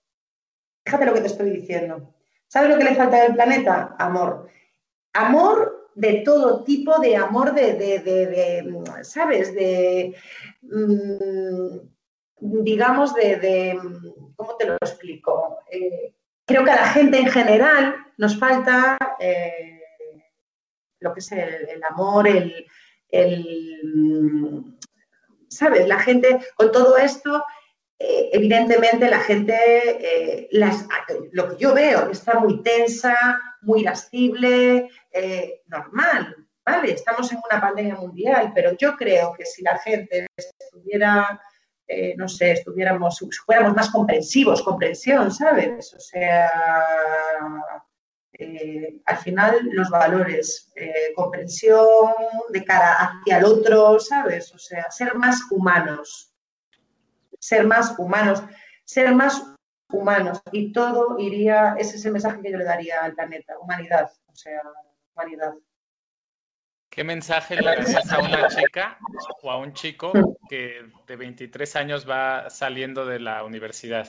Fíjate 0.84 1.04
lo 1.04 1.14
que 1.14 1.20
te 1.20 1.26
estoy 1.26 1.50
diciendo. 1.50 2.14
¿Sabes 2.48 2.70
lo 2.70 2.78
que 2.78 2.84
le 2.84 2.94
falta 2.94 3.22
al 3.22 3.34
planeta? 3.34 3.94
Amor. 3.98 4.48
Amor 5.12 5.90
de 5.94 6.22
todo 6.24 6.64
tipo, 6.64 6.98
de 7.00 7.16
amor 7.16 7.54
de, 7.54 7.74
de, 7.74 9.04
¿sabes? 9.04 9.54
De, 9.54 10.14
mm, 10.62 11.78
digamos, 12.40 13.14
de, 13.14 13.78
¿cómo 14.36 14.56
te 14.56 14.66
lo 14.66 14.74
explico? 14.74 15.58
Eh, 15.70 16.14
creo 16.46 16.64
que 16.64 16.70
a 16.70 16.76
la 16.76 16.86
gente 16.86 17.18
en 17.18 17.28
general 17.28 17.96
nos 18.16 18.38
falta 18.38 18.96
eh, 19.18 19.82
lo 21.00 21.12
que 21.12 21.20
es 21.20 21.32
el, 21.32 21.82
amor, 21.90 22.28
el, 22.28 22.68
¿sabes? 25.48 25.86
La 25.88 25.98
gente 25.98 26.40
con 26.54 26.72
todo 26.72 26.96
esto, 26.96 27.44
eh, 27.98 28.30
evidentemente 28.32 29.10
la 29.10 29.20
gente, 29.20 29.54
eh, 29.60 30.48
lo 31.32 31.48
que 31.50 31.56
yo 31.58 31.74
veo, 31.74 32.10
está 32.10 32.38
muy 32.38 32.62
tensa, 32.62 33.16
muy 33.62 33.80
irascible, 33.80 34.88
normal, 35.66 36.36
¿vale? 36.64 36.92
Estamos 36.92 37.30
en 37.32 37.40
una 37.50 37.60
pandemia 37.60 37.96
mundial, 37.96 38.52
pero 38.54 38.76
yo 38.76 38.96
creo 38.96 39.32
que 39.32 39.44
si 39.44 39.62
la 39.62 39.78
gente 39.78 40.26
estuviera 40.36 41.40
eh, 41.90 42.14
no 42.18 42.28
sé, 42.28 42.52
estuviéramos, 42.52 43.18
fuéramos 43.46 43.74
más 43.74 43.88
comprensivos, 43.88 44.62
comprensión, 44.62 45.32
¿sabes? 45.32 45.94
O 45.94 45.98
sea, 45.98 46.50
eh, 48.34 49.00
al 49.06 49.16
final 49.16 49.70
los 49.72 49.88
valores, 49.88 50.70
eh, 50.76 51.14
comprensión 51.16 52.12
de 52.50 52.62
cara 52.62 52.92
hacia 52.92 53.38
el 53.38 53.44
otro, 53.46 53.98
¿sabes? 53.98 54.54
O 54.54 54.58
sea, 54.58 54.90
ser 54.90 55.14
más 55.14 55.40
humanos, 55.50 56.27
ser 57.48 57.66
más 57.66 57.98
humanos, 57.98 58.42
ser 58.84 59.14
más 59.14 59.42
humanos 59.90 60.42
y 60.52 60.70
todo 60.70 61.18
iría, 61.18 61.74
ese 61.78 61.96
es 61.96 62.04
el 62.04 62.12
mensaje 62.12 62.42
que 62.42 62.52
yo 62.52 62.58
le 62.58 62.64
daría 62.64 63.02
al 63.02 63.14
planeta, 63.14 63.58
humanidad, 63.58 64.10
o 64.26 64.36
sea, 64.36 64.60
humanidad. 65.14 65.54
¿Qué 66.90 67.04
mensaje 67.04 67.56
le 67.56 67.62
darías 67.62 68.12
a 68.12 68.18
una 68.18 68.48
chica 68.48 68.98
o 69.42 69.50
a 69.50 69.56
un 69.56 69.72
chico 69.72 70.12
que 70.48 70.90
de 71.06 71.16
23 71.16 71.76
años 71.76 72.08
va 72.08 72.50
saliendo 72.50 73.06
de 73.06 73.18
la 73.20 73.44
universidad? 73.44 74.08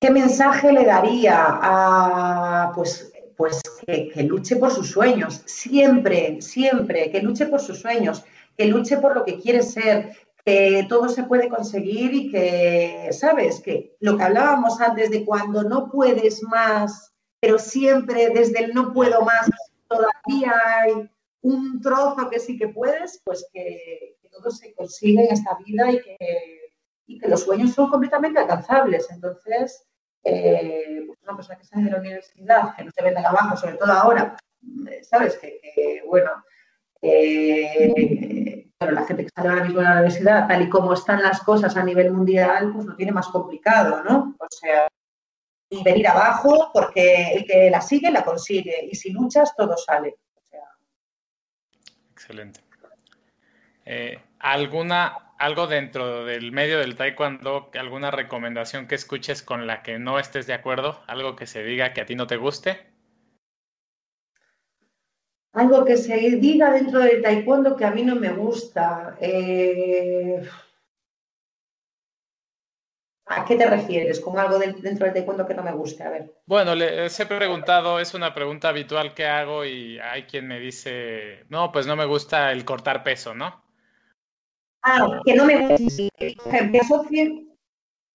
¿Qué 0.00 0.10
mensaje 0.10 0.72
le 0.72 0.84
daría 0.84 1.36
a, 1.46 2.72
pues, 2.74 3.12
pues 3.36 3.60
que, 3.86 4.08
que, 4.08 4.22
luche 4.24 4.56
por 4.56 4.72
sus 4.72 4.90
sueños, 4.90 5.42
siempre, 5.46 6.42
siempre, 6.42 7.10
que 7.10 7.22
luche 7.22 7.46
por 7.46 7.60
sus 7.60 7.80
sueños, 7.80 8.24
que 8.56 8.66
luche 8.66 8.98
por 8.98 9.14
lo 9.14 9.24
que 9.24 9.38
quiere 9.40 9.62
ser, 9.62 10.14
que 10.46 10.86
todo 10.88 11.08
se 11.08 11.24
puede 11.24 11.48
conseguir 11.48 12.14
y 12.14 12.30
que, 12.30 13.08
¿sabes? 13.10 13.60
Que 13.60 13.96
lo 13.98 14.16
que 14.16 14.22
hablábamos 14.22 14.80
antes 14.80 15.10
de 15.10 15.24
cuando 15.24 15.64
no 15.64 15.90
puedes 15.90 16.40
más, 16.44 17.12
pero 17.40 17.58
siempre 17.58 18.30
desde 18.30 18.60
el 18.60 18.72
no 18.72 18.92
puedo 18.92 19.22
más 19.22 19.50
todavía 19.88 20.54
hay 20.76 21.10
un 21.42 21.80
trozo 21.80 22.30
que 22.30 22.38
sí 22.38 22.56
que 22.56 22.68
puedes, 22.68 23.20
pues 23.24 23.44
que, 23.52 24.18
todo 24.30 24.50
se 24.50 24.72
consigue 24.74 25.24
en 25.24 25.32
esta 25.32 25.56
vida 25.64 25.90
y 25.90 26.00
que, 26.00 27.28
los 27.28 27.40
sueños 27.40 27.72
son 27.72 27.90
completamente 27.90 28.38
alcanzables. 28.38 29.08
Entonces, 29.10 29.84
eh, 30.22 31.02
pues 31.06 31.18
una 31.24 31.34
persona 31.34 31.58
que 31.58 31.64
sale 31.64 31.84
de 31.86 31.90
la 31.90 31.98
universidad, 31.98 32.76
que 32.76 32.84
no 32.84 32.90
se 32.92 33.02
vende 33.02 33.20
abajo, 33.20 33.56
sobre 33.56 33.76
todo 33.76 33.92
ahora, 33.92 34.36
¿sabes? 35.02 35.38
Que, 35.38 36.02
bueno, 36.06 36.30
eh, 37.02 38.35
pero 38.78 38.92
la 38.92 39.04
gente 39.04 39.24
que 39.24 39.30
sale 39.34 39.48
ahora 39.48 39.64
mismo 39.64 39.80
de 39.80 39.86
la 39.86 39.92
universidad, 39.92 40.46
tal 40.46 40.62
y 40.62 40.68
como 40.68 40.92
están 40.92 41.22
las 41.22 41.40
cosas 41.40 41.76
a 41.76 41.82
nivel 41.82 42.12
mundial, 42.12 42.72
pues 42.72 42.86
lo 42.86 42.96
tiene 42.96 43.12
más 43.12 43.28
complicado, 43.28 44.02
¿no? 44.04 44.34
O 44.38 44.46
sea, 44.50 44.88
y 45.70 45.82
venir 45.82 46.06
abajo 46.08 46.70
porque 46.72 47.32
el 47.32 47.46
que 47.46 47.70
la 47.70 47.80
sigue 47.80 48.10
la 48.10 48.24
consigue 48.24 48.86
y 48.90 48.94
si 48.94 49.10
luchas 49.10 49.54
todo 49.56 49.76
sale. 49.76 50.16
Excelente. 52.12 52.60
Eh, 53.84 54.20
¿Alguna, 54.38 55.34
algo 55.38 55.66
dentro 55.66 56.24
del 56.24 56.50
medio 56.50 56.78
del 56.78 56.96
taekwondo, 56.96 57.70
alguna 57.78 58.10
recomendación 58.10 58.86
que 58.86 58.94
escuches 58.94 59.42
con 59.42 59.66
la 59.66 59.82
que 59.82 59.98
no 59.98 60.18
estés 60.18 60.46
de 60.46 60.54
acuerdo? 60.54 61.02
¿Algo 61.06 61.36
que 61.36 61.46
se 61.46 61.62
diga 61.62 61.92
que 61.92 62.00
a 62.00 62.06
ti 62.06 62.14
no 62.14 62.26
te 62.26 62.36
guste? 62.36 62.95
Algo 65.56 65.86
que 65.86 65.96
se 65.96 66.14
diga 66.36 66.70
dentro 66.70 67.00
del 67.00 67.22
taekwondo 67.22 67.76
que 67.76 67.86
a 67.86 67.90
mí 67.90 68.02
no 68.02 68.14
me 68.14 68.30
gusta. 68.30 69.16
Eh, 69.18 70.46
¿A 73.24 73.44
qué 73.46 73.56
te 73.56 73.64
refieres? 73.64 74.20
¿Con 74.20 74.38
algo 74.38 74.58
dentro 74.58 75.06
del 75.06 75.14
taekwondo 75.14 75.46
que 75.46 75.54
no 75.54 75.62
me 75.62 75.72
guste? 75.72 76.02
A 76.02 76.10
ver. 76.10 76.34
Bueno, 76.44 76.74
les 76.74 77.18
he 77.18 77.24
preguntado, 77.24 77.98
es 77.98 78.12
una 78.12 78.34
pregunta 78.34 78.68
habitual 78.68 79.14
que 79.14 79.24
hago 79.24 79.64
y 79.64 79.98
hay 79.98 80.24
quien 80.24 80.46
me 80.46 80.60
dice, 80.60 81.46
no, 81.48 81.72
pues 81.72 81.86
no 81.86 81.96
me 81.96 82.04
gusta 82.04 82.52
el 82.52 82.66
cortar 82.66 83.02
peso, 83.02 83.34
¿no? 83.34 83.64
Ah, 84.82 85.22
que 85.24 85.34
no 85.34 85.46
me 85.46 85.68
gusta. 85.68 86.02
El 86.18 86.70
que 86.70 86.78
asocien 86.80 87.58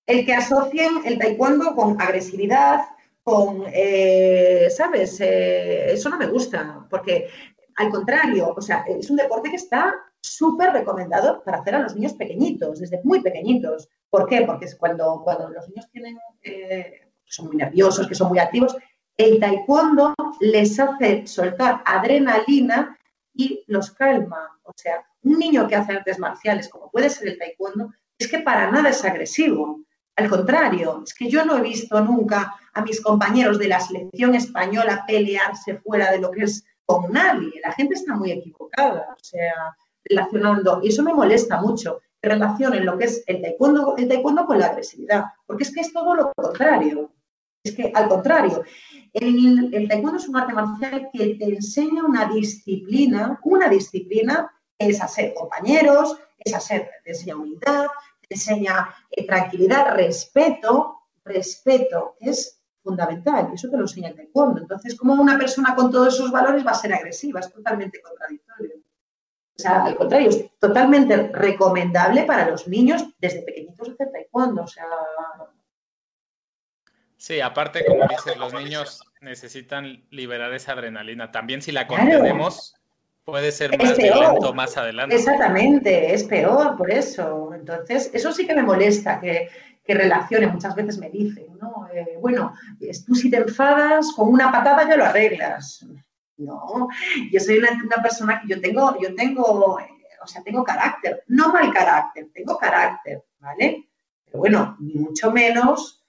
el, 0.06 0.26
que 0.28 0.34
asocien 0.34 1.02
el 1.06 1.18
taekwondo 1.18 1.74
con 1.74 2.00
agresividad, 2.00 2.82
con, 3.24 3.64
eh, 3.68 4.68
¿sabes? 4.70 5.20
Eh, 5.22 5.94
eso 5.94 6.10
no 6.10 6.18
me 6.18 6.28
gusta, 6.28 6.86
porque 6.90 7.30
al 7.76 7.90
contrario, 7.90 8.54
o 8.56 8.62
sea, 8.62 8.84
es 8.88 9.10
un 9.10 9.18
deporte 9.18 9.50
que 9.50 9.56
está 9.56 9.94
súper 10.22 10.72
recomendado 10.72 11.44
para 11.44 11.60
hacer 11.60 11.76
a 11.76 11.80
los 11.80 11.96
niños 11.96 12.14
pequeñitos, 12.14 12.80
desde 12.80 13.02
muy 13.04 13.22
pequeñitos. 13.22 13.90
¿Por 14.10 14.28
qué? 14.28 14.42
Porque 14.42 14.66
es 14.66 14.76
cuando, 14.76 15.22
cuando 15.24 15.50
los 15.50 15.68
niños 15.70 15.90
tienen, 15.92 16.18
eh, 16.44 17.10
son 17.26 17.48
muy 17.48 17.58
nerviosos, 17.58 18.08
que 18.08 18.16
son 18.16 18.30
muy 18.30 18.40
activos, 18.40 18.76
el 19.18 19.40
taekwondo 19.40 20.14
les 20.40 20.80
hace 20.80 21.26
soltar 21.28 21.82
adrenalina 21.86 22.98
y 23.34 23.64
los 23.68 23.92
calma. 23.92 24.60
O 24.64 24.72
sea, 24.76 25.06
un 25.24 25.38
niño 25.40 25.68
que 25.68 25.76
hace 25.76 25.94
artes 25.94 26.20
marciales, 26.20 26.70
como 26.70 26.90
puede 26.90 27.10
ser 27.10 27.30
el 27.30 27.38
taekwondo, 27.38 27.92
es 28.18 28.28
que 28.28 28.40
para 28.40 28.70
nada 28.70 28.90
es 28.90 29.04
agresivo. 29.04 29.82
Al 30.22 30.30
contrario, 30.30 31.02
es 31.04 31.16
que 31.16 31.28
yo 31.28 31.44
no 31.44 31.58
he 31.58 31.62
visto 31.62 32.00
nunca 32.00 32.56
a 32.74 32.82
mis 32.84 33.02
compañeros 33.02 33.58
de 33.58 33.68
la 33.68 33.80
selección 33.80 34.36
española 34.36 35.04
pelearse 35.08 35.78
fuera 35.78 36.12
de 36.12 36.20
lo 36.20 36.30
que 36.30 36.44
es 36.44 36.64
con 36.86 37.12
nadie. 37.12 37.60
La 37.64 37.72
gente 37.72 37.96
está 37.96 38.14
muy 38.14 38.32
equivocada. 38.32 39.16
O 39.16 39.24
sea, 39.24 39.76
relacionando, 40.06 40.80
y 40.84 40.90
eso 40.90 41.02
me 41.02 41.16
molesta 41.16 41.60
mucho, 41.60 42.02
que 42.22 42.30
relacionen 42.30 42.86
lo 42.86 43.00
que 43.00 43.06
es 43.06 43.24
el 43.26 43.42
taekwondo, 43.42 43.96
el 43.98 44.08
taekwondo 44.08 44.46
con 44.46 44.60
la 44.60 44.68
agresividad, 44.68 45.26
porque 45.48 45.64
es 45.64 45.74
que 45.74 45.82
es 45.82 45.92
todo 45.92 46.14
lo 46.14 46.32
contrario. 46.34 47.12
Es 47.64 47.76
que, 47.76 47.92
al 47.96 48.08
contrario, 48.08 48.64
el, 49.14 49.74
el 49.74 49.88
taekwondo 49.88 50.18
es 50.20 50.30
un 50.30 50.38
arte 50.38 50.54
marcial 50.54 51.10
que 51.12 51.34
te 51.34 51.46
enseña 51.46 52.04
una 52.04 52.26
disciplina, 52.26 53.40
una 53.44 53.70
disciplina 53.70 54.52
es 54.78 55.02
hacer 55.02 55.34
compañeros, 55.34 56.16
es 56.38 56.54
hacer, 56.54 56.90
te 57.04 57.12
enseña 57.12 57.38
unidad, 57.38 57.88
enseña 58.34 58.94
eh, 59.10 59.26
tranquilidad, 59.26 59.94
respeto, 59.96 61.02
respeto, 61.24 62.16
es 62.20 62.62
fundamental, 62.84 63.50
y 63.52 63.56
eso 63.56 63.70
te 63.70 63.78
lo 63.78 63.84
enseña 63.84 64.10
el 64.10 64.16
taekwondo. 64.16 64.62
Entonces, 64.62 64.96
¿cómo 64.96 65.14
una 65.14 65.38
persona 65.38 65.76
con 65.76 65.92
todos 65.92 66.16
esos 66.16 66.32
valores 66.32 66.66
va 66.66 66.72
a 66.72 66.76
ser 66.76 66.94
agresiva? 66.94 67.40
Es 67.40 67.52
totalmente 67.52 68.02
contradictorio. 68.02 68.76
O 69.56 69.62
sea, 69.62 69.86
al 69.86 69.96
contrario, 69.96 70.30
es 70.30 70.58
totalmente 70.58 71.16
recomendable 71.28 72.24
para 72.24 72.50
los 72.50 72.68
niños 72.68 73.06
desde 73.20 73.44
pequeñitos 73.44 73.90
hacer 73.90 74.12
taekwondo. 74.12 74.64
O 74.64 74.68
sea. 74.68 74.86
Sí, 77.18 77.40
aparte, 77.40 77.86
como 77.86 78.08
dices, 78.08 78.38
los 78.38 78.54
niños 78.54 79.02
necesitan 79.22 80.08
liberar 80.10 80.52
esa 80.54 80.72
adrenalina. 80.72 81.32
También 81.32 81.62
si 81.62 81.72
la 81.72 81.86
contenemos, 81.86 82.74
Puede 83.24 83.52
ser 83.52 83.78
más 83.78 83.98
violento 83.98 84.54
más 84.54 84.78
adelante. 84.78 85.16
Exactamente, 85.16 86.14
es 86.14 86.24
peor 86.24 86.76
por 86.76 86.92
eso. 86.92 87.54
Entonces, 87.54 88.10
eso 88.14 88.32
sí 88.32 88.48
que 88.48 88.56
me 88.56 88.64
molesta, 88.64 89.20
que, 89.20 89.48
que 89.84 89.94
relacione, 89.94 90.48
muchas 90.48 90.76
veces 90.76 90.98
me 90.98 91.10
dicen, 91.10 91.46
¿no? 91.60 91.88
Eh, 91.94 92.18
bueno, 92.20 92.54
tú 93.06 93.16
si 93.16 93.30
te 93.30 93.38
enfadas, 93.38 94.12
con 94.16 94.30
una 94.30 94.52
patada 94.52 94.88
ya 94.88 94.96
lo 94.96 95.06
arreglas. 95.06 95.86
No, 96.38 96.88
yo 97.32 97.40
soy 97.40 97.60
una, 97.60 98.02
persona 98.02 98.42
que 98.42 98.48
yo 98.48 98.62
tengo, 98.62 98.98
yo 99.00 99.14
tengo, 99.14 99.44
o 99.44 100.28
sea, 100.28 100.42
tengo 100.42 100.64
carácter, 100.64 101.24
no 101.28 101.54
mal 101.54 101.72
carácter, 101.72 102.30
tengo 102.34 102.58
carácter, 102.58 103.24
¿vale? 103.40 103.90
Pero 104.26 104.40
bueno, 104.40 104.76
ni 104.80 104.96
mucho 104.96 105.32
menos 105.32 106.04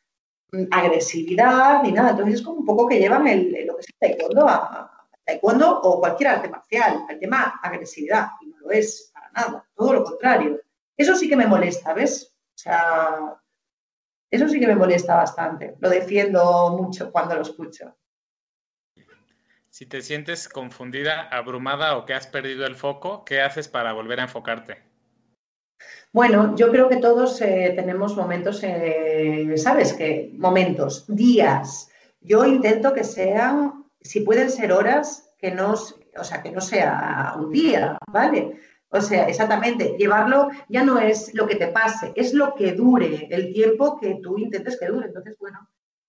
mm, 0.52 0.64
agresividad 0.70 1.82
ni 1.82 1.93
nada. 1.93 2.10
Entonces 2.10 2.36
es 2.36 2.43
como 2.43 2.60
un 2.60 2.64
poco 2.64 2.89
que 2.89 2.98
llevan 2.98 3.26
el, 3.26 3.66
lo 3.66 3.76
que 3.76 3.80
es 3.80 3.89
el 3.89 3.98
taekwondo 3.98 4.48
a, 4.48 4.91
taekwondo 5.24 5.81
o 5.81 6.01
cualquier 6.01 6.31
arte 6.31 6.49
marcial, 6.49 7.05
el 7.09 7.19
tema 7.19 7.61
agresividad, 7.62 8.28
y 8.40 8.47
no 8.47 8.59
lo 8.61 8.70
es 8.70 9.11
para 9.15 9.31
nada, 9.31 9.69
todo 9.74 9.93
lo 9.93 10.05
contrario. 10.05 10.61
Eso 10.97 11.16
sí 11.16 11.28
que 11.28 11.36
me 11.36 11.47
molesta, 11.47 11.94
¿ves? 11.94 12.35
O 12.55 12.59
sea, 12.59 13.40
eso 14.31 14.49
sí 14.49 14.61
que 14.61 14.66
me 14.66 14.77
molesta 14.77 15.16
bastante. 15.16 15.77
Lo 15.81 15.90
defiendo 15.90 16.70
mucho 16.70 17.11
cuando 17.11 17.35
lo 17.35 17.43
escucho. 17.43 17.97
Si 19.69 19.86
te 19.86 20.03
sientes 20.03 20.49
confundida, 20.49 21.28
abrumada 21.28 21.97
o 21.97 22.05
que 22.05 22.12
has 22.12 22.27
perdido 22.27 22.66
el 22.66 22.77
foco, 22.77 23.24
¿qué 23.24 23.40
haces 23.40 23.69
para 23.69 23.94
volver 23.94 24.20
a 24.20 24.24
enfocarte? 24.24 24.82
Bueno, 26.12 26.55
yo 26.57 26.70
creo 26.70 26.90
que 26.90 26.99
todos 26.99 27.40
eh, 27.40 27.73
tenemos 27.74 28.15
momentos, 28.15 28.61
eh, 28.62 29.55
¿sabes 29.57 29.94
qué? 29.94 30.31
Momentos, 30.36 31.07
días. 31.09 31.90
Yo 32.20 32.44
intento 32.44 32.93
que 32.93 33.03
sean, 33.03 33.82
si 34.03 34.20
pueden 34.20 34.51
ser 34.51 34.73
horas, 34.73 35.33
que 35.39 35.51
no, 35.51 35.73
o 35.73 36.24
sea, 36.24 36.43
que 36.43 36.51
no 36.51 36.61
sea 36.61 37.35
un 37.39 37.51
día, 37.51 37.99
¿vale? 38.09 38.61
O 38.89 39.01
sea, 39.01 39.27
exactamente, 39.27 39.97
llevarlo 39.99 40.51
ya 40.69 40.85
no 40.85 40.99
es 40.99 41.35
lo 41.35 41.47
que 41.47 41.57
te 41.57 41.69
pase, 41.69 42.12
es 42.15 42.35
lo 42.35 42.55
que 42.55 42.73
dure, 42.73 43.27
el 43.31 43.53
tiempo 43.53 43.99
que 43.99 44.19
tú 44.23 44.39
intentes 44.39 44.79
que 44.79 44.87
dure. 44.87 45.07
Entonces, 45.07 45.37
bueno, 45.39 45.66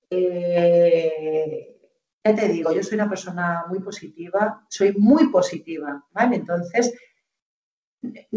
eh, 0.09 1.77
ya 2.23 2.35
te 2.35 2.47
digo, 2.49 2.73
yo 2.73 2.83
soy 2.83 2.95
una 2.95 3.09
persona 3.09 3.65
muy 3.69 3.79
positiva, 3.79 4.65
soy 4.69 4.93
muy 4.97 5.29
positiva, 5.29 6.05
¿vale? 6.11 6.35
Entonces, 6.35 6.93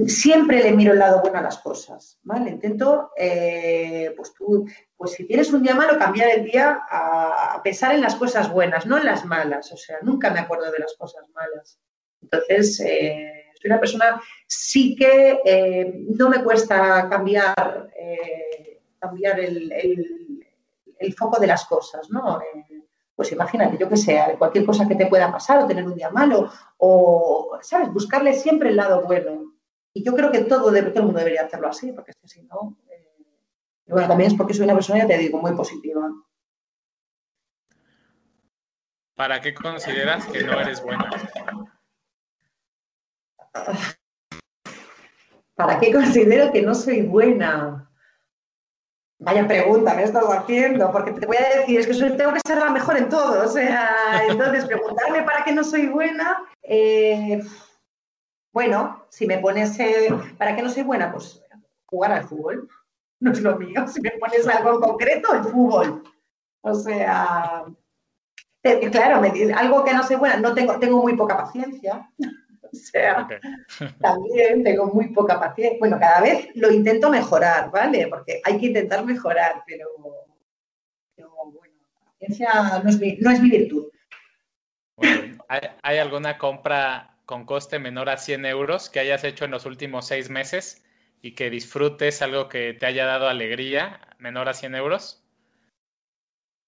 siempre 0.06 0.62
le 0.62 0.72
miro 0.72 0.93
el 0.93 0.98
lado 0.98 1.20
bueno 1.20 1.38
a 1.38 1.43
las 1.43 1.59
cosas, 1.59 2.18
¿vale? 2.22 2.51
Intento, 2.51 3.10
eh, 3.16 4.12
pues 4.16 4.32
tú, 4.34 4.66
pues 4.97 5.12
si 5.12 5.26
tienes 5.26 5.52
un 5.52 5.62
día 5.62 5.74
malo, 5.74 5.98
cambiar 5.98 6.30
el 6.30 6.44
día 6.44 6.82
a, 6.88 7.60
pensar 7.62 7.94
en 7.94 8.01
las 8.01 8.14
cosas 8.14 8.51
buenas, 8.51 8.86
no 8.86 8.98
en 8.98 9.06
las 9.06 9.24
malas, 9.24 9.72
o 9.72 9.76
sea, 9.76 9.98
nunca 10.02 10.30
me 10.30 10.40
acuerdo 10.40 10.70
de 10.70 10.78
las 10.78 10.94
cosas 10.94 11.28
malas. 11.34 11.78
Entonces, 12.22 12.80
eh, 12.80 13.44
soy 13.60 13.70
una 13.70 13.80
persona, 13.80 14.20
sí 14.47 14.94
que 14.94 15.40
eh, 15.44 15.93
no 16.16 16.28
me 16.28 16.43
cuesta 16.43 17.09
cambiar, 17.09 17.90
cambiar 18.98 19.40
el, 19.40 19.72
el, 20.98 21.14
foco 21.14 21.40
de 21.40 21.47
las 21.47 21.64
cosas, 21.66 22.10
¿no? 22.10 22.40
pues 23.16 23.32
imagínate, 23.32 23.78
yo 23.78 23.88
que 23.88 23.97
sé, 23.97 24.36
cualquier 24.38 24.66
cosa 24.66 24.86
que 24.86 24.94
te 24.94 25.06
pueda 25.06 25.32
pasar 25.32 25.62
o 25.62 25.66
tener 25.66 25.84
un 25.86 25.94
día 25.94 26.10
malo 26.10 26.51
o, 26.76 27.59
¿sabes? 27.62 27.90
Buscarle 27.90 28.34
siempre 28.34 28.68
el 28.68 28.76
lado 28.76 29.02
bueno. 29.05 29.45
Y 29.97 30.05
yo 30.05 30.14
creo 30.14 30.31
que 30.31 30.40
todo, 30.40 30.64
todo 30.64 30.74
el 30.74 31.02
mundo 31.02 31.20
debería 31.20 31.47
hacerlo 31.47 31.68
así, 31.68 31.90
porque 31.90 32.10
es 32.10 32.18
que 32.18 32.28
si 32.28 32.43
no... 32.43 32.77
Eh, 32.90 33.16
bueno, 33.86 34.06
también 34.06 34.31
es 34.31 34.36
porque 34.36 34.52
soy 34.52 34.64
una 34.64 34.74
persona, 34.74 34.98
ya 34.98 35.06
te 35.06 35.16
digo, 35.16 35.39
muy 35.39 35.56
positiva. 35.56 36.10
¿Para 39.14 39.40
qué 39.40 39.55
consideras 39.55 40.27
que 40.27 40.44
no 40.44 40.60
eres 40.60 40.82
buena? 40.82 41.09
¿Para 45.55 45.81
qué 45.81 45.90
considero 45.90 46.52
que 46.52 46.60
no 46.60 46.74
soy 46.74 47.01
buena? 47.01 47.90
Vaya 49.18 49.48
pregunta 49.48 49.94
me 49.94 50.02
he 50.02 50.05
estado 50.05 50.31
haciendo, 50.31 50.93
porque 50.93 51.12
te 51.12 51.27
voy 51.27 51.39
a 51.39 51.60
decir, 51.60 51.81
es 51.81 51.86
que 51.86 52.10
tengo 52.10 52.35
que 52.35 52.40
ser 52.47 52.59
la 52.59 52.68
mejor 52.68 52.98
en 52.98 53.09
todo. 53.09 53.47
O 53.47 53.48
sea, 53.48 54.27
entonces 54.28 54.66
preguntarme 54.66 55.23
para 55.23 55.43
qué 55.43 55.55
no 55.55 55.64
soy 55.64 55.86
buena, 55.86 56.43
eh, 56.62 57.40
bueno, 58.57 59.05
si 59.11 59.27
me 59.27 59.37
pones, 59.37 59.78
eh, 59.81 60.09
¿para 60.39 60.57
qué 60.57 60.62
no 60.62 60.70
soy 60.70 60.83
buena? 60.83 61.12
Pues 61.12 61.45
jugar 61.85 62.11
al 62.12 62.24
fútbol, 62.24 62.66
no 63.20 63.33
es 63.33 63.43
lo 63.43 63.55
mío. 63.59 63.87
Si 63.87 64.01
me 64.01 64.12
pones 64.12 64.49
algo 64.49 64.77
en 64.77 64.81
concreto, 64.81 65.35
el 65.35 65.45
fútbol. 65.45 66.03
O 66.62 66.74
sea, 66.74 67.66
claro, 68.91 69.23
algo 69.55 69.85
que 69.85 69.93
no 69.93 70.03
soy 70.03 70.16
buena, 70.16 70.39
no 70.39 70.55
tengo, 70.55 70.78
tengo 70.78 71.03
muy 71.03 71.15
poca 71.16 71.37
paciencia. 71.37 72.11
O 72.73 72.78
sea, 72.78 73.28
también 74.01 74.65
tengo 74.65 74.87
muy 74.87 75.09
poca 75.15 75.39
paciencia. 75.39 75.78
Bueno, 75.78 76.01
cada 76.01 76.20
vez 76.20 76.49
lo 76.57 76.70
intento 76.73 77.09
mejorar, 77.09 77.70
¿vale? 77.70 78.09
Porque 78.09 78.41
hay 78.45 78.59
que 78.59 78.66
intentar 78.66 79.05
mejorar, 79.05 79.62
pero, 79.66 79.87
bueno, 79.97 80.19
la 81.16 82.11
paciencia 82.11 82.81
no 82.83 82.91
es 82.91 82.99
mi, 82.99 83.16
no 83.19 83.31
es 83.31 83.41
mi 83.41 83.51
virtud. 83.51 83.87
¿Hay, 85.49 85.99
alguna 85.99 86.37
compra 86.37 87.15
con 87.27 87.44
coste 87.44 87.78
menor 87.78 88.09
a 88.09 88.16
100 88.16 88.47
euros 88.47 88.89
que 88.89 89.01
hayas 89.01 89.24
hecho 89.24 89.44
en 89.44 89.51
los 89.51 89.66
últimos 89.66 90.07
seis 90.07 90.31
meses 90.31 90.85
y 91.20 91.35
que 91.35 91.51
disfrutes 91.51 92.23
algo 92.23 92.48
que 92.48 92.73
te 92.73 92.86
haya 92.86 93.05
dado 93.05 93.28
alegría 93.28 94.01
menor 94.19 94.48
a 94.48 94.55
100 94.55 94.74
euros? 94.77 95.23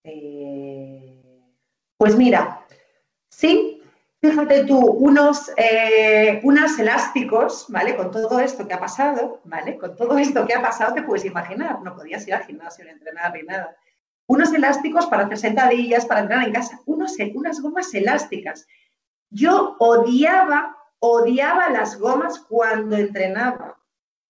Eh, 0.04 1.22
pues 1.96 2.16
mira, 2.16 2.66
sí, 3.30 3.78
Fíjate 4.20 4.64
tú, 4.64 4.78
unos, 4.80 5.52
eh, 5.56 6.40
unos 6.42 6.76
elásticos, 6.76 7.66
¿vale? 7.68 7.94
Con 7.94 8.10
todo 8.10 8.40
esto 8.40 8.66
que 8.66 8.74
ha 8.74 8.80
pasado, 8.80 9.40
¿vale? 9.44 9.78
Con 9.78 9.94
todo 9.94 10.18
esto 10.18 10.44
que 10.44 10.54
ha 10.54 10.60
pasado, 10.60 10.92
te 10.92 11.02
puedes 11.02 11.24
imaginar, 11.24 11.80
no 11.82 11.94
podías 11.94 12.26
ir 12.26 12.34
al 12.34 12.42
gimnasio 12.42 12.84
ni 12.84 12.90
entrenar 12.90 13.32
ni 13.32 13.42
nada. 13.42 13.76
Unos 14.26 14.52
elásticos 14.52 15.06
para 15.06 15.24
hacer 15.24 15.38
sentadillas, 15.38 16.04
para 16.04 16.22
entrenar 16.22 16.48
en 16.48 16.52
casa, 16.52 16.80
unos, 16.86 17.14
unas 17.32 17.60
gomas 17.60 17.94
elásticas. 17.94 18.66
Yo 19.30 19.76
odiaba, 19.78 20.76
odiaba 21.00 21.70
las 21.70 21.98
gomas 21.98 22.40
cuando 22.40 22.96
entrenaba. 22.96 23.76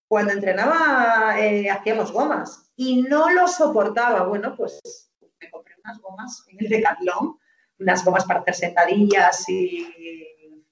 Cuando 0.07 0.33
entrenaba 0.33 1.39
eh, 1.39 1.69
hacíamos 1.69 2.11
gomas 2.11 2.71
y 2.75 3.03
no 3.03 3.29
lo 3.29 3.47
soportaba. 3.47 4.23
Bueno, 4.23 4.55
pues 4.55 4.79
me 5.39 5.49
compré 5.51 5.75
unas 5.83 5.99
gomas 5.99 6.43
en 6.49 6.57
el 6.59 6.69
Decathlon 6.69 7.37
unas 7.79 8.03
gomas 8.03 8.25
para 8.25 8.41
hacer 8.41 8.55
sentadillas 8.55 9.47
y 9.49 9.87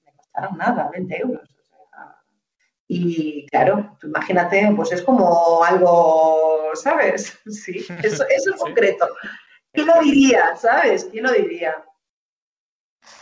me 0.04 0.12
costaron 0.14 0.56
nada, 0.56 0.90
20 0.92 1.20
euros. 1.20 1.48
y 2.86 3.46
claro, 3.46 3.98
imagínate, 4.02 4.72
pues 4.74 4.92
es 4.92 5.02
como 5.02 5.62
algo, 5.64 6.70
¿sabes? 6.74 7.38
Sí, 7.46 7.86
eso, 8.02 8.24
eso 8.28 8.54
es 8.54 8.60
concreto. 8.60 9.08
¿Quién 9.72 9.86
lo 9.86 10.00
diría, 10.00 10.56
sabes? 10.56 11.04
¿Quién 11.10 11.24
lo 11.24 11.32
diría? 11.32 11.84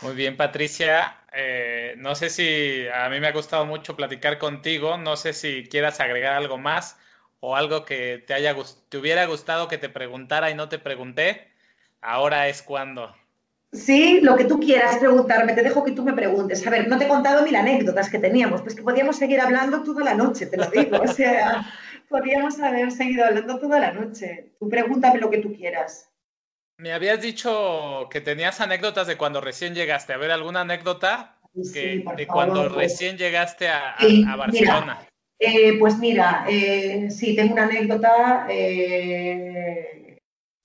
Muy 0.01 0.15
bien, 0.15 0.37
Patricia. 0.37 1.17
Eh, 1.33 1.95
no 1.97 2.15
sé 2.15 2.29
si 2.29 2.87
a 2.93 3.09
mí 3.09 3.19
me 3.19 3.27
ha 3.27 3.31
gustado 3.31 3.65
mucho 3.65 3.95
platicar 3.95 4.37
contigo. 4.37 4.97
No 4.97 5.17
sé 5.17 5.33
si 5.33 5.63
quieras 5.69 5.99
agregar 5.99 6.33
algo 6.33 6.57
más 6.57 6.97
o 7.39 7.55
algo 7.55 7.85
que 7.85 8.23
te 8.25 8.33
haya 8.33 8.55
te 8.89 8.97
hubiera 8.97 9.25
gustado 9.25 9.67
que 9.67 9.77
te 9.77 9.89
preguntara 9.89 10.49
y 10.49 10.55
no 10.55 10.69
te 10.69 10.79
pregunté. 10.79 11.47
Ahora 12.01 12.47
es 12.47 12.61
cuando. 12.61 13.13
Sí, 13.71 14.21
lo 14.21 14.35
que 14.37 14.45
tú 14.45 14.59
quieras 14.59 14.97
preguntarme, 14.97 15.53
te 15.53 15.61
dejo 15.61 15.83
que 15.83 15.91
tú 15.91 16.03
me 16.03 16.13
preguntes. 16.13 16.65
A 16.65 16.69
ver, 16.69 16.87
no 16.87 16.97
te 16.97 17.05
he 17.05 17.07
contado 17.07 17.43
mil 17.43 17.55
anécdotas 17.55 18.09
que 18.09 18.17
teníamos, 18.17 18.61
pues 18.61 18.75
que 18.75 18.81
podíamos 18.81 19.17
seguir 19.17 19.41
hablando 19.41 19.83
toda 19.83 20.03
la 20.03 20.13
noche, 20.13 20.45
te 20.45 20.57
lo 20.57 20.67
digo. 20.69 20.97
O 21.01 21.07
sea, 21.07 21.65
podríamos 22.07 22.59
haber 22.59 22.91
seguido 22.91 23.25
hablando 23.25 23.59
toda 23.59 23.79
la 23.79 23.91
noche. 23.91 24.51
Tú 24.59 24.69
pregúntame 24.69 25.19
lo 25.19 25.29
que 25.29 25.39
tú 25.39 25.53
quieras. 25.53 26.09
Me 26.79 26.93
habías 26.93 27.19
dicho 27.21 28.07
que 28.11 28.21
tenías 28.21 28.61
anécdotas 28.61 29.07
de 29.07 29.17
cuando 29.17 29.41
recién 29.41 29.73
llegaste. 29.73 30.13
A 30.13 30.17
ver, 30.17 30.29
¿alguna 30.29 30.61
anécdota 30.61 31.39
de 31.53 32.27
cuando 32.27 32.69
recién 32.69 33.17
llegaste 33.17 33.67
a, 33.67 33.95
Barcelona? 34.37 34.99
Eh, 35.39 35.79
pues 35.79 35.97
mira, 35.97 36.45
eh, 36.47 37.09
sí, 37.09 37.35
tengo 37.35 37.53
una 37.53 37.63
anécdota. 37.63 38.45
Eh, 38.47 40.19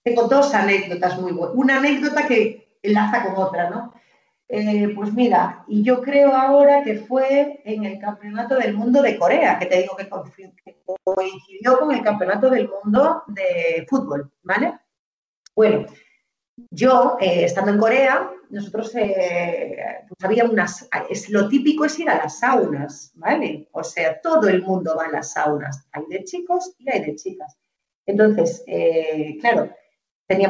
tengo 0.05 0.29
dos 0.29 0.53
anécdotas 0.53 1.19
muy 1.19 1.33
buenas. 1.33 1.57
Una 1.57 1.79
anécdota 1.79 2.27
que 2.27 2.77
enlaza 2.83 3.25
con 3.25 3.43
otra, 3.43 3.71
¿no? 3.71 3.95
Pues 4.95 5.15
mira, 5.15 5.65
y 5.67 5.83
yo 5.83 6.03
creo 6.03 6.37
ahora 6.37 6.85
que 6.85 6.97
fue 6.97 7.63
en 7.65 7.85
el 7.85 7.99
Campeonato 7.99 8.57
del 8.57 8.75
Mundo 8.75 9.01
de 9.01 9.17
Corea, 9.17 9.59
que 9.59 9.65
te 9.65 9.79
digo 9.79 9.97
que 9.97 10.11
coincidió 11.03 11.79
con 11.79 11.95
el 11.95 12.03
Campeonato 12.03 12.51
del 12.51 12.69
Mundo 12.69 13.23
de 13.29 13.87
Fútbol, 13.89 14.31
¿vale? 14.43 14.75
Bueno, 15.55 15.87
yo, 16.71 17.17
eh, 17.21 17.45
estando 17.45 17.71
en 17.71 17.79
Corea, 17.79 18.31
nosotros, 18.51 18.95
eh, 18.95 19.77
pues 20.09 20.25
había 20.25 20.45
unas, 20.45 20.89
es, 21.09 21.31
lo 21.31 21.49
típico 21.49 21.85
es 21.85 21.99
ir 21.99 22.11
a 22.11 22.19
las 22.19 22.41
saunas, 22.41 23.13
¿vale? 23.15 23.69
O 23.73 23.83
sea, 23.83 24.21
todo 24.21 24.49
el 24.49 24.63
mundo 24.63 24.95
va 24.97 25.07
a 25.07 25.11
las 25.11 25.33
saunas, 25.33 25.87
hay 25.93 26.05
de 26.09 26.25
chicos 26.25 26.75
y 26.79 26.91
hay 26.91 27.05
de 27.05 27.17
chicas. 27.17 27.57
Entonces, 28.05 28.65
claro, 29.41 29.71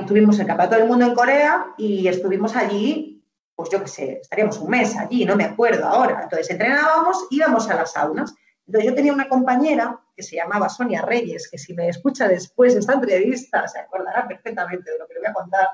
tuvimos 0.07 0.39
el 0.39 0.47
Campeonato 0.47 0.77
del 0.77 0.89
Mundo 0.89 1.07
en 1.07 1.15
Corea 1.15 1.75
y 1.77 2.09
estuvimos 2.09 2.57
allí 2.57 3.13
pues 3.55 3.71
yo 3.71 3.81
qué 3.81 3.89
sé, 3.89 4.19
estaríamos 4.21 4.59
un 4.59 4.71
mes 4.71 4.97
allí, 4.97 5.25
no 5.25 5.37
me 5.37 5.45
acuerdo 5.45 5.87
ahora. 5.87 6.21
Entonces 6.23 6.51
entrenábamos, 6.51 7.27
íbamos 7.31 7.69
a 7.71 7.77
las 7.77 7.93
saunas. 7.93 8.35
Entonces 8.67 8.91
yo 8.91 8.95
tenía 8.97 9.13
una 9.13 9.29
compañera 9.29 10.01
que 10.15 10.23
se 10.23 10.37
llamaba 10.37 10.69
Sonia 10.69 11.03
Reyes, 11.03 11.49
que 11.51 11.59
si 11.59 11.75
me 11.75 11.89
escucha 11.89 12.29
después 12.29 12.75
esta 12.75 12.95
entrevista 12.95 13.67
se 13.69 13.79
acordará 13.79 14.27
perfectamente 14.29 14.91
de 14.91 14.99
lo 14.99 15.07
que 15.07 15.15
le 15.15 15.21
voy 15.21 15.29
a 15.29 15.33
contar. 15.33 15.69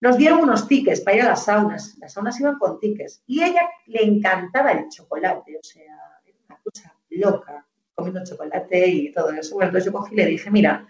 Nos 0.00 0.16
dieron 0.16 0.40
unos 0.40 0.66
tickets 0.66 1.00
para 1.00 1.16
ir 1.16 1.22
a 1.22 1.28
las 1.28 1.44
saunas. 1.44 1.96
Las 1.98 2.14
saunas 2.14 2.38
iban 2.40 2.58
con 2.58 2.80
tickets. 2.80 3.22
Y 3.26 3.40
a 3.40 3.46
ella 3.46 3.68
le 3.86 4.02
encantaba 4.02 4.72
el 4.72 4.88
chocolate, 4.88 5.56
o 5.56 5.62
sea, 5.62 5.82
era 6.24 6.36
una 6.48 6.58
cosa 6.62 6.94
loca, 7.10 7.66
comiendo 7.94 8.24
chocolate 8.24 8.86
y 8.86 9.12
todo 9.12 9.30
eso. 9.30 9.54
Bueno, 9.54 9.68
entonces 9.68 9.92
yo 9.92 9.96
cogí 9.96 10.14
y 10.14 10.16
le 10.16 10.26
dije, 10.26 10.50
mira, 10.50 10.88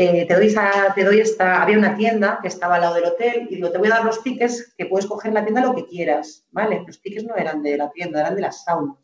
eh, 0.00 0.26
te, 0.26 0.34
doy 0.34 0.54
te 0.94 1.04
doy 1.04 1.18
esta, 1.18 1.60
había 1.60 1.76
una 1.76 1.96
tienda 1.96 2.38
que 2.40 2.46
estaba 2.46 2.76
al 2.76 2.82
lado 2.82 2.94
del 2.94 3.06
hotel 3.06 3.48
y 3.50 3.56
digo, 3.56 3.72
te 3.72 3.78
voy 3.78 3.88
a 3.88 3.96
dar 3.96 4.04
los 4.04 4.22
tickets 4.22 4.72
que 4.78 4.86
puedes 4.86 5.06
coger 5.06 5.30
en 5.30 5.34
la 5.34 5.42
tienda 5.44 5.60
lo 5.60 5.74
que 5.74 5.86
quieras, 5.86 6.46
¿vale? 6.52 6.84
Los 6.86 7.00
tickets 7.00 7.24
no 7.24 7.34
eran 7.34 7.64
de 7.64 7.76
la 7.76 7.90
tienda, 7.90 8.20
eran 8.20 8.36
de 8.36 8.42
las 8.42 8.62
saunas. 8.62 8.96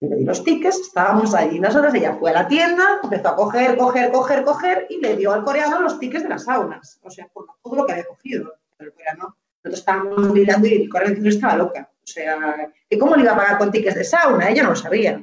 Le 0.00 0.16
di 0.16 0.24
los 0.24 0.42
tickets, 0.42 0.80
estábamos 0.80 1.34
allí. 1.34 1.60
Nosotros, 1.60 1.92
ella 1.94 2.16
fue 2.18 2.30
a 2.30 2.34
la 2.34 2.48
tienda, 2.48 3.00
empezó 3.02 3.28
a 3.28 3.36
coger, 3.36 3.76
coger, 3.76 4.10
coger, 4.10 4.44
coger 4.44 4.86
y 4.88 4.98
le 4.98 5.16
dio 5.16 5.32
al 5.32 5.44
coreano 5.44 5.80
los 5.80 5.98
tickets 5.98 6.22
de 6.22 6.30
las 6.30 6.44
saunas. 6.44 6.98
O 7.02 7.10
sea, 7.10 7.28
por 7.28 7.46
todo 7.62 7.76
lo 7.76 7.86
que 7.86 7.92
había 7.92 8.06
cogido. 8.06 8.54
el 8.78 8.92
coreano, 8.92 9.36
nosotros 9.62 9.78
estábamos 9.80 10.32
mirando 10.32 10.66
y 10.66 10.82
el 10.82 10.88
coreano 10.88 11.28
estaba 11.28 11.56
loca. 11.56 11.90
O 12.02 12.06
sea, 12.06 12.72
¿y 12.88 12.98
cómo 12.98 13.14
le 13.14 13.22
iba 13.22 13.32
a 13.32 13.36
pagar 13.36 13.58
con 13.58 13.70
tickets 13.70 13.96
de 13.96 14.04
sauna? 14.04 14.48
Ella 14.48 14.62
no 14.62 14.70
lo 14.70 14.76
sabía. 14.76 15.22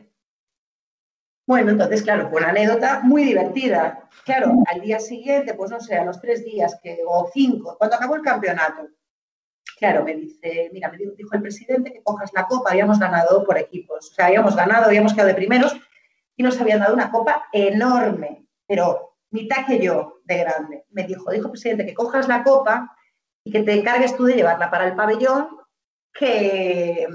Bueno, 1.47 1.71
entonces, 1.71 2.03
claro, 2.03 2.29
fue 2.29 2.41
una 2.41 2.49
anécdota 2.49 2.99
muy 3.03 3.23
divertida. 3.23 4.09
Claro, 4.25 4.51
al 4.67 4.81
día 4.81 4.99
siguiente, 4.99 5.53
pues 5.53 5.71
no 5.71 5.79
sé, 5.79 5.95
a 5.95 6.05
los 6.05 6.19
tres 6.19 6.43
días 6.43 6.77
que, 6.83 6.99
o 7.07 7.29
cinco, 7.33 7.77
cuando 7.77 7.95
acabó 7.95 8.15
el 8.15 8.21
campeonato, 8.21 8.89
claro, 9.77 10.03
me 10.03 10.15
dice, 10.15 10.69
mira, 10.73 10.89
me 10.89 10.97
dijo, 10.97 11.33
el 11.33 11.41
presidente 11.41 11.93
que 11.93 12.03
cojas 12.03 12.31
la 12.33 12.45
copa, 12.45 12.71
habíamos 12.71 12.99
ganado 12.99 13.43
por 13.45 13.57
equipos, 13.57 14.09
o 14.11 14.13
sea, 14.13 14.25
habíamos 14.25 14.55
ganado, 14.55 14.85
habíamos 14.85 15.13
quedado 15.13 15.29
de 15.29 15.35
primeros 15.35 15.75
y 16.35 16.43
nos 16.43 16.59
habían 16.59 16.79
dado 16.79 16.93
una 16.93 17.11
copa 17.11 17.47
enorme, 17.51 18.45
pero 18.65 19.17
mitad 19.31 19.65
que 19.65 19.79
yo 19.79 20.21
de 20.25 20.37
grande. 20.37 20.85
Me 20.89 21.03
dijo, 21.03 21.31
dijo 21.31 21.45
el 21.45 21.51
presidente 21.51 21.85
que 21.85 21.93
cojas 21.93 22.27
la 22.27 22.43
copa 22.43 22.95
y 23.43 23.51
que 23.51 23.63
te 23.63 23.73
encargues 23.73 24.15
tú 24.15 24.25
de 24.25 24.35
llevarla 24.35 24.69
para 24.69 24.85
el 24.87 24.95
pabellón, 24.95 25.47
que, 26.13 27.07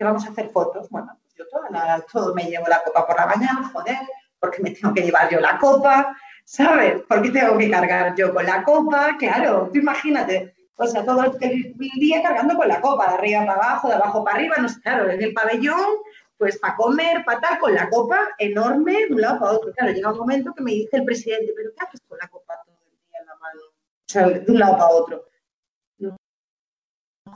vamos 0.00 0.26
a 0.26 0.30
hacer 0.30 0.48
fotos. 0.50 0.88
Bueno, 0.90 1.18
yo 1.34 1.44
toda 1.48 2.04
todo 2.10 2.34
me 2.34 2.44
llevo 2.44 2.66
la 2.68 2.82
copa 2.82 3.06
por 3.06 3.16
la 3.16 3.26
mañana, 3.26 3.70
joder, 3.72 3.98
porque 4.38 4.62
me 4.62 4.70
tengo 4.70 4.94
que 4.94 5.02
llevar 5.02 5.30
yo 5.30 5.40
la 5.40 5.58
copa, 5.58 6.16
¿sabes? 6.44 7.02
Porque 7.08 7.30
tengo 7.30 7.56
que 7.58 7.70
cargar 7.70 8.14
yo 8.16 8.32
con 8.32 8.46
la 8.46 8.62
copa, 8.62 9.16
claro, 9.18 9.70
tú 9.72 9.78
imagínate, 9.78 10.55
o 10.76 10.86
sea, 10.86 11.04
todo 11.04 11.24
el, 11.40 11.74
día 11.74 12.22
cargando 12.22 12.54
con 12.54 12.68
la 12.68 12.80
copa, 12.80 13.08
de 13.08 13.14
arriba 13.14 13.46
para 13.46 13.54
abajo, 13.54 13.88
de 13.88 13.94
abajo 13.94 14.24
para 14.24 14.36
arriba, 14.36 14.56
no 14.58 14.68
sé, 14.68 14.80
claro, 14.80 15.10
en 15.10 15.22
el 15.22 15.32
pabellón, 15.32 15.96
pues 16.36 16.58
para 16.58 16.76
comer, 16.76 17.24
para 17.24 17.40
tal, 17.40 17.58
con 17.58 17.74
la 17.74 17.88
copa 17.88 18.28
enorme 18.38 19.06
de 19.06 19.14
un 19.14 19.20
lado 19.20 19.40
para 19.40 19.52
otro. 19.52 19.72
Claro, 19.72 19.92
llega 19.92 20.12
un 20.12 20.18
momento 20.18 20.52
que 20.54 20.62
me 20.62 20.72
dice 20.72 20.98
el 20.98 21.04
presidente, 21.04 21.52
pero 21.56 21.70
¿qué 21.74 21.84
haces 21.84 22.00
con 22.06 22.18
la 22.18 22.28
copa 22.28 22.60
todo 22.64 22.76
el 22.84 22.90
día 23.08 23.20
en 23.20 23.26
la 23.26 23.34
mano? 23.36 23.60
O 23.62 24.06
sea, 24.06 24.28
de 24.28 24.52
un 24.52 24.58
lado 24.58 24.72
para 24.72 24.90
otro. 24.90 25.24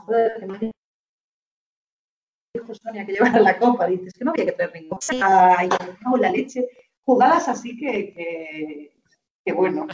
joder, 0.05 0.71
dijo 2.53 2.75
Sonia 2.75 3.05
que 3.05 3.13
llevara 3.13 3.39
la 3.39 3.57
copa, 3.57 3.87
dices 3.87 4.13
que 4.13 4.25
no 4.25 4.31
había 4.31 4.45
que 4.45 4.51
traer 4.51 4.73
ninguna. 4.73 4.99
Ay, 5.57 5.69
no, 6.05 6.17
la 6.17 6.31
leche. 6.31 6.67
Jugadas 7.03 7.47
así 7.47 7.77
que, 7.77 8.93
que, 9.43 9.53
bueno. 9.53 9.87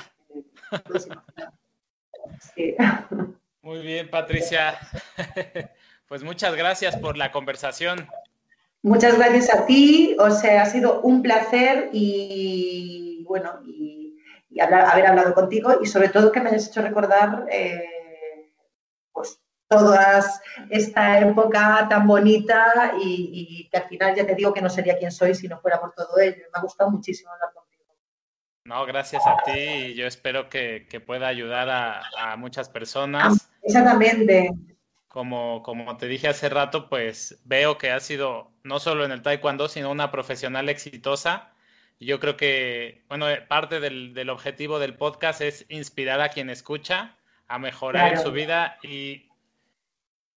Muy 3.62 3.82
bien, 3.82 4.10
Patricia. 4.10 4.78
Pues 6.08 6.24
muchas 6.24 6.56
gracias 6.56 6.96
por 6.96 7.18
la 7.18 7.34
conversación. 7.34 8.08
Muchas 8.82 9.18
gracias 9.18 9.54
a 9.54 9.66
ti, 9.66 10.16
o 10.18 10.32
sea, 10.32 10.62
ha 10.62 10.66
sido 10.66 11.02
un 11.02 11.22
placer 11.22 11.90
y 11.92 13.26
bueno, 13.28 13.60
y, 13.66 14.18
haber 14.62 15.06
hablado 15.06 15.34
contigo 15.34 15.80
y 15.82 15.86
sobre 15.86 16.08
todo 16.08 16.32
que 16.32 16.40
me 16.40 16.50
hayas 16.50 16.68
hecho 16.68 16.82
recordar 16.82 17.46
eh, 17.52 18.54
pues 19.12 19.40
toda 19.68 20.24
esta 20.70 21.20
época 21.20 21.86
tan 21.90 22.08
bonita 22.08 22.94
y, 22.98 23.68
que 23.70 23.78
al 23.78 23.90
final 23.90 24.16
ya 24.16 24.26
te 24.26 24.34
digo 24.34 24.54
que 24.54 24.62
no 24.62 24.70
sería 24.70 24.98
quien 24.98 25.12
soy 25.12 25.36
si 25.36 25.50
no 25.50 25.60
fuera 25.60 25.82
por 25.82 25.92
todo 25.92 26.18
ello. 26.20 26.38
Me 26.38 26.60
ha 26.60 26.62
gustado 26.62 26.90
muchísimo 26.90 27.32
hablar. 27.34 27.50
No, 28.68 28.86
gracias 28.86 29.26
a 29.26 29.38
ti 29.46 29.58
y 29.58 29.94
yo 29.94 30.08
espero 30.08 30.50
que, 30.50 30.86
pueda 31.06 31.30
ayudar 31.30 31.70
a, 31.70 32.36
muchas 32.36 32.68
personas. 32.68 33.50
Exactamente. 33.64 34.52
Como, 35.08 35.64
como 35.64 35.96
te 35.96 36.08
dije 36.08 36.28
hace 36.28 36.50
rato, 36.50 36.90
pues 36.90 37.40
veo 37.46 37.78
que 37.78 37.92
has 37.92 38.04
sido 38.04 38.52
no 38.64 38.82
solo 38.82 39.06
en 39.06 39.14
el 39.14 39.22
taekwondo, 39.22 39.70
sino 39.70 39.90
una 39.90 40.12
profesional 40.12 40.68
exitosa. 40.68 41.54
Yo 42.02 42.20
creo 42.20 42.36
que, 42.36 43.06
bueno, 43.08 43.28
parte 43.48 43.80
del, 43.80 44.30
objetivo 44.30 44.80
del 44.80 44.96
podcast 44.96 45.40
es 45.40 45.66
inspirar 45.70 46.20
a 46.20 46.28
quien 46.28 46.50
escucha 46.50 47.16
a 47.48 47.60
mejorar 47.60 48.16
en 48.16 48.20
su 48.20 48.34
vida 48.34 48.80
y 48.84 49.30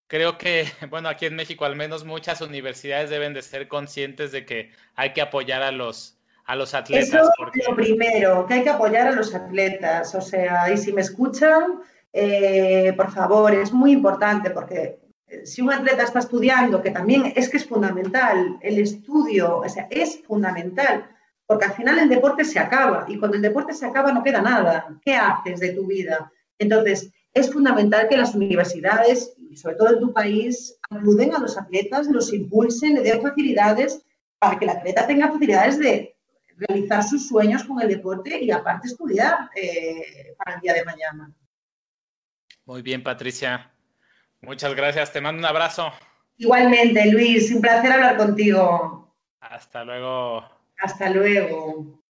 creo 0.07 0.39
que, 0.39 0.71
bueno, 0.89 1.09
aquí 1.09 1.27
en 1.27 1.35
México 1.35 1.65
al 1.65 1.75
menos 1.75 2.05
muchas 2.05 2.41
universidades 2.43 3.11
deben 3.11 3.35
de 3.35 3.43
ser 3.43 3.67
conscientes 3.67 4.31
de 4.31 4.47
que 4.47 4.71
hay 4.95 5.15
que 5.15 5.21
apoyar 5.21 5.63
a 5.63 5.73
los, 5.73 6.20
a 6.51 6.57
los 6.57 6.75
atletas. 6.75 7.09
Eso 7.09 7.31
es 7.55 7.69
lo 7.69 7.77
primero, 7.77 8.45
que 8.45 8.55
hay 8.55 8.63
que 8.65 8.71
apoyar 8.71 9.07
a 9.07 9.13
los 9.13 9.33
atletas. 9.37 10.13
O 10.17 10.21
sea, 10.21 10.71
y 10.73 10.77
si 10.77 10.93
me 10.93 11.01
escuchan, 11.01 11.81
eh, 12.13 12.93
por 12.97 13.13
favor, 13.13 13.55
es 13.55 13.73
muy 13.73 13.93
importante 13.93 14.51
porque 14.51 14.99
eh, 15.29 15.47
si 15.47 15.63
un 15.63 15.73
atleta 15.73 16.03
está 16.03 16.19
estudiando, 16.19 16.83
que 16.83 16.91
también 16.91 17.33
es 17.37 17.49
que 17.49 17.59
es 17.59 17.67
fundamental, 17.67 18.59
el 18.63 18.81
estudio, 18.81 19.59
o 19.59 19.69
sea, 19.69 19.87
es 19.91 20.23
fundamental, 20.25 21.09
porque 21.47 21.67
al 21.67 21.73
final 21.75 22.01
el 22.01 22.09
deporte 22.09 22.45
se 22.45 22.59
acaba 22.59 23.05
y 23.07 23.17
cuando 23.17 23.37
el 23.37 23.43
deporte 23.43 23.73
se 23.73 23.87
acaba 23.87 24.11
no 24.11 24.25
queda 24.25 24.43
nada. 24.43 24.89
¿Qué 25.05 25.15
haces 25.15 25.61
de 25.61 25.71
tu 25.71 25.87
vida? 25.87 26.33
Entonces, 26.59 27.13
es 27.33 27.53
fundamental 27.53 28.09
que 28.09 28.17
las 28.17 28.35
universidades, 28.35 29.37
sobre 29.55 29.77
todo 29.77 29.91
en 29.91 30.01
tu 30.01 30.13
país, 30.13 30.77
ayuden 30.91 31.33
a 31.33 31.39
los 31.39 31.57
atletas, 31.57 32.09
los 32.09 32.33
impulsen, 32.33 32.95
le 32.95 33.03
den 33.03 33.23
facilidades 33.23 34.05
para 34.41 34.59
que 34.59 34.65
el 34.65 34.73
atleta 34.73 35.07
tenga 35.07 35.31
facilidades 35.31 35.79
de 35.79 36.17
realizar 36.61 37.03
sus 37.03 37.27
sueños 37.29 37.65
con 37.65 37.81
el 37.81 37.89
deporte 37.89 38.43
y 38.43 38.51
aparte 38.51 38.89
estudiar 38.89 39.51
eh, 39.55 40.35
para 40.37 40.57
el 40.57 40.61
día 40.61 40.75
de 40.75 40.85
mañana. 40.85 41.33
Muy 42.65 42.83
bien, 42.83 43.03
Patricia. 43.03 43.73
Muchas 44.41 44.75
gracias. 44.75 45.13
Te 45.13 45.21
mando 45.21 45.41
un 45.41 45.47
abrazo. 45.47 45.93
Igualmente, 46.37 47.11
Luis. 47.11 47.51
Un 47.53 47.61
placer 47.61 47.93
hablar 47.93 48.17
contigo. 48.17 49.15
Hasta 49.41 49.85
luego. 49.85 50.45
Hasta 50.79 51.11
luego. 51.11 52.01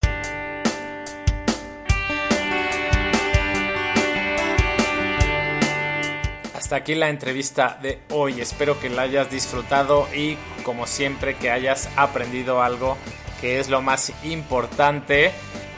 hasta 6.70 6.84
aquí 6.84 6.94
la 6.94 7.08
entrevista 7.08 7.80
de 7.82 7.98
hoy. 8.10 8.40
Espero 8.40 8.78
que 8.78 8.88
la 8.88 9.02
hayas 9.02 9.28
disfrutado 9.28 10.06
y 10.14 10.36
como 10.62 10.86
siempre 10.86 11.34
que 11.34 11.50
hayas 11.50 11.90
aprendido 11.96 12.62
algo 12.62 12.96
que 13.40 13.60
es 13.60 13.68
lo 13.68 13.82
más 13.82 14.12
importante. 14.22 15.32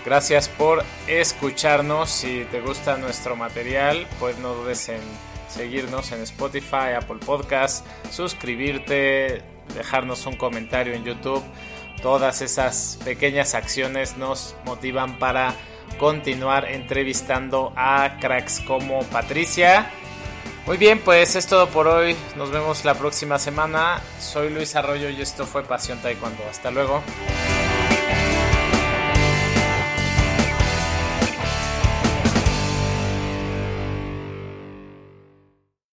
Gracias 0.05 0.48
por 0.48 0.84
escucharnos. 1.06 2.10
Si 2.10 2.44
te 2.51 2.60
gusta 2.60 2.97
nuestro 2.97 3.36
material, 3.36 4.06
pues 4.18 4.39
no 4.39 4.55
dudes 4.55 4.89
en 4.89 5.01
seguirnos 5.48 6.12
en 6.12 6.22
Spotify, 6.22 6.94
Apple 6.97 7.20
Podcast, 7.24 7.86
suscribirte, 8.10 9.43
dejarnos 9.74 10.26
un 10.26 10.36
comentario 10.36 10.94
en 10.94 11.05
YouTube. 11.05 11.43
Todas 12.02 12.43
esas 12.43 12.98
pequeñas 13.05 13.55
acciones 13.55 14.16
nos 14.16 14.56
motivan 14.64 15.18
para 15.18 15.55
continuar 15.98 16.70
entrevistando 16.70 17.72
a 17.76 18.16
cracks 18.20 18.60
como 18.60 19.02
Patricia 19.05 19.90
muy 20.66 20.76
bien, 20.76 21.01
pues 21.01 21.36
es 21.36 21.47
todo 21.47 21.68
por 21.68 21.89
hoy. 21.89 22.16
Nos 22.36 22.51
vemos 22.51 22.84
la 22.84 22.94
próxima 22.94 23.39
semana. 23.39 24.01
Soy 24.20 24.51
Luis 24.51 24.76
Arroyo 24.76 25.09
y 25.09 25.20
esto 25.20 25.47
fue 25.47 25.62
Pasión 25.62 25.98
Taekwondo. 26.01 26.43
Hasta 26.48 26.70
luego. 26.70 27.02